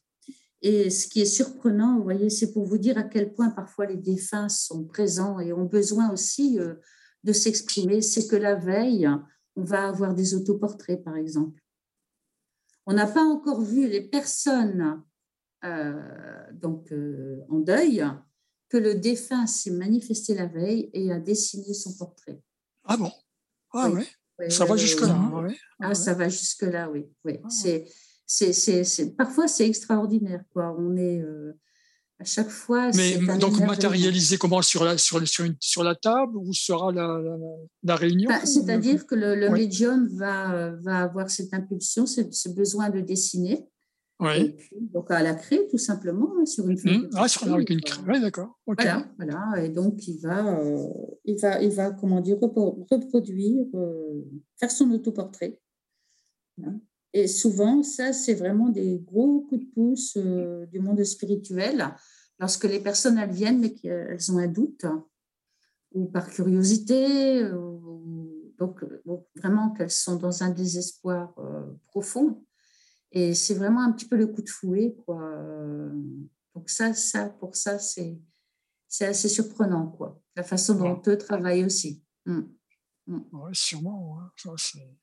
Et 0.63 0.91
ce 0.91 1.09
qui 1.09 1.21
est 1.21 1.27
surprenant, 1.27 1.99
vous 1.99 2.05
voyez, 2.05 2.31
c'est 2.31 2.53
pour 2.53 2.65
vous 2.65 2.79
dire 2.79 2.97
à 2.97 3.03
quel 3.03 3.35
point 3.35 3.51
parfois 3.51 3.87
les 3.87 3.97
défunts 3.97 4.49
sont 4.49 4.85
présents 4.85 5.41
et 5.41 5.53
ont 5.53 5.65
besoin 5.65 6.13
aussi 6.13 6.59
de 7.25 7.33
s'exprimer, 7.33 8.01
c'est 8.01 8.29
que 8.29 8.37
la 8.37 8.55
veille, 8.55 9.09
on 9.57 9.65
va 9.65 9.89
avoir 9.89 10.15
des 10.15 10.35
autoportraits, 10.35 11.03
par 11.03 11.17
exemple. 11.17 11.61
On 12.87 12.95
n'a 12.95 13.07
pas 13.07 13.23
encore 13.23 13.61
vu 13.61 13.89
les 13.89 14.01
personnes 14.01 15.03
euh, 15.65 16.51
donc, 16.53 16.91
euh, 16.93 17.41
en 17.49 17.61
deuil 17.61 18.05
que 18.69 18.77
le 18.77 18.95
défunt 18.95 19.47
s'est 19.47 19.71
manifesté 19.71 20.35
la 20.35 20.47
veille 20.47 20.91
et 20.93 21.13
a 21.13 21.21
dessiné 21.21 21.73
son 21.75 21.95
portrait. 21.95 22.41
Ah 22.85 22.97
bon? 22.97 23.13
Ah 23.73 23.91
oui. 23.91 24.51
ça 24.51 24.65
va 24.65 24.77
jusque-là. 24.77 25.15
Hein, 25.15 25.49
ah, 25.81 25.95
ça 25.95 26.15
va 26.15 26.29
jusque-là, 26.29 26.91
oui. 26.91 27.07
oui. 27.25 27.39
Ah. 27.45 27.51
C'est, 27.51 27.87
c'est, 28.33 29.17
parfois, 29.17 29.49
c'est 29.49 29.67
extraordinaire. 29.67 30.43
Quoi. 30.53 30.75
On 30.79 30.97
est, 30.97 31.21
euh, 31.21 31.53
à 32.19 32.25
chaque 32.25 32.49
fois. 32.49 32.91
Mais 32.95 33.19
donc 33.39 33.59
matérialiser 33.61 34.39
comment 34.39 34.63
sur 34.63 34.85
la, 34.85 34.97
sur, 34.97 35.27
sur, 35.29 35.45
une, 35.45 35.57
sur 35.61 35.85
la 35.85 35.95
table 35.95 36.37
où 36.37 36.53
sera 36.53 36.93
la, 36.93 37.21
la, 37.83 37.97
réunion 37.97 38.29
bah, 38.29 38.47
C'est-à-dire 38.47 39.07
que 39.07 39.15
le, 39.15 39.51
médium 39.51 40.09
va, 40.17 40.71
va 40.83 41.01
avoir 41.01 41.31
cette 41.31 41.53
impulsion, 41.53 42.07
ce, 42.07 42.49
besoin 42.49 42.91
de 42.91 43.01
dessiner. 43.01 43.67
Oui. 44.21 44.55
donc 44.93 45.11
à 45.11 45.21
la 45.21 45.35
craie, 45.35 45.67
tout 45.69 45.79
simplement, 45.79 46.31
hein, 46.39 46.47
sur 46.47 46.69
une 46.69 46.79
feuille. 46.79 46.99
Mmh. 46.99 47.11
Ah, 47.15 47.27
sur 47.27 47.45
une 47.59 47.81
craie, 47.81 48.03
oui, 48.07 48.21
d'accord. 48.21 48.57
Voilà, 48.67 49.05
voilà, 49.17 49.65
et 49.65 49.69
donc 49.69 50.07
il 50.07 50.21
va, 50.21 50.61
euh, 50.61 50.87
il 51.25 51.41
va, 51.41 51.61
il 51.61 51.73
va 51.73 51.91
comment 51.91 52.21
dire, 52.21 52.39
reproduire, 52.39 53.65
euh, 53.75 54.23
faire 54.61 54.71
son 54.71 54.93
autoportrait. 54.93 55.61
Hein. 56.63 56.79
Et 57.15 57.29
souvent, 57.29 57.83
ça, 57.83 58.13
c'est 58.13 58.35
vraiment 58.35 58.69
des 58.69 58.99
gros 58.99 59.41
coups 59.43 59.65
de 59.65 59.71
pouce 59.73 60.17
euh, 60.17 60.67
du 60.67 60.81
monde 60.81 61.03
spirituel 61.05 61.95
lorsque 62.39 62.65
les 62.65 62.81
personnes 62.81 63.19
elles 63.19 63.31
viennent 63.31 63.61
mais 63.61 63.75
qu'elles 63.75 64.33
ont 64.33 64.39
un 64.39 64.49
doute 64.49 64.87
ou 65.93 66.07
par 66.07 66.29
curiosité, 66.31 67.47
donc 68.59 68.83
vraiment 69.37 69.71
qu'elles 69.73 69.91
sont 69.91 70.17
dans 70.17 70.43
un 70.43 70.51
désespoir 70.51 71.35
euh, 71.39 71.71
profond. 71.89 72.43
Et 73.11 73.35
c'est 73.35 73.55
vraiment 73.55 73.83
un 73.83 73.93
petit 73.93 74.09
peu 74.09 74.17
le 74.17 74.27
coup 74.27 74.41
de 74.41 74.49
fouet, 74.49 74.97
quoi. 75.05 75.21
Donc 76.55 76.71
ça, 76.71 76.95
ça 76.95 77.29
pour 77.29 77.57
ça, 77.57 77.79
c'est 77.79 78.19
assez 79.01 79.29
surprenant, 79.29 79.89
quoi. 79.89 80.21
La 80.35 80.43
façon 80.43 80.75
dont 80.75 81.03
eux 81.07 81.19
travaillent 81.19 81.65
aussi. 81.65 82.03
Mm. 82.25 82.43
Mm. 83.07 83.19
Oui, 83.33 83.51
sûrement. 83.53 84.21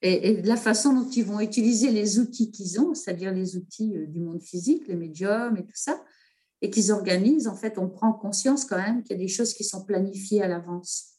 et, 0.02 0.30
et, 0.30 0.42
la 0.42 0.56
façon 0.56 0.94
dont 0.94 1.10
ils 1.10 1.26
vont 1.26 1.42
utiliser 1.42 1.92
les 1.92 2.20
outils 2.20 2.50
qu'ils 2.52 2.80
ont, 2.80 2.94
c'est-à-dire 2.94 3.34
les 3.34 3.58
outils 3.58 3.96
euh, 3.98 4.08
du 4.08 4.20
monde 4.20 4.42
physique, 4.42 4.88
les 4.88 4.96
médiums 4.96 5.58
et 5.58 5.66
tout 5.66 5.76
ça, 5.76 6.02
et 6.62 6.70
qu'ils 6.70 6.92
organisent, 6.92 7.48
en 7.48 7.56
fait, 7.56 7.78
on 7.78 7.90
prend 7.90 8.14
conscience 8.14 8.66
quand 8.66 8.78
même 8.78 9.04
qu'il 9.04 9.18
y 9.18 9.20
a 9.20 9.24
des 9.24 9.28
choses 9.28 9.54
qui 9.54 9.64
sont 9.64 9.84
planifiées 9.84 10.42
à 10.42 10.48
l'avance. 10.48 11.16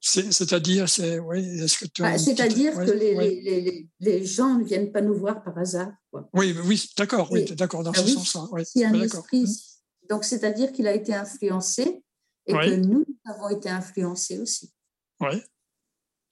C'est-à-dire, 0.00 0.88
c'est, 0.88 1.18
oui, 1.18 1.40
est-ce 1.60 1.78
que 1.78 1.86
bah, 2.00 2.16
C'est-à-dire 2.16 2.74
que 2.74 2.92
les, 2.92 3.14
les, 3.14 3.88
les, 3.98 4.24
gens 4.24 4.56
ne 4.56 4.64
viennent 4.64 4.92
pas 4.92 5.00
nous 5.00 5.16
voir 5.16 5.42
par 5.42 5.58
hasard. 5.58 5.92
Quoi. 6.12 6.28
Oui, 6.32 6.54
oui, 6.64 6.88
d'accord, 6.96 7.30
oui, 7.32 7.44
d'accord, 7.56 7.82
dans 7.82 7.90
ah 7.90 7.98
ce 7.98 8.06
sens-là. 8.06 8.46
Oui, 8.52 8.84
un 8.84 8.94
esprit, 8.94 9.42
mmh. 9.42 10.08
donc 10.08 10.24
c'est-à-dire 10.24 10.72
qu'il 10.72 10.86
a 10.86 10.94
été 10.94 11.12
influencé 11.12 12.04
et 12.46 12.52
que 12.52 12.76
nous 12.76 13.04
avons 13.24 13.48
été 13.48 13.68
influencés 13.68 14.38
aussi. 14.38 14.72
Oui. 15.20 15.42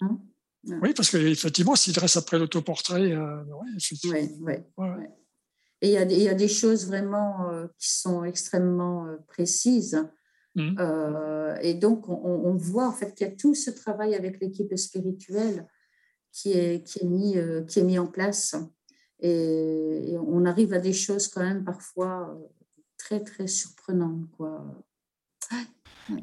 Hein? 0.01 0.21
Oui, 0.83 0.95
parce 0.95 1.11
qu'effectivement, 1.11 1.77
s'il 1.77 1.93
dresse 1.93 2.17
après 2.17 2.39
l'autoportrait, 2.39 3.13
euh, 3.13 3.43
oui, 3.45 4.31
oui, 4.79 4.95
et 5.85 5.93
il 5.93 6.13
y, 6.13 6.23
y, 6.23 6.29
a 6.29 6.35
des 6.35 6.49
choses 6.49 6.87
vraiment 6.87 7.51
euh, 7.51 7.67
qui 7.79 7.93
sont 7.93 8.25
extrêmement 8.25 9.07
euh, 9.07 9.17
précises. 9.29 10.03
Mmh. 10.55 10.77
Euh, 10.79 11.57
et 11.61 11.75
donc, 11.75 12.09
on, 12.09 12.15
on, 12.15 12.57
voit 12.57 12.89
en 12.89 12.93
fait 12.93 13.15
qu'il 13.15 13.27
y 13.27 13.31
a 13.31 13.35
tout 13.35 13.55
ce 13.55 13.71
travail 13.71 14.15
avec 14.15 14.41
l'équipe 14.41 14.75
spirituelle 14.79 15.67
qui 16.33 16.53
est, 16.53 16.87
qui, 16.87 17.01
est 17.01 17.07
mis, 17.07 17.37
qui 17.69 17.81
est 17.81 17.85
mis 17.85 17.99
en 17.99 18.07
place. 18.07 18.57
Et, 19.21 20.17
on 20.27 20.47
arrive 20.47 20.73
à 20.73 20.79
des 20.79 20.95
choses 20.95 21.29
quand 21.29 21.43
même 21.43 21.65
parfois 21.65 22.35
très, 22.97 23.23
très 23.23 23.47
surprenantes. 23.47 24.31
Quoi. 24.39 24.65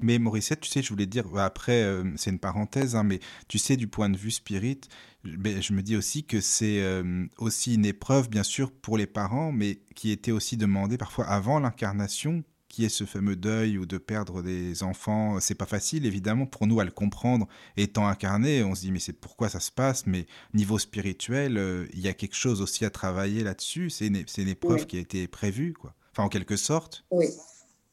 Mais 0.01 0.19
Mauricette, 0.19 0.61
tu 0.61 0.69
sais, 0.69 0.81
je 0.81 0.89
voulais 0.89 1.05
dire, 1.05 1.27
bah, 1.27 1.45
après, 1.45 1.83
euh, 1.83 2.03
c'est 2.15 2.29
une 2.29 2.39
parenthèse, 2.39 2.95
hein, 2.95 3.03
mais 3.03 3.19
tu 3.47 3.57
sais, 3.57 3.77
du 3.77 3.87
point 3.87 4.09
de 4.09 4.17
vue 4.17 4.31
spirit, 4.31 4.81
je 5.23 5.73
me 5.73 5.81
dis 5.81 5.95
aussi 5.95 6.23
que 6.23 6.41
c'est 6.41 6.81
euh, 6.81 7.25
aussi 7.37 7.75
une 7.75 7.85
épreuve, 7.85 8.29
bien 8.29 8.43
sûr, 8.43 8.71
pour 8.71 8.97
les 8.97 9.07
parents, 9.07 9.51
mais 9.51 9.79
qui 9.95 10.11
était 10.11 10.31
aussi 10.31 10.57
demandée 10.57 10.97
parfois 10.97 11.25
avant 11.25 11.59
l'incarnation, 11.59 12.43
qui 12.71 12.85
est 12.85 12.89
ce 12.89 13.03
fameux 13.03 13.35
deuil 13.35 13.77
ou 13.77 13.85
de 13.85 13.97
perdre 13.97 14.41
des 14.41 14.81
enfants. 14.81 15.39
C'est 15.41 15.55
pas 15.55 15.65
facile, 15.65 16.05
évidemment, 16.05 16.45
pour 16.45 16.67
nous 16.67 16.79
à 16.79 16.85
le 16.85 16.91
comprendre. 16.91 17.47
Étant 17.75 18.07
incarné, 18.07 18.63
on 18.63 18.75
se 18.75 18.81
dit, 18.81 18.91
mais 18.93 18.99
c'est 18.99 19.13
pourquoi 19.13 19.49
ça 19.49 19.59
se 19.59 19.71
passe, 19.71 20.07
mais 20.07 20.25
niveau 20.53 20.79
spirituel, 20.79 21.57
euh, 21.57 21.85
il 21.93 21.99
y 21.99 22.07
a 22.07 22.13
quelque 22.13 22.35
chose 22.35 22.61
aussi 22.61 22.85
à 22.85 22.89
travailler 22.89 23.43
là-dessus. 23.43 23.89
C'est 23.89 24.07
une, 24.07 24.23
une, 24.37 24.47
épreuve 24.47 24.87
qui 24.87 24.97
a 24.97 25.01
été 25.01 25.27
prévue, 25.27 25.73
quoi. 25.73 25.93
Enfin, 26.13 26.23
en 26.23 26.29
quelque 26.29 26.55
sorte. 26.55 27.03
Oui. 27.11 27.27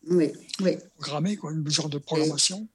Oui, 0.06 0.32
oui. 0.60 0.76
Programmé, 0.98 1.36
quoi, 1.36 1.52
une 1.52 1.68
genre 1.68 1.88
de 1.88 1.98
programmation. 1.98 2.68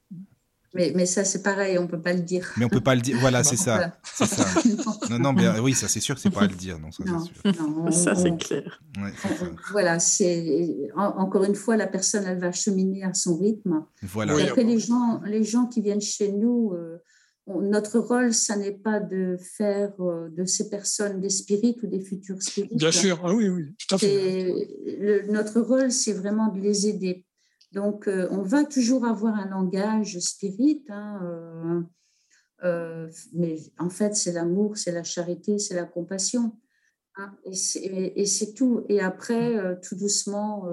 Mais, 0.75 0.91
mais 0.95 1.05
ça, 1.05 1.23
c'est 1.23 1.43
pareil, 1.43 1.77
on 1.77 1.83
ne 1.83 1.87
peut 1.87 2.01
pas 2.01 2.13
le 2.13 2.21
dire. 2.21 2.51
Mais 2.57 2.65
on 2.65 2.67
ne 2.67 2.73
peut 2.73 2.81
pas 2.81 2.95
le 2.95 3.01
dire. 3.01 3.17
Voilà, 3.19 3.43
c'est 3.43 3.57
ça. 3.57 3.93
ça. 4.03 4.25
non, 5.11 5.19
non, 5.19 5.33
mais 5.33 5.59
oui, 5.59 5.73
ça, 5.73 5.87
c'est 5.87 5.99
sûr 5.99 6.15
que 6.15 6.21
c'est 6.21 6.31
pas 6.31 6.41
à 6.41 6.47
le 6.47 6.55
dire. 6.55 6.79
Non, 6.79 6.91
ça, 6.91 7.03
c'est 7.05 7.53
sûr. 7.53 7.93
ça, 7.93 8.15
c'est 8.15 8.35
clair. 8.37 8.81
voilà, 9.71 9.99
c'est 9.99 10.89
encore 10.95 11.43
une 11.43 11.53
fois, 11.53 11.77
la 11.77 11.85
personne, 11.85 12.25
elle 12.25 12.39
va 12.39 12.51
cheminer 12.51 13.03
à 13.03 13.13
son 13.13 13.37
rythme. 13.37 13.85
Voilà. 14.01 14.35
Et 14.39 14.47
après, 14.47 14.63
les 14.63 14.79
gens, 14.79 15.21
les 15.25 15.43
gens 15.43 15.67
qui 15.67 15.81
viennent 15.81 16.01
chez 16.01 16.31
nous, 16.31 16.73
euh, 16.73 16.97
notre 17.47 17.99
rôle, 17.99 18.33
ça 18.33 18.55
n'est 18.55 18.77
pas 18.77 18.99
de 18.99 19.37
faire 19.37 19.93
euh, 19.99 20.29
de 20.29 20.45
ces 20.45 20.69
personnes 20.69 21.19
des 21.19 21.29
spirites 21.29 21.83
ou 21.83 21.87
des 21.87 21.99
futurs 21.99 22.41
spirites. 22.41 22.77
Bien 22.77 22.91
sûr, 22.91 23.19
ah 23.23 23.33
oui, 23.33 23.49
oui, 23.49 23.75
tout 23.77 23.95
à 23.95 23.97
fait. 23.97 24.53
notre 25.27 25.59
rôle, 25.59 25.91
c'est 25.91 26.13
vraiment 26.13 26.47
de 26.47 26.59
les 26.59 26.87
aider. 26.87 27.25
Donc, 27.73 28.07
euh, 28.07 28.27
on 28.31 28.43
va 28.43 28.63
toujours 28.63 29.05
avoir 29.05 29.35
un 29.35 29.49
langage 29.49 30.19
spirit, 30.19 30.83
hein, 30.89 31.85
euh, 32.63 33.09
mais 33.33 33.57
en 33.77 33.89
fait, 33.89 34.15
c'est 34.15 34.31
l'amour, 34.31 34.77
c'est 34.77 34.91
la 34.91 35.03
charité, 35.03 35.59
c'est 35.59 35.75
la 35.75 35.85
compassion. 35.85 36.57
Hein, 37.17 37.35
et 37.45 38.25
c'est 38.25 38.53
tout. 38.53 38.85
Et 38.89 39.01
après, 39.01 39.79
tout 39.81 39.95
doucement, 39.95 40.65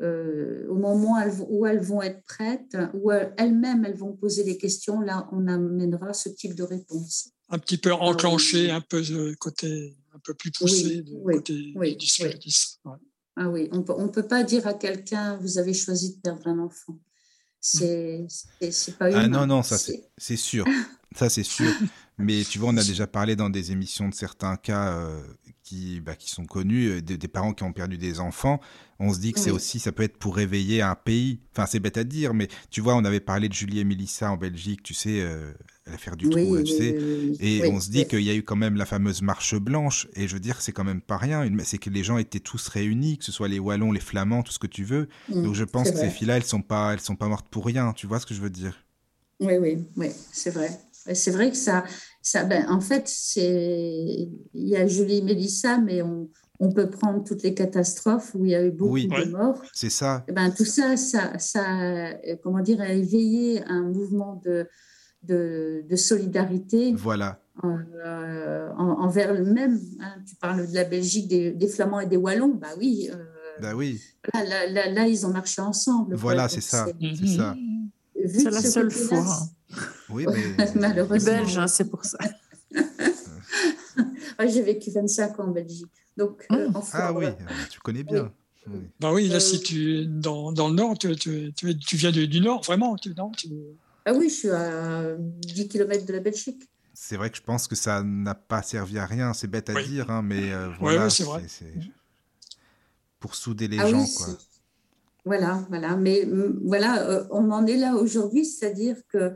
euh, 0.00 0.66
au 0.68 0.76
moment 0.76 1.22
où 1.48 1.66
elles 1.66 1.80
vont 1.80 2.00
être 2.00 2.22
prêtes, 2.24 2.76
où 2.94 3.10
elles-mêmes 3.10 3.84
elles 3.84 3.96
vont 3.96 4.12
poser 4.12 4.44
des 4.44 4.56
questions, 4.56 5.00
là 5.00 5.28
on 5.32 5.46
amènera 5.46 6.12
ce 6.12 6.28
type 6.30 6.54
de 6.54 6.62
réponse. 6.62 7.30
Un 7.50 7.58
petit 7.58 7.78
peu 7.78 7.92
enclenché, 7.92 8.70
un 8.70 8.80
peu 8.80 9.02
de 9.02 9.34
côté 9.34 9.96
un 10.14 10.18
peu 10.20 10.34
plus 10.34 10.50
poussé 10.50 11.04
oui, 11.12 11.34
côté 11.34 11.72
oui, 11.76 11.96
du 11.96 12.06
Ah 13.36 13.48
oui, 13.48 13.68
on 13.72 13.82
peut, 13.82 14.00
ne 14.00 14.08
peut 14.08 14.26
pas 14.26 14.42
dire 14.42 14.66
à 14.66 14.74
quelqu'un 14.74 15.36
vous 15.36 15.58
avez 15.58 15.74
choisi 15.74 16.16
de 16.16 16.20
perdre 16.20 16.46
un 16.46 16.58
enfant. 16.58 16.98
C'est 17.60 18.26
pas 18.98 19.10
Ah 19.12 19.28
non, 19.28 19.46
non, 19.46 19.62
ça 19.62 19.76
c'est 19.76 20.36
sûr. 20.36 20.64
ça 21.14 21.28
c'est 21.28 21.42
sûr. 21.42 21.70
Mais 22.20 22.44
tu 22.44 22.58
vois, 22.58 22.70
on 22.70 22.76
a 22.76 22.84
déjà 22.84 23.06
parlé 23.06 23.36
dans 23.36 23.50
des 23.50 23.72
émissions 23.72 24.08
de 24.08 24.14
certains 24.14 24.56
cas 24.56 24.92
euh, 24.92 25.20
qui, 25.62 26.00
bah, 26.00 26.16
qui 26.16 26.30
sont 26.30 26.44
connus, 26.44 26.88
euh, 26.88 27.00
des, 27.00 27.28
parents 27.28 27.52
qui 27.52 27.62
ont 27.62 27.72
perdu 27.72 27.96
des 27.96 28.20
enfants, 28.20 28.60
on 28.98 29.12
se 29.12 29.20
dit 29.20 29.32
que 29.32 29.40
c'est 29.40 29.50
aussi, 29.50 29.78
ça 29.78 29.92
peut 29.92 30.02
être 30.02 30.18
pour 30.18 30.36
réveiller 30.36 30.82
un 30.82 30.94
pays. 30.94 31.40
Enfin, 31.52 31.66
c'est 31.66 31.80
bête 31.80 31.96
à 31.96 32.04
dire, 32.04 32.34
mais 32.34 32.48
tu 32.70 32.80
vois, 32.80 32.96
on 32.96 33.04
avait 33.04 33.20
parlé 33.20 33.48
de 33.48 33.54
Julie 33.54 33.80
et 33.80 33.84
Mélissa 33.84 34.30
en 34.30 34.36
Belgique, 34.36 34.82
tu 34.82 34.94
sais, 34.94 35.20
euh, 35.20 35.52
l'affaire 35.86 36.16
du 36.16 36.28
trou, 36.28 36.60
tu 36.62 36.72
sais. 36.72 36.98
Et 37.40 37.66
on 37.66 37.80
se 37.80 37.90
dit 37.90 38.06
qu'il 38.06 38.22
y 38.22 38.30
a 38.30 38.34
eu 38.34 38.42
quand 38.42 38.56
même 38.56 38.76
la 38.76 38.84
fameuse 38.84 39.22
marche 39.22 39.54
blanche, 39.54 40.08
et 40.14 40.28
je 40.28 40.34
veux 40.34 40.40
dire, 40.40 40.60
c'est 40.60 40.72
quand 40.72 40.84
même 40.84 41.00
pas 41.00 41.16
rien. 41.16 41.48
C'est 41.64 41.78
que 41.78 41.88
les 41.90 42.04
gens 42.04 42.18
étaient 42.18 42.40
tous 42.40 42.68
réunis, 42.68 43.18
que 43.18 43.24
ce 43.24 43.32
soit 43.32 43.48
les 43.48 43.58
Wallons, 43.58 43.92
les 43.92 44.00
Flamands, 44.00 44.42
tout 44.42 44.52
ce 44.52 44.58
que 44.58 44.66
tu 44.66 44.84
veux. 44.84 45.08
Mm, 45.28 45.42
Donc 45.44 45.54
je 45.54 45.64
pense 45.64 45.90
que 45.90 45.96
ces 45.96 46.10
filles-là, 46.10 46.36
elles 46.36 46.44
sont 46.44 46.62
pas, 46.62 46.92
elles 46.92 47.00
sont 47.00 47.16
pas 47.16 47.28
mortes 47.28 47.48
pour 47.48 47.64
rien. 47.64 47.92
Tu 47.92 48.06
vois 48.06 48.20
ce 48.20 48.26
que 48.26 48.34
je 48.34 48.40
veux 48.40 48.50
dire? 48.50 48.84
Oui, 49.40 49.54
oui, 49.58 49.78
oui, 49.96 50.08
c'est 50.32 50.50
vrai. 50.50 50.70
C'est 50.92 51.30
vrai 51.30 51.50
que 51.50 51.56
ça, 51.56 51.84
ça 52.22 52.44
ben, 52.44 52.66
en 52.68 52.80
fait, 52.80 53.04
c'est 53.06 54.28
il 54.54 54.68
y 54.68 54.76
a 54.76 54.86
Julie 54.86 55.18
et 55.18 55.22
Mélissa, 55.22 55.78
mais 55.78 56.02
on, 56.02 56.28
on 56.58 56.70
peut 56.72 56.90
prendre 56.90 57.24
toutes 57.24 57.42
les 57.42 57.54
catastrophes 57.54 58.34
où 58.34 58.44
il 58.44 58.50
y 58.50 58.54
a 58.54 58.62
eu 58.64 58.70
beaucoup 58.70 58.92
Oui. 58.94 59.08
de 59.08 59.14
Ouais. 59.14 59.26
morts. 59.26 59.62
C'est 59.72 59.88
ça. 59.90 60.24
Eh 60.28 60.32
ben, 60.32 60.50
tout 60.50 60.64
ça, 60.66 60.96
ça, 60.96 61.38
ça, 61.38 62.12
comment 62.42 62.60
dire, 62.60 62.80
a 62.80 62.92
éveillé 62.92 63.62
un 63.64 63.82
mouvement 63.82 64.40
de, 64.44 64.66
de, 65.22 65.84
de 65.88 65.96
solidarité 65.96 66.92
Voilà. 66.94 67.40
euh, 67.64 68.68
en- 68.76 69.00
envers 69.02 69.32
le 69.34 69.44
même. 69.44 69.80
hein. 70.00 70.14
Tu 70.26 70.34
parles 70.36 70.68
de 70.68 70.74
la 70.74 70.84
Belgique, 70.84 71.28
des, 71.28 71.52
des 71.52 71.68
Flamands 71.68 72.00
et 72.00 72.06
des 72.06 72.16
Wallons. 72.18 72.54
Bah 72.60 72.68
oui, 72.78 73.08
euh, 73.12 73.16
Bah 73.62 73.74
oui. 73.74 74.00
là, 74.34 74.44
là, 74.44 74.66
là, 74.70 74.90
là, 74.90 75.06
ils 75.06 75.24
ont 75.26 75.30
marché 75.30 75.60
ensemble. 75.62 76.14
Voilà, 76.16 76.48
c'est 76.48 76.60
ça. 76.60 76.86
C'est 77.00 77.26
ça. 77.26 77.56
vu 78.16 78.40
C'est 78.40 78.50
la 78.50 78.60
ce 78.60 78.70
seule 78.70 78.90
fois. 78.90 79.24
Oui, 80.10 80.26
mais. 80.26 80.66
malheureusement. 80.74 81.32
Les 81.32 81.38
Belges, 81.40 81.58
hein, 81.58 81.66
c'est 81.66 81.88
pour 81.90 82.04
ça. 82.04 82.18
Ah, 84.38 84.46
J'ai 84.46 84.62
vécu 84.62 84.90
25 84.90 85.38
ans 85.40 85.44
en 85.44 85.50
Belgique. 85.50 85.86
Donc, 86.16 86.46
euh, 86.52 86.68
Mmh. 86.68 86.80
Ah 86.92 87.12
oui, 87.12 87.26
euh, 87.26 87.32
tu 87.70 87.80
connais 87.80 88.02
bien. 88.02 88.32
Oui. 88.66 88.80
Bah 88.98 89.12
oui, 89.12 89.28
là, 89.28 89.36
Euh, 89.36 89.40
si 89.40 89.60
tu 89.60 90.06
dans, 90.06 90.52
dans 90.52 90.68
le 90.68 90.74
nord, 90.74 90.96
tu, 90.98 91.14
tu, 91.16 91.52
tu, 91.54 91.76
tu 91.78 91.96
viens 91.96 92.10
du, 92.10 92.28
du 92.28 92.40
nord, 92.40 92.62
vraiment, 92.62 92.96
tu, 92.96 93.12
non, 93.14 93.30
tu- 93.32 93.48
Ah 94.04 94.12
oui, 94.14 94.28
je 94.28 94.34
suis 94.34 94.50
à 94.50 95.14
10 95.18 95.68
km 95.68 96.06
de 96.06 96.12
la 96.12 96.20
Belgique. 96.20 96.62
C'est 96.94 97.16
vrai 97.16 97.30
que 97.30 97.36
je 97.36 97.42
pense 97.42 97.66
que 97.68 97.74
ça 97.74 98.02
n'a 98.02 98.34
pas 98.34 98.62
servi 98.62 98.98
à 98.98 99.06
rien. 99.06 99.32
C'est 99.34 99.46
bête 99.48 99.68
à 99.70 99.74
Oui. 99.74 99.86
dire, 99.88 100.10
hein, 100.10 100.22
mais 100.22 100.52
euh, 100.52 100.68
voilà. 100.78 101.04
ouais, 101.04 101.10
c'est 101.10 101.24
vrai. 101.24 101.42
c'est- 101.48 101.72
Pour 103.18 103.34
souder 103.34 103.68
les 103.68 103.78
Ah 103.78 103.84
oui, 103.86 103.90
gens, 103.92 104.06
quoi. 104.16 104.26
Voilà, 105.24 105.64
voilà. 105.68 105.96
Mais 105.96 106.26
voilà, 106.62 107.02
euh, 107.08 107.24
on 107.30 107.50
en 107.50 107.66
est 107.66 107.76
là 107.76 107.94
aujourd'hui, 107.96 108.44
c'est-à-dire 108.46 108.96
que 109.08 109.34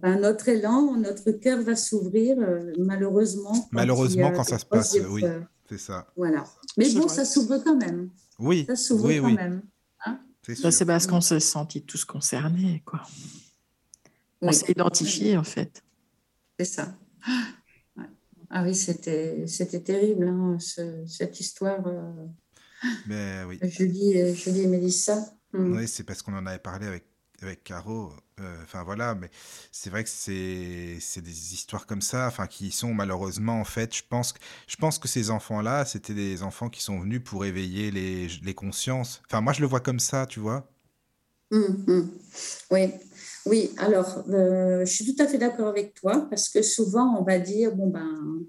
ben, 0.00 0.20
notre 0.20 0.48
élan, 0.48 0.96
notre 0.96 1.30
cœur 1.32 1.62
va 1.62 1.76
s'ouvrir, 1.76 2.36
euh, 2.40 2.72
malheureusement. 2.78 3.52
quand 3.52 3.68
Malheureusement, 3.72 4.28
a 4.28 4.30
quand 4.32 4.44
ça 4.44 4.58
se 4.58 4.64
passe, 4.66 4.96
oui. 5.08 5.24
C'est 5.68 5.78
ça. 5.78 6.06
Voilà. 6.16 6.44
Mais 6.76 6.92
bon, 6.92 7.00
vrai. 7.06 7.08
ça 7.14 7.24
s'ouvre 7.24 7.58
quand 7.58 7.76
même. 7.76 8.10
Oui, 8.38 8.64
Ça 8.66 8.76
s'ouvre 8.76 9.06
oui, 9.06 9.18
quand 9.20 9.26
oui. 9.26 9.34
même. 9.34 9.62
Sûr. 10.44 10.72
c'est 10.72 10.84
parce 10.86 11.06
qu'on 11.06 11.20
s'est 11.20 11.38
sentis 11.38 11.82
tous 11.84 12.04
concernés, 12.04 12.82
quoi. 12.84 13.02
On 14.40 14.48
Oui. 14.48 14.54
s'est 14.54 14.72
identifiés, 14.72 15.36
en 15.36 15.44
fait. 15.44 15.82
C'est 16.58 16.64
ça. 16.64 16.96
Ah 18.50 18.62
oui, 18.64 18.74
c'était 18.74 19.44
c'était 19.46 19.80
terrible, 19.80 20.28
hein, 20.28 20.56
ce- 20.58 21.06
cette 21.06 21.38
histoire. 21.40 21.86
euh, 21.86 22.26
Mais 23.06 23.44
oui. 23.48 23.58
Julie, 23.62 24.12
et- 24.14 24.34
Julie 24.34 24.62
et 24.62 24.66
Mélissa. 24.66 25.24
Mm. 25.52 25.76
Oui, 25.76 25.88
c'est 25.88 26.02
parce 26.04 26.20
qu'on 26.22 26.34
en 26.34 26.44
avait 26.44 26.58
parlé 26.58 26.86
avec, 26.86 27.04
avec 27.42 27.64
Caro. 27.64 28.12
euh, 28.40 28.62
Enfin 28.62 28.82
voilà, 28.84 29.14
mais 29.14 29.30
c'est 29.70 29.90
vrai 29.90 30.04
que 30.04 30.10
c'est 30.10 31.20
des 31.20 31.54
histoires 31.54 31.86
comme 31.86 32.02
ça, 32.02 32.26
enfin 32.26 32.46
qui 32.46 32.70
sont 32.70 32.92
malheureusement 32.94 33.60
en 33.60 33.64
fait, 33.64 33.94
je 33.96 34.02
pense 34.08 34.32
que 34.32 34.38
je 34.66 34.76
pense 34.76 34.98
que 34.98 35.08
ces 35.08 35.30
enfants-là, 35.30 35.84
c'était 35.84 36.14
des 36.14 36.42
enfants 36.42 36.68
qui 36.70 36.82
sont 36.82 36.98
venus 37.00 37.22
pour 37.24 37.44
éveiller 37.44 37.90
les, 37.90 38.28
les 38.42 38.54
consciences. 38.54 39.22
Enfin 39.28 39.40
moi 39.40 39.52
je 39.52 39.60
le 39.60 39.66
vois 39.66 39.80
comme 39.80 40.00
ça, 40.00 40.26
tu 40.26 40.40
vois. 40.40 40.68
Hum, 41.50 41.84
hum. 41.86 42.10
Oui, 42.70 42.88
oui. 43.46 43.70
Alors, 43.76 44.24
euh, 44.30 44.86
je 44.86 44.90
suis 44.90 45.14
tout 45.14 45.22
à 45.22 45.26
fait 45.26 45.36
d'accord 45.38 45.68
avec 45.68 45.92
toi 45.94 46.26
parce 46.30 46.48
que 46.48 46.62
souvent 46.62 47.16
on 47.18 47.24
va 47.24 47.38
dire 47.38 47.74
bon 47.76 47.88
ben 47.88 48.40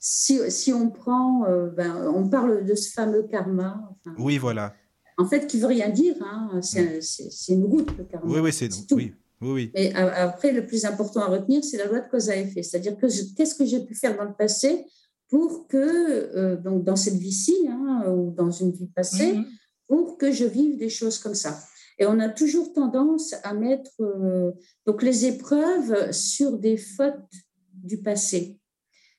si, 0.00 0.38
si 0.50 0.72
on 0.72 0.90
prend, 0.90 1.46
euh, 1.46 1.70
ben, 1.70 1.96
on 2.14 2.28
parle 2.28 2.64
de 2.66 2.74
ce 2.74 2.90
fameux 2.92 3.22
karma. 3.22 3.80
enfin, 4.04 4.14
Oui, 4.18 4.36
voilà. 4.36 4.74
En 5.16 5.26
fait, 5.26 5.46
qui 5.46 5.58
veut 5.58 5.66
rien 5.68 5.88
dire. 5.90 6.16
Hein, 6.22 6.60
c'est 6.62 7.00
c'est- 7.02 7.52
une 7.52 7.64
route 7.64 7.90
le 7.96 8.04
karma. 8.04 8.32
Oui, 8.32 8.40
oui, 8.40 8.52
c'est 8.52 8.68
tout. 8.68 8.96
oui, 8.96 9.12
oui, 9.40 9.50
oui. 9.52 9.70
Mais 9.74 9.92
après, 9.94 10.52
le 10.52 10.66
plus 10.66 10.84
important 10.84 11.20
à 11.20 11.26
retenir, 11.26 11.62
c'est 11.64 11.76
la 11.76 11.86
loi 11.86 12.00
de 12.00 12.08
cause 12.08 12.30
à 12.30 12.36
effet. 12.36 12.62
C'est-à-dire 12.62 12.96
que 12.96 13.06
qu'est-ce 13.36 13.54
que 13.54 13.64
j'ai 13.64 13.80
pu 13.84 13.94
faire 13.94 14.16
dans 14.16 14.24
le 14.24 14.34
passé 14.34 14.84
pour 15.28 15.66
que, 15.68 15.76
euh, 15.76 16.56
donc 16.56 16.84
dans 16.84 16.96
cette 16.96 17.14
vie-ci 17.14 17.54
hein, 17.68 18.04
ou 18.10 18.30
dans 18.32 18.50
une 18.50 18.72
vie 18.72 18.86
passée, 18.88 19.34
Mhm. 19.34 19.44
pour 19.86 20.18
que 20.18 20.30
je 20.32 20.44
vive 20.44 20.76
des 20.78 20.88
choses 20.90 21.18
comme 21.18 21.34
ça. 21.34 21.58
Et 21.98 22.06
on 22.06 22.18
a 22.18 22.28
toujours 22.28 22.72
tendance 22.72 23.34
à 23.44 23.54
mettre 23.54 23.92
euh, 24.00 24.50
donc 24.86 25.02
les 25.02 25.26
épreuves 25.26 26.10
sur 26.12 26.58
des 26.58 26.76
fautes 26.76 27.14
du 27.72 27.98
passé. 27.98 28.58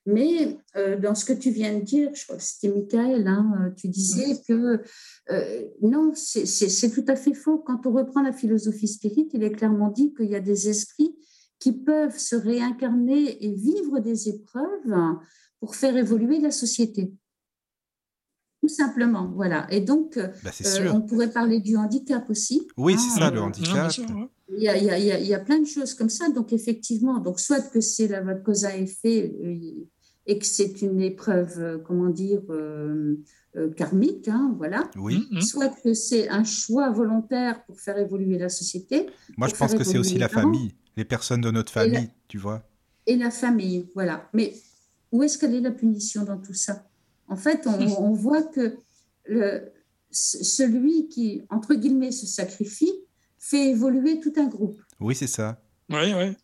Mais 0.08 0.60
euh, 0.76 1.00
dans 1.00 1.16
ce 1.16 1.26
que 1.26 1.34
tu 1.34 1.50
viens 1.50 1.78
de 1.80 1.84
dire, 1.84 2.12
je 2.14 2.24
crois 2.26 2.38
que 2.38 2.44
c'était 2.44 2.70
Michael, 2.70 3.28
hein, 3.28 3.52
euh, 3.60 3.72
tu 3.76 3.88
disais 3.88 4.40
que 4.48 4.82
euh, 5.32 5.62
non, 5.82 6.12
c'est- 6.14 6.92
tout 6.94 7.06
à 7.08 7.16
fait 7.16 7.34
faux. 7.34 7.58
Quand 7.58 7.86
on 7.88 7.92
reprend 7.92 8.22
la 8.22 8.32
philosophie 8.32 8.88
spirit, 8.88 9.28
il 9.34 9.44
est 9.44 9.52
clairement 9.52 9.90
dit 9.90 10.14
qu'il 10.14 10.30
y 10.30 10.36
a 10.36 10.40
des 10.40 10.70
esprits 10.70 11.16
qui 11.58 11.72
peuvent 11.72 12.20
se 12.20 12.36
réincarner 12.36 13.44
et 13.44 13.56
vivre 13.56 14.00
des 14.00 14.30
épreuves 14.30 15.16
pour 15.60 15.76
faire 15.76 15.98
évoluer 15.98 16.40
la 16.40 16.52
société. 16.52 17.12
Tout 18.62 18.70
simplement, 18.70 19.32
voilà. 19.36 19.68
Et 19.72 19.82
donc, 19.82 20.18
Bah, 20.18 20.52
euh, 20.66 20.92
on 20.94 21.02
pourrait 21.02 21.32
parler 21.32 21.60
du 21.60 21.78
handicap 21.78 22.30
aussi. 22.30 22.68
Oui, 22.78 22.96
c'est 22.98 23.20
ça 23.20 23.32
le 23.32 23.38
euh, 23.40 23.44
handicap. 23.44 23.92
Il 24.50 24.62
y, 24.62 24.68
a, 24.70 24.78
il, 24.78 24.84
y 24.84 25.12
a, 25.12 25.20
il 25.20 25.28
y 25.28 25.44
plein 25.44 25.60
de 25.60 25.66
choses 25.66 25.94
comme 25.96 26.10
ça. 26.10 26.30
Donc, 26.30 26.54
effectivement, 26.54 27.18
donc, 27.20 27.40
soit 27.40 27.62
que 27.72 27.82
c'est 27.82 28.08
la 28.08 28.22
cause 28.36 28.66
à 28.66 28.78
effet 28.78 29.34
et 30.28 30.40
que 30.40 30.46
c'est 30.46 30.82
une 30.82 31.02
épreuve, 31.02 31.60
euh, 31.60 31.78
comment 31.78 32.10
dire, 32.10 32.42
euh, 32.50 33.16
euh, 33.56 33.70
karmique, 33.72 34.28
hein, 34.28 34.54
voilà. 34.58 34.90
Oui. 34.98 35.28
Mhm. 35.32 35.42
Soit 35.42 35.70
que 35.70 35.94
c'est 35.94 36.28
un 36.30 36.44
choix 36.44 36.90
volontaire 36.92 37.64
pour 37.66 37.80
faire 37.80 37.98
évoluer 37.98 38.38
la 38.38 38.50
société 38.50 39.08
Moi, 39.38 39.48
je 39.48 39.56
pense 39.56 39.74
que 39.76 39.84
c'est 39.84 39.98
aussi 39.98 40.18
la 40.18 40.28
parents. 40.30 40.42
famille, 40.52 40.76
les 40.98 41.06
personnes 41.06 41.42
de 41.42 41.52
notre 41.52 41.78
la- 41.78 41.86
famille, 41.86 42.10
tu 42.28 42.38
vois. 42.38 42.68
et 43.08 43.16
la 43.18 43.30
famille, 43.32 43.88
voilà. 43.94 44.28
Mais 44.34 44.54
où 45.12 45.22
est-ce 45.24 45.38
qu'elle 45.38 45.54
est 45.54 45.62
la 45.62 45.72
punition 45.72 46.24
dans 46.24 46.38
tout 46.40 46.54
ça? 46.56 46.88
En 47.28 47.36
fait, 47.36 47.68
on, 47.68 47.70
on 48.10 48.12
voit 48.14 48.44
que 48.44 48.78
le, 49.28 49.72
celui 50.12 51.08
qui, 51.08 51.44
entre 51.50 51.76
guillemets, 51.76 52.12
se 52.12 52.26
sacrifie 52.26 52.92
fait 53.38 53.70
évoluer 53.70 54.20
tout 54.20 54.34
un 54.38 54.48
groupe. 54.48 54.80
Oui, 55.00 55.14
c'est 55.16 55.28
ça. 55.28 55.62
Ouais, 55.90 56.14
ouais. 56.16 56.36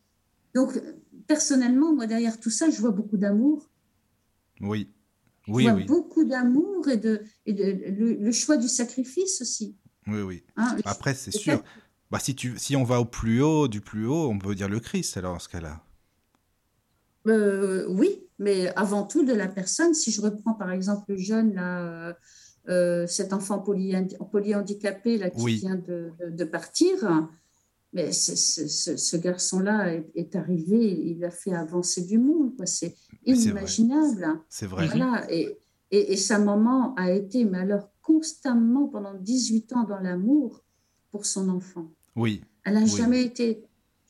Donc, 0.54 0.80
personnellement, 1.28 1.94
moi, 1.96 2.06
derrière 2.06 2.40
tout 2.40 2.50
ça, 2.52 2.70
je 2.70 2.80
vois 2.80 2.92
beaucoup 2.92 3.18
d'amour. 3.18 3.70
Oui. 4.62 4.90
Oui, 5.48 5.68
oui. 5.70 5.86
beaucoup 5.86 6.24
d'amour 6.24 6.88
et, 6.88 6.98
de, 6.98 7.24
et 7.46 7.54
de- 7.54 7.92
le, 7.92 8.14
le 8.14 8.32
choix 8.32 8.58
du 8.58 8.68
sacrifice 8.68 9.42
aussi. 9.42 9.76
Oui, 10.08 10.22
oui. 10.22 10.44
hein. 10.56 10.78
Après, 10.86 11.14
c'est 11.16 11.32
sûr. 11.32 11.64
Bah, 12.12 12.20
si, 12.20 12.36
tu, 12.36 12.58
si 12.60 12.76
on 12.76 12.84
va 12.84 13.00
au 13.00 13.06
plus 13.06 13.42
haut, 13.42 13.68
du 13.68 13.82
plus 13.82 14.06
haut, 14.06 14.30
on 14.30 14.38
peut 14.38 14.54
dire 14.54 14.70
le 14.70 14.80
Christ, 14.80 15.18
alors, 15.18 15.34
dans 15.34 15.40
ce 15.40 15.50
cas-là. 15.50 15.84
Euh, 17.28 17.86
oui, 17.90 18.20
mais 18.40 18.68
avant 18.76 19.04
tout 19.06 19.24
de 19.24 19.34
la 19.34 19.48
personne. 19.48 19.94
Si 19.94 20.12
je 20.12 20.22
reprends 20.22 20.54
par 20.54 20.72
exemple 20.72 21.04
le 21.10 21.18
jeune, 21.18 21.54
là, 21.54 21.80
euh, 22.10 22.14
euh, 22.70 23.08
cet 23.08 23.34
enfant 23.34 23.60
poly- 23.60 23.94
polyhandicapé 24.32 25.20
qui 25.20 25.42
Oui. 25.44 25.56
vient 25.58 25.76
de, 25.76 26.12
de- 26.20 26.30
de 26.36 26.44
partir, 26.44 27.30
mais 27.94 28.12
ce, 28.12 28.36
ce 28.98 29.18
garçon-là 29.18 29.94
est, 29.94 30.12
est 30.16 30.36
arrivé, 30.36 30.78
il 31.12 31.24
a 31.24 31.32
fait 31.32 31.54
avancer 31.54 32.04
du 32.04 32.18
monde. 32.18 32.54
C'est. 32.66 32.96
Inimaginable. 33.26 34.40
C'est 34.50 34.66
vrai. 34.68 34.88
Voilà. 34.88 35.26
Et, 35.32 35.58
et, 35.92 36.14
et 36.14 36.18
sa 36.18 36.40
maman 36.40 36.94
a 36.96 37.12
été, 37.12 37.46
mais 37.46 37.60
alors 37.60 37.90
constamment 38.02 38.88
pendant 38.88 39.14
18 39.14 39.74
ans 39.74 39.84
dans 39.84 40.00
l'amour 40.00 40.64
pour 41.12 41.26
son 41.26 41.50
enfant. 41.50 41.92
Oui. 42.16 42.44
Elle 42.64 42.76
n'a 42.76 42.82
Oui. 42.82 42.90
jamais 42.90 43.24
été, 43.24 43.64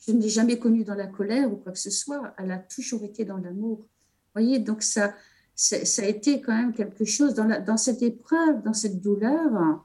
je 0.06 0.12
ne 0.12 0.20
l'ai 0.22 0.28
jamais 0.28 0.58
connue 0.58 0.84
dans 0.84 0.94
la 0.94 1.06
colère 1.06 1.52
ou 1.52 1.56
quoi 1.56 1.72
que 1.72 1.78
ce 1.78 1.90
soit. 1.90 2.34
Elle 2.38 2.50
a 2.50 2.58
toujours 2.58 3.02
été 3.04 3.24
dans 3.24 3.38
l'amour. 3.38 3.78
Vous 3.78 4.40
voyez, 4.40 4.58
donc 4.58 4.82
ça, 4.82 5.14
ça 5.54 6.02
a 6.02 6.06
été 6.06 6.40
quand 6.40 6.56
même 6.56 6.72
quelque 6.72 7.04
chose 7.04 7.34
dans, 7.34 7.44
la, 7.44 7.60
dans 7.60 7.76
cette 7.76 8.02
épreuve, 8.02 8.62
dans 8.62 8.72
cette 8.72 9.00
douleur. 9.00 9.84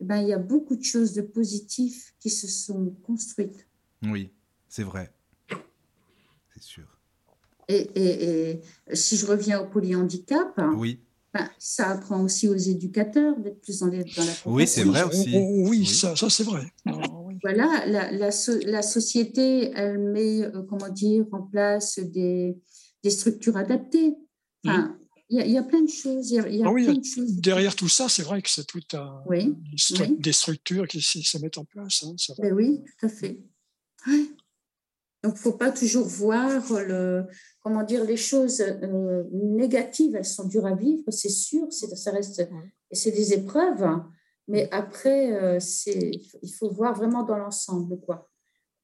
eh 0.00 0.04
ben, 0.04 0.18
il 0.18 0.28
y 0.28 0.32
a 0.34 0.38
beaucoup 0.38 0.76
de 0.76 0.82
choses 0.84 1.12
de 1.14 1.22
positifs 1.22 2.14
qui 2.20 2.28
se 2.30 2.46
sont 2.46 2.94
construites. 3.02 3.66
Oui. 4.02 4.30
C'est 4.68 4.82
vrai. 4.82 5.12
C'est 6.54 6.62
sûr. 6.62 6.95
Et, 7.68 7.76
et- 7.94 8.50
et 8.90 8.96
si 8.96 9.16
je 9.16 9.26
reviens 9.26 9.60
au 9.60 9.66
polyhandicap, 9.66 10.54
Oui. 10.76 11.00
ben, 11.34 11.48
ça 11.58 11.88
apprend 11.90 12.22
aussi 12.22 12.48
aux 12.48 12.54
éducateurs 12.54 13.36
d'être 13.38 13.60
plus 13.60 13.80
dans, 13.80 13.88
les, 13.88 14.04
dans 14.04 14.24
la 14.24 14.32
Oui, 14.46 14.66
c'est 14.68 14.84
vrai 14.84 15.02
Oh, 15.04 15.08
aussi. 15.08 15.32
oh, 15.34 15.38
oh, 15.40 15.68
oui, 15.70 15.78
Oui. 15.80 15.86
ça, 15.86 16.14
ça 16.14 16.30
c'est 16.30 16.44
vrai. 16.44 16.62
Ah, 16.86 16.92
oui. 17.24 17.34
Voilà, 17.42 17.84
la, 17.86 18.12
la, 18.12 18.30
so- 18.30 18.58
la 18.64 18.82
société, 18.82 19.72
elle 19.74 19.98
met, 19.98 20.42
euh, 20.42 20.62
comment 20.68 20.88
dire, 20.88 21.26
en 21.32 21.42
place 21.42 21.98
des, 21.98 22.56
des 23.02 23.10
structures 23.10 23.56
adaptées. 23.56 24.14
Enfin, 24.64 24.96
il 25.28 25.38
y, 25.38 25.40
a- 25.42 25.46
il 25.46 25.52
y 25.52 25.58
a 25.58 25.62
plein 25.64 25.82
de 25.82 25.90
choses. 25.90 26.30
Il 26.30 26.34
y 26.36 26.38
a, 26.40 26.48
y 26.48 26.62
a 26.62 26.66
Ah 26.68 26.72
oui, 26.72 26.84
plein 26.84 26.94
de 26.94 27.04
choses. 27.04 27.32
Derrière 27.34 27.74
tout 27.74 27.88
ça, 27.88 28.08
c'est 28.08 28.22
vrai 28.22 28.40
que 28.42 28.48
c'est 28.48 28.66
tout 28.66 28.80
un, 28.94 29.22
Oui, 29.26 29.54
des 29.72 29.76
stru- 29.76 30.08
oui. 30.08 30.16
des 30.20 30.32
structures 30.32 30.86
qui 30.86 31.00
se, 31.02 31.20
se 31.20 31.38
mettent 31.38 31.58
en 31.58 31.64
place. 31.64 32.04
hein. 32.06 32.14
Ben 32.38 32.52
oui, 32.52 32.80
tout 33.00 33.06
à 33.06 33.08
fait. 33.08 33.40
Ouais. 34.06 34.24
Donc, 35.26 35.34
il 35.34 35.38
ne 35.38 35.42
faut 35.42 35.58
pas 35.58 35.72
toujours 35.72 36.06
voir 36.06 36.50
le, 36.86 37.24
comment 37.60 37.82
dire, 37.82 38.04
les 38.04 38.16
choses 38.16 38.60
euh, 38.60 39.24
négatives. 39.32 40.14
Elles 40.14 40.24
sont 40.24 40.46
dures 40.46 40.66
à 40.66 40.74
vivre, 40.74 41.02
c'est 41.10 41.28
sûr. 41.28 41.66
C'est, 41.70 41.94
ça 41.96 42.12
reste, 42.12 42.48
c'est 42.92 43.10
des 43.10 43.32
épreuves. 43.32 43.84
Mais 44.46 44.68
après, 44.70 45.32
euh, 45.34 45.58
c'est, 45.58 46.12
il 46.42 46.52
faut 46.52 46.70
voir 46.70 46.94
vraiment 46.94 47.24
dans 47.24 47.36
l'ensemble, 47.38 47.98
quoi. 48.00 48.28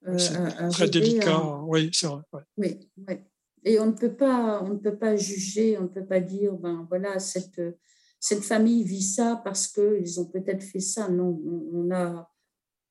Euh, 0.09 0.19
C'est 0.19 0.69
très 0.70 0.89
délicat. 0.90 1.36
à- 1.36 1.62
Oui, 1.64 1.89
c'est 1.93 2.09
vrai. 2.09 2.23
ouais. 2.32 2.40
Oui, 2.56 2.90
oui. 3.09 3.14
Et 3.64 3.78
on 3.78 3.86
ne 3.86 3.93
peut 3.93 4.12
pas, 4.14 4.60
on 4.64 4.70
ne 4.70 4.78
peut 4.78 4.97
pas 4.97 5.14
juger, 5.14 5.78
on 5.78 5.82
ne 5.82 5.86
peut 5.86 6.05
pas 6.05 6.19
dire, 6.19 6.52
ben 6.55 6.85
voilà, 6.89 7.20
cette, 7.20 7.60
cette 8.19 8.43
famille 8.43 8.82
vit 8.82 9.02
ça 9.02 9.40
parce 9.44 9.69
qu'ils 9.69 10.19
ont 10.19 10.24
peut-être 10.27 10.64
fait 10.64 10.81
ça. 10.81 11.09
Non, 11.09 11.40
on 11.73 11.89
a. 11.93 12.28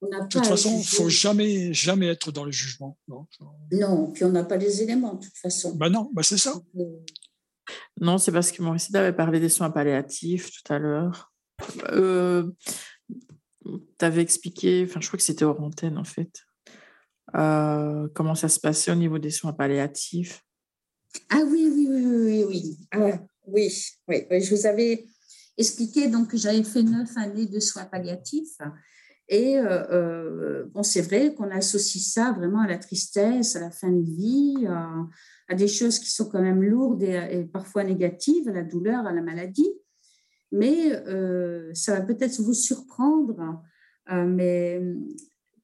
On 0.02 0.08
de 0.08 0.28
toute 0.28 0.46
façon, 0.46 0.70
il 0.72 0.78
ne 0.78 0.84
faut 0.84 1.08
jamais, 1.08 1.72
jamais 1.72 2.08
être 2.08 2.32
dans 2.32 2.44
le 2.44 2.50
jugement. 2.50 2.98
Non, 3.06 3.26
non 3.70 4.10
puis 4.10 4.24
on 4.24 4.30
n'a 4.30 4.42
pas 4.42 4.56
les 4.56 4.82
éléments, 4.82 5.14
de 5.14 5.24
toute 5.24 5.36
façon. 5.36 5.76
Ben 5.76 5.88
non, 5.88 6.10
ben 6.12 6.22
c'est 6.22 6.38
ça. 6.38 6.54
Euh, 6.76 6.84
non, 8.00 8.18
c'est 8.18 8.32
parce 8.32 8.50
que 8.50 8.62
Maurice 8.62 8.92
avait 8.94 9.12
parlé 9.12 9.38
des 9.38 9.48
soins 9.48 9.70
palliatifs 9.70 10.50
tout 10.50 10.72
à 10.72 10.78
l'heure. 10.80 11.32
Euh, 11.92 12.50
tu 13.64 14.04
avais 14.04 14.22
expliqué, 14.22 14.84
enfin, 14.88 15.00
je 15.00 15.06
crois 15.06 15.18
que 15.18 15.22
c'était 15.22 15.44
hors 15.44 15.60
antenne 15.60 15.96
en 15.96 16.04
fait, 16.04 16.42
euh, 17.36 18.08
comment 18.14 18.34
ça 18.34 18.48
se 18.48 18.58
passait 18.58 18.90
au 18.90 18.96
niveau 18.96 19.18
des 19.18 19.30
soins 19.30 19.52
palliatifs. 19.52 20.42
Ah 21.30 21.42
oui, 21.46 21.70
oui, 21.72 21.86
oui, 21.88 22.04
oui, 22.04 22.44
oui. 22.44 22.78
Ah, 22.90 22.98
oui, 23.46 23.70
oui, 24.08 24.26
Je 24.30 24.54
vous 24.54 24.66
avais 24.66 25.04
expliqué 25.56 26.08
donc, 26.08 26.30
que 26.30 26.36
j'avais 26.36 26.64
fait 26.64 26.82
neuf 26.82 27.16
années 27.16 27.46
de 27.46 27.60
soins 27.60 27.84
palliatifs. 27.84 28.58
Et 29.32 29.58
euh, 29.58 29.82
euh, 29.90 30.64
bon, 30.74 30.82
c'est 30.82 31.00
vrai 31.00 31.34
qu'on 31.34 31.50
associe 31.50 32.04
ça 32.04 32.32
vraiment 32.32 32.60
à 32.60 32.66
la 32.66 32.76
tristesse, 32.76 33.56
à 33.56 33.60
la 33.60 33.70
fin 33.70 33.90
de 33.90 34.02
vie, 34.02 34.66
à, 35.48 35.54
des 35.54 35.68
choses 35.68 35.98
qui 35.98 36.10
sont 36.10 36.28
quand 36.28 36.42
même 36.42 36.62
lourdes 36.62 37.02
et, 37.02 37.48
parfois 37.50 37.82
négatives, 37.82 38.46
à 38.50 38.52
la 38.52 38.62
douleur, 38.62 39.06
à 39.06 39.12
la 39.12 39.22
maladie. 39.22 39.72
Mais 40.50 40.92
euh, 41.08 41.72
ça 41.72 41.94
va 41.94 42.02
peut-être 42.02 42.42
vous 42.42 42.52
surprendre, 42.52 43.62
mais 44.10 44.82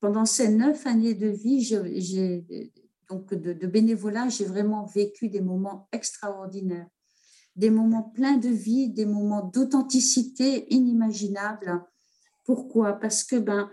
pendant 0.01 0.24
ces 0.24 0.49
neuf 0.49 0.86
années 0.86 1.15
de 1.15 1.28
vie, 1.28 1.77
donc 3.11 3.35
de 3.35 3.66
bénévolat, 3.66 4.31
j'ai 4.31 4.47
vraiment 4.47 4.86
vécu 4.86 5.28
des 5.28 5.43
moments 5.43 5.89
extraordinaires, 5.93 6.89
des 7.55 7.69
moments 7.69 8.05
pleins 8.15 8.39
de 8.39 8.49
vie, 8.49 8.89
des 8.89 9.07
moments 9.07 9.45
d'authenticité 9.45 10.73
inimaginables 10.74 11.85
pourquoi? 12.48 12.94
Parce 12.94 13.24
que, 13.24 13.36
ben, 13.36 13.70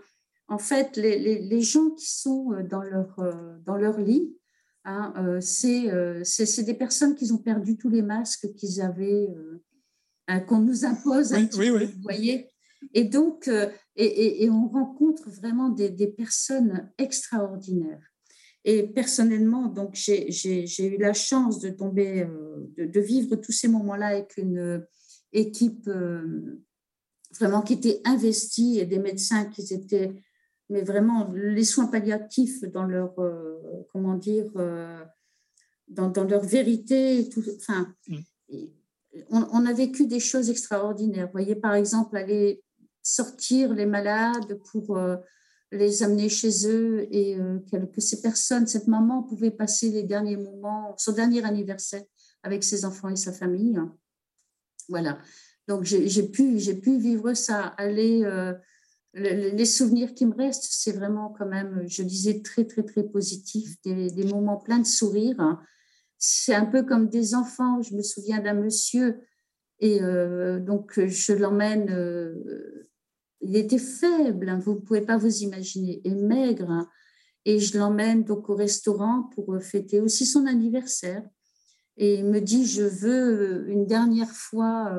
en 0.48 0.58
fait, 0.58 0.98
les, 0.98 1.18
les, 1.18 1.62
gens 1.62 1.88
qui 1.92 2.12
sont 2.12 2.52
euh, 2.52 2.62
dans 2.62 2.82
leur, 2.82 3.18
euh, 3.20 3.56
dans 3.64 3.78
leur 3.78 3.98
lit, 3.98 4.36
hein, 4.84 5.14
euh, 5.16 5.40
c'est 5.40 6.62
des 6.62 6.74
personnes 6.74 7.14
qui 7.14 7.32
ont 7.32 7.38
perdu 7.38 7.78
tous 7.78 7.88
les 7.88 8.02
masques 8.02 8.52
qu'ils 8.52 8.82
avaient, 8.82 9.34
hein, 10.28 10.40
qu'on 10.40 10.58
nous 10.58 10.84
impose. 10.84 11.32
Oui, 11.32 11.70
oui, 11.70 11.86
Vous 11.86 12.02
voyez? 12.02 12.50
Et 12.92 13.04
donc, 13.04 13.48
et, 13.96 14.44
et, 14.44 14.50
on 14.50 14.68
rencontre 14.68 15.30
vraiment 15.30 15.70
des, 15.70 15.88
des, 15.88 16.08
personnes 16.08 16.92
extraordinaires. 16.98 18.12
Et 18.62 18.82
personnellement, 18.86 19.68
donc 19.68 19.94
j'ai 19.94 20.86
eu 20.86 20.98
la 20.98 21.14
chance 21.14 21.60
de 21.60 21.70
tomber, 21.70 22.26
de, 22.76 22.84
de, 22.84 23.00
vivre 23.00 23.36
tous 23.36 23.52
ces 23.52 23.68
moments-là 23.68 24.08
avec 24.08 24.36
une 24.36 24.86
équipe 25.32 25.88
vraiment 27.38 27.62
qui 27.62 27.74
étaient 27.74 28.00
investis 28.04 28.78
et 28.78 28.86
des 28.86 28.98
médecins 28.98 29.46
qui 29.46 29.62
étaient, 29.72 30.22
mais 30.68 30.82
vraiment 30.82 31.32
les 31.32 31.64
soins 31.64 31.86
palliatifs 31.86 32.62
dans 32.64 32.84
leur, 32.84 33.18
euh, 33.18 33.58
comment 33.92 34.14
dire, 34.14 34.50
euh, 34.56 35.04
dans, 35.88 36.08
dans, 36.08 36.24
leur 36.24 36.42
vérité. 36.42 37.28
Tout, 37.28 37.44
enfin, 37.56 37.94
mm. 38.08 38.18
on, 39.30 39.66
a 39.66 39.72
vécu 39.72 40.06
des 40.06 40.20
choses 40.20 40.50
extraordinaires. 40.50 41.26
Vous 41.26 41.32
voyez, 41.32 41.56
par 41.56 41.74
exemple, 41.74 42.16
aller 42.16 42.62
sortir 43.02 43.72
les 43.72 43.86
malades 43.86 44.58
pour 44.70 44.96
euh, 44.96 45.16
les 45.72 46.02
amener 46.02 46.28
chez 46.28 46.68
eux 46.68 47.06
et 47.10 47.36
que 47.70 48.00
ces 48.00 48.22
personnes, 48.22 48.68
cette 48.68 48.86
maman 48.86 49.24
pouvait 49.24 49.50
passer 49.50 49.90
les 49.90 50.04
derniers 50.04 50.36
moments, 50.36 50.94
son 50.96 51.12
dernier 51.12 51.44
anniversaire 51.44 52.04
avec 52.44 52.62
ses 52.62 52.84
enfants 52.84 53.08
et 53.08 53.16
sa 53.16 53.32
famille. 53.32 53.76
Voilà. 54.88 55.18
Donc, 55.68 55.84
j'ai 55.84 56.22
pu, 56.28 56.58
pu 56.80 56.98
vivre 56.98 57.34
ça. 57.34 57.74
Aller, 57.76 58.22
euh, 58.24 58.52
les 59.14 59.64
souvenirs 59.64 60.14
qui 60.14 60.26
me 60.26 60.34
restent, 60.34 60.68
c'est 60.70 60.92
vraiment 60.92 61.34
quand 61.36 61.46
même, 61.46 61.84
je 61.86 62.02
disais, 62.02 62.42
très, 62.42 62.64
très, 62.64 62.82
très 62.82 63.02
positif, 63.02 63.80
des, 63.82 64.24
moments 64.24 64.58
pleins 64.58 64.78
de 64.78 64.86
sourires. 64.86 65.58
C'est 66.18 66.54
un 66.54 66.66
peu 66.66 66.82
comme 66.84 67.08
des 67.08 67.34
enfants. 67.34 67.82
Je 67.82 67.94
me 67.94 68.02
souviens 68.02 68.40
d'un 68.40 68.54
monsieur, 68.54 69.20
et 69.80 70.02
euh, 70.02 70.60
donc 70.60 71.00
je 71.04 71.32
l'emmène. 71.32 71.90
Euh, 71.90 72.88
il 73.40 73.56
était 73.56 73.78
faible, 73.78 74.48
hein, 74.48 74.58
vous 74.58 74.74
ne 74.74 74.80
pouvez 74.80 75.02
pas 75.02 75.18
vous 75.18 75.38
imaginer, 75.38 76.00
et 76.04 76.14
maigre. 76.14 76.70
Hein, 76.70 76.88
et 77.44 77.58
je 77.58 77.78
l'emmène 77.78 78.24
donc 78.24 78.48
au 78.50 78.54
restaurant 78.54 79.30
pour 79.34 79.56
fêter 79.62 80.00
aussi 80.00 80.26
son 80.26 80.46
anniversaire. 80.46 81.22
Et 81.96 82.16
il 82.16 82.26
me 82.26 82.40
dit, 82.40 82.66
je 82.66 82.82
veux 82.82 83.68
une 83.70 83.86
dernière 83.86 84.30
fois 84.30 84.92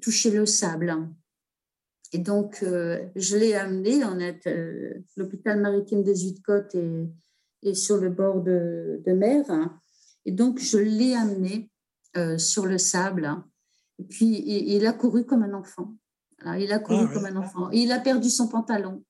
toucher 0.00 0.30
le 0.30 0.46
sable. 0.46 0.96
Et 2.12 2.18
donc, 2.18 2.62
euh, 2.62 3.08
je 3.16 3.36
l'ai 3.36 3.54
amené. 3.54 4.04
On 4.04 4.18
est, 4.18 4.46
euh, 4.46 5.02
l'hôpital 5.16 5.60
maritime 5.60 6.02
des 6.02 6.16
Huit-Côtes 6.16 6.76
est, 7.62 7.74
sur 7.74 7.96
le 7.96 8.10
bord 8.10 8.42
de, 8.42 9.02
mer. 9.06 9.44
Et 10.24 10.32
donc, 10.32 10.58
je 10.60 10.78
l'ai 10.78 11.14
amené 11.14 11.70
euh, 12.16 12.36
sur 12.38 12.66
le 12.66 12.78
sable. 12.78 13.34
Et 13.98 14.04
puis, 14.04 14.42
il, 14.46 14.86
a 14.86 14.92
couru 14.92 15.24
comme 15.24 15.42
un 15.42 15.54
enfant. 15.54 15.94
il 16.58 16.72
a 16.72 16.78
couru 16.78 17.06
ah 17.08 17.14
comme 17.14 17.24
un 17.24 17.36
enfant. 17.36 17.70
il 17.70 17.92
a 17.92 18.00
perdu 18.00 18.28
son 18.28 18.48
pantalon. 18.48 19.04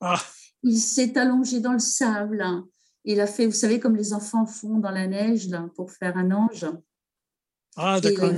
Ah. 0.00 0.20
Il 0.62 0.78
s'est 0.78 1.16
allongé 1.18 1.60
dans 1.60 1.72
le 1.72 1.78
sable. 1.78 2.44
Il 3.04 3.20
a 3.20 3.26
fait, 3.26 3.46
vous 3.46 3.52
savez, 3.52 3.78
comme 3.78 3.96
les 3.96 4.12
enfants 4.12 4.46
font 4.46 4.78
dans 4.78 4.90
la 4.90 5.06
neige 5.06 5.48
là, 5.48 5.68
pour 5.76 5.90
faire 5.90 6.16
un 6.16 6.30
ange. 6.30 6.66
Ah, 7.76 8.00
d'accord. 8.00 8.32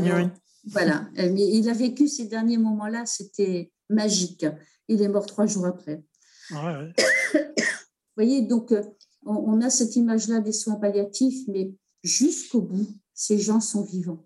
Voilà. 0.67 1.09
Euh, 1.19 1.31
mais 1.33 1.47
il 1.47 1.69
a 1.69 1.75
vécu 1.75 2.09
ces 2.09 2.27
derniers 2.27 2.59
moments-là, 2.59 3.07
c'était 3.07 3.73
magique. 3.91 4.47
Il 4.89 5.03
est 5.03 5.09
mort 5.09 5.27
trois 5.27 5.47
jours 5.47 5.67
après. 5.67 6.03
Vous 6.51 8.23
voyez, 8.23 8.43
donc 8.43 8.73
euh, 8.73 8.83
on, 9.25 9.61
a 9.61 9.71
cette 9.71 9.97
image-là 9.97 10.41
des 10.41 10.53
soins 10.53 10.77
palliatifs, 10.77 11.47
mais 11.49 11.75
jusqu'au 12.03 12.61
bout, 12.61 12.87
ces 13.15 13.39
gens 13.39 13.61
sont 13.61 13.83
vivants. 13.83 14.25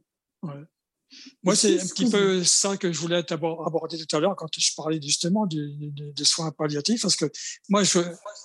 Moi, 1.42 1.56
c'est 1.56 1.80
un 1.80 1.86
petit 1.86 2.10
peu 2.10 2.44
ça 2.44 2.76
que 2.76 2.92
je 2.92 3.00
voulais 3.00 3.24
aborder 3.32 3.96
tout 3.96 4.16
à 4.16 4.20
l'heure 4.20 4.36
quand 4.36 4.48
je 4.54 4.74
parlais 4.76 5.00
justement 5.00 5.46
des, 5.46 6.12
soins 6.24 6.50
palliatifs, 6.50 7.00
parce 7.02 7.16
que 7.16 7.30
moi, 7.68 7.82
je, 7.82 8.00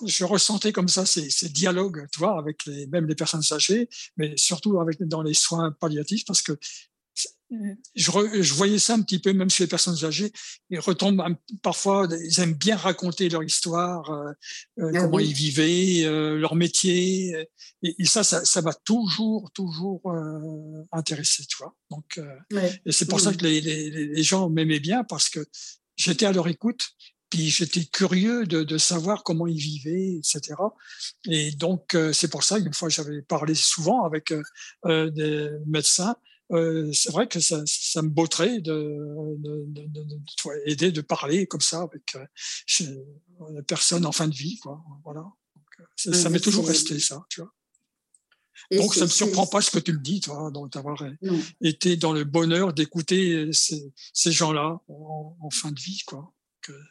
je 0.06 0.24
ressentais 0.24 0.72
comme 0.72 0.88
ça 0.88 1.04
ces, 1.04 1.28
ces, 1.28 1.50
dialogues, 1.50 2.06
tu 2.10 2.20
vois, 2.20 2.38
avec 2.38 2.64
les, 2.64 2.86
même 2.86 3.06
les 3.06 3.14
personnes 3.14 3.42
âgées, 3.50 3.88
mais 4.16 4.36
surtout 4.36 4.80
avec, 4.80 5.02
dans 5.02 5.22
les 5.22 5.34
soins 5.34 5.72
palliatifs, 5.72 6.24
parce 6.24 6.40
que 6.40 6.58
je, 7.94 8.54
voyais 8.54 8.78
ça 8.78 8.94
un 8.94 9.02
petit 9.02 9.18
peu 9.18 9.32
même 9.32 9.50
chez 9.50 9.64
les 9.64 9.68
personnes 9.68 10.04
âgées. 10.04 10.32
Ils 10.70 10.80
retombent 10.80 11.22
parfois, 11.62 12.08
ils 12.24 12.40
aiment 12.40 12.54
bien 12.54 12.76
raconter 12.76 13.28
leur 13.28 13.42
histoire, 13.42 14.10
euh, 14.10 14.32
euh, 14.80 14.92
ah 14.94 15.00
comment 15.00 15.18
ils 15.18 15.32
vivaient, 15.32 16.04
euh, 16.04 16.38
leur 16.38 16.54
métier. 16.54 17.46
Et, 17.82 18.04
ça, 18.04 18.24
ça, 18.24 18.44
ça 18.44 18.62
m'a 18.62 18.74
toujours, 18.74 19.50
toujours 19.52 20.02
intéressé, 20.92 21.44
tu 21.46 21.56
vois. 21.58 21.74
Donc, 21.90 22.20
et 22.86 22.92
c'est 22.92 23.06
pour 23.06 23.20
ça 23.20 23.32
que 23.32 23.42
les, 23.44 23.60
les, 23.60 23.90
les 23.90 24.22
gens 24.22 24.48
m'aimaient 24.48 24.80
bien 24.80 25.04
parce 25.04 25.28
que 25.28 25.40
j'étais 25.96 26.26
à 26.26 26.32
leur 26.32 26.48
écoute 26.48 26.88
puis 27.30 27.50
j'étais 27.50 27.84
curieux 27.84 28.46
de, 28.46 28.62
de, 28.62 28.78
savoir 28.78 29.24
comment 29.24 29.48
ils 29.48 29.58
vivaient, 29.58 30.18
etc. 30.18 30.54
Et 31.26 31.50
donc, 31.50 31.96
c'est 32.12 32.30
pour 32.30 32.44
ça 32.44 32.60
qu'une 32.60 32.74
fois, 32.74 32.88
j'avais 32.88 33.22
parlé 33.22 33.54
souvent 33.56 34.04
avec 34.04 34.32
euh, 34.86 35.10
des 35.10 35.50
médecins 35.66 36.14
euh, 36.54 36.92
c'est 36.92 37.10
vrai 37.10 37.26
que 37.26 37.40
ça, 37.40 37.62
ça 37.66 38.02
me 38.02 38.08
botterait 38.08 38.60
de, 38.60 39.36
de, 39.38 39.64
de, 39.66 39.86
de, 39.86 40.20
aider 40.66 40.92
de 40.92 41.00
parler 41.00 41.46
comme 41.46 41.60
ça 41.60 41.82
avec 41.82 42.14
euh, 42.16 42.26
une 43.50 43.62
personne 43.64 44.06
en 44.06 44.12
fin 44.12 44.28
de 44.28 44.34
vie, 44.34 44.58
quoi. 44.58 44.82
Voilà. 45.04 45.20
Donc, 45.20 45.66
euh, 45.80 46.12
ça, 46.12 46.30
m'est 46.30 46.40
toujours 46.40 46.66
resté 46.66 46.98
ça, 47.00 47.24
tu 47.28 47.40
vois. 47.40 47.52
Donc, 48.70 48.94
ça 48.94 49.00
ne 49.00 49.06
me 49.06 49.10
surprend 49.10 49.46
pas 49.46 49.60
ce 49.60 49.70
que 49.70 49.78
tu 49.78 49.92
le 49.92 49.98
dis, 49.98 50.20
toi, 50.20 50.50
d'avoir 50.72 51.02
été 51.60 51.96
dans 51.96 52.12
le 52.12 52.24
bonheur 52.24 52.72
d'écouter 52.72 53.52
ces, 53.52 53.92
ces 54.12 54.32
gens-là 54.32 54.80
en, 54.88 55.36
en, 55.38 55.50
fin 55.50 55.70
de 55.70 55.80
vie, 55.80 56.02
quoi. 56.06 56.32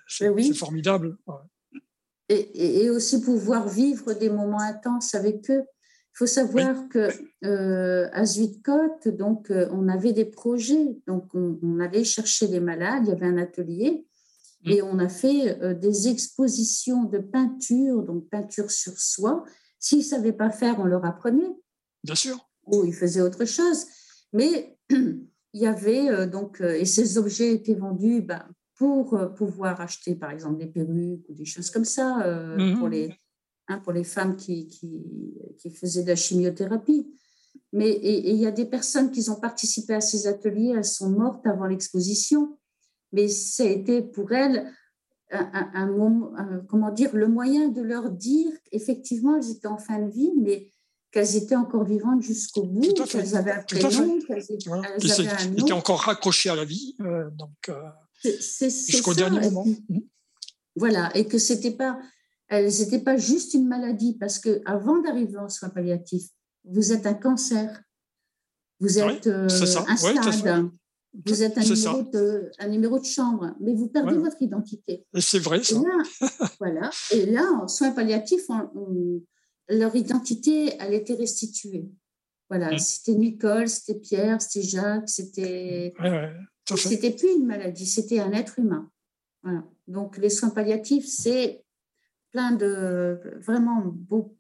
C'est 0.08 0.30
oui. 0.30 0.54
formidable. 0.54 1.18
Ouais. 1.26 1.82
Et, 2.30 2.84
et, 2.84 2.90
aussi 2.90 3.22
pouvoir 3.22 3.68
vivre 3.68 4.14
des 4.14 4.30
moments 4.30 4.62
intenses 4.62 5.16
avec 5.16 5.50
eux. 5.50 5.64
Il 6.14 6.18
faut 6.18 6.28
savoir 6.28 6.90
que 6.90 7.10
euh, 7.44 8.08
à 8.14 8.24
Zuidcote, 8.24 9.08
donc 9.08 9.50
euh, 9.50 9.68
on 9.72 9.88
avait 9.88 10.14
des 10.14 10.26
projets, 10.26 10.96
donc 11.08 11.34
on, 11.34 11.80
allait 11.80 12.04
chercher 12.04 12.46
les 12.46 12.60
malades, 12.60 13.06
il 13.06 13.10
y 13.10 13.14
avait 13.14 13.26
un 13.26 13.40
atelier 13.40 14.06
mmh. 14.64 14.70
et 14.70 14.82
on 14.84 15.00
a 15.00 15.10
fait 15.10 15.60
euh, 15.64 15.74
des 15.74 16.10
expositions 16.10 17.06
de 17.06 17.18
peinture, 17.18 18.04
donc 18.04 18.30
peinture 18.30 18.70
sur 18.70 19.00
soie. 19.00 19.44
S'ils 19.80 20.00
ne 20.00 20.04
savaient 20.04 20.34
pas 20.34 20.52
faire, 20.52 20.80
on 20.80 20.86
leur 20.86 21.04
apprenait. 21.04 21.50
Bien 22.04 22.16
sûr. 22.16 22.48
Ou 22.68 22.86
ils 22.86 22.94
faisaient 22.94 23.22
autre 23.22 23.46
chose. 23.46 23.88
Mais 24.34 24.78
il 24.92 25.26
y 25.56 25.66
avait 25.66 26.28
donc, 26.28 26.62
et 26.62 26.86
ces 26.86 27.18
objets 27.18 27.54
étaient 27.54 27.74
vendus 27.74 28.22
ben, 28.22 28.48
pour 28.76 29.20
pouvoir 29.36 29.82
acheter 29.82 30.14
par 30.14 30.30
exemple 30.30 30.60
des 30.60 30.68
perruques 30.68 31.26
ou 31.28 31.34
des 31.34 31.46
choses 31.46 31.72
comme 31.72 31.86
ça 31.86 32.18
pour 32.78 32.88
mmh. 32.88 32.92
les 32.92 33.14
Hein, 33.70 33.80
pour 33.80 33.94
les 33.94 34.04
femmes 34.04 34.36
qui, 34.36 34.68
qui, 34.68 34.92
qui, 35.58 35.70
faisaient 35.70 36.04
de 36.04 36.10
la 36.10 36.18
chimiothérapie. 36.18 37.08
Mais 37.72 37.98
il 38.04 38.36
y 38.36 38.46
a 38.46 38.52
des 38.52 38.66
personnes 38.66 39.10
qui 39.10 39.30
ont 39.30 39.40
participé 39.40 39.94
à 39.94 40.02
ces 40.02 40.28
ateliers, 40.28 40.74
elles 40.76 40.84
sont 40.84 41.10
mortes 41.10 41.48
avant 41.48 41.66
l'exposition, 41.66 42.58
mais 43.14 43.30
ça 43.30 43.64
a 43.64 43.68
été 43.68 44.02
pour 44.02 44.34
elles 44.34 44.70
un, 45.32 45.88
moment, 45.88 46.34
comment 46.68 46.92
dire, 46.92 47.16
le 47.16 47.28
moyen 47.28 47.70
de 47.70 47.82
leur 47.82 48.12
dire 48.12 48.52
qu'effectivement, 48.70 49.38
elles 49.38 49.50
étaient 49.50 49.68
en 49.68 49.78
fin 49.78 50.00
de 50.00 50.12
vie, 50.12 50.34
mais 50.40 50.70
qu'elles 51.12 51.36
étaient 51.38 51.56
encore 51.56 51.86
vivantes 51.86 52.22
jusqu'au 52.22 52.64
bout, 52.64 52.94
qu'elles 53.06 53.36
avaient 53.36 53.52
un 53.52 53.64
prénom, 53.64 54.20
qu'elles 54.28 54.44
un 54.68 55.48
nom. 55.48 55.58
étaient 55.58 55.72
encore 55.72 56.02
raccrochées 56.02 56.50
à 56.50 56.56
la 56.56 56.66
vie, 56.66 56.96
euh, 57.00 57.30
donc 57.32 57.70
euh, 57.70 57.82
jusqu'au 58.24 59.14
dernier 59.14 59.40
moment. 59.40 59.66
Mmh. 59.66 60.00
voilà, 60.76 61.16
et 61.16 61.28
que 61.28 61.38
c'était 61.38 61.72
pas, 61.72 61.98
elles 62.54 62.72
n'étaient 62.80 63.00
pas 63.00 63.18
juste 63.18 63.54
une 63.54 63.68
maladie, 63.68 64.16
parce 64.20 64.40
que 64.40 64.62
avant 64.66 65.02
d'arriver 65.02 65.38
en 65.38 65.50
soins 65.50 65.70
palliatifs, 65.70 66.30
vous 66.66 66.94
êtes 66.94 67.06
un 67.06 67.14
cancer, 67.14 67.82
vous 68.80 69.00
êtes 69.00 69.28
euh, 69.28 69.46
un 69.46 69.96
stade, 69.96 70.70
vous 71.26 71.44
êtes 71.44 71.58
un 71.58 71.64
numéro, 71.64 72.04
de, 72.04 72.52
un 72.60 72.68
numéro, 72.68 73.00
de, 73.00 73.06
chambre, 73.06 73.56
mais 73.60 73.74
vous 73.74 73.88
perdez 73.88 74.18
votre 74.18 74.42
identité. 74.42 75.06
C'est 75.20 75.40
vrai, 75.40 75.64
ça. 75.64 75.76
Et 75.76 75.80
là, 75.80 76.50
voilà. 76.60 76.90
Et 77.12 77.26
là, 77.26 77.44
en 77.62 77.68
soins 77.68 77.92
palliatifs, 77.92 78.48
leur 79.70 79.96
identité, 79.96 80.76
elle 80.80 80.94
était 80.94 81.16
restituée. 81.16 81.90
Voilà, 82.50 82.74
mm. 82.74 82.80
c'était 82.80 83.16
Nicole, 83.16 83.68
c'était 83.68 84.00
Pierre, 84.00 84.42
c'était 84.42 84.68
Jacques, 84.68 85.10
c'était. 85.10 85.94
c'était 86.76 87.12
plus 87.12 87.36
une 87.36 87.46
maladie, 87.46 87.88
c'était 87.88 88.20
un 88.20 88.32
être 88.32 88.60
humain. 88.60 88.90
Voilà. 89.44 89.64
Donc, 89.88 90.18
les 90.18 90.30
soins 90.30 90.50
palliatifs, 90.50 91.06
c'est 91.06 91.63
plein 92.34 92.52
de 92.52 93.40
vraiment 93.40 93.82
beau, 93.86 94.36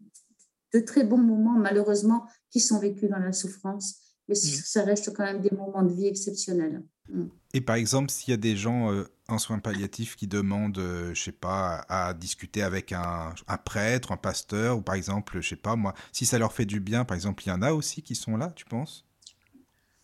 de 0.73 0.79
très 0.79 1.05
bons 1.05 1.17
moments, 1.17 1.57
malheureusement, 1.57 2.25
qui 2.49 2.59
sont 2.59 2.79
vécus 2.79 3.09
dans 3.09 3.19
la 3.19 3.31
souffrance 3.31 4.03
mais 4.27 4.35
ça 4.35 4.83
reste 4.83 5.13
quand 5.13 5.23
même 5.23 5.41
des 5.41 5.51
moments 5.51 5.83
de 5.83 5.93
vie 5.93 6.07
exceptionnels. 6.07 6.83
Mm. 7.09 7.25
Et 7.53 7.61
par 7.61 7.75
exemple, 7.75 8.09
s'il 8.09 8.31
y 8.31 8.33
a 8.33 8.37
des 8.37 8.55
gens 8.55 8.91
euh, 8.91 9.03
en 9.27 9.37
soins 9.37 9.59
palliatifs 9.59 10.15
qui 10.15 10.27
demandent, 10.27 10.77
euh, 10.77 11.13
je 11.13 11.23
sais 11.23 11.31
pas, 11.31 11.85
à, 11.89 12.13
discuter 12.13 12.63
avec 12.63 12.91
un, 12.91 13.33
un, 13.47 13.57
prêtre, 13.57 14.11
un 14.11 14.17
pasteur, 14.17 14.77
ou 14.77 14.81
par 14.81 14.95
exemple, 14.95 15.39
je 15.41 15.49
sais 15.49 15.55
pas 15.55 15.75
moi, 15.75 15.93
si 16.11 16.25
ça 16.25 16.39
leur 16.39 16.53
fait 16.53 16.65
du 16.65 16.79
bien, 16.79 17.05
par 17.05 17.15
exemple, 17.15 17.43
il 17.45 17.49
y 17.49 17.51
en 17.51 17.61
a 17.61 17.73
aussi 17.73 18.01
qui 18.01 18.15
sont 18.15 18.37
là, 18.37 18.51
tu 18.55 18.65
penses? 18.65 19.05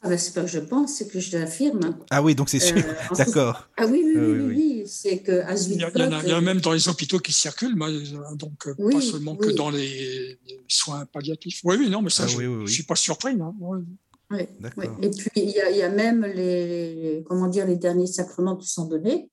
Ah 0.01 0.07
ben, 0.07 0.17
c'est 0.17 0.33
pas 0.33 0.41
que 0.41 0.47
je 0.47 0.59
pense, 0.59 0.93
c'est 0.93 1.09
que 1.09 1.19
je 1.19 1.37
l'affirme. 1.37 1.97
Ah 2.09 2.23
oui, 2.23 2.33
donc 2.33 2.47
c'est 2.47 2.59
sûr, 2.59 2.77
euh, 2.77 3.15
d'accord. 3.17 3.67
Ah 3.75 3.85
oui, 3.85 4.01
oui, 4.05 4.15
oui, 4.15 4.39
oui, 4.39 4.83
c'est 4.85 5.19
que 5.19 5.41
à 5.41 5.55
il, 5.55 5.75
y 5.75 5.83
a, 5.83 5.91
il, 5.93 6.29
y 6.29 6.31
a, 6.31 6.39
même 6.39 6.61
dans 6.61 6.71
les 6.71 6.87
hôpitaux 6.87 7.19
qui 7.19 7.33
circulent, 7.33 7.77
donc 8.35 8.69
pas 8.91 9.01
seulement 9.01 9.35
que 9.35 9.49
dans 9.49 9.69
les 9.69 10.39
soins 10.69 11.05
palliatifs. 11.05 11.59
Oui, 11.65 11.75
oui, 11.77 11.89
non, 11.89 12.01
mais 12.01 12.09
ça, 12.09 12.23
ah 12.23 12.27
je, 12.27 12.41
ne 12.41 12.67
suis 12.67 12.83
pas 12.83 12.95
surpris. 12.95 13.33
Hein. 13.41 13.53
Oui, 13.59 14.47
Et 15.01 15.09
puis, 15.09 15.29
il 15.35 15.49
y, 15.49 15.59
a, 15.59 15.69
il 15.69 15.77
y, 15.77 15.81
a 15.81 15.89
même 15.89 16.25
les, 16.25 17.25
comment 17.27 17.47
dire, 17.47 17.67
les 17.67 17.75
derniers 17.75 18.07
sacrements 18.07 18.55
qui 18.55 18.69
sont 18.69 18.85
donnés, 18.85 19.29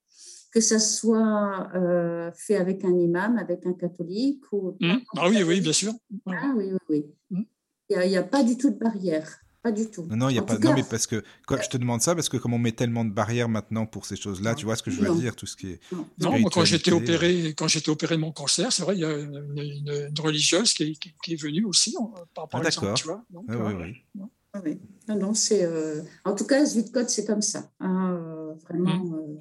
que 0.50 0.60
ça 0.60 0.80
soit 0.80 1.68
euh, 1.76 2.32
fait 2.34 2.56
avec 2.56 2.84
un 2.84 2.98
imam, 2.98 3.38
avec 3.38 3.64
un 3.66 3.74
catholique. 3.74 4.42
Ou, 4.50 4.76
mmh. 4.80 4.96
Ah 5.16 5.28
oui, 5.28 5.44
oui, 5.44 5.60
bien 5.60 5.72
sûr. 5.72 5.92
Ah 6.26 6.52
oui, 6.56 6.72
oui, 6.72 6.78
oui. 6.88 7.04
Mmh. 7.30 7.42
Il 7.90 8.08
n'y 8.08 8.16
a, 8.16 8.20
a, 8.20 8.24
pas 8.24 8.42
du 8.42 8.56
tout 8.56 8.70
de 8.70 8.78
barrière. 8.78 9.38
Pas 9.66 9.72
du 9.72 9.90
tout. 9.90 10.04
Non, 10.04 10.16
non, 10.16 10.28
il 10.28 10.36
y 10.36 10.38
a 10.38 10.42
pas. 10.42 10.60
non, 10.60 10.74
mais 10.74 10.84
parce 10.88 11.08
que 11.08 11.24
quand 11.44 11.60
je 11.60 11.68
te 11.68 11.76
demande 11.76 12.00
ça, 12.00 12.14
parce 12.14 12.28
que 12.28 12.36
comme 12.36 12.54
on 12.54 12.58
met 12.58 12.70
tellement 12.70 13.04
de 13.04 13.10
barrières 13.10 13.48
maintenant 13.48 13.84
pour 13.84 14.06
ces 14.06 14.14
choses-là, 14.14 14.54
tu 14.54 14.64
vois 14.64 14.76
ce 14.76 14.82
que 14.84 14.92
je 14.92 15.00
veux 15.00 15.12
dire, 15.16 15.34
tout 15.34 15.46
ce 15.46 15.56
qui 15.56 15.72
est. 15.72 15.80
Non, 16.20 16.38
moi, 16.38 16.50
quand 16.52 16.64
j'étais 16.64 16.92
opéré, 16.92 17.52
quand 17.58 17.66
j'étais 17.66 17.88
opéré 17.88 18.14
de 18.14 18.20
mon 18.20 18.30
cancer, 18.30 18.72
c'est 18.72 18.84
vrai, 18.84 18.94
il 18.94 19.00
y 19.00 19.04
a 19.04 19.10
une, 19.10 20.12
religieuse 20.20 20.72
qui 20.72 20.84
est, 20.84 21.12
qui 21.24 21.32
est, 21.32 21.42
venue 21.42 21.64
aussi, 21.64 21.96
par, 22.32 22.48
par 22.48 22.60
ah, 22.62 22.68
exemple, 22.68 22.92
tu 22.94 23.08
vois. 23.08 23.24
Donc, 23.28 23.46
ah, 23.48 23.56
oui, 23.56 23.74
euh, 23.74 23.92
oui. 24.14 24.22
Oui. 24.64 24.80
Non, 25.08 25.18
non, 25.18 25.34
c'est. 25.34 25.64
Euh, 25.64 26.00
en 26.24 26.36
tout 26.36 26.46
cas, 26.46 26.64
Zvitcode, 26.64 27.08
c'est 27.08 27.24
comme 27.24 27.42
ça. 27.42 27.68
Hein, 27.80 28.12
euh, 28.12 28.54
vraiment. 28.62 28.98
Mmh. 28.98 29.14
Euh, 29.14 29.40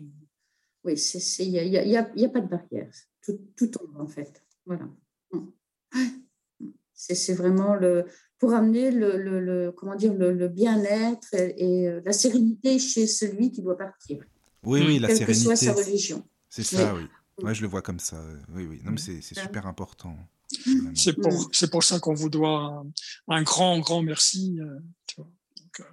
oui, 0.86 0.94
il 1.38 1.52
n'y 1.52 1.60
a, 1.60 1.64
y 1.64 1.78
a, 1.98 2.12
y 2.16 2.26
a, 2.26 2.30
pas 2.30 2.42
de 2.42 2.48
barrière. 2.48 2.90
Tout, 3.24 3.40
tout 3.56 3.68
tombe, 3.68 3.96
en 4.00 4.08
fait. 4.08 4.44
Voilà. 4.66 4.90
Mmh. 5.32 5.40
C'est 6.96 7.36
vraiment 7.36 7.76
le, 7.76 8.06
pour 8.46 8.54
amener 8.54 8.92
le, 8.92 9.18
le, 9.18 9.40
le 9.40 9.72
comment 9.72 9.96
dire, 9.96 10.14
le, 10.14 10.48
bien-être 10.48 11.34
et, 11.34 11.90
la 12.06 12.14
sérénité 12.14 12.78
chez 12.78 13.08
celui 13.08 13.52
qui 13.52 13.64
doit 13.64 13.76
partir. 13.76 14.24
Oui, 14.62 14.84
oui, 14.86 15.00
la 15.00 15.08
sérénité. 15.08 15.26
Quelle 15.26 15.36
que 15.36 15.42
soit 15.42 15.56
sa 15.56 15.74
religion. 15.74 16.24
C'est 16.48 16.62
ça, 16.62 16.94
oui. 16.94 17.08
Moi, 17.42 17.54
je 17.54 17.64
le 17.64 17.68
vois 17.68 17.82
comme 17.82 17.98
ça. 17.98 18.24
Oui, 18.54 18.68
oui. 18.68 18.82
Non, 18.84 18.92
mais 18.92 19.00
c'est 19.00 19.20
super 19.20 19.66
important. 19.66 20.16
C'est 20.94 21.14
pour, 21.14 21.50
c'est 21.54 21.72
pour 21.72 21.84
ça 21.84 22.00
qu'on 22.00 22.14
vous 22.14 22.30
doit 22.30 22.86
un, 23.28 23.42
grand, 23.42 23.80
grand 23.80 24.04
merci 24.04 24.60
euh, 24.60 24.80
tu 25.08 25.16
vois, 25.16 25.32
donc, 25.58 25.80
euh, 25.80 25.84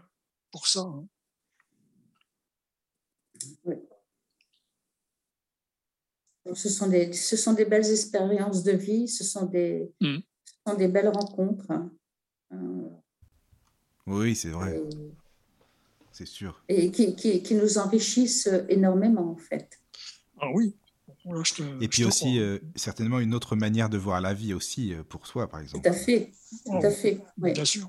pour 0.51 0.67
ça. 0.67 0.81
Hein. 0.81 1.07
ce, 6.55 6.69
sont 6.69 6.89
des, 6.89 7.15
ce 7.15 7.39
sont 7.39 7.55
des 7.55 7.65
belles 7.65 7.91
expériences 7.91 8.63
de 8.63 8.73
vie, 8.73 9.09
ce 9.09 9.25
sont 9.25 9.47
des, 9.47 9.91
mm. 10.03 10.19
ce 10.19 10.71
sont 10.71 10.77
des 10.77 10.89
belles 10.89 11.09
rencontres. 11.09 11.71
Hein. 11.71 11.91
Euh, 12.53 12.57
oui, 14.07 14.35
c'est 14.35 14.51
vrai. 14.51 14.81
C'est 16.13 16.27
sûr. 16.27 16.63
Et 16.69 16.91
qui, 16.91 17.17
qui, 17.17 17.43
qui, 17.43 17.55
nous 17.55 17.79
enrichissent 17.79 18.51
énormément, 18.69 19.31
en 19.31 19.37
fait. 19.37 19.81
Ah 20.39 20.49
oui, 20.53 20.75
et 21.81 21.89
puis 21.89 22.05
aussi, 22.05 22.41
euh, 22.41 22.59
certainement, 22.75 23.21
une 23.21 23.35
autre 23.35 23.55
manière 23.55 23.89
de 23.89 23.97
voir 23.97 24.21
la 24.21 24.35
vie 24.35 24.55
aussi 24.55 24.93
euh, 24.93 25.03
pour 25.05 25.27
soi, 25.27 25.49
par 25.49 25.61
exemple. 25.61 25.85
Tout 25.85 25.95
à 25.95 25.97
fait. 25.97 26.33
Tout 26.65 26.81
à 26.83 26.91
fait. 26.91 27.21
Bien 27.37 27.65
sûr. 27.65 27.89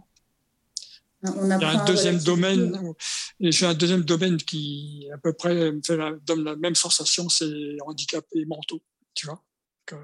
On 1.24 1.46
Il 1.46 1.62
y 1.62 1.64
a 1.64 1.82
un 1.82 1.86
deuxième 1.86 2.20
domaine, 2.20 2.94
j'ai 3.40 3.66
un 3.66 3.74
deuxième 3.74 4.04
domaine 4.04 4.36
qui 4.38 5.08
à 5.14 5.18
peu 5.18 5.32
près 5.32 5.72
me 5.72 5.82
fait 5.82 5.96
la, 5.96 6.12
donne 6.12 6.44
la 6.44 6.58
même 6.58 6.76
sensation, 6.76 7.30
c'est 7.30 7.78
handicapés 7.86 8.46
mentaux, 8.46 8.82
tu 9.14 9.28
vois. 9.28 9.42
Que 9.86 9.96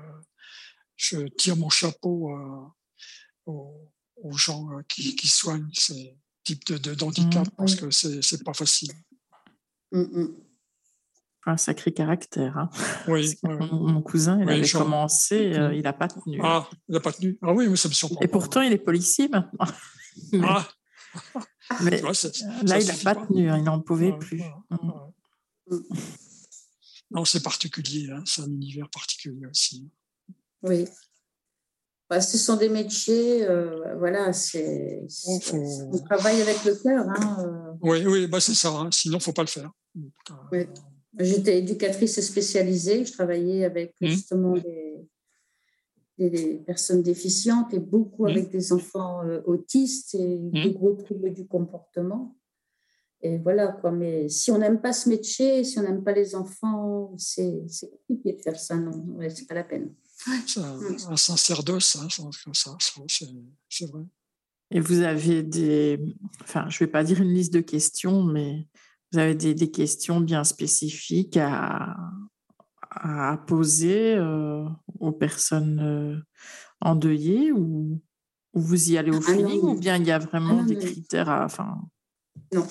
je 0.95 1.17
tire 1.27 1.57
mon 1.57 1.69
chapeau 1.69 2.31
euh, 2.31 3.51
aux, 3.51 3.91
gens 4.31 4.67
qui, 4.87 5.15
qui, 5.15 5.27
soignent 5.27 5.69
ces 5.73 6.17
types 6.43 6.65
de, 6.71 6.93
d'handicap 6.93 7.47
mmh, 7.47 7.51
parce 7.57 7.75
que 7.75 7.91
c'est, 7.91 8.43
pas 8.43 8.53
facile. 8.53 8.91
Mmh, 9.91 10.01
mmh 10.01 10.35
un 11.45 11.57
sacré 11.57 11.91
caractère. 11.91 12.57
Hein. 12.57 12.69
Oui, 13.07 13.35
Mon, 13.43 14.01
cousin, 14.01 14.39
il 14.41 14.49
avait 14.49 14.69
commencé, 14.69 15.53
euh, 15.53 15.73
il 15.73 15.81
n'a 15.81 15.93
pas 15.93 16.07
tenu. 16.07 16.39
Ah, 16.43 16.69
il 16.87 16.93
n'a 16.93 16.99
pas 16.99 17.11
tenu. 17.11 17.37
Ah 17.41 17.53
oui, 17.53 17.67
mais 17.67 17.75
ça 17.75 17.89
me 17.89 17.93
surprend. 17.93 18.19
Et 18.21 18.27
pourtant, 18.27 18.61
il 18.61 18.71
est 18.71 18.77
policier 18.77 19.27
maintenant. 19.27 19.65
Ah. 20.43 20.67
mais 21.81 22.01
là, 22.01 22.79
il 22.79 22.87
n'a 22.87 22.93
pas 23.03 23.15
tenu, 23.15 23.49
hein, 23.49 23.57
il 23.57 23.63
n'en 23.63 23.79
pouvait 23.79 24.11
plus. 24.17 24.43
Mm. 24.69 25.79
Non, 27.11 27.23
c'est 27.23 27.41
particulier, 27.41 28.11
hein, 28.11 28.21
c'est 28.25 28.41
un 28.41 28.47
univers 28.47 28.89
particulier 28.89 29.45
aussi. 29.45 29.89
Oui. 30.61 30.85
Bah, 32.09 32.21
ce 32.21 32.39
sont 32.39 32.57
des 32.57 32.69
métiers, 32.69 33.47
euh, 33.47 33.95
voilà, 33.99 34.33
c'est, 34.33 35.05
on 35.27 35.97
travaille 35.99 36.41
avec 36.41 36.65
le 36.65 36.73
cœur. 36.73 37.05
Hein, 37.07 37.45
euh. 37.45 37.77
Oui, 37.81 38.03
oui 38.05 38.27
bah, 38.27 38.39
c'est 38.39 38.55
ça, 38.55 38.69
sinon 38.91 39.17
il 39.17 39.19
ne 39.19 39.23
faut 39.23 39.33
pas 39.33 39.43
le 39.43 39.47
faire. 39.47 39.71
oui. 40.51 40.65
J'étais 41.19 41.57
éducatrice 41.59 42.19
spécialisée, 42.21 43.03
je 43.03 43.11
travaillais 43.11 43.65
avec 43.65 43.93
mmh. 43.99 44.07
justement 44.07 44.53
des, 46.17 46.63
personnes 46.65 47.01
déficientes 47.01 47.73
et 47.73 47.79
beaucoup 47.79 48.25
mmh. 48.25 48.29
avec 48.29 48.49
des 48.51 48.73
enfants 48.73 49.23
euh, 49.25 49.41
autistes 49.45 50.15
et 50.15 50.37
mmh. 50.37 50.51
des 50.51 50.71
gros 50.71 50.93
troubles 50.93 51.33
du 51.33 51.47
comportement. 51.47 52.35
Et 53.21 53.37
voilà, 53.37 53.67
quoi. 53.67 53.91
Mais 53.91 54.29
si 54.29 54.51
on 54.51 54.59
n'aime 54.59 54.79
pas 54.79 54.93
ce 54.93 55.09
métier, 55.09 55.63
si 55.63 55.77
on 55.77 55.83
n'aime 55.83 56.03
pas 56.03 56.13
les 56.13 56.35
enfants, 56.35 57.13
c'est 57.17 57.65
compliqué 58.07 58.33
de 58.33 58.41
faire 58.41 58.57
ça, 58.57 58.75
non, 58.77 58.91
ouais, 59.17 59.29
c'est 59.29 59.45
pas 59.45 59.55
la 59.55 59.63
peine. 59.63 59.93
Un, 60.27 61.17
sacerdoce, 61.17 61.95
hein, 61.95 62.07
ça, 62.53 62.77
c'est 63.69 63.85
vrai. 63.85 64.05
Et 64.71 64.79
vous 64.79 64.99
avez 64.99 65.41
des, 65.41 65.99
enfin, 66.41 66.69
je 66.69 66.75
ne 66.75 66.79
vais 66.79 66.91
pas 66.91 67.03
dire 67.03 67.21
une 67.21 67.33
liste 67.33 67.53
de 67.53 67.61
questions, 67.61 68.23
mais 68.23 68.67
vous 69.11 69.19
avez 69.19 69.33
des, 69.33 69.71
questions 69.71 70.19
bien 70.19 70.43
spécifiques 70.43 71.37
à, 71.37 71.97
à 72.91 73.37
poser 73.47 74.15
euh, 74.15 74.65
aux 74.99 75.11
personnes 75.11 75.79
euh, 75.79 76.17
endeuillées 76.81 77.51
ou, 77.51 78.01
vous 78.53 78.91
y 78.91 78.97
allez 78.97 79.11
au 79.11 79.17
ah 79.17 79.21
feeling 79.21 79.61
ou 79.61 79.75
bien 79.75 79.97
il 79.97 80.07
y 80.07 80.11
a 80.11 80.17
vraiment 80.17 80.61
ah 80.61 80.65
des 80.65 80.75
critères 80.75 81.29
à... 81.29 81.45
Enfin... 81.45 81.77
Non, 82.51 82.67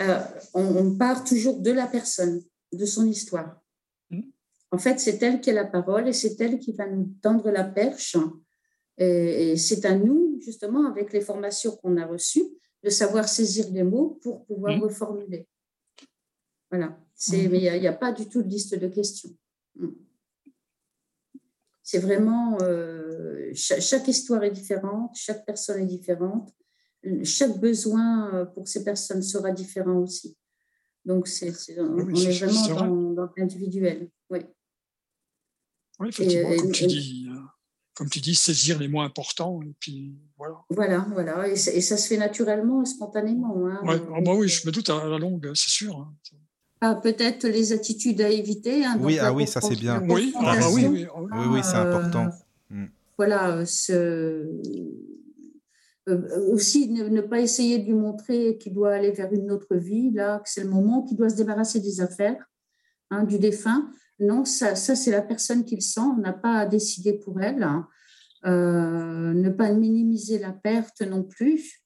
euh, 0.00 0.20
on, 0.54 0.96
part 0.96 1.22
toujours 1.22 1.60
de 1.60 1.70
la 1.70 1.86
personne, 1.86 2.42
de 2.72 2.84
son 2.84 3.06
histoire. 3.06 3.60
En 4.72 4.78
fait, 4.78 5.00
c'est 5.00 5.22
elle 5.22 5.40
qui 5.40 5.50
a 5.50 5.54
la 5.54 5.64
parole 5.64 6.08
et 6.08 6.12
c'est 6.12 6.40
elle 6.40 6.58
qui 6.58 6.72
va 6.72 6.86
nous 6.88 7.12
tendre 7.20 7.50
la 7.50 7.64
perche. 7.64 8.16
Et, 8.98 9.56
c'est 9.56 9.84
à 9.84 9.96
nous, 9.96 10.38
justement, 10.40 10.86
avec 10.86 11.12
les 11.12 11.20
formations 11.20 11.76
qu'on 11.76 11.96
a 11.96 12.06
reçues, 12.06 12.44
de 12.82 12.90
savoir 12.90 13.28
saisir 13.28 13.66
les 13.72 13.82
mots 13.82 14.18
pour 14.22 14.44
pouvoir 14.46 14.76
mmh. 14.76 14.82
reformuler. 14.82 15.48
Voilà. 16.70 16.98
C'est, 17.14 17.44
mhm. 17.44 17.50
Mais 17.50 17.58
il 17.58 17.80
n'y 17.80 17.86
a, 17.86 17.92
pas 17.92 18.12
du 18.12 18.28
tout 18.28 18.42
de 18.42 18.48
liste 18.48 18.74
de 18.78 18.88
questions. 18.88 19.30
Mm. 19.74 19.88
C'est 21.82 21.98
vraiment. 21.98 22.56
Euh, 22.62 23.50
chaque, 23.52 24.06
histoire 24.08 24.44
est 24.44 24.50
différente, 24.50 25.10
chaque 25.14 25.44
personne 25.44 25.82
est 25.82 25.86
différente. 25.86 26.54
chaque 27.24 27.58
besoin 27.58 28.46
pour 28.54 28.68
ces 28.68 28.84
personnes 28.84 29.22
sera 29.22 29.50
différent 29.50 29.98
aussi. 29.98 30.36
Donc, 31.04 31.26
c'est, 31.26 31.52
on, 31.78 31.98
est 31.98 32.38
vraiment 32.38 32.84
dans, 32.84 33.10
dans 33.10 33.32
l'individuel. 33.36 34.08
Oui. 34.30 34.40
Oui, 36.00 36.08
effectivement, 36.08 36.56
comme, 36.56 36.72
tu 36.72 36.86
dis, 36.86 37.28
euh, 37.30 37.38
comme 37.94 38.08
tu 38.08 38.20
dis, 38.20 38.34
saisir 38.34 38.78
les 38.78 38.88
mots 38.88 39.02
importants, 39.02 39.60
et 39.62 39.74
puis 39.78 40.16
voilà. 40.38 40.56
Voilà, 40.70 41.06
voilà, 41.12 41.48
et, 41.48 41.56
ça 41.56 41.96
se 41.96 42.08
fait 42.08 42.16
naturellement, 42.16 42.84
spontanément. 42.84 43.66
Hein, 43.66 43.80
ah 43.86 44.20
bah 44.24 44.32
oui, 44.34 44.48
je 44.48 44.66
me 44.66 44.72
doute 44.72 44.88
à 44.90 45.06
la 45.06 45.18
longue, 45.18 45.52
c'est 45.54 45.70
sûr. 45.70 45.96
Hein. 45.96 46.12
Ah, 46.80 46.94
peut-être 46.94 47.46
les 47.46 47.72
attitudes 47.72 48.22
à 48.22 48.30
éviter. 48.30 48.86
Hein, 48.86 48.96
oui, 49.00 49.18
ah 49.18 49.32
oui, 49.32 49.46
ça 49.46 49.60
c'est 49.60 49.76
bien. 49.76 50.02
Oui, 50.08 50.32
ah, 50.36 50.56
bah 50.58 50.66
oui, 50.72 50.86
oui, 50.86 51.06
oui, 51.14 51.46
oui 51.50 51.60
c'est 51.62 51.76
important. 51.76 52.30
Euh, 52.72 52.74
mm. 52.74 52.88
Voilà, 53.18 53.66
ce... 53.66 54.48
Euh, 56.08 56.50
aussi 56.50 56.88
ne, 56.88 57.20
pas 57.20 57.40
essayer 57.40 57.78
de 57.78 57.84
lui 57.84 57.92
montrer 57.92 58.56
qu'il 58.56 58.72
doit 58.72 58.94
aller 58.94 59.10
vers 59.10 59.32
une 59.32 59.50
autre 59.50 59.76
vie, 59.76 60.10
là, 60.10 60.38
que 60.38 60.48
c'est 60.48 60.62
le 60.62 60.70
moment, 60.70 61.02
qu'il 61.02 61.18
doit 61.18 61.28
se 61.28 61.36
débarrasser 61.36 61.80
des 61.80 62.00
affaires, 62.00 62.42
hein, 63.10 63.24
du 63.24 63.38
défunt. 63.38 63.90
Non, 64.20 64.44
ça, 64.44 64.74
ça 64.74 64.94
c'est 64.94 65.10
la 65.10 65.22
personne 65.22 65.64
qui 65.64 65.74
le 65.74 65.80
sent. 65.80 66.00
On 66.00 66.20
n'a 66.20 66.32
pas 66.32 66.58
à 66.58 66.66
décider 66.66 67.14
pour 67.14 67.40
elle. 67.40 67.62
Hein. 67.62 67.88
Euh, 68.46 69.32
ne 69.34 69.50
pas 69.50 69.72
minimiser 69.72 70.38
la 70.38 70.52
perte 70.52 71.02
non 71.02 71.22
plus. 71.22 71.82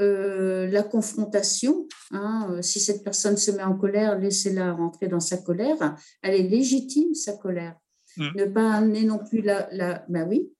Euh, 0.00 0.68
la 0.68 0.84
confrontation, 0.84 1.88
hein, 2.12 2.48
euh, 2.52 2.62
si 2.62 2.78
cette 2.78 3.02
personne 3.02 3.36
se 3.36 3.50
met 3.50 3.64
en 3.64 3.76
colère, 3.76 4.16
laissez-la 4.16 4.72
rentrer 4.72 5.08
dans 5.08 5.18
sa 5.18 5.38
colère. 5.38 5.96
Elle 6.22 6.34
est 6.34 6.48
légitime, 6.48 7.14
sa 7.14 7.32
colère. 7.32 7.76
Mmh. 8.16 8.28
Ne 8.36 8.44
pas 8.44 8.74
amener 8.74 9.04
non 9.04 9.18
plus 9.18 9.42
la, 9.42 9.68
la 9.72 10.24
oui, 10.24 10.52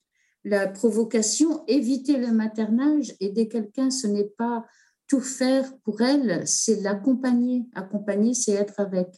la 0.44 0.66
provocation, 0.66 1.64
éviter 1.66 2.16
le 2.16 2.32
maternage, 2.32 3.14
aider 3.20 3.48
quelqu'un, 3.48 3.90
ce 3.90 4.06
n'est 4.06 4.30
pas 4.36 4.64
tout 5.06 5.20
faire 5.20 5.64
pour 5.84 6.00
elle, 6.02 6.46
c'est 6.46 6.80
l'accompagner. 6.80 7.64
Accompagner, 7.74 8.34
c'est 8.34 8.52
être 8.52 8.78
avec. 8.80 9.08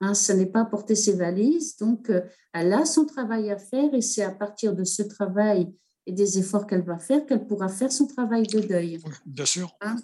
Hein, 0.00 0.14
ce 0.14 0.32
n'est 0.32 0.46
pas 0.46 0.64
porter 0.64 0.94
ses 0.94 1.12
valises. 1.12 1.76
Donc, 1.76 2.08
euh, 2.08 2.22
elle 2.54 2.72
a 2.72 2.86
son 2.86 3.04
travail 3.04 3.50
à 3.50 3.58
faire 3.58 3.92
et 3.92 4.00
c'est 4.00 4.22
à 4.22 4.30
partir 4.30 4.74
de 4.74 4.84
ce 4.84 5.02
travail 5.02 5.72
et 6.06 6.12
des 6.12 6.38
efforts 6.38 6.66
qu'elle 6.66 6.84
va 6.84 6.98
faire 6.98 7.26
qu'elle 7.26 7.46
pourra 7.46 7.68
faire 7.68 7.92
son 7.92 8.06
travail 8.06 8.46
de 8.46 8.60
deuil. 8.60 8.98
Bien 9.26 9.44
sûr. 9.44 9.76
Hein? 9.82 9.96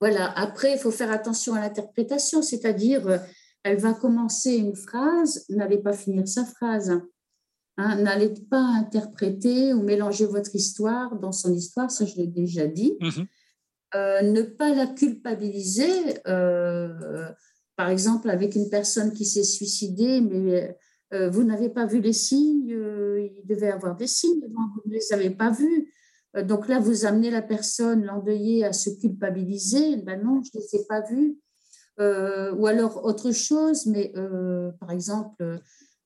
voilà. 0.00 0.30
Après, 0.38 0.74
il 0.74 0.78
faut 0.78 0.92
faire 0.92 1.10
attention 1.10 1.54
à 1.54 1.60
l'interprétation, 1.60 2.40
c'est-à-dire, 2.40 3.06
euh, 3.08 3.18
elle 3.64 3.78
va 3.78 3.94
commencer 3.94 4.54
une 4.54 4.76
phrase, 4.76 5.44
n'allez 5.48 5.78
pas 5.78 5.92
finir 5.92 6.28
sa 6.28 6.44
phrase. 6.44 7.00
Hein, 7.80 7.96
n'allez 7.96 8.32
pas 8.50 8.62
interpréter 8.62 9.72
ou 9.72 9.82
mélanger 9.82 10.26
votre 10.26 10.54
histoire 10.54 11.16
dans 11.16 11.32
son 11.32 11.52
histoire, 11.52 11.90
ça 11.90 12.06
je 12.06 12.14
l'ai 12.16 12.26
déjà 12.26 12.66
dit. 12.66 12.96
Mm-hmm. 13.00 13.26
Euh, 13.94 14.22
ne 14.22 14.42
pas 14.42 14.74
la 14.74 14.86
culpabiliser 14.86 16.20
par 17.78 17.90
exemple, 17.90 18.28
avec 18.28 18.56
une 18.56 18.68
personne 18.68 19.12
qui 19.12 19.24
s'est 19.24 19.44
suicidée, 19.44 20.20
mais 20.20 20.76
euh, 21.14 21.30
vous 21.30 21.44
n'avez 21.44 21.68
pas 21.68 21.86
vu 21.86 22.00
les 22.00 22.12
signes, 22.12 22.72
euh, 22.72 23.28
il 23.36 23.46
devait 23.46 23.70
avoir 23.70 23.94
des 23.94 24.08
signes, 24.08 24.40
vous 24.40 24.82
ne 24.84 24.94
les 24.94 25.12
avez 25.12 25.30
pas 25.30 25.52
vus. 25.52 25.94
Euh, 26.36 26.42
donc 26.42 26.66
là, 26.66 26.80
vous 26.80 27.06
amenez 27.06 27.30
la 27.30 27.40
personne, 27.40 28.04
l'endeuillée, 28.04 28.64
à 28.64 28.72
se 28.72 28.90
culpabiliser. 28.90 29.98
Ben 29.98 30.20
non, 30.20 30.42
je 30.42 30.58
ne 30.58 30.60
les 30.60 30.80
ai 30.80 30.86
pas 30.86 31.02
vus. 31.02 31.38
ou 32.00 32.66
alors 32.66 33.04
autre 33.04 33.30
chose, 33.30 33.86
mais 33.86 34.12
par 34.80 34.90
exemple, 34.90 35.60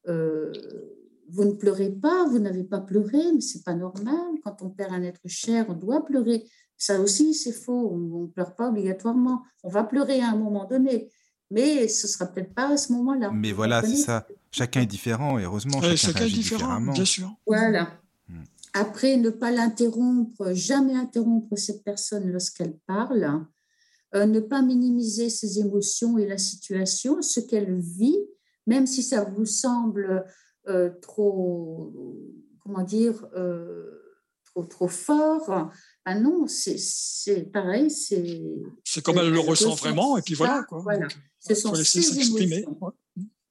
vous 0.04 1.44
ne 1.44 1.54
pleurez 1.54 1.90
pas, 1.90 2.26
vous 2.26 2.38
n'avez 2.38 2.64
pas 2.64 2.80
pleuré, 2.80 3.32
mais 3.34 3.40
c'est 3.40 3.64
pas 3.64 3.74
normal. 3.74 4.28
Quand 4.44 4.60
on 4.60 4.68
perd 4.68 4.92
un 4.92 5.04
être 5.04 5.26
cher, 5.26 5.64
on 5.70 5.74
doit 5.74 6.04
pleurer. 6.04 6.44
Ça 6.76 7.00
aussi, 7.00 7.32
c'est 7.32 7.52
faux. 7.52 7.92
On 7.94 8.24
ne 8.24 8.26
pleure 8.26 8.56
pas 8.56 8.68
obligatoirement. 8.68 9.40
On 9.62 9.70
va 9.70 9.84
pleurer 9.84 10.20
à 10.20 10.32
un 10.32 10.36
moment 10.36 10.66
donné 10.66 11.10
mais 11.52 11.86
ce 11.86 12.08
sera 12.08 12.26
peut-être 12.26 12.54
pas 12.54 12.72
à 12.72 12.76
ce 12.76 12.92
moment-là. 12.94 13.30
Mais 13.32 13.52
voilà, 13.52 13.82
c'est 13.82 13.96
ça. 13.96 14.26
Chacun 14.50 14.80
est 14.80 14.86
différent, 14.86 15.38
et 15.38 15.44
heureusement, 15.44 15.80
chacun, 15.96 16.24
est 16.24 16.30
différent, 16.30 16.80
bien 16.80 17.04
sûr. 17.04 17.34
Voilà. 17.46 17.90
Hmm. 18.28 18.44
Après, 18.72 19.16
ne 19.16 19.30
pas 19.30 19.50
l'interrompre, 19.50 20.52
jamais 20.54 20.94
interrompre 20.94 21.56
cette 21.56 21.84
personne 21.84 22.30
lorsqu'elle 22.30 22.76
parle, 22.86 23.44
euh, 24.14 24.26
ne 24.26 24.40
pas 24.40 24.62
minimiser 24.62 25.28
ses 25.28 25.58
émotions 25.58 26.18
et 26.18 26.26
la 26.26 26.38
situation, 26.38 27.20
ce 27.22 27.40
qu'elle 27.40 27.78
vit, 27.78 28.18
même 28.66 28.86
si 28.86 29.02
ça 29.02 29.24
vous 29.24 29.46
semble 29.46 30.24
euh, 30.68 30.90
trop, 31.00 31.92
comment 32.60 32.82
dire, 32.82 33.26
euh, 33.36 34.01
trop, 34.54 34.64
trop 34.64 34.88
fort. 34.88 35.70
Ah 36.04 36.18
non, 36.18 36.46
c'est 36.46 37.50
pareil, 37.52 37.90
c'est. 37.90 38.42
C'est 38.84 39.02
comme 39.02 39.18
elle 39.18 39.30
le 39.30 39.40
ressent 39.40 39.74
vraiment, 39.74 40.16
et 40.16 40.22
puis 40.22 40.34
voilà. 40.34 40.64
Quoi. 40.68 40.80
voilà. 40.80 41.08
Ce 41.38 41.54
sont 41.54 41.74
ses 41.74 42.64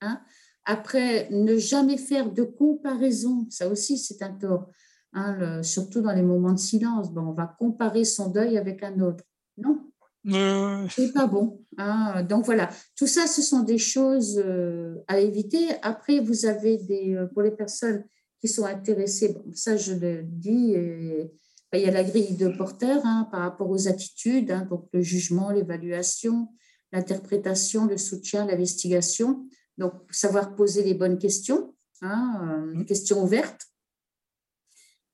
Hein 0.02 0.22
Après, 0.66 1.30
ne 1.32 1.58
jamais 1.58 1.98
faire 1.98 2.32
de 2.32 2.44
comparaison, 2.44 3.46
ça 3.50 3.68
aussi 3.68 3.98
c'est 3.98 4.22
un 4.24 4.32
tort, 4.32 4.68
hein, 5.14 5.62
surtout 5.64 6.02
dans 6.02 6.14
les 6.14 6.24
moments 6.24 6.54
de 6.54 6.60
silence. 6.60 7.12
Bon, 7.12 7.28
on 7.28 7.34
va 7.34 7.56
comparer 7.60 8.04
son 8.04 8.30
deuil 8.30 8.58
avec 8.58 8.84
un 8.84 9.00
autre. 9.00 9.24
Non, 9.58 9.80
euh... 10.28 10.88
c'est 10.90 11.14
pas 11.14 11.28
bon. 11.28 11.64
Hein. 11.78 12.24
Donc 12.24 12.46
voilà, 12.46 12.70
tout 12.96 13.08
ça, 13.08 13.28
ce 13.28 13.42
sont 13.42 13.62
des 13.62 13.78
choses 13.78 14.42
euh, 14.44 14.96
à 15.08 15.20
éviter. 15.20 15.70
Après, 15.82 16.20
vous 16.20 16.46
avez 16.46 16.78
des, 16.78 17.16
euh, 17.16 17.28
pour 17.28 17.42
les 17.42 17.52
personnes 17.52 18.04
qui 18.42 18.48
sont 18.48 18.66
intéressées, 18.66 19.30
bon, 19.30 19.46
ça 19.54 19.78
je 19.78 19.94
le 19.94 20.24
dis, 20.24 20.74
et, 20.74 21.32
ben, 21.72 21.78
il 21.78 21.86
y 21.86 21.88
a 21.88 21.92
la 21.92 22.04
grille 22.04 22.36
de 22.36 22.50
porteur 22.50 23.06
hein, 23.06 23.30
par 23.32 23.42
rapport 23.42 23.70
aux 23.70 23.88
attitudes, 23.88 24.52
hein, 24.52 24.68
donc 24.70 24.90
le 24.92 25.02
jugement, 25.02 25.52
l'évaluation, 25.52 26.50
l'interprétation, 26.92 27.86
le 27.86 27.98
soutien, 27.98 28.46
l'investigation. 28.46 29.48
Donc, 29.78 29.94
savoir 30.12 30.56
poser 30.56 30.84
les 30.84 30.94
bonnes 30.94 31.18
questions, 31.18 31.74
hein, 32.02 32.66
euh, 32.76 32.84
questions 32.84 33.24
ouvertes. 33.24 33.68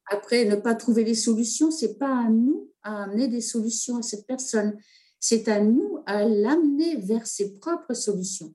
Après, 0.09 0.45
ne 0.45 0.55
pas 0.55 0.73
trouver 0.73 1.03
les 1.03 1.15
solutions, 1.15 1.69
c'est 1.69 1.97
pas 1.97 2.25
à 2.25 2.29
nous 2.29 2.71
à 2.81 3.03
amener 3.03 3.27
des 3.27 3.41
solutions 3.41 3.97
à 3.97 4.01
cette 4.01 4.25
personne. 4.25 4.77
C'est 5.19 5.47
à 5.49 5.61
nous 5.61 6.01
à 6.05 6.23
l'amener 6.23 6.95
vers 6.95 7.27
ses 7.27 7.59
propres 7.59 7.93
solutions. 7.93 8.53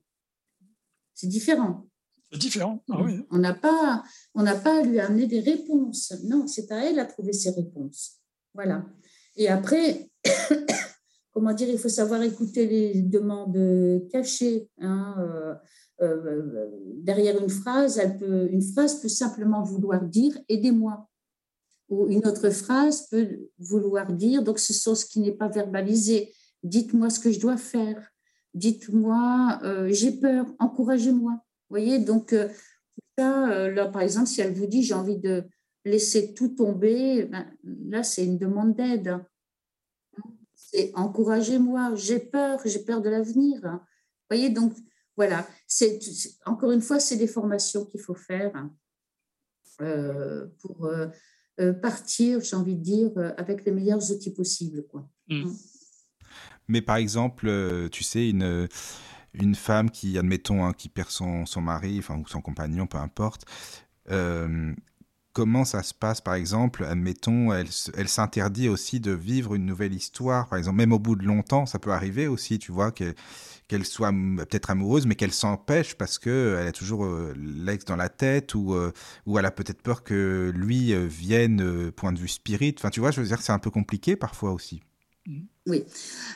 C'est 1.13 1.27
différent. 1.27 1.87
C'est 2.33 2.39
différent. 2.39 2.83
Ah 2.91 2.97
on 3.31 3.37
n'a 3.37 3.53
pas, 3.53 4.03
on 4.33 4.43
n'a 4.43 4.55
pas 4.55 4.79
à 4.79 4.83
lui 4.83 4.99
amener 4.99 5.27
des 5.27 5.39
réponses. 5.39 6.13
Non, 6.23 6.47
c'est 6.47 6.71
à 6.71 6.83
elle 6.83 6.99
à 6.99 7.05
trouver 7.05 7.31
ses 7.31 7.51
réponses. 7.51 8.17
Voilà. 8.55 8.85
Et 9.35 9.47
après, 9.49 10.09
comment 11.31 11.53
dire, 11.53 11.69
il 11.69 11.77
faut 11.77 11.89
savoir 11.89 12.23
écouter 12.23 12.67
les 12.67 13.01
demandes 13.01 14.07
cachées. 14.11 14.69
Hein, 14.79 15.15
euh, 15.19 15.53
euh, 16.01 16.69
derrière 16.97 17.39
une 17.39 17.49
phrase, 17.49 17.97
elle 17.97 18.17
peut, 18.17 18.49
une 18.51 18.63
phrase 18.63 18.99
peut 18.99 19.09
simplement 19.09 19.63
vouloir 19.63 20.03
dire 20.03 20.37
aidez-moi. 20.49 21.07
Ou 21.89 22.07
une 22.07 22.25
autre 22.25 22.49
phrase 22.49 23.07
peut 23.09 23.49
vouloir 23.59 24.11
dire, 24.11 24.43
donc 24.43 24.57
ce 24.57 24.73
sont 24.73 24.95
ce 24.95 25.05
qui 25.05 25.19
n'est 25.19 25.33
pas 25.33 25.49
verbalisé, 25.49 26.33
dites-moi 26.63 27.09
ce 27.09 27.19
que 27.19 27.31
je 27.31 27.39
dois 27.39 27.57
faire, 27.57 28.09
dites-moi 28.53 29.59
euh, 29.63 29.89
j'ai 29.91 30.11
peur, 30.11 30.47
encouragez-moi. 30.59 31.39
Vous 31.73 31.79
voyez, 31.79 31.97
donc 31.97 32.35
ça, 33.17 33.67
là 33.69 33.87
par 33.87 34.03
exemple, 34.03 34.27
si 34.27 34.41
elle 34.41 34.53
vous 34.53 34.67
dit 34.67 34.83
j'ai 34.83 34.93
envie 34.93 35.17
de 35.17 35.43
laisser 35.85 36.35
tout 36.35 36.49
tomber, 36.49 37.25
ben, 37.25 37.51
là 37.63 38.03
c'est 38.03 38.23
une 38.23 38.37
demande 38.37 38.75
d'aide 38.75 39.19
c'est 40.73 40.91
encouragez-moi, 40.95 41.93
j'ai 41.95 42.19
peur, 42.19 42.59
j'ai 42.65 42.79
peur 42.79 43.01
de 43.01 43.09
l'avenir. 43.09 43.59
Vous 43.63 44.29
voyez, 44.29 44.49
donc 44.49 44.73
voilà, 45.15 45.47
c'est 45.67 45.99
encore 46.45 46.71
une 46.71 46.81
fois, 46.81 46.99
c'est 46.99 47.17
des 47.17 47.27
formations 47.27 47.85
qu'il 47.85 48.01
faut 48.01 48.15
faire 48.15 48.51
euh, 49.81 50.47
pour 50.59 50.85
euh, 50.85 51.07
euh, 51.59 51.73
partir, 51.73 52.41
j'ai 52.41 52.55
envie 52.55 52.75
de 52.75 52.81
dire, 52.81 53.11
avec 53.37 53.65
les 53.65 53.71
meilleurs 53.71 54.11
outils 54.11 54.33
possibles. 54.33 54.85
Quoi. 54.87 55.07
Mmh. 55.27 55.43
Hein. 55.45 55.53
Mais 56.67 56.81
par 56.81 56.95
exemple, 56.95 57.51
tu 57.91 58.03
sais, 58.03 58.29
une, 58.29 58.67
une 59.33 59.55
femme 59.55 59.89
qui, 59.89 60.17
admettons, 60.17 60.65
hein, 60.65 60.73
qui 60.73 60.89
perd 60.89 61.09
son, 61.09 61.45
son 61.45 61.61
mari, 61.61 61.99
enfin, 61.99 62.17
ou 62.17 62.27
son 62.27 62.41
compagnon, 62.41 62.87
peu 62.87 62.97
importe, 62.97 63.45
comment 65.33 65.65
ça 65.65 65.83
se 65.83 65.93
passe, 65.93 66.21
par 66.21 66.35
exemple, 66.35 66.85
admettons, 66.85 67.51
elle, 67.51 67.67
elle 67.97 68.07
s'interdit 68.07 68.69
aussi 68.69 68.99
de 68.99 69.11
vivre 69.11 69.55
une 69.55 69.65
nouvelle 69.65 69.93
histoire, 69.93 70.47
par 70.47 70.59
exemple, 70.59 70.77
même 70.77 70.93
au 70.93 70.99
bout 70.99 71.15
de 71.15 71.25
longtemps, 71.25 71.65
ça 71.65 71.79
peut 71.79 71.91
arriver 71.91 72.27
aussi, 72.27 72.59
tu 72.59 72.71
vois, 72.71 72.91
qu'elle 72.91 73.85
soit 73.85 74.11
peut-être 74.11 74.69
amoureuse, 74.69 75.07
mais 75.07 75.15
qu'elle 75.15 75.33
s'empêche 75.33 75.95
parce 75.95 76.19
qu'elle 76.19 76.67
a 76.67 76.71
toujours 76.71 77.05
euh, 77.05 77.33
l'ex 77.35 77.83
dans 77.85 77.95
la 77.95 78.09
tête 78.09 78.53
ou, 78.55 78.73
euh, 78.73 78.91
ou 79.25 79.39
elle 79.39 79.45
a 79.45 79.51
peut-être 79.51 79.81
peur 79.81 80.03
que 80.03 80.51
lui 80.55 80.93
euh, 80.93 81.07
vienne, 81.07 81.91
point 81.91 82.13
de 82.13 82.19
vue 82.19 82.27
spirit. 82.27 82.75
Enfin, 82.77 82.91
tu 82.91 82.99
vois, 82.99 83.11
je 83.11 83.19
veux 83.19 83.27
dire, 83.27 83.41
c'est 83.41 83.51
un 83.51 83.59
peu 83.59 83.71
compliqué 83.71 84.15
parfois 84.15 84.51
aussi. 84.51 84.81
Oui. 85.65 85.85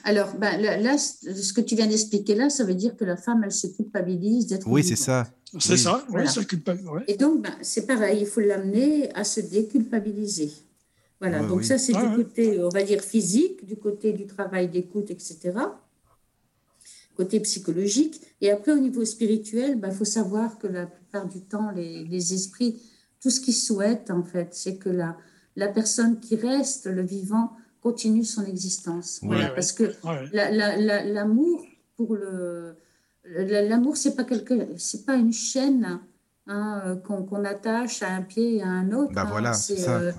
Alors, 0.05 0.33
ben, 0.35 0.57
là, 0.61 0.97
ce 0.97 1.51
que 1.53 1.59
tu 1.61 1.75
viens 1.75 1.87
d'expliquer 1.87 2.35
là, 2.35 2.49
ça 2.49 2.63
veut 2.63 2.75
dire 2.75 2.95
que 2.95 3.03
la 3.03 3.17
femme, 3.17 3.43
elle 3.43 3.51
se 3.51 3.67
culpabilise 3.67 4.47
d'être. 4.47 4.65
Oui, 4.67 4.83
c'est 4.83 4.95
ça. 4.95 5.27
C'est 5.59 5.77
ça, 5.77 6.05
Et 7.07 7.15
donc, 7.17 7.41
ben, 7.41 7.53
c'est 7.61 7.85
pareil, 7.85 8.19
il 8.21 8.27
faut 8.27 8.41
l'amener 8.41 9.09
à 9.13 9.23
se 9.23 9.39
déculpabiliser. 9.41 10.51
Voilà, 11.19 11.41
Ouais, 11.41 11.47
donc 11.47 11.59
oui. 11.59 11.65
ça 11.65 11.77
c'est 11.77 11.95
Ouais, 11.95 12.01
du 12.01 12.07
ouais. 12.09 12.15
côté, 12.23 12.59
on 12.63 12.69
va 12.69 12.83
dire, 12.83 13.01
physique, 13.01 13.65
du 13.65 13.75
côté 13.77 14.13
du 14.13 14.27
travail 14.27 14.69
d'écoute, 14.69 15.09
etc. 15.09 15.51
Côté 17.15 17.39
psychologique. 17.39 18.21
Et 18.41 18.51
après, 18.51 18.71
au 18.73 18.77
niveau 18.77 19.03
spirituel, 19.03 19.79
il 19.83 19.91
faut 19.91 20.05
savoir 20.05 20.59
que 20.59 20.67
la 20.67 20.85
plupart 20.85 21.27
du 21.27 21.41
temps, 21.41 21.71
les, 21.71 22.03
les 22.05 22.33
esprits, 22.33 22.79
tout 23.21 23.31
ce 23.31 23.39
qu'ils 23.41 23.55
souhaitent, 23.55 24.11
en 24.11 24.23
fait, 24.23 24.49
c'est 24.51 24.75
que 24.77 24.89
la, 24.89 25.17
la 25.55 25.67
personne 25.69 26.19
qui 26.19 26.35
reste, 26.35 26.85
le 26.85 27.01
vivant, 27.01 27.51
continue 27.81 28.23
son 28.23 28.43
existence. 28.45 29.19
Voilà, 29.23 29.45
Ouais, 29.49 29.55
parce 29.55 29.71
que 29.71 29.83
Ouais. 29.83 30.29
la- 30.33 30.51
la- 30.51 30.77
la- 30.77 31.03
l'amour 31.03 31.63
pour 31.95 32.15
le 32.15 32.75
la- 33.25 33.61
l'amour 33.61 33.97
c'est 33.97 34.15
pas 34.15 34.23
quelque 34.23 34.53
c'est 34.77 35.05
pas 35.05 35.15
une 35.15 35.33
chaîne 35.33 35.99
hein, 36.47 36.81
euh, 36.85 36.95
qu'on 36.95 37.23
qu'on 37.23 37.43
attache 37.43 38.01
à 38.03 38.09
un 38.13 38.21
pied 38.21 38.57
et 38.57 38.61
à 38.61 38.67
un 38.69 38.91
autre 38.93 39.13
Bah 39.13 39.23
hein. 39.25 39.29
voilà, 39.29 39.53
c'est 39.53 39.75
c'est 39.75 39.81
ça. 39.83 39.97
euh, 39.99 40.11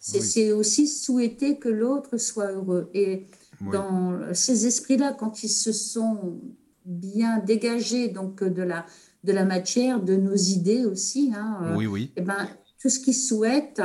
c'est 0.00 0.20
Oui. 0.20 0.24
c'est 0.26 0.52
aussi 0.52 0.86
souhaiter 0.88 1.58
que 1.58 1.68
l'autre 1.68 2.16
soit 2.16 2.52
heureux 2.52 2.90
et 2.94 3.26
Oui. 3.60 3.70
dans 3.72 4.18
ces 4.32 4.66
esprits 4.66 4.96
là 4.96 5.12
quand 5.18 5.42
ils 5.42 5.48
se 5.50 5.72
sont 5.72 6.40
bien 6.86 7.38
dégagés 7.38 8.08
donc 8.08 8.42
de 8.42 8.62
la 8.62 8.86
de 9.24 9.32
la 9.32 9.44
matière 9.44 10.00
de 10.02 10.16
nos 10.16 10.34
idées 10.36 10.84
aussi 10.84 11.32
hein, 11.36 11.58
euh, 11.64 11.76
Oui, 11.76 11.86
oui. 11.86 12.12
eh 12.16 12.20
ben, 12.20 12.46
tout 12.80 12.90
ce 12.90 12.98
qu'ils 13.00 13.14
souhaitent, 13.14 13.80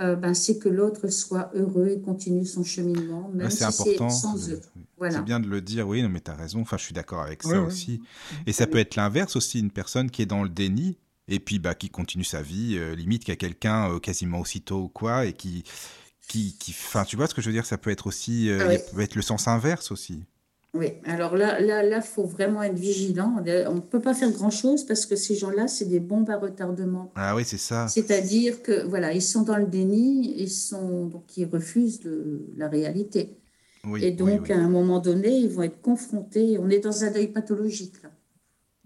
euh, 0.00 0.16
ben, 0.16 0.34
c'est 0.34 0.58
que 0.58 0.68
l'autre 0.68 1.08
soit 1.08 1.50
heureux 1.54 1.88
et 1.88 2.00
continue 2.00 2.46
son 2.46 2.64
cheminement, 2.64 3.28
même 3.32 3.46
Ouais, 3.46 3.50
si 3.50 3.58
c'est 3.58 3.64
important. 3.64 4.08
c'est 4.10 4.20
sans 4.22 4.50
eux. 4.50 4.60
Voilà. 4.96 5.16
C'est 5.16 5.22
bien 5.24 5.40
de 5.40 5.48
le 5.48 5.60
dire, 5.60 5.86
oui, 5.86 6.02
non, 6.02 6.08
mais 6.08 6.20
tu 6.20 6.30
as 6.30 6.34
raison. 6.34 6.60
Enfin, 6.62 6.78
je 6.78 6.84
suis 6.84 6.94
d'accord 6.94 7.22
avec 7.22 7.42
ça 7.42 7.50
ouais. 7.50 7.58
aussi. 7.58 8.00
Et 8.46 8.52
ça 8.52 8.66
peut 8.66 8.78
être 8.78 8.96
l'inverse 8.96 9.36
aussi, 9.36 9.60
une 9.60 9.70
personne 9.70 10.10
qui 10.10 10.22
est 10.22 10.26
dans 10.26 10.42
le 10.42 10.48
déni 10.48 10.98
et 11.28 11.38
puis 11.40 11.58
bah, 11.58 11.74
qui 11.74 11.88
continue 11.90 12.24
sa 12.24 12.42
vie, 12.42 12.76
euh, 12.78 12.94
limite, 12.94 13.24
qui 13.24 13.30
a 13.30 13.36
quelqu'un 13.36 13.90
euh, 13.92 13.98
quasiment 14.00 14.40
aussitôt 14.40 14.82
ou 14.84 14.88
quoi, 14.88 15.26
et 15.26 15.32
qui. 15.34 15.64
Qui, 16.28 16.56
qui, 16.56 16.70
enfin, 16.70 17.04
tu 17.04 17.16
vois 17.16 17.26
ce 17.26 17.34
que 17.34 17.42
je 17.42 17.48
veux 17.48 17.52
dire, 17.52 17.66
ça 17.66 17.76
peut 17.76 17.90
être 17.90 18.06
aussi, 18.06 18.48
euh, 18.48 18.58
Ah 18.62 18.68
ouais. 18.68 18.78
peut 18.94 19.00
être 19.00 19.16
le 19.16 19.22
sens 19.22 19.48
inverse 19.48 19.90
aussi. 19.90 20.24
Oui, 20.74 20.92
alors 21.04 21.36
là, 21.36 21.60
là, 21.60 21.82
là, 21.82 22.00
faut 22.00 22.24
vraiment 22.24 22.62
être 22.62 22.78
vigilant. 22.78 23.36
On 23.68 23.74
ne 23.74 23.80
peut 23.80 24.00
pas 24.00 24.14
faire 24.14 24.30
grand-chose 24.30 24.86
parce 24.86 25.04
que 25.04 25.16
ces 25.16 25.34
gens-là, 25.34 25.68
c'est 25.68 25.84
des 25.84 26.00
bombes 26.00 26.30
à 26.30 26.38
retardement. 26.38 27.12
Ah 27.14 27.36
oui, 27.36 27.44
c'est 27.44 27.58
ça. 27.58 27.88
C'est-à-dire 27.88 28.62
que 28.62 28.86
voilà, 28.86 29.12
ils 29.12 29.20
sont 29.20 29.42
dans 29.42 29.58
le 29.58 29.66
déni, 29.66 30.34
ils 30.40 30.50
sont 30.50 31.06
donc 31.06 31.36
ils 31.36 31.44
refusent 31.44 32.02
le- 32.04 32.46
la 32.56 32.68
réalité. 32.68 33.36
Oui, 33.84 34.02
et 34.02 34.12
donc 34.12 34.42
oui. 34.44 34.52
à 34.52 34.56
un 34.56 34.68
moment 34.68 34.98
donné, 35.00 35.36
ils 35.36 35.50
vont 35.50 35.62
être 35.62 35.82
confrontés. 35.82 36.56
On 36.58 36.70
est 36.70 36.78
dans 36.78 37.04
un 37.04 37.10
deuil 37.10 37.28
pathologique 37.28 38.02
là. 38.02 38.10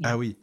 Ah 0.02 0.18
oui, 0.18 0.36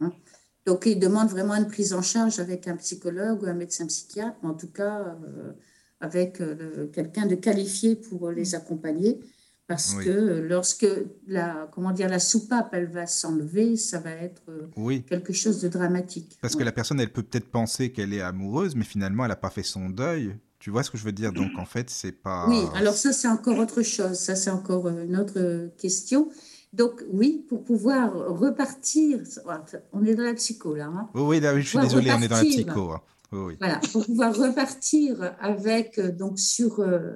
Donc, 0.66 0.86
ils 0.86 0.98
demandent 0.98 1.28
vraiment 1.28 1.54
une 1.54 1.66
prise 1.68 1.92
en 1.92 2.02
charge 2.02 2.38
avec 2.40 2.66
un 2.68 2.76
psychologue 2.76 3.42
ou 3.42 3.46
un 3.46 3.54
médecin 3.54 3.86
psychiatre, 3.86 4.36
mais 4.42 4.48
en 4.48 4.54
tout 4.54 4.70
cas 4.70 5.00
euh, 5.22 5.52
avec 6.00 6.40
euh, 6.40 6.86
quelqu'un 6.88 7.26
de 7.26 7.34
qualifié 7.34 7.96
pour 7.96 8.30
les 8.30 8.54
accompagner. 8.54 9.20
Parce 9.66 9.94
Oui. 9.96 10.04
que 10.04 10.10
lorsque 10.46 10.86
la, 11.26 11.68
comment 11.72 11.92
dire, 11.92 12.08
la 12.10 12.18
soupape, 12.18 12.68
elle 12.72 12.90
va 12.90 13.06
s'enlever, 13.06 13.76
ça 13.76 13.98
va 13.98 14.10
être 14.10 14.42
euh, 14.50 14.66
oui. 14.76 15.02
quelque 15.04 15.32
chose 15.32 15.60
de 15.62 15.68
dramatique. 15.68 16.36
Parce 16.42 16.54
que 16.54 16.62
la 16.62 16.72
personne, 16.72 17.00
elle 17.00 17.12
peut 17.12 17.22
peut-être 17.22 17.50
penser 17.50 17.90
qu'elle 17.90 18.12
est 18.12 18.20
amoureuse, 18.20 18.76
mais 18.76 18.84
finalement, 18.84 19.24
elle 19.24 19.30
n'a 19.30 19.36
pas 19.36 19.50
fait 19.50 19.62
son 19.62 19.88
deuil. 19.88 20.36
Tu 20.58 20.70
vois 20.70 20.82
ce 20.82 20.90
que 20.90 20.98
je 20.98 21.04
veux 21.04 21.12
dire? 21.12 21.32
Donc, 21.32 21.50
en 21.58 21.64
fait, 21.64 21.88
c'est 21.90 22.12
pas. 22.12 22.46
Oui, 22.48 22.60
alors 22.74 22.94
ça, 22.94 23.12
c'est 23.12 23.28
encore 23.28 23.58
autre 23.58 23.82
chose. 23.82 24.18
Ça, 24.18 24.34
c'est 24.36 24.50
encore 24.50 24.86
euh, 24.86 25.04
une 25.04 25.16
autre 25.16 25.34
euh, 25.38 25.68
question. 25.78 26.28
Donc, 26.74 27.02
oui, 27.10 27.44
pour 27.48 27.64
pouvoir 27.64 28.12
repartir, 28.14 29.20
on 29.92 30.04
est 30.04 30.14
dans 30.14 30.24
la 30.24 30.34
psycho 30.34 30.74
là, 30.74 30.86
hein. 30.86 31.08
Oui, 31.14 31.22
oui, 31.22 31.40
là, 31.40 31.54
oui, 31.54 31.62
je 31.62 31.68
suis 31.68 31.78
désolé, 31.78 32.10
on 32.12 32.20
est 32.20 32.28
dans 32.28 32.36
la 32.36 32.42
psycho. 32.44 32.90
hein. 32.92 33.00
Oui. 33.32 33.56
Voilà, 33.60 33.80
pour 33.92 34.04
pouvoir 34.04 34.34
repartir 34.36 35.34
avec, 35.40 36.00
donc, 36.16 36.38
sur, 36.38 36.80
euh, 36.80 37.12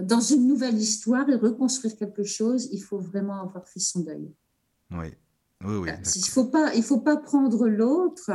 dans 0.00 0.20
une 0.20 0.46
nouvelle 0.46 0.76
histoire 0.76 1.28
et 1.30 1.36
reconstruire 1.36 1.96
quelque 1.96 2.24
chose, 2.24 2.68
il 2.72 2.80
faut 2.82 2.98
vraiment 2.98 3.40
avoir 3.42 3.68
fait 3.68 3.80
son 3.80 4.00
deuil. 4.00 4.28
Oui, 4.90 5.06
oui, 5.64 5.76
oui. 5.76 5.90
Il 6.16 6.20
ne 6.20 6.26
faut 6.26 6.46
pas, 6.46 6.74
il 6.74 6.82
faut 6.82 7.00
pas 7.00 7.16
prendre 7.16 7.68
l'autre, 7.68 8.30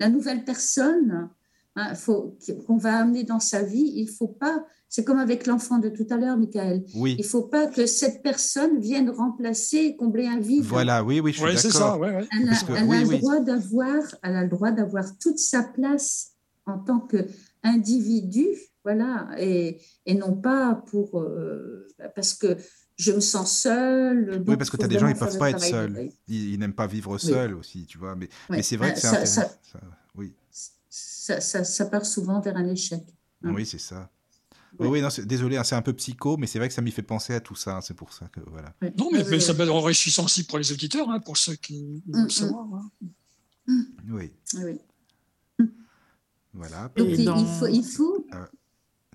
la 0.00 0.08
nouvelle 0.08 0.44
personne 0.44 1.30
hein, 1.76 1.94
faut, 1.94 2.36
qu'on 2.66 2.76
va 2.76 2.96
amener 2.98 3.22
dans 3.24 3.40
sa 3.40 3.62
vie. 3.62 3.92
Il 3.96 4.08
faut 4.10 4.28
pas, 4.28 4.64
c'est 4.88 5.04
comme 5.04 5.18
avec 5.18 5.46
l'enfant 5.46 5.78
de 5.78 5.88
tout 5.88 6.06
à 6.10 6.16
l'heure, 6.16 6.36
Michael. 6.36 6.84
Oui, 6.94 7.14
Il 7.18 7.24
faut 7.24 7.42
pas 7.44 7.66
que 7.66 7.86
cette 7.86 8.22
personne 8.22 8.78
vienne 8.80 9.08
remplacer 9.10 9.78
et 9.78 9.96
combler 9.96 10.26
un 10.26 10.40
vide. 10.40 10.64
voilà, 10.64 11.02
oui, 11.04 11.20
oui, 11.20 11.32
je 11.32 11.38
suis 11.38 11.46
Ouais, 11.46 11.56
c'est 11.56 11.70
ça, 11.70 11.78
d'accord. 11.78 12.00
ouais, 12.00 12.14
ouais. 12.16 12.28
Elle 12.40 12.48
a, 12.48 12.56
que- 12.56 12.72
elle 12.72 12.78
a 12.78 12.84
oui, 12.86 13.00
le 13.02 13.08
oui. 13.08 13.18
droit 13.20 13.40
d'avoir, 13.40 14.02
elle 14.22 14.36
a 14.36 14.42
le 14.42 14.48
droit 14.50 14.70
d'avoir 14.72 15.16
toute 15.18 15.38
sa 15.38 15.62
place 15.62 16.32
en 16.66 16.78
tant 16.78 16.98
qu'individu, 17.62 18.46
voilà, 18.86 19.28
et, 19.36 19.80
et 20.06 20.14
non 20.14 20.36
pas 20.36 20.76
pour 20.86 21.18
euh, 21.20 21.88
parce 22.14 22.34
que 22.34 22.56
je 22.96 23.10
me 23.10 23.18
sens 23.18 23.50
seule. 23.62 24.44
Oui, 24.46 24.56
parce 24.56 24.70
que 24.70 24.76
tu 24.76 24.84
as 24.84 24.88
des 24.88 24.96
gens, 25.00 25.08
ils 25.08 25.14
vraiment 25.16 25.26
peuvent 25.32 25.38
pas 25.40 25.50
être 25.50 25.60
seuls. 25.60 26.08
Ils, 26.28 26.52
ils 26.52 26.58
n'aiment 26.60 26.72
pas 26.72 26.86
vivre 26.86 27.18
seuls 27.18 27.54
aussi, 27.54 27.84
tu 27.86 27.98
vois. 27.98 28.14
Mais, 28.14 28.28
c'est 28.62 28.76
vrai 28.76 28.94
que 28.94 29.00
c'est 29.00 29.08
Ça- 29.08 29.10
intéressant. 29.10 29.40
ça- 29.42 29.58
ça- 29.72 29.80
Oui, 30.14 30.34
Ça, 30.88 31.40
ça, 31.40 31.64
ça 31.64 31.86
part 31.86 32.06
souvent 32.06 32.40
vers 32.40 32.56
un 32.56 32.68
échec. 32.68 33.02
Mm. 33.42 33.54
oui 33.56 33.66
c'est 33.66 33.80
ça. 33.80 34.08
Oui, 34.78 34.86
oui, 34.88 35.02
non, 35.02 35.10
c'est- 35.10 35.26
désolé, 35.26 35.56
hein, 35.56 35.64
c'est 35.64 35.74
un 35.74 35.82
peu 35.82 35.92
psycho, 35.94 36.36
mais 36.36 36.46
c'est 36.46 36.58
vrai 36.60 36.68
que 36.68 36.74
ça 36.74 36.80
m'y 36.82 36.92
fait 36.92 37.02
penser 37.02 37.34
à 37.34 37.40
tout 37.40 37.56
ça. 37.56 37.78
hein, 37.78 37.80
C'est 37.80 37.94
pour 37.94 38.12
ça 38.12 38.28
que 38.28 38.38
voilà. 38.46 38.72
Non, 38.96 39.10
mais, 39.12 39.24
mais 39.24 39.30
ouais, 39.30 39.40
ça 39.40 39.52
peut 39.54 39.62
être 39.64 39.74
enrichissant 39.74 40.24
aussi 40.26 40.44
pour 40.46 40.58
les 40.58 40.70
auditeurs, 40.70 41.10
hein, 41.10 41.18
pour 41.18 41.36
ceux 41.36 41.56
qui 41.56 42.04
veulent 42.06 42.22
Mm, 42.22 42.26
mm. 42.26 42.30
savoir. 42.30 42.66
hein. 42.74 42.90
Oui, 44.08 44.30
Oui. 44.62 44.78
voilà. 46.54 46.90
Donc 46.96 47.08
Et 47.08 47.14
il, 47.14 47.24
dans- 47.24 47.36
il 47.36 47.46
faut, 47.58 47.66
il 47.66 47.84
faut 47.84 48.26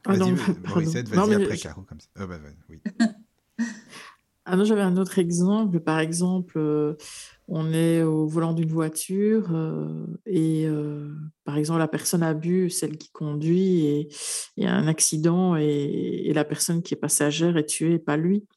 Ah 0.05 0.17
non, 0.17 0.33
Vas-y. 0.33 0.55
Morissette, 0.67 1.11
après 1.35 1.57
je- 1.57 1.63
Caro, 1.63 1.81
comme 1.83 1.99
ça. 1.99 2.07
Ah, 2.15 2.25
bah, 2.27 2.37
bah, 2.37 2.49
oui. 2.69 2.79
Ah 4.43 4.55
non, 4.55 4.65
j'avais 4.65 4.81
un 4.81 4.97
autre 4.97 5.19
exemple. 5.19 5.79
Par 5.81 5.99
exemple, 5.99 6.57
euh, 6.57 6.95
on 7.47 7.71
est 7.73 8.01
au 8.01 8.25
volant 8.25 8.53
d'une 8.53 8.71
voiture 8.71 9.49
euh, 9.53 10.07
et 10.25 10.65
euh, 10.65 11.13
par 11.45 11.57
exemple, 11.57 11.77
la 11.77 11.87
personne 11.87 12.23
a 12.23 12.33
bu, 12.33 12.71
celle 12.71 12.97
qui 12.97 13.11
conduit, 13.11 13.85
et 13.85 14.07
il 14.57 14.63
y 14.63 14.67
a 14.67 14.73
un 14.73 14.87
accident 14.87 15.55
et, 15.57 16.23
et 16.25 16.33
la 16.33 16.43
personne 16.43 16.81
qui 16.81 16.95
est 16.95 16.97
passagère 16.97 17.55
est 17.55 17.67
tuée, 17.67 17.99
pas 17.99 18.17
lui. 18.17 18.47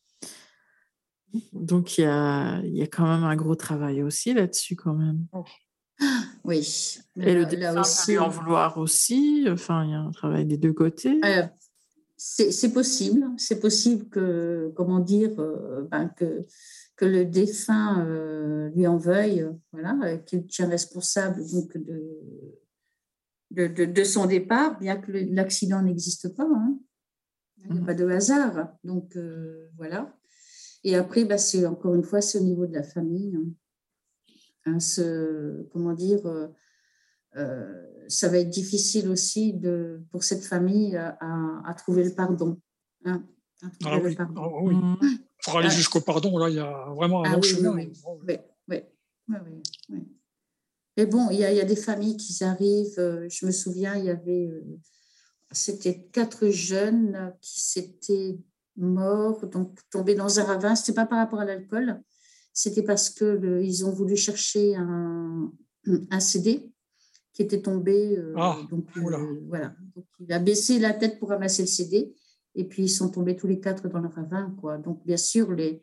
Donc, 1.53 1.99
il 1.99 2.03
y 2.03 2.05
a, 2.05 2.61
il 2.65 2.75
y 2.77 2.83
a 2.83 2.87
quand 2.87 3.05
même 3.07 3.25
un 3.25 3.37
gros 3.37 3.55
travail 3.55 4.03
aussi 4.03 4.33
là-dessus, 4.33 4.77
quand 4.77 4.95
même. 4.95 5.27
Oui. 6.45 6.99
Et 7.17 7.35
le 7.35 7.47
peut 7.47 7.81
aussi, 7.81 8.13
lui 8.13 8.19
en 8.19 8.29
vouloir 8.29 8.79
aussi. 8.79 9.47
Enfin, 9.49 9.85
il 9.85 9.91
y 9.91 9.95
a 9.95 10.01
un 10.01 10.11
travail 10.11 10.45
des 10.47 10.57
deux 10.59 10.73
côtés. 10.73 11.21
Euh, 11.25 11.43
c'est 12.17 12.51
c'est 12.53 12.73
possible, 12.73 13.27
c'est 13.37 13.61
possible 13.61 14.09
que, 14.09 14.73
comment 14.77 15.01
dire, 15.01 15.39
euh, 15.41 15.83
ben, 15.91 16.09
que, 16.17 16.47
que 16.97 17.05
le 17.05 17.25
défunt 17.25 18.05
euh, 18.07 18.71
lui 18.71 18.87
en 18.87 18.97
veuille, 18.99 19.43
euh, 19.43 19.53
voilà, 19.73 19.97
euh, 20.05 20.17
qu'il 20.19 20.47
tient 20.47 20.69
responsable 20.69 21.43
donc 21.51 21.77
de, 21.77 22.03
de, 23.51 23.67
de- 23.67 23.85
de 23.85 24.05
son 24.05 24.27
départ, 24.27 24.79
bien 24.79 24.97
que 24.97 25.13
l'accident 25.13 25.83
n'existe 25.83 26.35
pas. 26.35 26.45
hein. 26.49 26.79
Il 27.59 27.73
n'y 27.73 27.79
a 27.79 27.81
Mhm. 27.81 27.87
pas 27.87 27.95
de 27.95 28.09
hasard. 28.09 28.75
Donc, 28.85 29.17
euh, 29.17 29.69
voilà. 29.77 30.15
Et 30.83 30.97
après, 30.97 31.25
ben, 31.25 31.39
c'est 31.39 31.65
encore 31.67 31.95
une 31.95 32.03
fois, 32.05 32.21
c'est 32.21 32.39
au 32.39 32.43
niveau 32.43 32.67
de 32.67 32.75
la 32.75 32.83
famille. 32.83 33.35
hein. 33.37 33.49
Hein, 34.67 34.81
ce- 34.81 35.63
comment 35.73 35.93
dire, 35.93 36.25
euh, 36.27 36.49
euh, 37.37 37.87
ça 38.09 38.29
va 38.29 38.39
être 38.39 38.49
difficile 38.51 39.09
aussi 39.11 39.53
de, 39.53 40.03
pour 40.11 40.25
cette 40.25 40.45
famille 40.45 40.97
à, 40.97 41.75
trouver 41.77 42.05
le 42.05 42.15
pardon. 42.15 42.59
hein, 43.05 43.23
à 43.63 43.69
trouver 43.71 43.97
Ah 43.97 43.99
le 43.99 44.05
oui, 44.09 44.15
pardon. 44.15 44.43
ah 44.43 44.63
oui. 44.63 44.77
Pour 45.45 45.59
aller 45.59 45.69
Ah. 45.71 45.75
jusqu'au 45.75 46.01
pardon, 46.01 46.39
là, 46.39 46.49
il 46.49 46.57
y 46.57 46.61
a 46.61 46.87
vraiment 46.95 47.23
un 47.25 47.29
Ah 47.29 47.33
long 47.35 47.41
oui, 47.41 47.49
chemin. 47.49 47.75
oui, 47.75 47.93
oui. 47.93 48.17
Oui, 48.27 48.37
oui, 48.69 48.83
oui, 49.29 49.63
oui. 49.91 50.09
Mais 50.97 51.07
bon, 51.07 51.29
il 51.31 51.39
y 51.41 51.45
a, 51.45 51.51
il 51.53 51.57
y 51.57 51.61
a 51.61 51.65
des 51.65 51.77
familles 51.77 52.17
qui 52.17 52.43
arrivent. 52.45 52.99
euh, 52.99 53.29
Je 53.29 53.45
me 53.47 53.51
souviens, 53.51 53.97
il 53.97 54.05
y 54.07 54.11
avait, 54.11 54.49
c'était 55.51 56.05
quatre 56.13 56.49
jeunes 56.49 57.35
qui 57.41 57.61
s'étaient 57.61 58.39
morts, 58.77 59.47
donc 59.49 59.79
tombés 59.91 60.15
dans 60.15 60.39
un 60.41 60.45
ravin. 60.45 60.75
C'était 60.75 60.95
pas 60.95 61.07
par 61.07 61.19
rapport 61.19 61.41
à 61.41 61.45
l'alcool, 61.45 62.01
c'était 62.55 62.83
parce 62.85 63.11
que 63.11 63.25
le- 63.25 63.63
ils 63.63 63.85
ont 63.85 63.91
voulu 63.91 64.17
chercher 64.17 64.75
un, 64.77 65.53
un 66.11 66.21
CD 66.21 66.71
qui 67.35 67.43
était 67.43 67.61
tombé. 67.61 68.17
euh, 68.17 68.33
Ah, 68.37 68.67
donc, 68.71 68.87
euh, 69.19 69.41
voilà. 69.49 69.75
Donc, 69.95 70.07
il 70.21 70.33
a 70.33 70.39
baissé 70.39 70.79
la 70.79 70.93
tête 70.95 71.19
pour 71.19 71.29
ramasser 71.31 71.63
le 71.63 71.69
CD. 71.69 72.15
Et 72.55 72.65
puis, 72.65 72.85
ils 72.85 72.89
sont 72.89 73.09
tombés 73.11 73.35
tous 73.37 73.49
les 73.49 73.59
quatre 73.61 73.89
dans 73.89 73.99
le 73.99 74.09
ravin. 74.09 74.55
Quoi. 74.61 74.79
Donc, 74.79 75.05
bien 75.05 75.17
sûr, 75.17 75.51
les, 75.53 75.83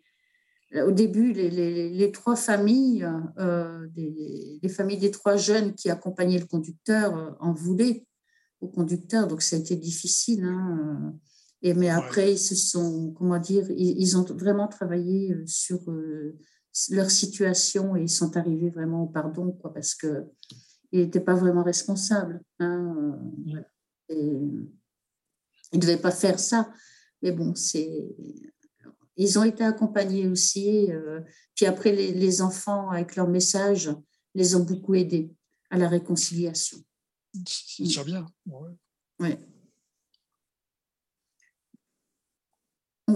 au 0.88 0.92
début, 0.92 1.34
les, 1.34 1.50
les- 1.50 1.90
les 1.90 2.12
trois 2.14 2.38
familles, 2.38 3.06
euh, 3.38 3.86
des- 3.90 4.60
les 4.64 4.70
familles 4.70 4.98
des 5.00 5.12
trois 5.12 5.36
jeunes 5.36 5.76
qui 5.76 5.90
accompagnaient 5.90 6.40
le 6.40 6.46
conducteur 6.46 7.36
en 7.42 7.52
voulaient 7.54 8.06
au 8.62 8.70
conducteur. 8.70 9.28
Donc, 9.28 9.42
ça 9.42 9.58
a 9.58 9.60
été 9.60 9.76
difficile. 9.76 10.46
hein. 10.46 11.14
Et, 11.64 11.74
mais 11.74 11.90
après, 11.90 12.32
ils 12.32 12.38
se 12.40 12.56
sont, 12.56 13.12
comment 13.18 13.38
dire, 13.40 13.70
ils, 13.72 14.00
ils 14.02 14.18
ont 14.18 14.24
vraiment 14.24 14.70
travaillé 14.70 15.36
sur 15.46 15.80
leur 16.90 17.12
situation 17.12 17.96
et 17.96 18.04
ils 18.04 18.10
sont 18.10 18.38
arrivés 18.38 18.70
vraiment 18.70 19.04
au 19.04 19.08
pardon, 19.08 19.52
quoi, 19.52 19.74
parce 19.74 19.96
que 19.96 20.26
il 20.92 21.02
n'était 21.02 21.22
pas 21.22 21.36
vraiment 21.36 21.64
responsable. 21.64 22.42
hein, 22.60 23.18
euh. 23.40 23.62
Et, 24.10 24.40
ils 25.74 25.78
ne 25.78 25.82
devaient 25.82 26.02
pas 26.02 26.12
faire 26.12 26.38
ça. 26.38 26.70
Mais 27.22 27.32
bon, 27.32 27.56
c'est. 27.56 28.10
Ils 29.16 29.40
ont 29.40 29.44
été 29.44 29.64
accompagnés 29.64 30.28
aussi. 30.28 30.90
puis 31.56 31.66
après, 31.66 31.94
les, 31.94 32.12
les, 32.12 32.42
enfants, 32.42 32.90
avec 32.90 33.16
leur 33.16 33.30
message, 33.30 33.90
les 34.36 34.56
ont 34.56 34.64
beaucoup 34.64 34.96
aidés 34.96 35.34
à 35.70 35.78
la 35.78 35.88
réconciliation. 35.88 36.78
C'est 37.48 37.84
déjà 37.84 38.04
bien. 38.04 38.26
Ouais. 39.20 39.38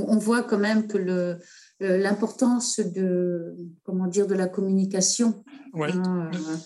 On, 0.08 0.18
voit 0.18 0.44
quand 0.44 0.58
même 0.58 0.88
que 0.88 0.98
le, 0.98 1.40
l'importance 1.80 2.80
de 2.80 3.56
comment 3.84 4.08
dire 4.08 4.28
de 4.28 4.36
la 4.36 4.48
communication 4.48 5.44
hein, 5.74 6.30
euh, 6.34 6.58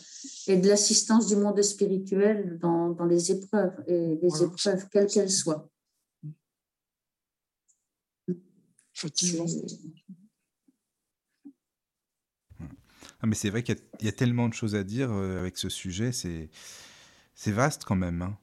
et 0.48 0.58
de 0.58 0.68
l'assistance 0.68 1.28
du 1.28 1.36
monde 1.36 1.62
spirituel 1.62 2.58
dans, 2.62 2.90
dans 2.90 3.06
les 3.06 3.32
épreuves 3.32 3.74
et 3.88 4.20
les 4.22 4.44
épreuves 4.44 4.88
quelles 4.92 5.08
qu'elles 5.08 5.32
soient. 5.32 5.70
Effectivement. 8.96 9.46
Ah, 13.22 13.28
mais 13.28 13.36
c'est 13.36 13.50
vrai 13.50 13.64
qu'il 13.64 13.78
y, 14.02 14.08
a 14.08 14.12
tellement 14.12 14.48
de 14.48 14.54
choses 14.54 14.76
à 14.76 14.84
dire 14.84 15.12
euh, 15.12 15.40
avec 15.40 15.58
ce 15.58 15.68
sujet, 15.68 16.12
c'est 16.12 16.50
c'est 17.36 17.52
vaste 17.52 17.84
quand 17.84 17.96
même. 17.96 18.22
Hein. 18.22 18.38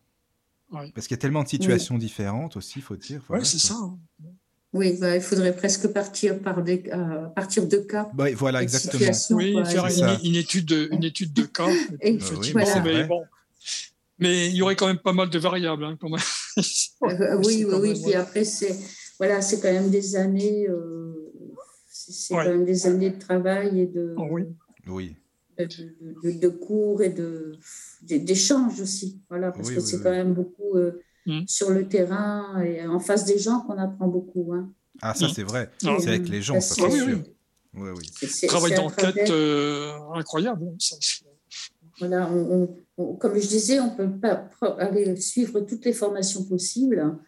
Parce 0.94 1.06
qu'il 1.06 1.14
y 1.14 1.18
a 1.18 1.20
tellement 1.20 1.42
de 1.42 1.48
situations 1.48 1.96
différentes 1.96 2.56
aussi, 2.56 2.78
il 2.78 2.82
faut 2.82 2.96
dire. 2.96 3.22
oui, 3.28 3.44
c'est 3.44 3.58
ça. 3.58 3.74
Hein. 3.74 3.98
Oui, 4.76 4.96
bah, 5.00 5.16
il 5.16 5.22
faudrait 5.22 5.54
presque 5.54 5.88
partir 5.88 6.38
par 6.38 6.62
des, 6.62 6.84
euh, 6.92 7.26
partir 7.34 7.66
de 7.66 7.78
cas. 7.78 8.08
Bah, 8.14 8.26
voilà, 8.34 8.62
exactement. 8.62 9.10
Oui, 9.30 9.56
faire 9.64 9.86
une, 10.22 10.34
étude 10.36 10.66
de, 10.66 10.88
une 10.92 11.04
étude 11.04 11.32
de 11.32 11.42
cas. 11.42 11.68
Et, 12.00 12.18
mais, 12.54 13.04
bon, 13.04 13.24
mais, 14.18 14.48
il 14.48 14.54
y 14.54 14.62
aurait 14.62 14.76
quand 14.76 14.86
même 14.86 14.98
pas 14.98 15.12
mal 15.12 15.30
de 15.30 15.38
variables. 15.38 15.84
Hein, 15.84 15.96
quand 16.00 16.10
même. 16.10 16.20
Euh, 17.02 17.40
oui, 17.44 17.64
oui, 17.68 17.74
oui. 17.80 18.02
Puis 18.02 18.14
après, 18.14 18.44
c'est 18.44 18.76
voilà, 19.18 19.40
c'est 19.40 19.60
quand 19.60 19.72
même 19.72 19.90
des 19.90 20.16
années. 20.16 20.68
c'est 21.88 22.34
quand 22.34 22.44
même 22.44 22.64
des 22.64 22.86
années 22.86 23.10
de 23.10 23.18
travail 23.18 23.80
et 23.80 23.86
de. 23.86 24.14
Oh, 24.16 24.28
oui 24.30 24.44
oui. 24.88 25.16
De, 25.58 26.48
cours 26.48 27.02
et 27.02 27.14
d'échanges 28.02 28.80
aussi. 28.80 29.22
Voilà, 29.28 29.52
parce 29.52 29.70
que 29.70 29.80
c'est 29.80 30.02
quand 30.02 30.10
même 30.10 30.34
beaucoup 30.34 30.76
euh, 30.76 31.02
mmh. 31.26 31.40
sur 31.46 31.70
le 31.70 31.88
terrain 31.88 32.60
et 32.62 32.86
en 32.86 33.00
face 33.00 33.24
des 33.24 33.38
gens 33.38 33.60
qu'on 33.60 33.78
apprend 33.78 34.08
beaucoup. 34.08 34.52
Hein. 34.54 34.70
Ah, 35.02 35.14
ça, 35.14 35.26
mmh. 35.26 35.30
c'est 35.34 35.42
vrai. 35.42 35.70
C'est 35.78 36.08
avec 36.08 36.28
les 36.28 36.42
gens, 36.42 36.60
ça, 36.60 36.74
c'est 36.74 36.90
sûr. 36.90 37.18
Oui, 37.74 37.90
oui. 37.94 38.48
Travail 38.48 38.74
d'enquête 38.74 39.30
euh, 39.30 39.92
incroyable. 40.14 40.64
Hein, 40.66 40.96
voilà, 41.98 42.30
comme 43.18 43.38
je 43.38 43.46
disais, 43.46 43.80
on 43.80 43.92
ne 43.92 43.96
peut 43.96 44.18
pas 44.18 44.48
aller 44.78 45.16
suivre 45.16 45.60
toutes 45.60 45.84
les 45.84 45.92
formations 45.92 46.44
possibles. 46.44 47.18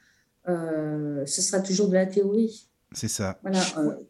Euh, 0.49 1.27
ce 1.27 1.43
sera 1.43 1.61
toujours 1.61 1.89
de 1.89 1.95
la 1.95 2.07
théorie. 2.07 2.69
C'est 2.93 3.09
ça. 3.09 3.39
Voilà, 3.43 3.61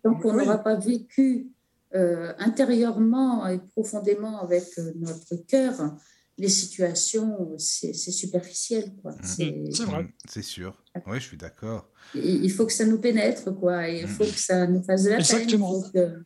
donc 0.05 0.25
on 0.25 0.33
n'aura 0.33 0.59
pas 0.59 0.77
vécu 0.77 1.49
euh, 1.95 2.33
intérieurement 2.39 3.47
et 3.49 3.59
profondément 3.59 4.41
avec 4.41 4.65
euh, 4.79 4.93
notre 4.97 5.35
cœur, 5.47 5.97
les 6.39 6.49
situations, 6.49 7.55
c'est 7.59 7.93
superficiel. 7.93 8.95
Quoi. 9.03 9.13
Mm. 9.13 9.71
C'est 9.71 9.85
vrai. 9.85 10.03
Mm, 10.05 10.13
c'est 10.29 10.43
sûr. 10.43 10.83
Oui, 11.07 11.21
je 11.21 11.27
suis 11.27 11.37
d'accord. 11.37 11.91
Il 12.15 12.51
faut 12.51 12.65
que 12.67 12.73
ça 12.73 12.87
nous 12.87 12.99
pénètre, 12.99 13.55
quoi. 13.57 13.89
il 13.89 14.07
faut 14.07 14.25
que 14.25 14.39
ça 14.39 14.67
nous 14.67 14.83
fasse 14.83 15.05
de 15.05 15.11
la 15.11 15.19
Exactement. 15.19 15.83
peine. 15.93 16.25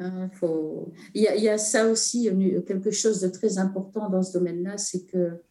Hein, 0.00 0.28
faut... 0.34 0.92
il, 1.14 1.22
y 1.22 1.28
a, 1.28 1.36
il 1.36 1.42
y 1.42 1.48
a 1.48 1.58
ça 1.58 1.86
aussi, 1.86 2.28
quelque 2.66 2.90
chose 2.90 3.20
de 3.20 3.28
très 3.28 3.58
important 3.58 4.10
dans 4.10 4.22
ce 4.22 4.32
domaine-là, 4.32 4.76
c'est 4.76 5.04
que 5.04 5.42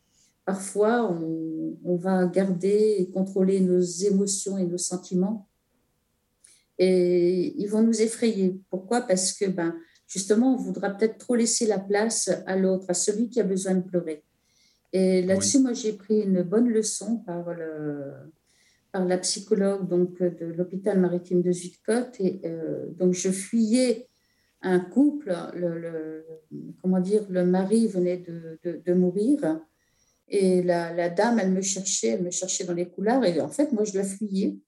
parfois, 0.46 1.10
on, 1.12 1.78
on, 1.84 1.96
va 1.96 2.26
garder 2.26 2.98
et 3.00 3.10
contrôler 3.10 3.60
nos 3.60 3.80
émotions 3.80 4.58
et 4.58 4.66
nos 4.66 4.78
sentiments 4.78 5.48
et 6.78 7.54
ils 7.58 7.68
vont 7.68 7.84
nous 7.84 8.02
effrayer. 8.02 8.60
Pourquoi? 8.70 9.02
Parce 9.02 9.34
que 9.34 9.46
ben, 9.46 9.76
justement, 10.14 10.54
on 10.54 10.58
voudra 10.58 10.92
peut-être 10.92 11.18
trop 11.18 11.36
laisser 11.36 11.66
la 11.66 11.80
place 11.80 12.30
à 12.46 12.56
l'autre, 12.56 12.86
à 12.90 12.94
celui 12.94 13.30
qui 13.30 13.40
a 13.42 13.44
besoin 13.44 13.74
de 13.74 13.82
pleurer. 13.82 14.24
Et 14.92 15.24
là-dessus, 15.24 15.58
moi, 15.58 15.74
j'ai 15.74 15.94
pris 15.94 16.20
une 16.22 16.44
bonne 16.44 16.70
leçon 16.70 17.18
par, 17.18 17.52
le, 17.52 18.12
par 18.92 19.06
la 19.06 19.18
psychologue 19.18 19.88
donc, 19.90 20.20
de 20.22 20.46
l'hôpital 20.46 21.00
maritime 21.00 21.42
de 21.42 21.52
Zuidcote. 21.52 22.16
Et 22.20 22.42
euh, 22.46 22.86
donc, 22.92 23.14
je 23.14 23.30
fuyais 23.30 24.08
un 24.62 24.80
couple, 24.80 25.36
le, 25.56 26.24
comment 26.80 27.00
dire, 27.00 27.26
le 27.28 27.44
mari 27.44 27.88
venait 27.88 28.18
de, 28.18 28.60
de, 28.64 28.82
de 28.86 28.94
mourir. 28.94 29.60
Et 30.28 30.62
la, 30.62 30.94
la, 30.94 31.10
dame, 31.10 31.40
elle 31.40 31.52
me 31.52 31.62
cherchait, 31.62 32.10
elle 32.10 32.24
me 32.24 32.32
cherchait 32.32 32.66
dans 32.66 32.76
les 32.76 32.88
couloirs. 32.88 33.26
Et 33.26 33.42
en 33.42 33.50
fait, 33.50 33.72
moi, 33.72 33.86
je 33.86 33.98
la 33.98 34.04
fuyais. 34.04 34.60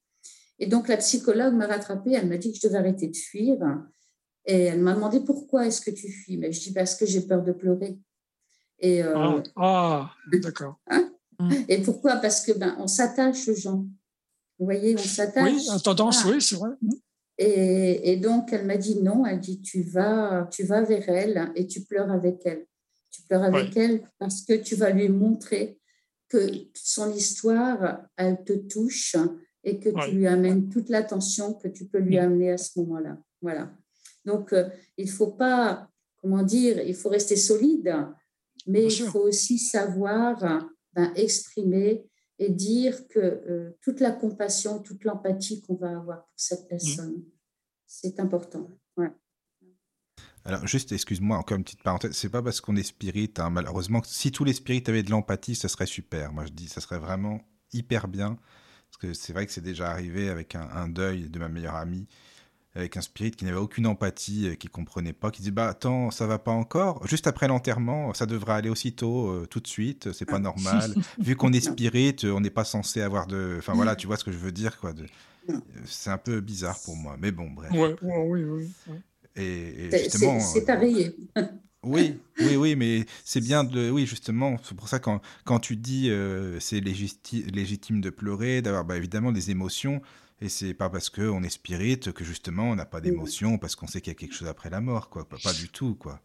Et 0.57 0.65
donc, 0.65 0.88
la 0.88 0.97
psychologue 0.97 1.53
m'a 1.53 1.67
rattrapée, 1.67 2.13
elle 2.13 2.27
m'a 2.27 2.38
dit 2.38 2.51
que 2.51 2.57
je 2.59 2.67
devais 2.67 2.80
arrêter 2.80 3.09
de 3.09 3.15
fuir. 3.15 3.57
Et 4.45 4.65
elle 4.65 4.81
m'a 4.81 4.93
demandé 4.93 5.19
pourquoi 5.22 5.65
est-ce 5.65 5.81
que 5.81 5.91
tu 5.91 6.11
fuis? 6.11 6.38
Mais 6.38 6.51
je 6.51 6.61
dis 6.61 6.73
parce 6.73 6.95
que 6.95 7.05
j'ai 7.05 7.22
peur 7.22 7.43
de 7.43 7.51
pleurer. 7.51 7.97
Et, 8.80 9.03
euh, 9.03 9.13
ah, 9.15 9.43
ah, 9.55 10.11
d'accord. 10.41 10.80
Hein? 10.88 11.09
Et 11.67 11.81
pourquoi? 11.81 12.17
Parce 12.17 12.45
que 12.45 12.51
ben, 12.51 12.76
on 12.80 12.88
s'attache 12.88 13.47
aux 13.47 13.55
gens. 13.55 13.85
Vous 14.59 14.65
voyez, 14.65 14.95
on 14.95 15.03
s'attache. 15.03 15.51
Oui, 15.51 15.69
en 15.69 15.80
tendance, 15.80 16.23
oui, 16.26 16.41
c'est 16.41 16.55
vrai. 16.55 16.69
Mmh. 16.81 16.91
Et, 17.38 18.11
et, 18.11 18.17
donc, 18.17 18.53
elle 18.53 18.65
m'a 18.65 18.77
dit 18.77 19.01
non. 19.01 19.26
Elle 19.26 19.39
dit 19.39 19.61
tu 19.61 19.81
vas, 19.81 20.47
tu 20.51 20.63
vas 20.63 20.81
vers 20.81 21.09
elle 21.09 21.51
et 21.55 21.67
tu 21.67 21.81
pleures 21.81 22.11
avec 22.11 22.41
elle. 22.45 22.65
Tu 23.11 23.22
pleures 23.23 23.43
avec 23.43 23.76
elle 23.76 24.03
parce 24.19 24.43
que 24.43 24.53
tu 24.53 24.76
vas 24.76 24.91
lui 24.91 25.09
montrer 25.09 25.80
que 26.30 26.49
son 26.73 27.11
histoire, 27.13 28.01
elle 28.17 28.43
te 28.43 28.53
touche 28.53 29.15
et 29.63 29.80
que 29.80 29.89
tu 29.89 30.15
lui 30.15 30.27
amènes 30.27 30.69
toute 30.69 30.89
l'attention 30.89 31.53
que 31.53 31.67
tu 31.67 31.85
peux 31.85 31.99
lui 31.99 32.17
amener 32.17 32.51
à 32.51 32.57
ce 32.57 32.80
moment-là. 32.80 33.17
Voilà. 33.41 33.72
Donc, 34.26 34.53
euh, 34.53 34.69
il 34.97 35.06
ne 35.06 35.11
faut 35.11 35.31
pas, 35.31 35.89
comment 36.22 36.43
dire, 36.43 36.80
il 36.81 36.95
faut 36.95 37.10
rester 37.10 37.35
solide, 37.35 37.95
mais 38.68 38.85
il 38.85 39.06
faut 39.07 39.22
aussi 39.22 39.57
savoir 39.60 40.68
ben, 40.93 41.14
exprimer 41.15 42.06
et 42.39 42.49
dire 42.49 43.07
que 43.07 43.19
euh, 43.19 43.77
toute 43.81 43.99
la 43.99 44.11
compassion, 44.11 44.81
toute 44.81 45.03
l'empathie 45.03 45.61
qu'on 45.61 45.76
va 45.76 45.97
avoir 45.97 46.26
pour 46.26 46.34
cette 46.35 46.68
personne, 46.68 47.23
c'est 47.85 48.19
important. 48.19 48.69
Alors, 50.47 50.68
juste, 50.68 50.91
excuse-moi, 50.91 51.38
encore 51.38 51.57
une 51.57 51.64
petite 51.64 51.81
parenthèse, 51.81 52.11
c'est 52.11 52.30
pas 52.30 52.43
parce 52.43 52.61
qu'on 52.61 52.76
est 52.76 52.84
spirit, 52.84 53.34
hein, 53.39 53.49
malheureusement, 53.49 54.03
si 54.06 54.31
tous 54.31 54.43
les 54.43 54.53
spirites 54.53 54.88
avaient 54.89 55.02
de 55.02 55.10
l'empathie, 55.10 55.56
ce 55.56 55.68
serait 55.68 55.88
super. 55.88 56.34
Moi, 56.34 56.45
je 56.45 56.52
dis, 56.52 56.68
ça 56.68 56.81
serait 56.81 56.99
vraiment 56.99 57.41
hyper 57.73 58.07
bien. 58.07 58.38
Parce 58.88 58.97
que 58.97 59.14
c'est 59.14 59.34
vrai 59.34 59.47
que 59.47 59.52
c'est 59.52 59.61
déjà 59.61 59.89
arrivé 59.89 60.30
avec 60.30 60.53
un, 60.53 60.88
deuil 60.88 61.30
de 61.30 61.39
ma 61.39 61.49
meilleure 61.49 61.76
amie, 61.76 62.07
avec 62.76 62.97
un 62.97 63.02
spirit 63.02 63.31
qui 63.31 63.45
n'avait 63.45 63.57
aucune 63.57 63.88
empathie, 63.88 64.49
euh, 64.49 64.56
qui 64.56 64.68
comprenait 64.68 65.14
pas, 65.14 65.31
qui 65.31 65.41
dit 65.41 65.52
bah 65.52 65.68
attends 65.68 66.11
ça 66.11 66.27
va 66.27 66.39
pas 66.39 66.52
encore, 66.52 67.06
juste 67.07 67.27
après 67.27 67.47
l'enterrement 67.47 68.14
ça 68.14 68.26
devrait 68.26 68.53
aller 68.53 68.69
aussitôt, 68.69 69.30
euh, 69.30 69.47
tout 69.49 69.60
de 69.60 69.68
suite, 69.68 70.11
c'est 70.14 70.26
pas 70.26 70.39
normal. 70.39 70.93
Vu 71.19 71.35
qu'on 71.35 71.53
est 71.53 71.61
spirit, 71.61 72.18
on 72.23 72.41
n'est 72.41 72.49
pas 72.49 72.65
censé 72.65 73.02
avoir 73.02 73.27
de, 73.27 73.56
enfin 73.57 73.73
voilà, 73.73 73.95
tu 73.95 74.07
vois 74.07 74.18
ce 74.18 74.23
que 74.23 74.31
je 74.31 74.38
veux 74.38 74.52
dire 74.52 74.80
quoi. 74.80 74.93
De... 74.93 75.06
C'est 75.85 76.10
un 76.10 76.18
peu 76.18 76.41
bizarre 76.41 76.80
pour 76.84 76.95
moi, 76.95 77.15
mais 77.19 77.31
bon 77.31 77.49
bref. 77.49 77.72
Ouais, 77.72 77.95
oui, 78.02 78.43
oui. 78.43 78.72
Et, 79.35 79.89
justement, 79.91 80.39
c'est 80.39 80.65
pareil. 80.65 81.15
Oui, 81.85 82.18
oui, 82.39 82.56
oui, 82.56 82.76
mais 82.76 83.06
c'est 83.23 83.41
bien 83.41 83.64
de. 83.64 83.91
Oui, 83.91 84.07
justement, 84.07 84.57
c'est 84.64 84.76
pour 84.76 84.88
ça 84.88 84.97
quand, 84.97 85.22
quand 85.43 85.60
tu 85.60 85.76
dis 85.76 86.10
euh, 86.10 86.60
c'est 86.60 86.80
légitime 86.80 88.02
de 88.02 88.10
pleurer, 88.10 88.64
d'avoir 88.64 88.85
bah, 88.85 88.97
évidemment 88.97 89.31
des 89.31 89.52
émotions, 89.52 90.02
et 90.41 90.49
c'est 90.49 90.73
pas 90.73 90.89
parce 90.89 91.09
qu'on 91.09 91.43
est 91.43 91.49
spirit 91.49 91.99
que 91.99 92.23
justement 92.23 92.71
on 92.71 92.75
n'a 92.75 92.85
pas 92.85 93.01
d'émotions, 93.01 93.57
parce 93.57 93.75
qu'on 93.75 93.87
sait 93.87 94.01
qu'il 94.01 94.11
y 94.11 94.15
a 94.15 94.19
quelque 94.19 94.33
chose 94.33 94.47
après 94.47 94.69
la 94.69 94.81
mort, 94.81 95.09
quoi. 95.09 95.27
Pas, 95.27 95.53
du 95.53 95.69
tout, 95.69 95.95
quoi. 95.95 96.21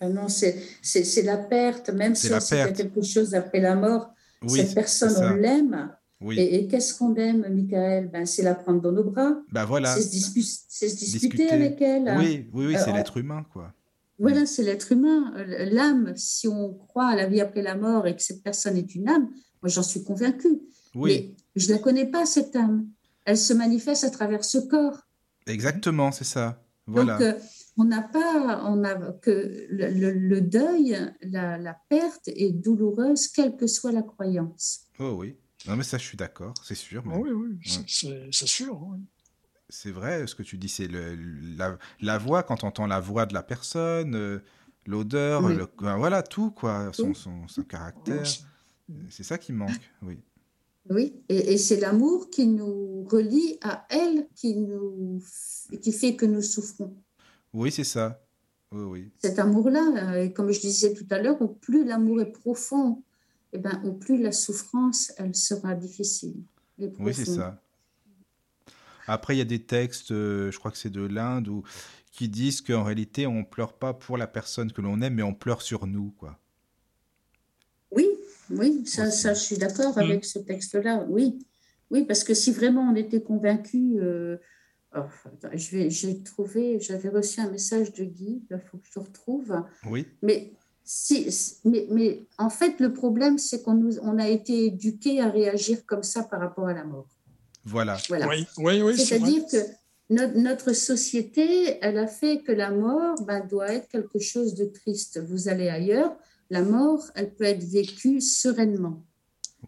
Ah 0.00 0.08
non, 0.08 0.28
c'est 0.28 1.22
la 1.22 1.36
perte, 1.36 1.90
même 1.90 2.14
si 2.14 2.32
on 2.32 2.40
sait 2.40 2.56
qu'il 2.56 2.66
y 2.66 2.68
a 2.68 2.72
quelque 2.72 3.02
chose 3.02 3.34
après 3.34 3.60
la 3.60 3.74
mort, 3.74 4.10
cette 4.48 4.74
personne, 4.74 5.14
on 5.22 5.34
l'aime. 5.34 5.94
Oui. 6.20 6.38
Et, 6.38 6.66
qu'est-ce 6.68 6.96
qu'on 6.96 7.14
aime, 7.16 7.46
Michael? 7.50 8.08
Ben, 8.08 8.24
C'est 8.24 8.42
la 8.42 8.54
prendre 8.54 8.80
dans 8.80 8.92
nos 8.92 9.04
bras. 9.04 9.32
Ben 9.52 9.66
voilà. 9.66 9.94
C'est 9.94 10.02
se, 10.02 10.88
se, 10.88 10.96
disputer 10.96 11.50
avec 11.50 11.82
elle. 11.82 12.14
Oui, 12.16 12.48
oui, 12.52 12.66
oui, 12.66 12.76
c'est 12.78 12.90
euh, 12.90 12.94
l'être 12.94 13.18
humain, 13.18 13.44
quoi. 13.52 13.74
Voilà, 14.18 14.46
c'est 14.46 14.62
l'être 14.62 14.92
humain. 14.92 15.34
Euh, 15.36 15.66
l'âme, 15.70 16.14
si 16.16 16.48
on 16.48 16.72
croit 16.72 17.08
à 17.08 17.16
la 17.16 17.26
vie 17.26 17.40
après 17.40 17.62
la 17.62 17.74
mort 17.74 18.06
et 18.06 18.16
que 18.16 18.22
cette 18.22 18.42
personne 18.42 18.76
est 18.76 18.94
une 18.94 19.08
âme, 19.08 19.28
moi 19.60 19.68
j'en 19.68 19.82
suis 19.82 20.02
convaincue. 20.02 20.62
Mais 20.94 21.34
je 21.56 21.68
ne 21.68 21.72
la 21.72 21.78
connais 21.78 22.06
pas, 22.06 22.26
cette 22.26 22.56
âme. 22.56 22.86
Elle 23.24 23.38
se 23.38 23.52
manifeste 23.52 24.04
à 24.04 24.10
travers 24.10 24.44
ce 24.44 24.58
corps. 24.58 24.98
Exactement, 25.46 26.12
c'est 26.12 26.24
ça. 26.24 26.62
Voilà. 26.86 27.18
Donc, 27.18 27.22
euh, 27.22 27.38
on 27.76 27.84
n'a 27.84 28.02
pas, 28.02 28.62
on 28.66 28.84
a 28.84 29.12
que 29.12 29.66
le, 29.70 30.40
deuil, 30.40 30.96
la, 31.22 31.76
perte 31.88 32.28
est 32.28 32.52
douloureuse, 32.52 33.28
quelle 33.28 33.56
que 33.56 33.66
soit 33.66 33.92
la 33.92 34.02
croyance. 34.02 34.82
Oh 34.98 35.16
oui. 35.18 35.36
Non, 35.66 35.76
mais 35.76 35.82
ça, 35.82 35.96
je 35.96 36.04
suis 36.04 36.16
d'accord, 36.16 36.52
c'est 36.62 36.74
sûr. 36.74 37.02
Ah 37.06 37.18
oui, 37.18 37.30
oui, 37.30 37.58
c'est 37.64 38.46
sûr. 38.46 38.80
Oui 38.82 38.98
c'est 39.68 39.90
vrai, 39.90 40.26
ce 40.26 40.34
que 40.34 40.42
tu 40.42 40.56
dis, 40.58 40.68
c'est 40.68 40.88
la, 40.88 41.76
la, 42.00 42.18
voix, 42.18 42.42
quand 42.42 42.64
on 42.64 42.68
entend 42.68 42.86
la 42.86 43.00
voix 43.00 43.26
de 43.26 43.34
la 43.34 43.42
personne, 43.42 44.14
euh, 44.14 44.38
l'odeur, 44.86 45.42
voilà, 45.78 46.22
tout, 46.22 46.50
quoi, 46.50 46.90
son, 46.92 47.14
son, 47.14 47.48
son 47.48 47.62
caractère. 47.62 48.24
C'est 49.08 49.22
ça 49.24 49.38
qui 49.38 49.52
manque, 49.52 49.92
oui. 50.02 50.20
Oui, 50.90 51.14
et, 51.28 51.56
c'est 51.56 51.80
l'amour 51.80 52.28
qui 52.28 52.46
nous 52.46 53.04
relie 53.04 53.58
à 53.62 53.86
elle, 53.88 54.26
qui, 54.34 54.56
nous, 54.56 55.22
qui 55.80 55.92
fait 55.92 56.14
que 56.14 56.26
nous 56.26 56.42
souffrons. 56.42 56.94
Oui, 57.54 57.72
c'est 57.72 57.84
ça. 57.84 58.20
Oui, 58.70 58.82
oui. 58.82 59.12
Cet 59.18 59.38
amour-là, 59.38 60.22
et 60.22 60.32
comme 60.32 60.50
je 60.50 60.60
disais 60.60 60.92
tout 60.92 61.06
à 61.10 61.22
l'heure, 61.22 61.40
au 61.40 61.48
plus 61.48 61.84
l'amour 61.84 62.20
est 62.20 62.32
profond, 62.32 63.02
et 63.52 63.56
eh 63.56 63.58
ben, 63.60 63.80
au 63.84 63.92
plus 63.92 64.20
la 64.20 64.32
souffrance, 64.32 65.12
elle 65.16 65.34
sera 65.34 65.74
difficile. 65.74 66.34
Oui, 66.98 67.14
c'est 67.14 67.24
ça. 67.24 67.62
Après, 69.06 69.36
il 69.36 69.38
y 69.38 69.42
a 69.42 69.46
des 69.46 69.62
textes, 69.62 70.10
euh, 70.10 70.50
je 70.50 70.58
crois 70.58 70.70
que 70.70 70.76
c'est 70.76 70.90
de 70.90 71.02
l'Inde, 71.02 71.62
qui 72.10 72.28
disent 72.28 72.60
qu'en 72.60 72.82
réalité, 72.82 73.26
on 73.26 73.44
pleure 73.44 73.74
pas 73.74 73.92
pour 73.94 74.16
la 74.16 74.26
personne 74.26 74.72
que 74.72 74.80
l'on 74.80 75.00
aime, 75.02 75.14
mais 75.14 75.22
on 75.22 75.34
pleure 75.34 75.62
sur 75.62 75.86
nous, 75.86 76.10
quoi. 76.18 76.38
Oui, 78.50 78.82
ça, 78.86 79.10
ça 79.10 79.34
je 79.34 79.40
suis 79.40 79.58
d'accord 79.58 79.96
avec 79.98 80.20
mm. 80.20 80.24
ce 80.24 80.38
texte-là, 80.38 81.04
oui. 81.08 81.38
Oui, 81.90 82.04
parce 82.04 82.24
que 82.24 82.34
si 82.34 82.52
vraiment 82.52 82.82
on 82.90 82.96
était 82.96 83.22
convaincu, 83.22 83.96
euh, 84.00 84.36
oh, 84.96 85.02
je 85.52 85.70
vais, 85.70 85.90
j'ai 85.90 86.22
trouvé, 86.22 86.80
j'avais 86.80 87.08
reçu 87.08 87.40
un 87.40 87.50
message 87.50 87.92
de 87.92 88.04
Guy, 88.04 88.42
il 88.50 88.60
faut 88.70 88.78
que 88.78 88.86
je 88.90 88.98
le 88.98 89.04
retrouve. 89.04 89.62
Oui. 89.86 90.06
Mais 90.22 90.52
si, 90.84 91.28
mais, 91.64 91.86
mais, 91.90 92.26
en 92.38 92.50
fait, 92.50 92.78
le 92.80 92.92
problème, 92.92 93.38
c'est 93.38 93.62
qu'on 93.62 93.74
nous, 93.74 93.98
on 94.00 94.18
a 94.18 94.28
été 94.28 94.66
éduqué 94.66 95.20
à 95.20 95.30
réagir 95.30 95.84
comme 95.86 96.02
ça 96.02 96.24
par 96.24 96.40
rapport 96.40 96.68
à 96.68 96.74
la 96.74 96.84
mort. 96.84 97.08
Voilà. 97.64 97.96
Oui, 98.10 98.46
oui, 98.58 98.82
oui. 98.82 98.98
C'est-à-dire 98.98 99.44
que 99.50 99.56
notre, 100.10 100.36
notre, 100.36 100.72
société, 100.74 101.78
elle 101.80 101.96
a 101.96 102.06
fait 102.06 102.42
que 102.42 102.52
la 102.52 102.70
mort 102.70 103.14
ben, 103.22 103.46
doit 103.46 103.72
être 103.72 103.88
quelque 103.88 104.18
chose 104.18 104.54
de 104.54 104.66
triste. 104.66 105.18
Vous 105.26 105.48
allez 105.48 105.68
ailleurs, 105.68 106.14
la 106.50 106.62
mort, 106.62 107.10
elle 107.14 107.34
peut 107.34 107.44
être 107.44 107.64
vécue 107.64 108.20
sereinement. 108.20 109.04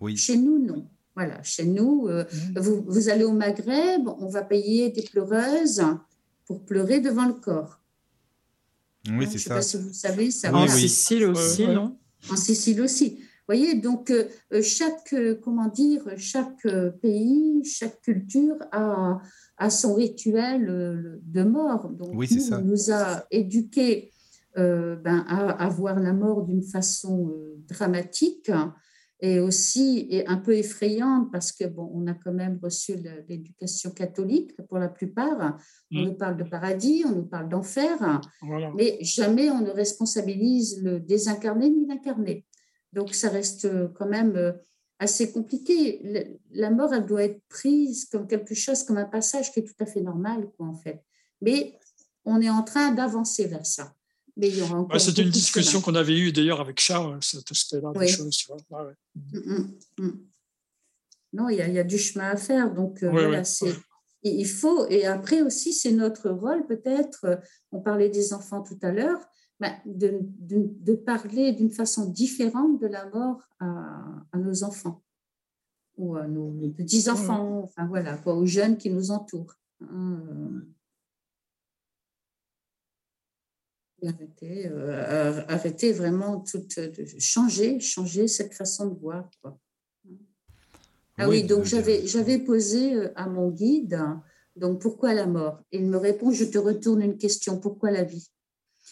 Oui. 0.01 0.16
Chez 0.16 0.36
nous, 0.36 0.59
non. 0.59 0.89
Voilà, 1.15 1.43
chez 1.43 1.65
nous, 1.65 2.07
euh, 2.09 2.24
mmh. 2.24 2.59
vous, 2.61 2.85
vous, 2.86 3.09
allez 3.09 3.24
au 3.24 3.32
Maghreb, 3.32 4.07
on 4.19 4.28
va 4.28 4.43
payer 4.43 4.90
des 4.90 5.03
pleureuses 5.03 5.82
pour 6.44 6.65
pleurer 6.65 7.01
devant 7.01 7.27
le 7.27 7.35
corps. 7.35 7.81
Oui, 9.09 9.27
c'est 9.31 9.39
ça. 9.39 9.39
Je 9.39 9.39
ne 9.39 9.39
sais 9.39 9.48
pas 9.48 9.62
si 9.62 9.77
vous 9.78 9.93
savez, 9.94 10.31
ça 10.31 10.55
En 10.55 10.69
Sicile 10.69 11.24
aussi, 11.24 11.66
non? 11.66 11.97
En 12.31 12.36
Sicile 12.36 12.82
aussi 12.82 13.19
voyez, 13.47 13.74
donc 13.74 14.11
euh, 14.11 14.28
euh, 14.53 14.62
chaque, 14.62 15.12
euh, 15.12 15.39
comment 15.43 15.69
dire, 15.69 16.03
chaque 16.16 16.66
pays, 17.01 17.65
chaque 17.65 18.01
culture 18.03 18.57
a, 18.73 19.20
a 19.57 19.70
son 19.70 19.94
rituel 19.94 21.20
de 21.23 21.43
mort. 21.43 21.89
Donc, 21.90 22.11
oui, 22.15 22.28
nous, 22.31 22.40
ça. 22.40 22.59
on 22.59 22.62
nous 22.65 22.90
a 22.90 23.24
éduqués 23.31 24.12
ben, 24.57 25.24
à, 25.28 25.51
à, 25.51 25.69
voir 25.69 26.01
la 26.01 26.12
mort 26.12 26.43
d'une 26.45 26.62
façon 26.62 27.33
dramatique 27.69 28.51
et 29.20 29.41
aussi 29.41 30.07
et 30.11 30.27
un 30.27 30.37
peu 30.37 30.57
effrayante 30.57 31.31
parce 31.33 31.53
que 31.53 31.65
bon, 31.65 31.91
on 31.95 32.07
a 32.07 32.15
quand 32.15 32.33
même 32.33 32.59
reçu 32.62 32.97
l'éducation 33.28 33.91
catholique 33.91 34.57
pour 34.69 34.78
la 34.78 34.89
plupart. 34.89 35.59
On 35.93 36.01
mmh. 36.01 36.05
nous 36.05 36.15
parle 36.15 36.37
de 36.37 36.45
paradis, 36.45 37.05
on 37.07 37.12
nous 37.12 37.27
parle 37.27 37.49
d'enfer, 37.49 38.20
mais 38.77 38.99
jamais 39.01 39.51
on 39.51 39.61
ne 39.61 39.70
responsabilise 39.70 40.83
le 40.83 41.01
désincarné 41.01 41.70
ni 41.70 41.87
l'incarné. 41.87 42.45
Donc, 42.93 43.15
ça 43.15 43.28
reste 43.28 43.66
euh, 43.66 43.89
quand 43.89 44.09
même 44.09 44.37
euh, 44.37 44.53
assez 44.99 45.31
compliqué. 45.31 46.39
La 46.51 46.70
mort, 46.70 46.95
elle 46.95 47.05
doit 47.05 47.24
être 47.24 47.43
prise 47.49 48.07
comme 48.07 48.27
quelque 48.27 48.55
chose, 48.55 48.85
comme 48.85 48.97
un 48.97 49.05
passage 49.05 49.53
qui 49.53 49.61
est 49.61 49.65
tout 49.65 49.74
à 49.81 49.87
fait 49.87 50.01
normal, 50.01 50.49
quoi, 50.57 50.66
en 50.66 50.74
fait. 50.74 51.03
Mais 51.43 51.78
on 52.24 52.41
est 52.41 52.49
en 52.49 52.62
train 52.62 52.93
d'avancer 52.93 53.47
vers 53.47 53.66
ça. 53.66 53.93
Mais 54.36 54.48
il 54.48 54.58
y 54.58 54.62
aura 54.62 54.76
encore. 54.76 55.00
C'est 55.00 55.16
une 55.18 55.30
discussion 55.30 55.80
qu'on 55.80 55.94
avait 55.94 56.18
eue 56.18 56.32
d'ailleurs 56.32 56.60
avec 56.60 56.78
Charles, 56.78 57.18
cet 57.22 57.50
aspect-là 57.50 57.92
des 57.98 58.08
choses. 58.08 58.46
Mm, 59.14 59.38
mm, 59.38 59.78
mm. 59.98 60.20
Non, 61.32 61.48
il 61.48 61.56
y, 61.56 61.62
a, 61.62 61.68
il 61.68 61.74
y, 61.74 61.78
a, 61.78 61.84
du 61.84 61.98
chemin 61.98 62.30
à 62.30 62.36
faire. 62.36 62.72
Donc, 62.72 63.02
euh, 63.02 63.10
voilà, 63.10 63.44
c'est. 63.44 63.74
Il 64.22 64.46
faut, 64.46 64.86
et 64.88 65.06
après 65.06 65.42
aussi, 65.42 65.72
c'est 65.72 65.92
notre 65.92 66.30
rôle 66.30 66.66
peut-être, 66.66 67.40
on 67.70 67.80
parlait 67.80 68.08
des 68.08 68.32
enfants 68.32 68.62
tout 68.62 68.78
à 68.82 68.90
l'heure, 68.90 69.20
bah, 69.60 69.72
de, 69.84 70.18
de, 70.20 70.68
de, 70.80 70.94
parler 70.94 71.52
d'une 71.52 71.70
façon 71.70 72.10
différente 72.10 72.80
de 72.80 72.88
la 72.88 73.08
mort 73.08 73.40
à, 73.60 74.02
à, 74.32 74.38
nos 74.38 74.64
enfants 74.64 75.02
ou 75.96 76.16
à 76.16 76.26
nos 76.26 76.50
petits-enfants, 76.76 77.62
enfin 77.64 77.86
voilà, 77.86 78.16
quoi, 78.16 78.34
aux 78.34 78.46
jeunes 78.46 78.78
qui 78.78 78.90
nous 78.90 79.12
entourent. 79.12 79.54
Hein, 79.80 80.22
arrêter, 84.05 84.66
euh, 84.66 85.43
arrêter 85.48 85.93
vraiment 85.93 86.40
tout, 86.40 86.66
changer, 87.18 87.81
changer 87.81 88.28
cette 88.28 88.55
façon 88.55 88.89
de 88.89 88.98
voir. 88.98 89.28
Quoi. 89.43 89.59
Ah 91.18 91.28
oui, 91.28 91.44
donc 91.44 91.64
j'avais, 91.64 92.06
j'avais 92.06 92.39
posé 92.39 92.94
euh, 92.94 93.12
à 93.16 93.27
mon 93.27 93.51
guide, 93.51 93.98
donc 94.55 94.81
pourquoi 94.81 95.14
la 95.14 95.27
mort? 95.27 95.60
Il 95.73 95.86
me 95.86 95.97
répond, 95.97 96.31
je 96.31 96.44
te 96.44 96.59
retourne 96.59 97.01
une 97.01 97.16
question, 97.16 97.59
pourquoi 97.59 97.90
la 97.90 98.05
vie? 98.05 98.28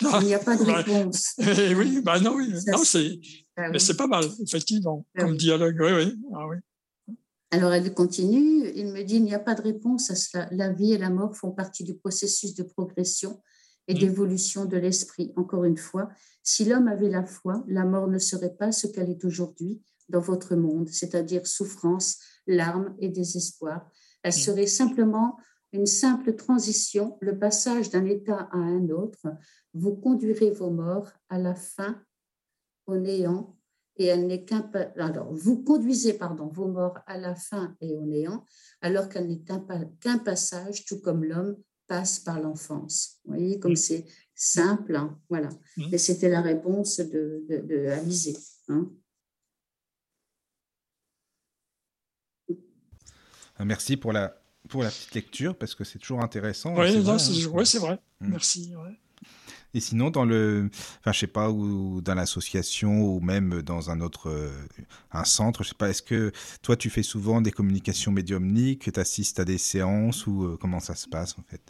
Il 0.00 0.26
n'y 0.26 0.34
a 0.34 0.38
pas 0.38 0.56
de 0.56 0.62
réponse. 0.62 1.34
Eh 1.38 1.74
oui, 1.74 2.00
bah 2.02 2.18
non, 2.18 2.34
oui. 2.36 2.52
non, 2.66 2.82
c'est, 2.82 3.18
ah 3.56 3.70
mais 3.70 3.78
c'est 3.78 3.96
pas 3.96 4.06
mal, 4.06 4.24
effectivement, 4.42 5.06
ah 5.14 5.22
comme 5.22 5.36
dialogue. 5.36 5.76
Oui, 5.80 5.92
oui. 5.92 6.18
Ah, 6.34 6.48
oui. 6.48 6.56
Alors 7.50 7.72
elle 7.72 7.94
continue, 7.94 8.72
il 8.74 8.86
me 8.86 9.02
dit, 9.02 9.16
il 9.16 9.22
n'y 9.22 9.34
a 9.34 9.38
pas 9.38 9.54
de 9.54 9.62
réponse 9.62 10.10
à 10.10 10.16
cela. 10.16 10.48
La 10.50 10.72
vie 10.72 10.92
et 10.92 10.98
la 10.98 11.10
mort 11.10 11.36
font 11.36 11.52
partie 11.52 11.84
du 11.84 11.94
processus 11.94 12.54
de 12.54 12.64
progression 12.64 13.40
et 13.88 13.94
mm. 13.94 13.98
d'évolution 13.98 14.64
de 14.64 14.76
l'esprit. 14.76 15.32
Encore 15.36 15.64
une 15.64 15.76
fois, 15.76 16.08
si 16.42 16.64
l'homme 16.64 16.88
avait 16.88 17.10
la 17.10 17.24
foi, 17.24 17.64
la 17.68 17.84
mort 17.84 18.08
ne 18.08 18.18
serait 18.18 18.54
pas 18.54 18.72
ce 18.72 18.86
qu'elle 18.86 19.10
est 19.10 19.24
aujourd'hui 19.24 19.82
dans 20.08 20.20
votre 20.20 20.54
monde, 20.54 20.88
c'est-à-dire 20.88 21.46
souffrance, 21.46 22.18
larmes 22.46 22.94
et 22.98 23.08
désespoir. 23.08 23.88
Elle 24.22 24.30
mm. 24.30 24.38
serait 24.38 24.66
simplement 24.66 25.38
une 25.72 25.86
simple 25.86 26.36
transition, 26.36 27.18
le 27.20 27.36
passage 27.36 27.90
d'un 27.90 28.04
état 28.06 28.48
à 28.52 28.58
un 28.58 28.90
autre, 28.90 29.26
vous 29.72 29.96
conduirez 29.96 30.52
vos 30.52 30.70
morts 30.70 31.10
à 31.28 31.38
la 31.38 31.54
fin 31.54 32.00
au 32.86 32.96
néant 32.96 33.56
et 33.96 34.06
elle 34.06 34.26
n'est 34.26 34.44
qu'un 34.44 34.70
alors 34.96 35.32
vous 35.32 35.62
conduisez 35.62 36.14
pardon 36.14 36.46
vos 36.46 36.66
morts 36.66 36.98
à 37.06 37.16
la 37.16 37.34
fin 37.34 37.76
et 37.80 37.94
au 37.94 38.02
néant 38.02 38.44
alors 38.80 39.08
qu'elle 39.08 39.28
n'est 39.28 39.42
qu'un 39.42 40.18
passage 40.18 40.84
tout 40.84 41.00
comme 41.00 41.24
l'homme 41.24 41.56
passe 41.86 42.18
par 42.18 42.40
l'enfance 42.40 43.20
vous 43.24 43.34
voyez 43.34 43.58
comme 43.58 43.76
c'est 43.76 44.04
simple 44.34 44.96
hein, 44.96 45.18
voilà 45.28 45.48
et 45.92 45.98
c'était 45.98 46.28
la 46.28 46.40
réponse 46.40 46.98
de, 46.98 47.44
de, 47.48 47.58
de 47.58 47.86
Alizé 47.88 48.36
hein. 48.68 48.90
Merci 53.60 53.96
pour 53.96 54.12
la, 54.12 54.36
pour 54.68 54.82
la 54.82 54.90
petite 54.90 55.14
lecture 55.14 55.56
parce 55.56 55.74
que 55.74 55.84
c'est 55.84 55.98
toujours 55.98 56.20
intéressant. 56.20 56.74
Oui, 56.76 57.66
c'est 57.66 57.78
vrai. 57.78 57.92
Hein. 57.92 58.26
Mm. 58.26 58.30
Merci. 58.30 58.74
Et 59.74 59.80
sinon, 59.80 60.10
dans 60.10 60.24
le, 60.24 60.70
enfin, 61.00 61.12
je 61.12 61.18
sais 61.18 61.26
pas, 61.26 61.50
ou 61.50 62.00
dans 62.00 62.14
l'association, 62.14 63.02
ou 63.02 63.20
même 63.20 63.60
dans 63.62 63.90
un 63.90 64.00
autre, 64.00 64.30
euh, 64.30 64.50
un 65.12 65.24
centre, 65.24 65.64
je 65.64 65.70
sais 65.70 65.74
pas, 65.74 65.90
est-ce 65.90 66.02
que 66.02 66.30
toi, 66.62 66.76
tu 66.76 66.90
fais 66.90 67.02
souvent 67.02 67.40
des 67.40 67.50
communications 67.50 68.12
médiumniques, 68.12 68.92
tu 68.92 69.00
assistes 69.00 69.40
à 69.40 69.44
des 69.44 69.58
séances, 69.58 70.26
ou 70.26 70.44
euh, 70.44 70.56
comment 70.60 70.80
ça 70.80 70.94
se 70.94 71.08
passe, 71.08 71.36
en 71.38 71.42
fait? 71.42 71.60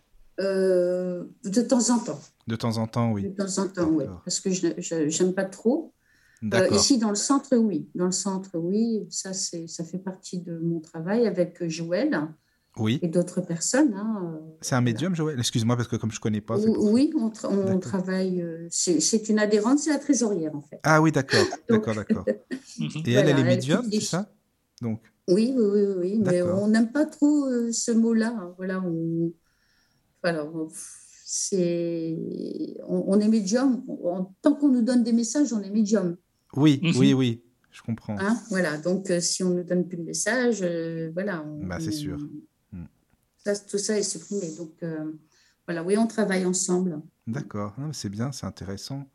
Euh, 0.40 1.24
De 1.44 1.62
temps 1.62 1.90
en 1.90 1.98
temps. 1.98 2.20
De 2.47 2.56
temps 2.56 2.76
en 2.76 2.86
temps, 2.86 3.12
oui. 3.12 3.22
De 3.22 3.28
temps 3.31 3.59
en 3.62 3.68
temps, 3.68 3.89
oui. 3.89 4.05
Parce 4.24 4.40
que 4.40 4.51
je 4.51 5.22
n'aime 5.22 5.32
pas 5.32 5.44
trop. 5.44 5.94
ici, 6.72 6.98
dans 6.98 7.09
le 7.10 7.14
centre, 7.14 7.56
oui. 7.56 7.89
Dans 7.94 8.06
le 8.06 8.12
centre, 8.12 8.51
oui. 8.59 9.06
Ça, 9.09 9.32
ça 9.32 9.85
fait 9.85 9.98
partie 9.98 10.40
de 10.40 10.59
mon 10.59 10.81
travail 10.81 11.26
avec 11.26 11.66
Joël 11.68 12.28
oui. 12.76 12.98
et 13.02 13.09
d'autres 13.09 13.40
personnes. 13.40 13.94
Hein, 13.94 14.34
euh, 14.34 14.56
c'est 14.60 14.74
un 14.74 14.80
médium, 14.80 15.14
Joël? 15.14 15.38
Excuse-moi, 15.38 15.76
parce 15.76 15.88
que 15.88 15.96
comme 15.96 16.10
je 16.10 16.18
ne 16.18 16.20
connais 16.20 16.40
pas. 16.40 16.59
Oui, 16.59 17.12
on, 17.16 17.30
on 17.44 17.78
travaille. 17.78 18.42
Euh, 18.42 18.66
c'est 18.70 19.28
une 19.28 19.38
adhérente, 19.38 19.78
c'est 19.78 19.90
la 19.90 19.98
trésorière, 19.98 20.55
en 20.55 20.62
fait. 20.62 20.80
Ah 20.82 21.01
oui, 21.01 21.12
d'accord. 21.12 21.44
d'accord, 21.68 21.94
d'accord. 21.94 22.24
et 22.28 23.12
elle, 23.12 23.28
elle 23.28 23.38
est 23.38 23.44
médium, 23.44 23.86
c'est 23.90 24.01
ça? 24.01 24.30
Donc. 24.82 25.01
Oui, 25.26 25.55
oui, 25.56 25.64
oui, 25.64 25.94
oui 25.96 26.18
mais 26.18 26.42
on 26.42 26.68
n'aime 26.68 26.92
pas 26.92 27.06
trop 27.06 27.46
euh, 27.46 27.72
ce 27.72 27.90
mot-là. 27.92 28.36
Hein, 28.38 28.55
voilà, 28.59 28.82
on, 28.82 29.32
voilà, 30.22 30.46
c'est, 31.24 32.18
on, 32.86 33.18
est 33.18 33.28
médium. 33.28 33.82
tant 34.42 34.55
qu'on 34.55 34.68
nous 34.68 34.82
donne 34.82 35.02
des 35.02 35.14
messages, 35.14 35.52
on 35.55 35.62
est 35.62 35.70
médium. 35.70 36.16
Oui, 36.56 36.78
mhm. 36.82 36.92
oui, 36.98 37.14
oui, 37.14 37.42
je 37.70 37.80
comprends. 37.80 38.18
Hein, 38.18 38.36
voilà, 38.51 38.76
donc 38.76 39.10
si 39.20 39.42
on 39.42 39.51
ne 39.51 39.60
nous 39.60 39.64
donne 39.64 39.88
plus 39.88 39.96
de 39.96 40.02
messages, 40.02 40.62
voilà. 41.14 41.42
bah, 41.62 41.78
c'est 41.80 41.90
sûr 41.90 42.18
tout 43.45 43.79
ça 43.79 43.99
est 43.99 44.03
supprimé. 44.03 44.55
Donc 44.57 44.73
euh, 44.83 45.12
voilà, 45.66 45.83
oui, 45.83 45.97
on 45.97 46.07
travaille 46.07 46.45
ensemble. 46.45 47.01
D'accord, 47.27 47.75
c'est 47.93 48.09
bien, 48.09 48.33
c'est 48.33 48.47
intéressant. 48.47 49.09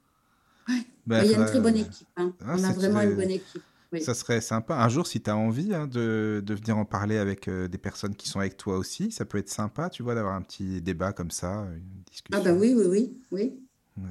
Bah, 1.06 1.24
il 1.24 1.32
y 1.32 1.36
a 1.36 1.40
une 1.40 1.46
très 1.46 1.60
bonne 1.60 1.78
équipe. 1.78 2.08
Hein. 2.18 2.34
Ah, 2.42 2.56
on 2.58 2.64
a 2.64 2.72
vraiment 2.74 3.02
une 3.02 3.16
bonne 3.16 3.32
équipe. 3.32 3.64
Ça 4.02 4.14
serait 4.14 4.42
sympa. 4.42 4.76
Un 4.76 4.88
jour, 4.88 5.08
si 5.08 5.20
tu 5.20 5.30
as 5.32 5.36
envie 5.36 5.74
hein, 5.74 5.88
de, 5.88 6.44
de, 6.46 6.54
venir 6.54 6.78
en 6.78 6.86
parler 6.86 7.18
avec 7.18 7.48
euh, 7.48 7.68
des 7.68 7.80
personnes 7.80 8.16
qui 8.16 8.30
sont 8.30 8.40
avec 8.40 8.56
toi 8.56 8.78
aussi, 8.78 9.12
ça 9.12 9.26
peut 9.26 9.40
être 9.40 9.50
sympa, 9.50 9.90
tu 9.90 10.04
vois, 10.04 10.14
d'avoir 10.14 10.36
un 10.36 10.44
petit 10.44 10.80
débat 10.80 11.12
comme 11.12 11.32
ça, 11.32 11.66
une 11.76 12.04
discussion. 12.12 12.40
Ah 12.40 12.42
bah 12.42 12.54
oui, 12.54 12.76
oui, 12.76 12.86
oui. 13.32 13.60
oui. 13.98 14.06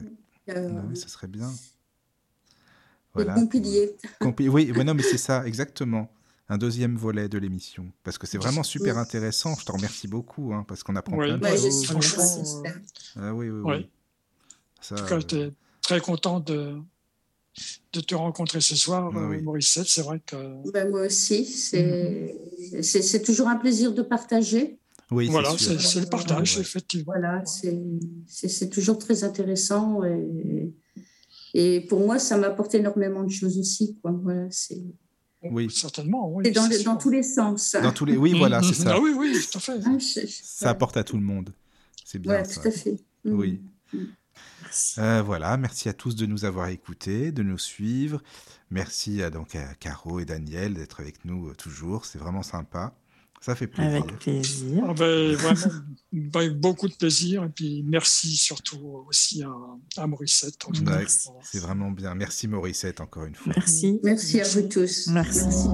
Euh, 0.48 0.68
bah 0.68 0.82
oui 0.88 0.96
ça 0.96 1.06
serait 1.06 1.28
bien. 1.28 1.48
Voilà. 3.14 3.36
Oui, 4.36 4.48
ouais, 4.48 4.84
non, 4.84 4.94
mais 4.94 5.02
c'est 5.02 5.18
ça, 5.18 5.46
exactement. 5.46 6.10
Un 6.50 6.58
deuxième 6.58 6.96
volet 6.96 7.28
de 7.28 7.38
l'émission 7.38 7.92
parce 8.04 8.16
que 8.18 8.26
c'est 8.26 8.38
vraiment 8.38 8.62
super 8.62 8.96
intéressant. 8.98 9.54
Je 9.58 9.64
te 9.64 9.72
remercie 9.72 10.08
beaucoup 10.08 10.52
hein, 10.54 10.64
parce 10.66 10.82
qu'on 10.82 10.96
apprend 10.96 11.16
Ouais, 11.16 11.26
plein 11.26 11.38
de 11.38 11.42
Ouais, 11.44 11.56
choses. 11.56 11.84
Franchement, 11.86 12.62
euh, 12.64 12.70
Ah 13.16 13.34
oui, 13.34 13.50
oui, 13.50 13.60
oui. 13.62 13.70
Ouais. 13.70 13.88
Ça, 14.80 14.94
En 14.94 14.98
tout 14.98 15.04
cas, 15.06 15.16
euh, 15.16 15.20
j'étais 15.20 15.50
très 15.82 16.00
content 16.00 16.40
de, 16.40 16.76
de 17.92 18.00
te 18.00 18.14
rencontrer 18.14 18.60
ce 18.60 18.76
soir, 18.76 19.10
Ah 19.14 19.18
euh, 19.18 19.28
oui. 19.28 19.42
Morissette. 19.42 19.88
C'est 19.88 20.02
vrai 20.02 20.20
que 20.24 20.36
Ben, 20.72 20.88
moi 20.90 21.02
aussi, 21.06 21.44
c'est 21.44 22.34
c'est- 22.82 23.22
toujours 23.22 23.48
un 23.48 23.56
plaisir 23.56 23.92
de 23.92 24.02
partager. 24.02 24.78
oui, 25.10 25.26
c'est 25.26 25.32
voilà, 25.32 25.50
c'est 25.58 26.00
le 26.00 26.06
partage, 26.08 26.56
Ouais. 26.56 26.62
effectivement. 26.62 27.12
Voilà, 27.14 27.42
c'est 28.26 28.70
toujours 28.70 28.98
très 28.98 29.24
intéressant. 29.24 30.02
Et, 30.04 30.72
et 31.54 31.80
pour 31.82 32.00
moi, 32.00 32.18
ça 32.18 32.36
m'apporte 32.38 32.74
énormément 32.74 33.22
de 33.24 33.30
choses 33.30 33.58
aussi. 33.58 33.98
Quoi. 34.00 34.12
Voilà, 34.12 34.46
c'est 34.50 34.82
Oui. 35.42 35.70
Certainement, 35.70 36.28
oui. 36.32 36.44
c'est 36.46 36.82
dans, 36.82 36.96
tous 36.96 37.10
les 37.10 37.22
sens. 37.22 37.76
Dans 37.80 37.92
tous 37.92 38.04
les, 38.04 38.16
oui, 38.16 38.36
voilà, 38.36 38.60
c'est 38.62 38.74
ça. 38.74 38.94
Ah 38.96 39.00
oui, 39.00 39.12
oui, 39.16 39.38
tout 39.50 39.58
à 39.58 39.60
fait. 39.60 39.72
Ah, 39.84 39.98
je- 39.98 40.26
Ça 40.26 40.70
apporte 40.70 40.96
à 40.96 41.04
tout 41.04 41.16
le 41.16 41.22
monde. 41.22 41.52
C'est 42.04 42.18
bien 42.18 42.32
Ouais, 42.32 42.44
ça. 42.44 42.60
tout 42.60 42.68
à 42.68 42.70
fait. 42.72 42.96
Mm. 43.24 43.32
Oui. 43.38 43.62
Euh, 44.98 45.22
voilà, 45.22 45.56
merci 45.56 45.88
à 45.88 45.92
tous 45.92 46.16
de 46.16 46.26
nous 46.26 46.44
avoir 46.44 46.68
écoutés, 46.68 47.32
de 47.32 47.42
nous 47.42 47.58
suivre. 47.58 48.22
Merci 48.70 49.22
à, 49.22 49.30
donc 49.30 49.54
à 49.54 49.74
Caro 49.74 50.20
et 50.20 50.24
Daniel 50.24 50.74
d'être 50.74 51.00
avec 51.00 51.24
nous 51.24 51.48
euh, 51.48 51.54
toujours. 51.54 52.04
C'est 52.04 52.18
vraiment 52.18 52.42
sympa. 52.42 52.94
Ça 53.40 53.54
fait 53.54 53.66
plaisir. 53.68 54.02
Avec 54.02 54.18
plaisir. 54.18 54.84
Ah 54.88 54.94
ben, 54.94 55.34
vraiment, 55.34 55.74
ben, 56.12 56.52
beaucoup 56.52 56.88
de 56.88 56.94
plaisir. 56.94 57.44
Et 57.44 57.48
puis, 57.48 57.84
merci 57.86 58.36
surtout 58.36 59.04
aussi 59.08 59.42
à, 59.42 60.02
à 60.02 60.06
Morissette. 60.06 60.56
Ouais, 60.66 61.04
c'est 61.42 61.60
vraiment 61.60 61.90
bien. 61.90 62.14
Merci 62.14 62.48
Mauricette 62.48 63.00
encore 63.00 63.24
une 63.24 63.34
fois. 63.34 63.52
Merci. 63.56 64.00
Merci 64.02 64.40
à 64.40 64.44
vous 64.48 64.68
tous. 64.68 65.06
Merci. 65.08 65.68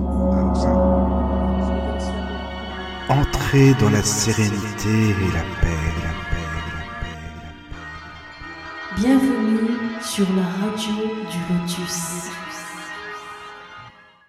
Entrez 3.09 3.75
dans 3.81 3.91
la 3.91 4.03
sérénité 4.03 4.89
et 4.89 5.33
la 5.33 5.43
paix, 5.61 5.93
la 6.03 6.13
paix, 6.31 6.47
la 6.53 6.93
paix, 7.01 7.19
la 7.43 7.51
paix. 7.51 9.01
Bienvenue 9.01 9.77
sur 10.03 10.27
la 10.35 10.43
radio 10.43 10.95
du 11.31 11.39
Lotus. 11.53 12.31